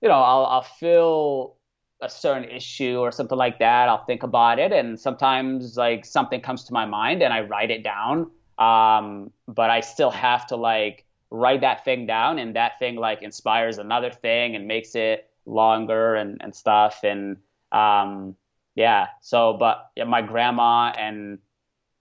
you 0.00 0.08
know, 0.08 0.14
I'll 0.14 0.46
I'll 0.46 0.62
feel 0.62 1.56
a 2.04 2.08
certain 2.08 2.44
issue 2.44 2.98
or 2.98 3.10
something 3.10 3.38
like 3.38 3.58
that, 3.58 3.88
I'll 3.88 4.04
think 4.04 4.22
about 4.22 4.58
it. 4.58 4.72
And 4.72 4.98
sometimes 4.98 5.76
like 5.76 6.04
something 6.04 6.40
comes 6.40 6.64
to 6.64 6.72
my 6.72 6.84
mind 6.84 7.22
and 7.22 7.32
I 7.32 7.40
write 7.40 7.70
it 7.70 7.82
down. 7.82 8.30
Um, 8.58 9.32
but 9.48 9.70
I 9.70 9.80
still 9.80 10.10
have 10.10 10.46
to 10.48 10.56
like 10.56 11.06
write 11.30 11.62
that 11.62 11.84
thing 11.84 12.06
down 12.06 12.38
and 12.38 12.54
that 12.54 12.78
thing 12.78 12.96
like 12.96 13.22
inspires 13.22 13.78
another 13.78 14.10
thing 14.10 14.54
and 14.54 14.68
makes 14.68 14.94
it 14.94 15.30
longer 15.46 16.14
and, 16.14 16.36
and 16.40 16.54
stuff. 16.54 17.00
And 17.02 17.38
um, 17.72 18.36
yeah, 18.74 19.06
so, 19.20 19.54
but 19.58 19.90
yeah, 19.96 20.04
my 20.04 20.22
grandma 20.22 20.92
and 20.98 21.38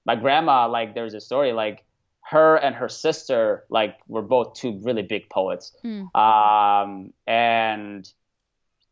my 0.06 0.16
grandma, 0.16 0.68
like 0.68 0.96
there's 0.96 1.14
a 1.14 1.22
story 1.22 1.54
like 1.54 1.86
her 2.22 2.56
and 2.56 2.76
her 2.76 2.90
sister, 2.90 3.66
like 3.70 3.98
were 4.08 4.22
both 4.22 4.56
two 4.56 4.80
really 4.82 5.02
big 5.02 5.30
poets. 5.30 5.76
Mm. 5.84 6.14
Um, 6.16 7.14
and 7.28 8.12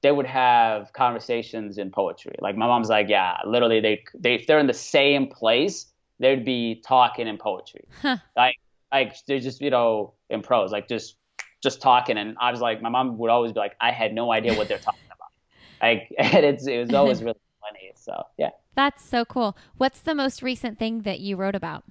they 0.01 0.11
would 0.11 0.25
have 0.25 0.93
conversations 0.93 1.77
in 1.77 1.91
poetry. 1.91 2.35
Like 2.39 2.55
my 2.55 2.67
mom's 2.67 2.89
like, 2.89 3.07
yeah, 3.09 3.37
literally 3.45 3.79
they 3.79 4.03
they 4.17 4.35
if 4.35 4.47
they're 4.47 4.59
in 4.59 4.67
the 4.67 4.73
same 4.73 5.27
place, 5.27 5.85
they'd 6.19 6.45
be 6.45 6.81
talking 6.85 7.27
in 7.27 7.37
poetry. 7.37 7.85
Huh. 8.01 8.17
Like 8.35 8.57
like 8.91 9.15
they're 9.27 9.39
just, 9.39 9.61
you 9.61 9.69
know, 9.69 10.13
in 10.29 10.41
prose, 10.41 10.71
like 10.71 10.87
just 10.87 11.15
just 11.63 11.81
talking 11.81 12.17
and 12.17 12.35
I 12.39 12.51
was 12.51 12.59
like 12.59 12.81
my 12.81 12.89
mom 12.89 13.17
would 13.19 13.29
always 13.29 13.51
be 13.53 13.59
like, 13.59 13.75
I 13.79 13.91
had 13.91 14.13
no 14.13 14.31
idea 14.31 14.55
what 14.55 14.67
they're 14.67 14.79
talking 14.79 14.99
about. 15.05 15.29
Like 15.81 16.13
and 16.17 16.45
it's 16.45 16.67
it 16.67 16.79
was 16.79 16.93
always 16.93 17.21
really 17.21 17.39
funny. 17.72 17.91
So 17.95 18.23
yeah. 18.38 18.49
That's 18.76 19.03
so 19.03 19.26
cool. 19.26 19.57
What's 19.77 20.02
the 20.02 20.15
most 20.15 20.41
recent 20.41 20.80
thing 20.80 21.02
that 21.02 21.19
you 21.19 21.35
wrote 21.35 21.56
about? 21.56 21.84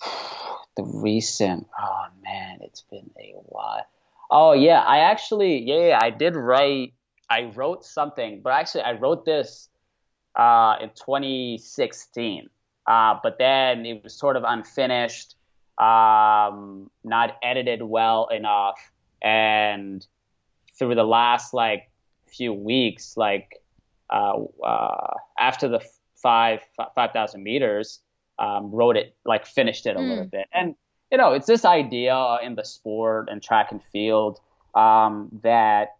the 0.76 0.84
recent 0.84 1.66
oh 1.78 2.04
man, 2.22 2.58
it's 2.62 2.82
been 2.82 3.10
a 3.18 3.34
while. 3.46 3.86
Oh 4.30 4.52
yeah, 4.52 4.80
I 4.80 4.98
actually 4.98 5.62
yeah, 5.62 5.88
yeah 5.88 5.98
I 6.00 6.10
did 6.10 6.36
write. 6.36 6.94
I 7.28 7.44
wrote 7.54 7.84
something, 7.84 8.40
but 8.42 8.52
actually 8.52 8.82
I 8.82 8.92
wrote 8.92 9.24
this 9.24 9.68
uh, 10.34 10.76
in 10.80 10.90
2016. 10.90 12.48
Uh, 12.86 13.14
but 13.22 13.38
then 13.38 13.86
it 13.86 14.02
was 14.02 14.18
sort 14.18 14.36
of 14.36 14.42
unfinished, 14.44 15.36
um, 15.78 16.90
not 17.04 17.36
edited 17.40 17.82
well 17.82 18.26
enough, 18.28 18.80
and 19.22 20.04
through 20.76 20.96
the 20.96 21.04
last 21.04 21.54
like 21.54 21.88
few 22.26 22.52
weeks, 22.52 23.16
like 23.16 23.59
after 24.10 25.68
the 25.68 25.80
five 26.16 26.60
five 26.94 27.12
thousand 27.12 27.42
meters, 27.42 28.00
um, 28.38 28.70
wrote 28.70 28.96
it 28.96 29.14
like 29.24 29.46
finished 29.46 29.86
it 29.86 29.96
a 29.96 30.00
mm. 30.00 30.08
little 30.08 30.26
bit, 30.26 30.48
and 30.52 30.74
you 31.10 31.18
know, 31.18 31.32
it's 31.32 31.46
this 31.46 31.64
idea 31.64 32.38
in 32.42 32.54
the 32.54 32.64
sport 32.64 33.28
and 33.30 33.42
track 33.42 33.72
and 33.72 33.82
field 33.92 34.40
um, 34.74 35.28
that 35.42 35.96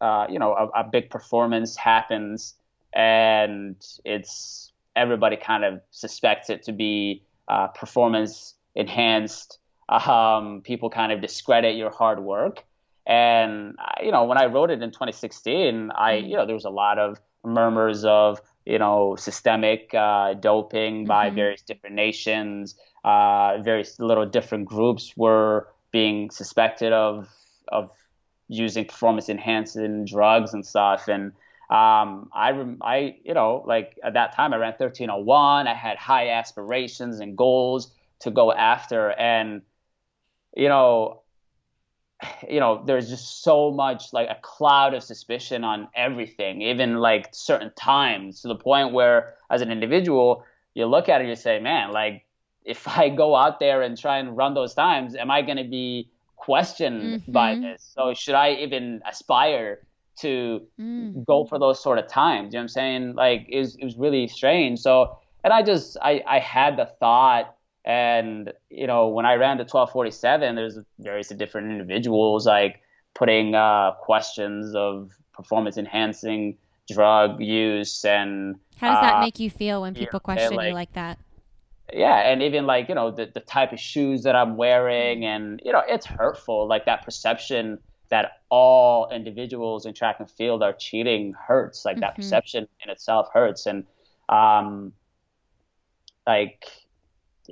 uh, 0.00 0.26
you 0.28 0.38
know 0.38 0.52
a, 0.52 0.80
a, 0.80 0.84
big 0.84 1.10
performance 1.10 1.76
happens 1.76 2.54
and 2.92 3.76
it's 4.04 4.72
everybody 4.96 5.36
kind 5.36 5.64
of 5.64 5.80
suspects 5.90 6.50
it 6.50 6.62
to 6.64 6.72
be 6.72 7.22
uh, 7.48 7.68
performance 7.68 8.54
enhanced. 8.74 9.58
Um, 9.88 10.62
people 10.62 10.90
kind 10.90 11.12
of 11.12 11.20
discredit 11.20 11.76
your 11.76 11.90
hard 11.90 12.20
work. 12.20 12.64
And 13.06 13.76
you 14.02 14.12
know, 14.12 14.24
when 14.24 14.38
I 14.38 14.46
wrote 14.46 14.70
it 14.70 14.82
in 14.82 14.90
2016, 14.90 15.90
I 15.94 16.14
mm-hmm. 16.14 16.28
you 16.28 16.36
know 16.36 16.46
there 16.46 16.54
was 16.54 16.66
a 16.66 16.70
lot 16.70 16.98
of 16.98 17.18
murmurs 17.44 18.04
of 18.04 18.40
you 18.64 18.78
know 18.78 19.16
systemic 19.16 19.92
uh, 19.94 20.34
doping 20.34 21.06
by 21.06 21.26
mm-hmm. 21.26 21.36
various 21.36 21.62
different 21.62 21.96
nations 21.96 22.76
uh, 23.04 23.58
various 23.62 23.98
little 23.98 24.26
different 24.26 24.66
groups 24.66 25.14
were 25.16 25.68
being 25.90 26.30
suspected 26.30 26.92
of 26.92 27.28
of 27.68 27.90
using 28.48 28.84
performance 28.84 29.28
enhancing 29.28 30.04
drugs 30.04 30.52
and 30.52 30.66
stuff. 30.66 31.08
And 31.08 31.26
um, 31.70 32.28
I, 32.34 32.66
I, 32.82 33.16
you 33.24 33.32
know, 33.32 33.62
like 33.64 33.98
at 34.02 34.14
that 34.14 34.34
time 34.34 34.52
I 34.52 34.56
ran 34.56 34.72
1301. 34.72 35.68
I 35.68 35.74
had 35.74 35.96
high 35.96 36.30
aspirations 36.30 37.20
and 37.20 37.38
goals 37.38 37.92
to 38.20 38.30
go 38.30 38.52
after, 38.52 39.12
and 39.12 39.62
you 40.56 40.68
know, 40.68 41.19
you 42.48 42.60
know, 42.60 42.82
there's 42.84 43.08
just 43.08 43.42
so 43.42 43.70
much 43.70 44.12
like 44.12 44.28
a 44.28 44.38
cloud 44.42 44.94
of 44.94 45.02
suspicion 45.02 45.64
on 45.64 45.88
everything, 45.94 46.62
even 46.62 46.96
like 46.96 47.28
certain 47.32 47.72
times 47.76 48.42
to 48.42 48.48
the 48.48 48.56
point 48.56 48.92
where, 48.92 49.34
as 49.50 49.62
an 49.62 49.70
individual, 49.70 50.44
you 50.74 50.86
look 50.86 51.08
at 51.08 51.20
it 51.20 51.24
and 51.24 51.30
you 51.30 51.36
say, 51.36 51.58
man, 51.58 51.92
like 51.92 52.24
if 52.64 52.86
I 52.98 53.08
go 53.08 53.34
out 53.36 53.60
there 53.60 53.82
and 53.82 53.98
try 53.98 54.18
and 54.18 54.36
run 54.36 54.54
those 54.54 54.74
times, 54.74 55.14
am 55.14 55.30
I 55.30 55.42
going 55.42 55.58
to 55.58 55.64
be 55.64 56.08
questioned 56.36 57.02
mm-hmm. 57.22 57.32
by 57.32 57.54
this? 57.56 57.92
So 57.94 58.14
should 58.14 58.34
I 58.34 58.52
even 58.52 59.02
aspire 59.08 59.80
to 60.20 60.62
mm. 60.78 61.24
go 61.24 61.44
for 61.44 61.58
those 61.58 61.82
sort 61.82 61.98
of 61.98 62.06
times? 62.08 62.52
You 62.52 62.58
know 62.58 62.60
what 62.60 62.62
I'm 62.62 62.68
saying? 62.68 63.14
Like 63.14 63.46
it 63.48 63.58
was, 63.58 63.76
it 63.76 63.84
was 63.84 63.96
really 63.96 64.28
strange. 64.28 64.80
So, 64.80 65.18
and 65.44 65.52
I 65.52 65.62
just, 65.62 65.96
I, 66.02 66.22
I 66.26 66.38
had 66.38 66.76
the 66.76 66.86
thought 66.86 67.54
And 67.84 68.52
you 68.68 68.86
know, 68.86 69.08
when 69.08 69.26
I 69.26 69.34
ran 69.34 69.56
the 69.56 69.62
1247, 69.62 70.54
there's 70.54 70.78
various 70.98 71.28
different 71.28 71.70
individuals 71.70 72.46
like 72.46 72.82
putting 73.14 73.54
uh, 73.54 73.92
questions 74.00 74.74
of 74.74 75.10
performance 75.32 75.76
enhancing 75.76 76.58
drug 76.92 77.40
use 77.40 78.04
and 78.04 78.56
how 78.80 78.94
does 78.94 79.02
that 79.02 79.14
uh, 79.16 79.20
make 79.20 79.38
you 79.38 79.50
feel 79.50 79.82
when 79.82 79.94
people 79.94 80.20
question 80.20 80.54
like, 80.54 80.68
you 80.68 80.74
like 80.74 80.92
that? 80.94 81.18
Yeah, 81.92 82.16
and 82.16 82.42
even 82.42 82.66
like 82.66 82.88
you 82.88 82.94
know 82.94 83.10
the 83.10 83.26
the 83.26 83.40
type 83.40 83.72
of 83.72 83.80
shoes 83.80 84.22
that 84.22 84.34
I'm 84.34 84.56
wearing, 84.56 85.24
and 85.24 85.60
you 85.64 85.72
know 85.72 85.82
it's 85.86 86.06
hurtful. 86.06 86.66
Like 86.66 86.86
that 86.86 87.04
perception 87.04 87.78
that 88.08 88.40
all 88.48 89.10
individuals 89.10 89.86
in 89.86 89.92
track 89.92 90.16
and 90.18 90.30
field 90.30 90.62
are 90.62 90.72
cheating 90.72 91.34
hurts. 91.34 91.84
Like 91.84 91.96
mm-hmm. 91.96 92.00
that 92.00 92.16
perception 92.16 92.68
in 92.82 92.90
itself 92.90 93.28
hurts, 93.34 93.66
and 93.66 93.84
um, 94.30 94.92
like 96.26 96.64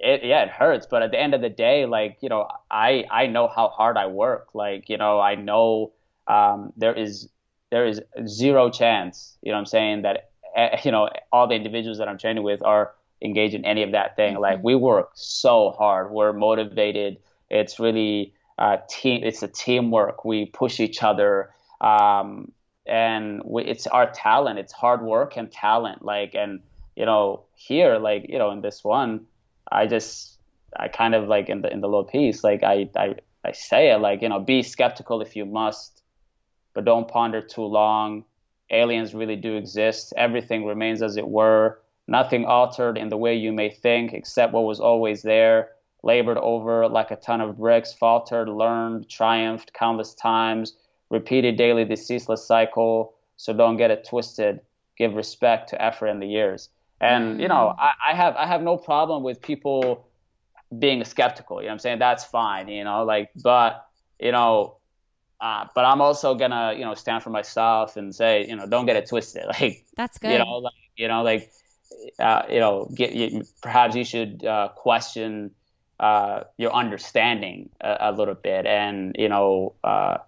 it, 0.03 0.25
yeah, 0.25 0.43
it 0.43 0.51
hurts. 0.51 0.87
But 0.87 1.03
at 1.03 1.11
the 1.11 1.21
end 1.21 1.35
of 1.35 1.41
the 1.41 1.49
day, 1.49 1.87
like 1.87 2.19
you 2.21 2.29
know, 2.29 2.49
I 2.71 3.05
I 3.11 3.27
know 3.27 3.49
how 3.49 3.69
hard 3.69 3.97
I 3.97 4.07
work. 4.07 4.49
Like 4.55 4.89
you 4.89 4.97
know, 4.97 5.21
I 5.21 5.35
know 5.35 5.93
um, 6.27 6.73
there 6.77 6.95
is 6.95 7.29
there 7.71 7.87
is 7.87 8.01
zero 8.27 8.71
chance. 8.71 9.37
You 9.43 9.53
know, 9.53 9.59
I'm 9.59 9.67
saying 9.67 10.03
that 10.03 10.31
eh, 10.57 10.81
you 10.85 10.93
know 10.93 11.09
all 11.33 11.47
the 11.47 11.55
individuals 11.55 11.99
that 11.99 12.09
I'm 12.09 12.19
training 12.19 12.43
with 12.45 12.63
are 12.63 12.95
engaged 13.23 13.55
in 13.55 13.65
any 13.65 13.83
of 13.83 13.93
that 13.93 14.17
thing. 14.17 14.35
Mm-hmm. 14.35 14.43
Like 14.43 14.63
we 14.63 14.75
work 14.75 15.11
so 15.15 15.71
hard. 15.71 16.11
We're 16.11 16.33
motivated. 16.33 17.19
It's 17.51 17.79
really 17.79 18.35
uh, 18.59 18.79
team. 18.89 19.23
It's 19.25 19.43
a 19.43 19.49
teamwork. 19.49 20.25
We 20.25 20.47
push 20.47 20.81
each 20.81 21.03
other. 21.03 21.51
Um, 21.81 22.53
and 22.87 23.43
we, 23.45 23.65
it's 23.65 23.87
our 23.87 24.11
talent. 24.11 24.59
It's 24.59 24.73
hard 24.73 25.03
work 25.03 25.37
and 25.37 25.51
talent. 25.53 26.05
Like, 26.05 26.35
and 26.35 26.61
you 26.97 27.07
know, 27.07 27.45
here, 27.55 27.99
like, 27.99 28.27
you 28.29 28.39
know, 28.39 28.51
in 28.51 28.61
this 28.61 28.83
one, 28.83 29.27
I 29.71 29.87
just, 29.87 30.39
I 30.77 30.89
kind 30.89 31.15
of 31.15 31.29
like 31.29 31.49
in 31.49 31.63
the 31.63 31.73
in 31.73 31.81
the 31.81 31.89
little 31.89 32.05
piece, 32.05 32.45
like 32.45 32.63
I, 32.63 32.89
I, 32.97 33.15
I 33.45 33.53
say 33.53 33.91
it 33.93 33.99
like, 33.99 34.23
you 34.23 34.29
know, 34.29 34.41
be 34.41 34.63
skeptical 34.63 35.21
if 35.21 35.37
you 35.37 35.45
must, 35.45 36.03
but 36.75 36.85
don't 36.85 37.09
ponder 37.09 37.41
too 37.41 37.65
long. 37.65 38.25
Aliens 38.71 39.15
really 39.15 39.37
do 39.37 39.57
exist. 39.57 40.13
Everything 40.17 40.67
remains 40.67 41.03
as 41.03 41.17
it 41.17 41.29
were. 41.29 41.81
Nothing 42.07 42.45
altered 42.45 42.99
in 42.99 43.09
the 43.09 43.17
way 43.17 43.35
you 43.35 43.53
may 43.53 43.71
think, 43.71 44.13
except 44.13 44.53
what 44.53 44.65
was 44.65 44.81
always 44.81 45.23
there 45.23 45.71
labored 46.03 46.39
over 46.39 46.89
like 46.89 47.11
a 47.11 47.17
ton 47.17 47.41
of 47.41 47.59
bricks, 47.59 47.93
faltered, 47.93 48.49
learned, 48.49 49.09
triumphed 49.09 49.73
countless 49.73 50.15
times, 50.15 50.75
repeated 51.11 51.57
daily 51.57 51.85
the 51.85 51.97
ceaseless 51.97 52.47
cycle. 52.47 53.15
So 53.37 53.53
don't 53.53 53.77
get 53.77 53.91
it 53.91 54.07
twisted. 54.09 54.61
Give 54.97 55.15
respect 55.15 55.71
to 55.71 55.83
effort 55.83 56.07
and 56.07 56.21
the 56.21 56.27
years. 56.27 56.71
And 57.01 57.41
you 57.41 57.49
know, 57.49 57.75
mm. 57.75 57.79
I, 57.79 57.93
I 58.11 58.15
have 58.15 58.37
I 58.37 58.47
have 58.47 58.63
no 58.63 58.77
problem 58.77 59.23
with 59.23 59.41
people 59.41 60.09
being 60.77 61.05
skeptical. 61.05 61.59
You 61.59 61.65
know 61.65 61.69
what 61.69 61.73
I'm 61.75 61.79
saying? 61.79 61.99
That's 61.99 62.25
fine, 62.25 62.69
you 62.69 62.85
know, 62.85 63.05
like 63.05 63.31
but 63.43 63.87
you 64.19 64.33
know, 64.33 64.77
uh, 65.41 65.67
but 65.75 65.85
I'm 65.85 66.01
also 66.01 66.35
gonna, 66.35 66.75
you 66.77 66.85
know, 66.85 66.95
stand 66.95 67.23
for 67.23 67.31
myself 67.31 67.97
and 67.97 68.15
say, 68.15 68.47
you 68.49 68.57
know, 68.57 68.67
don't 68.67 68.87
get 68.87 68.97
it 68.97 69.09
twisted. 69.09 69.45
Like 69.61 69.87
that's 69.97 70.19
good. 70.19 70.33
You 70.33 70.39
know, 70.39 70.59
like 70.59 70.75
you 70.97 71.09
know, 71.09 71.23
like 71.23 71.51
uh, 72.19 72.43
you 72.51 72.59
know, 72.59 72.91
get 72.95 73.13
you, 73.13 73.45
perhaps 73.63 73.95
you 73.95 74.05
should 74.05 74.45
uh, 74.45 74.69
question 74.69 75.53
uh, 76.01 76.45
your 76.57 76.73
understanding 76.73 77.71
a, 77.81 77.97
a, 78.01 78.13
little 78.13 78.35
bit, 78.35 78.67
and 78.67 79.17
you 79.19 79.29
know, 79.29 79.75
uh, 79.85 80.19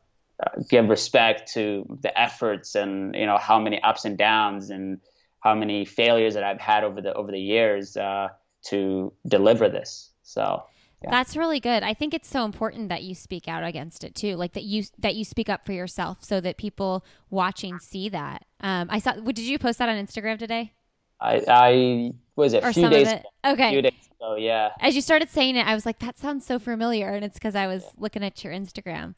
give 0.69 0.89
respect 0.89 1.53
to 1.53 1.99
the 2.03 2.19
efforts 2.19 2.75
and 2.75 3.15
you 3.15 3.27
know 3.27 3.39
how 3.39 3.59
many 3.59 3.81
ups 3.83 4.05
and 4.05 4.17
downs 4.17 4.71
and 4.71 5.01
how 5.41 5.55
many 5.55 5.85
failures 5.85 6.35
that 6.35 6.45
I've 6.45 6.61
had 6.61 6.85
over 6.85 7.01
the 7.01 7.13
over 7.15 7.31
the 7.31 7.41
years 7.41 7.97
uh, 7.97 8.29
to 8.67 9.13
deliver 9.27 9.69
this. 9.69 10.11
So 10.23 10.65
yeah. 11.03 11.11
That's 11.11 11.35
really 11.35 11.61
good. 11.61 11.83
I 11.83 11.95
think 11.95 12.13
it's 12.13 12.29
so 12.29 12.45
important 12.45 12.91
that 12.91 13.03
you 13.03 13.15
speak 13.15 13.49
out 13.49 13.65
against 13.65 14.05
it 14.05 14.15
too, 14.15 14.37
like 14.37 14.53
that 14.53 14.65
you 14.65 14.85
that 14.99 15.15
you 15.15 15.25
speak 15.25 15.49
up 15.49 15.65
for 15.65 15.73
yourself, 15.73 16.23
so 16.23 16.41
that 16.43 16.59
people 16.59 17.05
watching 17.31 17.79
see 17.79 18.11
that. 18.11 18.45
Um, 18.61 18.89
I 18.91 18.99
saw. 18.99 19.13
Did 19.13 19.39
you 19.39 19.59
post 19.59 19.79
that 19.79 19.89
on 19.89 19.97
Instagram 19.97 20.39
today? 20.39 20.73
I 21.19 21.43
I 21.49 22.13
was 22.37 22.53
it 22.53 22.63
a 22.63 22.73
few 22.73 22.91
days. 22.91 23.09
Okay. 23.47 23.71
Few 23.71 23.83
days 23.83 24.09
ago, 24.19 24.37
yeah. 24.37 24.71
As 24.79 24.95
you 24.95 25.01
started 25.01 25.31
saying 25.31 25.57
it, 25.57 25.67
I 25.67 25.75
was 25.75 25.87
like, 25.87 26.01
that 26.01 26.19
sounds 26.19 26.45
so 26.45 26.59
familiar, 26.59 27.09
and 27.09 27.25
it's 27.25 27.39
because 27.39 27.55
I 27.55 27.67
was 27.67 27.83
yeah. 27.83 27.91
looking 27.97 28.23
at 28.23 28.45
your 28.45 28.53
Instagram. 28.53 29.15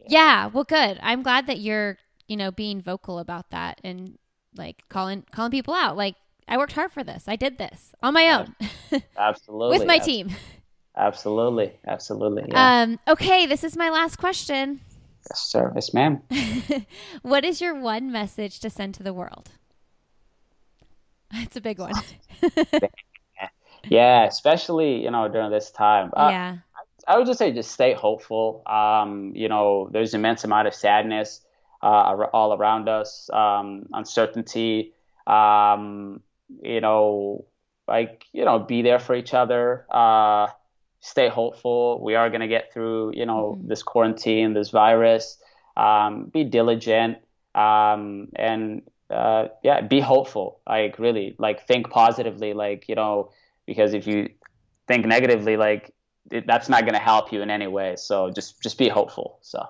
Yeah. 0.00 0.06
yeah. 0.08 0.46
Well, 0.46 0.64
good. 0.64 0.98
I'm 1.00 1.22
glad 1.22 1.46
that 1.46 1.60
you're 1.60 1.96
you 2.26 2.36
know 2.36 2.50
being 2.50 2.82
vocal 2.82 3.20
about 3.20 3.50
that 3.50 3.80
and 3.84 4.18
like 4.56 4.82
calling 4.88 5.24
calling 5.32 5.50
people 5.50 5.74
out. 5.74 5.96
Like 5.96 6.16
I 6.48 6.58
worked 6.58 6.72
hard 6.72 6.92
for 6.92 7.04
this. 7.04 7.24
I 7.26 7.36
did 7.36 7.58
this 7.58 7.94
on 8.02 8.14
my 8.14 8.30
own. 8.30 8.54
Absolutely. 9.16 9.78
With 9.78 9.86
my 9.86 9.98
team. 9.98 10.30
Absolutely. 10.96 11.72
Absolutely. 11.86 12.44
Yeah. 12.48 12.82
Um, 12.82 12.98
okay, 13.06 13.46
this 13.46 13.62
is 13.64 13.76
my 13.76 13.90
last 13.90 14.16
question. 14.16 14.80
Yes, 15.30 15.40
sir. 15.40 15.72
Yes, 15.74 15.94
ma'am. 15.94 16.22
what 17.22 17.44
is 17.44 17.60
your 17.60 17.80
one 17.80 18.10
message 18.10 18.58
to 18.60 18.70
send 18.70 18.94
to 18.94 19.02
the 19.02 19.12
world? 19.12 19.50
It's 21.32 21.56
a 21.56 21.60
big 21.60 21.78
one. 21.78 21.92
yeah, 23.88 24.24
especially, 24.24 25.04
you 25.04 25.10
know, 25.10 25.28
during 25.28 25.50
this 25.52 25.70
time. 25.70 26.10
Uh, 26.16 26.28
yeah. 26.30 26.56
I 27.06 27.16
would 27.16 27.26
just 27.26 27.38
say 27.38 27.52
just 27.52 27.70
stay 27.70 27.94
hopeful. 27.94 28.62
Um, 28.66 29.32
you 29.34 29.48
know, 29.48 29.88
there's 29.92 30.14
immense 30.14 30.44
amount 30.44 30.68
of 30.68 30.74
sadness 30.74 31.40
uh, 31.82 32.26
all 32.32 32.54
around 32.54 32.88
us, 32.88 33.30
um, 33.32 33.86
uncertainty. 33.92 34.92
Um, 35.26 36.22
you 36.62 36.80
know, 36.80 37.44
like 37.86 38.26
you 38.32 38.44
know, 38.44 38.58
be 38.58 38.82
there 38.82 38.98
for 38.98 39.14
each 39.14 39.34
other. 39.34 39.86
Uh, 39.90 40.48
stay 41.00 41.28
hopeful. 41.28 42.00
We 42.02 42.14
are 42.14 42.28
going 42.28 42.40
to 42.40 42.48
get 42.48 42.72
through, 42.72 43.12
you 43.14 43.26
know, 43.26 43.56
mm-hmm. 43.56 43.68
this 43.68 43.82
quarantine, 43.82 44.54
this 44.54 44.70
virus. 44.70 45.38
Um, 45.76 46.24
be 46.26 46.44
diligent, 46.44 47.18
um, 47.54 48.28
and 48.36 48.82
uh, 49.08 49.48
yeah, 49.62 49.80
be 49.80 50.00
hopeful. 50.00 50.60
Like 50.68 50.98
really, 50.98 51.36
like 51.38 51.66
think 51.66 51.90
positively. 51.90 52.52
Like 52.52 52.88
you 52.88 52.94
know, 52.94 53.30
because 53.66 53.94
if 53.94 54.06
you 54.06 54.30
think 54.86 55.06
negatively, 55.06 55.56
like 55.56 55.94
it, 56.30 56.46
that's 56.46 56.68
not 56.68 56.82
going 56.82 56.94
to 56.94 57.00
help 57.00 57.32
you 57.32 57.40
in 57.40 57.50
any 57.50 57.66
way. 57.66 57.96
So 57.96 58.30
just 58.30 58.60
just 58.62 58.78
be 58.78 58.88
hopeful. 58.88 59.38
So. 59.40 59.66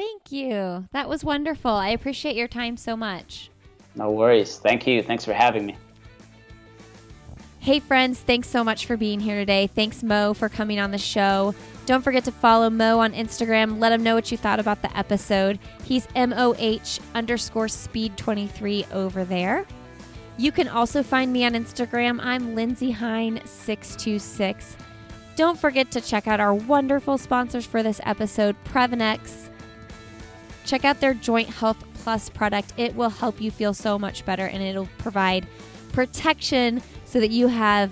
Thank 0.00 0.32
you. 0.32 0.88
That 0.92 1.10
was 1.10 1.22
wonderful. 1.26 1.72
I 1.72 1.90
appreciate 1.90 2.34
your 2.34 2.48
time 2.48 2.78
so 2.78 2.96
much. 2.96 3.50
No 3.94 4.10
worries. 4.10 4.56
Thank 4.56 4.86
you. 4.86 5.02
Thanks 5.02 5.26
for 5.26 5.34
having 5.34 5.66
me. 5.66 5.76
Hey, 7.58 7.80
friends, 7.80 8.18
thanks 8.18 8.48
so 8.48 8.64
much 8.64 8.86
for 8.86 8.96
being 8.96 9.20
here 9.20 9.36
today. 9.36 9.66
Thanks, 9.66 10.02
Mo, 10.02 10.32
for 10.32 10.48
coming 10.48 10.80
on 10.80 10.90
the 10.90 10.96
show. 10.96 11.54
Don't 11.84 12.00
forget 12.00 12.24
to 12.24 12.32
follow 12.32 12.70
Mo 12.70 12.98
on 13.00 13.12
Instagram. 13.12 13.78
Let 13.78 13.92
him 13.92 14.02
know 14.02 14.14
what 14.14 14.32
you 14.32 14.38
thought 14.38 14.58
about 14.58 14.80
the 14.80 14.96
episode. 14.96 15.58
He's 15.84 16.08
MOH 16.16 16.98
underscore 17.14 17.68
speed 17.68 18.16
23 18.16 18.86
over 18.94 19.26
there. 19.26 19.66
You 20.38 20.50
can 20.50 20.68
also 20.68 21.02
find 21.02 21.30
me 21.30 21.44
on 21.44 21.52
Instagram. 21.52 22.20
I'm 22.22 22.54
Lindsey 22.54 22.94
Hein626. 22.94 24.76
Don't 25.36 25.58
forget 25.58 25.90
to 25.90 26.00
check 26.00 26.26
out 26.26 26.40
our 26.40 26.54
wonderful 26.54 27.18
sponsors 27.18 27.66
for 27.66 27.82
this 27.82 28.00
episode, 28.04 28.56
Previnex. 28.64 29.49
Check 30.70 30.84
out 30.84 31.00
their 31.00 31.14
Joint 31.14 31.48
Health 31.48 31.84
Plus 31.94 32.28
product. 32.28 32.74
It 32.76 32.94
will 32.94 33.10
help 33.10 33.40
you 33.40 33.50
feel 33.50 33.74
so 33.74 33.98
much 33.98 34.24
better 34.24 34.46
and 34.46 34.62
it'll 34.62 34.86
provide 34.98 35.48
protection 35.92 36.80
so 37.04 37.18
that 37.18 37.32
you 37.32 37.48
have 37.48 37.90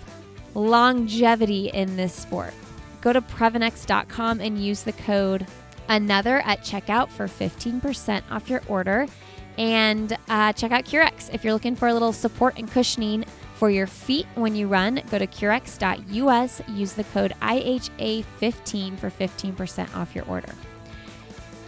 longevity 0.54 1.70
in 1.70 1.96
this 1.96 2.14
sport. 2.14 2.54
Go 3.00 3.12
to 3.12 3.20
Previnex.com 3.20 4.40
and 4.40 4.64
use 4.64 4.84
the 4.84 4.92
code 4.92 5.44
another 5.88 6.38
at 6.42 6.60
checkout 6.60 7.10
for 7.10 7.26
15% 7.26 8.22
off 8.30 8.48
your 8.48 8.62
order. 8.68 9.08
And 9.56 10.16
uh, 10.28 10.52
check 10.52 10.70
out 10.70 10.84
Currex 10.84 11.34
if 11.34 11.42
you're 11.42 11.54
looking 11.54 11.74
for 11.74 11.88
a 11.88 11.92
little 11.92 12.12
support 12.12 12.58
and 12.58 12.70
cushioning 12.70 13.24
for 13.56 13.70
your 13.70 13.88
feet 13.88 14.26
when 14.36 14.54
you 14.54 14.68
run. 14.68 15.02
Go 15.10 15.18
to 15.18 15.26
curex.us, 15.26 16.62
use 16.68 16.92
the 16.92 17.02
code 17.02 17.34
IHA15 17.42 18.98
for 19.00 19.10
15% 19.10 19.96
off 19.96 20.14
your 20.14 20.26
order. 20.26 20.54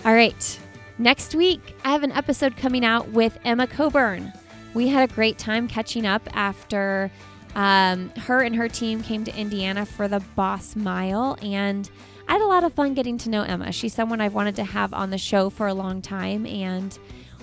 All 0.04 0.14
right, 0.14 0.59
Next 1.00 1.34
week, 1.34 1.74
I 1.82 1.92
have 1.92 2.02
an 2.02 2.12
episode 2.12 2.58
coming 2.58 2.84
out 2.84 3.08
with 3.08 3.38
Emma 3.42 3.66
Coburn. 3.66 4.34
We 4.74 4.88
had 4.88 5.10
a 5.10 5.14
great 5.14 5.38
time 5.38 5.66
catching 5.66 6.04
up 6.04 6.20
after 6.36 7.10
um, 7.54 8.10
her 8.18 8.42
and 8.42 8.54
her 8.54 8.68
team 8.68 9.02
came 9.02 9.24
to 9.24 9.34
Indiana 9.34 9.86
for 9.86 10.08
the 10.08 10.20
Boss 10.36 10.76
Mile, 10.76 11.38
and 11.40 11.90
I 12.28 12.32
had 12.32 12.42
a 12.42 12.46
lot 12.46 12.64
of 12.64 12.74
fun 12.74 12.92
getting 12.92 13.16
to 13.16 13.30
know 13.30 13.40
Emma. 13.40 13.72
She's 13.72 13.94
someone 13.94 14.20
I've 14.20 14.34
wanted 14.34 14.56
to 14.56 14.64
have 14.64 14.92
on 14.92 15.08
the 15.08 15.16
show 15.16 15.48
for 15.48 15.68
a 15.68 15.72
long 15.72 16.02
time, 16.02 16.44
and 16.44 16.98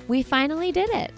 we 0.07 0.21
finally 0.21 0.71
did 0.71 0.91
it. 0.91 1.11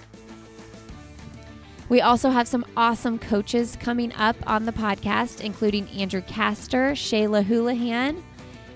We 1.90 2.00
also 2.00 2.30
have 2.30 2.48
some 2.48 2.66
awesome 2.78 3.20
coaches 3.20 3.78
coming 3.82 4.14
up 4.14 4.38
on 4.48 4.64
the 4.64 4.72
podcast, 4.72 5.42
including 5.42 5.90
Andrew 5.90 6.22
Kastor, 6.22 6.94
Shayla 6.94 7.44
Houlihan, 7.44 8.24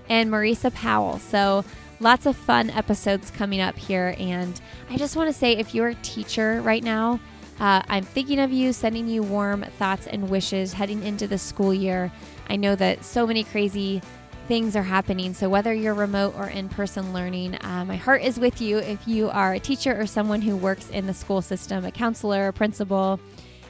and 0.09 0.29
Marisa 0.29 0.73
Powell. 0.73 1.19
So 1.19 1.63
lots 2.03 2.25
of 2.25 2.35
fun 2.35 2.69
episodes 2.69 3.31
coming 3.31 3.61
up 3.61 3.77
here. 3.77 4.15
And 4.19 4.59
I 4.89 4.97
just 4.97 5.15
want 5.15 5.29
to 5.29 5.33
say 5.33 5.53
if 5.53 5.73
you're 5.73 5.89
a 5.89 5.95
teacher 5.95 6.61
right 6.61 6.83
now, 6.83 7.19
Uh, 7.59 7.83
I'm 7.87 8.03
thinking 8.03 8.39
of 8.39 8.51
you, 8.51 8.73
sending 8.73 9.07
you 9.07 9.21
warm 9.21 9.63
thoughts 9.77 10.07
and 10.07 10.27
wishes 10.27 10.73
heading 10.73 11.03
into 11.03 11.27
the 11.27 11.37
school 11.37 11.71
year. 11.71 12.11
I 12.49 12.55
know 12.55 12.75
that 12.75 13.05
so 13.05 13.27
many 13.27 13.43
crazy 13.43 14.01
things 14.47 14.75
are 14.75 14.83
happening. 14.83 15.35
So, 15.35 15.49
whether 15.49 15.71
you're 15.71 15.93
remote 15.93 16.33
or 16.35 16.47
in 16.47 16.67
person 16.67 17.13
learning, 17.13 17.55
uh, 17.63 17.85
my 17.85 17.95
heart 17.95 18.23
is 18.23 18.39
with 18.39 18.59
you 18.59 18.79
if 18.79 19.07
you 19.07 19.29
are 19.29 19.53
a 19.53 19.59
teacher 19.59 19.97
or 19.97 20.07
someone 20.07 20.41
who 20.41 20.57
works 20.57 20.89
in 20.89 21.05
the 21.05 21.13
school 21.13 21.43
system, 21.43 21.85
a 21.85 21.91
counselor, 21.91 22.47
a 22.47 22.53
principal, 22.53 23.19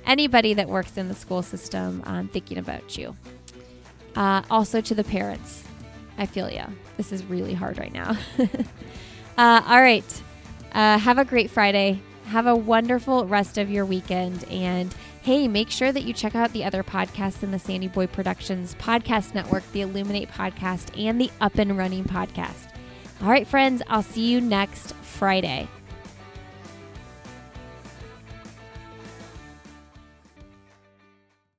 anybody 0.06 0.54
that 0.54 0.70
works 0.70 0.98
in 0.98 1.10
the 1.10 1.16
school 1.16 1.42
system, 1.42 2.02
I'm 2.06 2.30
thinking 2.30 2.58
about 2.58 2.98
you. 2.98 3.18
Uh, 4.16 4.44
also, 4.50 4.80
to 4.80 4.96
the 4.96 5.04
parents, 5.04 5.66
I 6.18 6.26
feel 6.26 6.50
you. 6.50 6.64
This 6.98 7.12
is 7.12 7.24
really 7.26 7.54
hard 7.54 7.78
right 7.78 7.94
now. 7.94 8.18
uh, 9.38 9.62
all 9.66 9.82
right. 9.82 10.24
Uh, 10.74 10.98
have 10.98 11.18
a 11.18 11.26
great 11.26 11.50
Friday. 11.50 12.02
Have 12.26 12.48
a 12.48 12.56
wonderful 12.56 13.26
rest 13.26 13.58
of 13.58 13.70
your 13.70 13.86
weekend. 13.86 14.44
And 14.46 14.94
hey, 15.22 15.48
make 15.48 15.70
sure 15.70 15.92
that 15.92 16.04
you 16.04 16.14
check 16.14 16.36
out 16.36 16.52
the 16.54 16.64
other 16.64 16.84
podcasts 16.84 17.44
in 17.44 17.52
the 17.52 17.60
Sandy 17.60 17.88
Boy 17.88 18.08
Productions 18.08 18.76
podcast 18.76 19.34
network, 19.34 19.64
the 19.72 19.82
Illuminate 19.82 20.30
podcast, 20.30 20.98
and 21.00 21.20
the 21.20 21.32
Up 21.42 21.58
and 21.58 21.78
Running 21.78 22.04
podcast. 22.04 22.70
All 23.22 23.30
right, 23.30 23.48
friends, 23.48 23.82
I'll 23.88 24.04
see 24.04 24.30
you 24.30 24.42
next 24.42 24.94
Friday. 24.96 25.68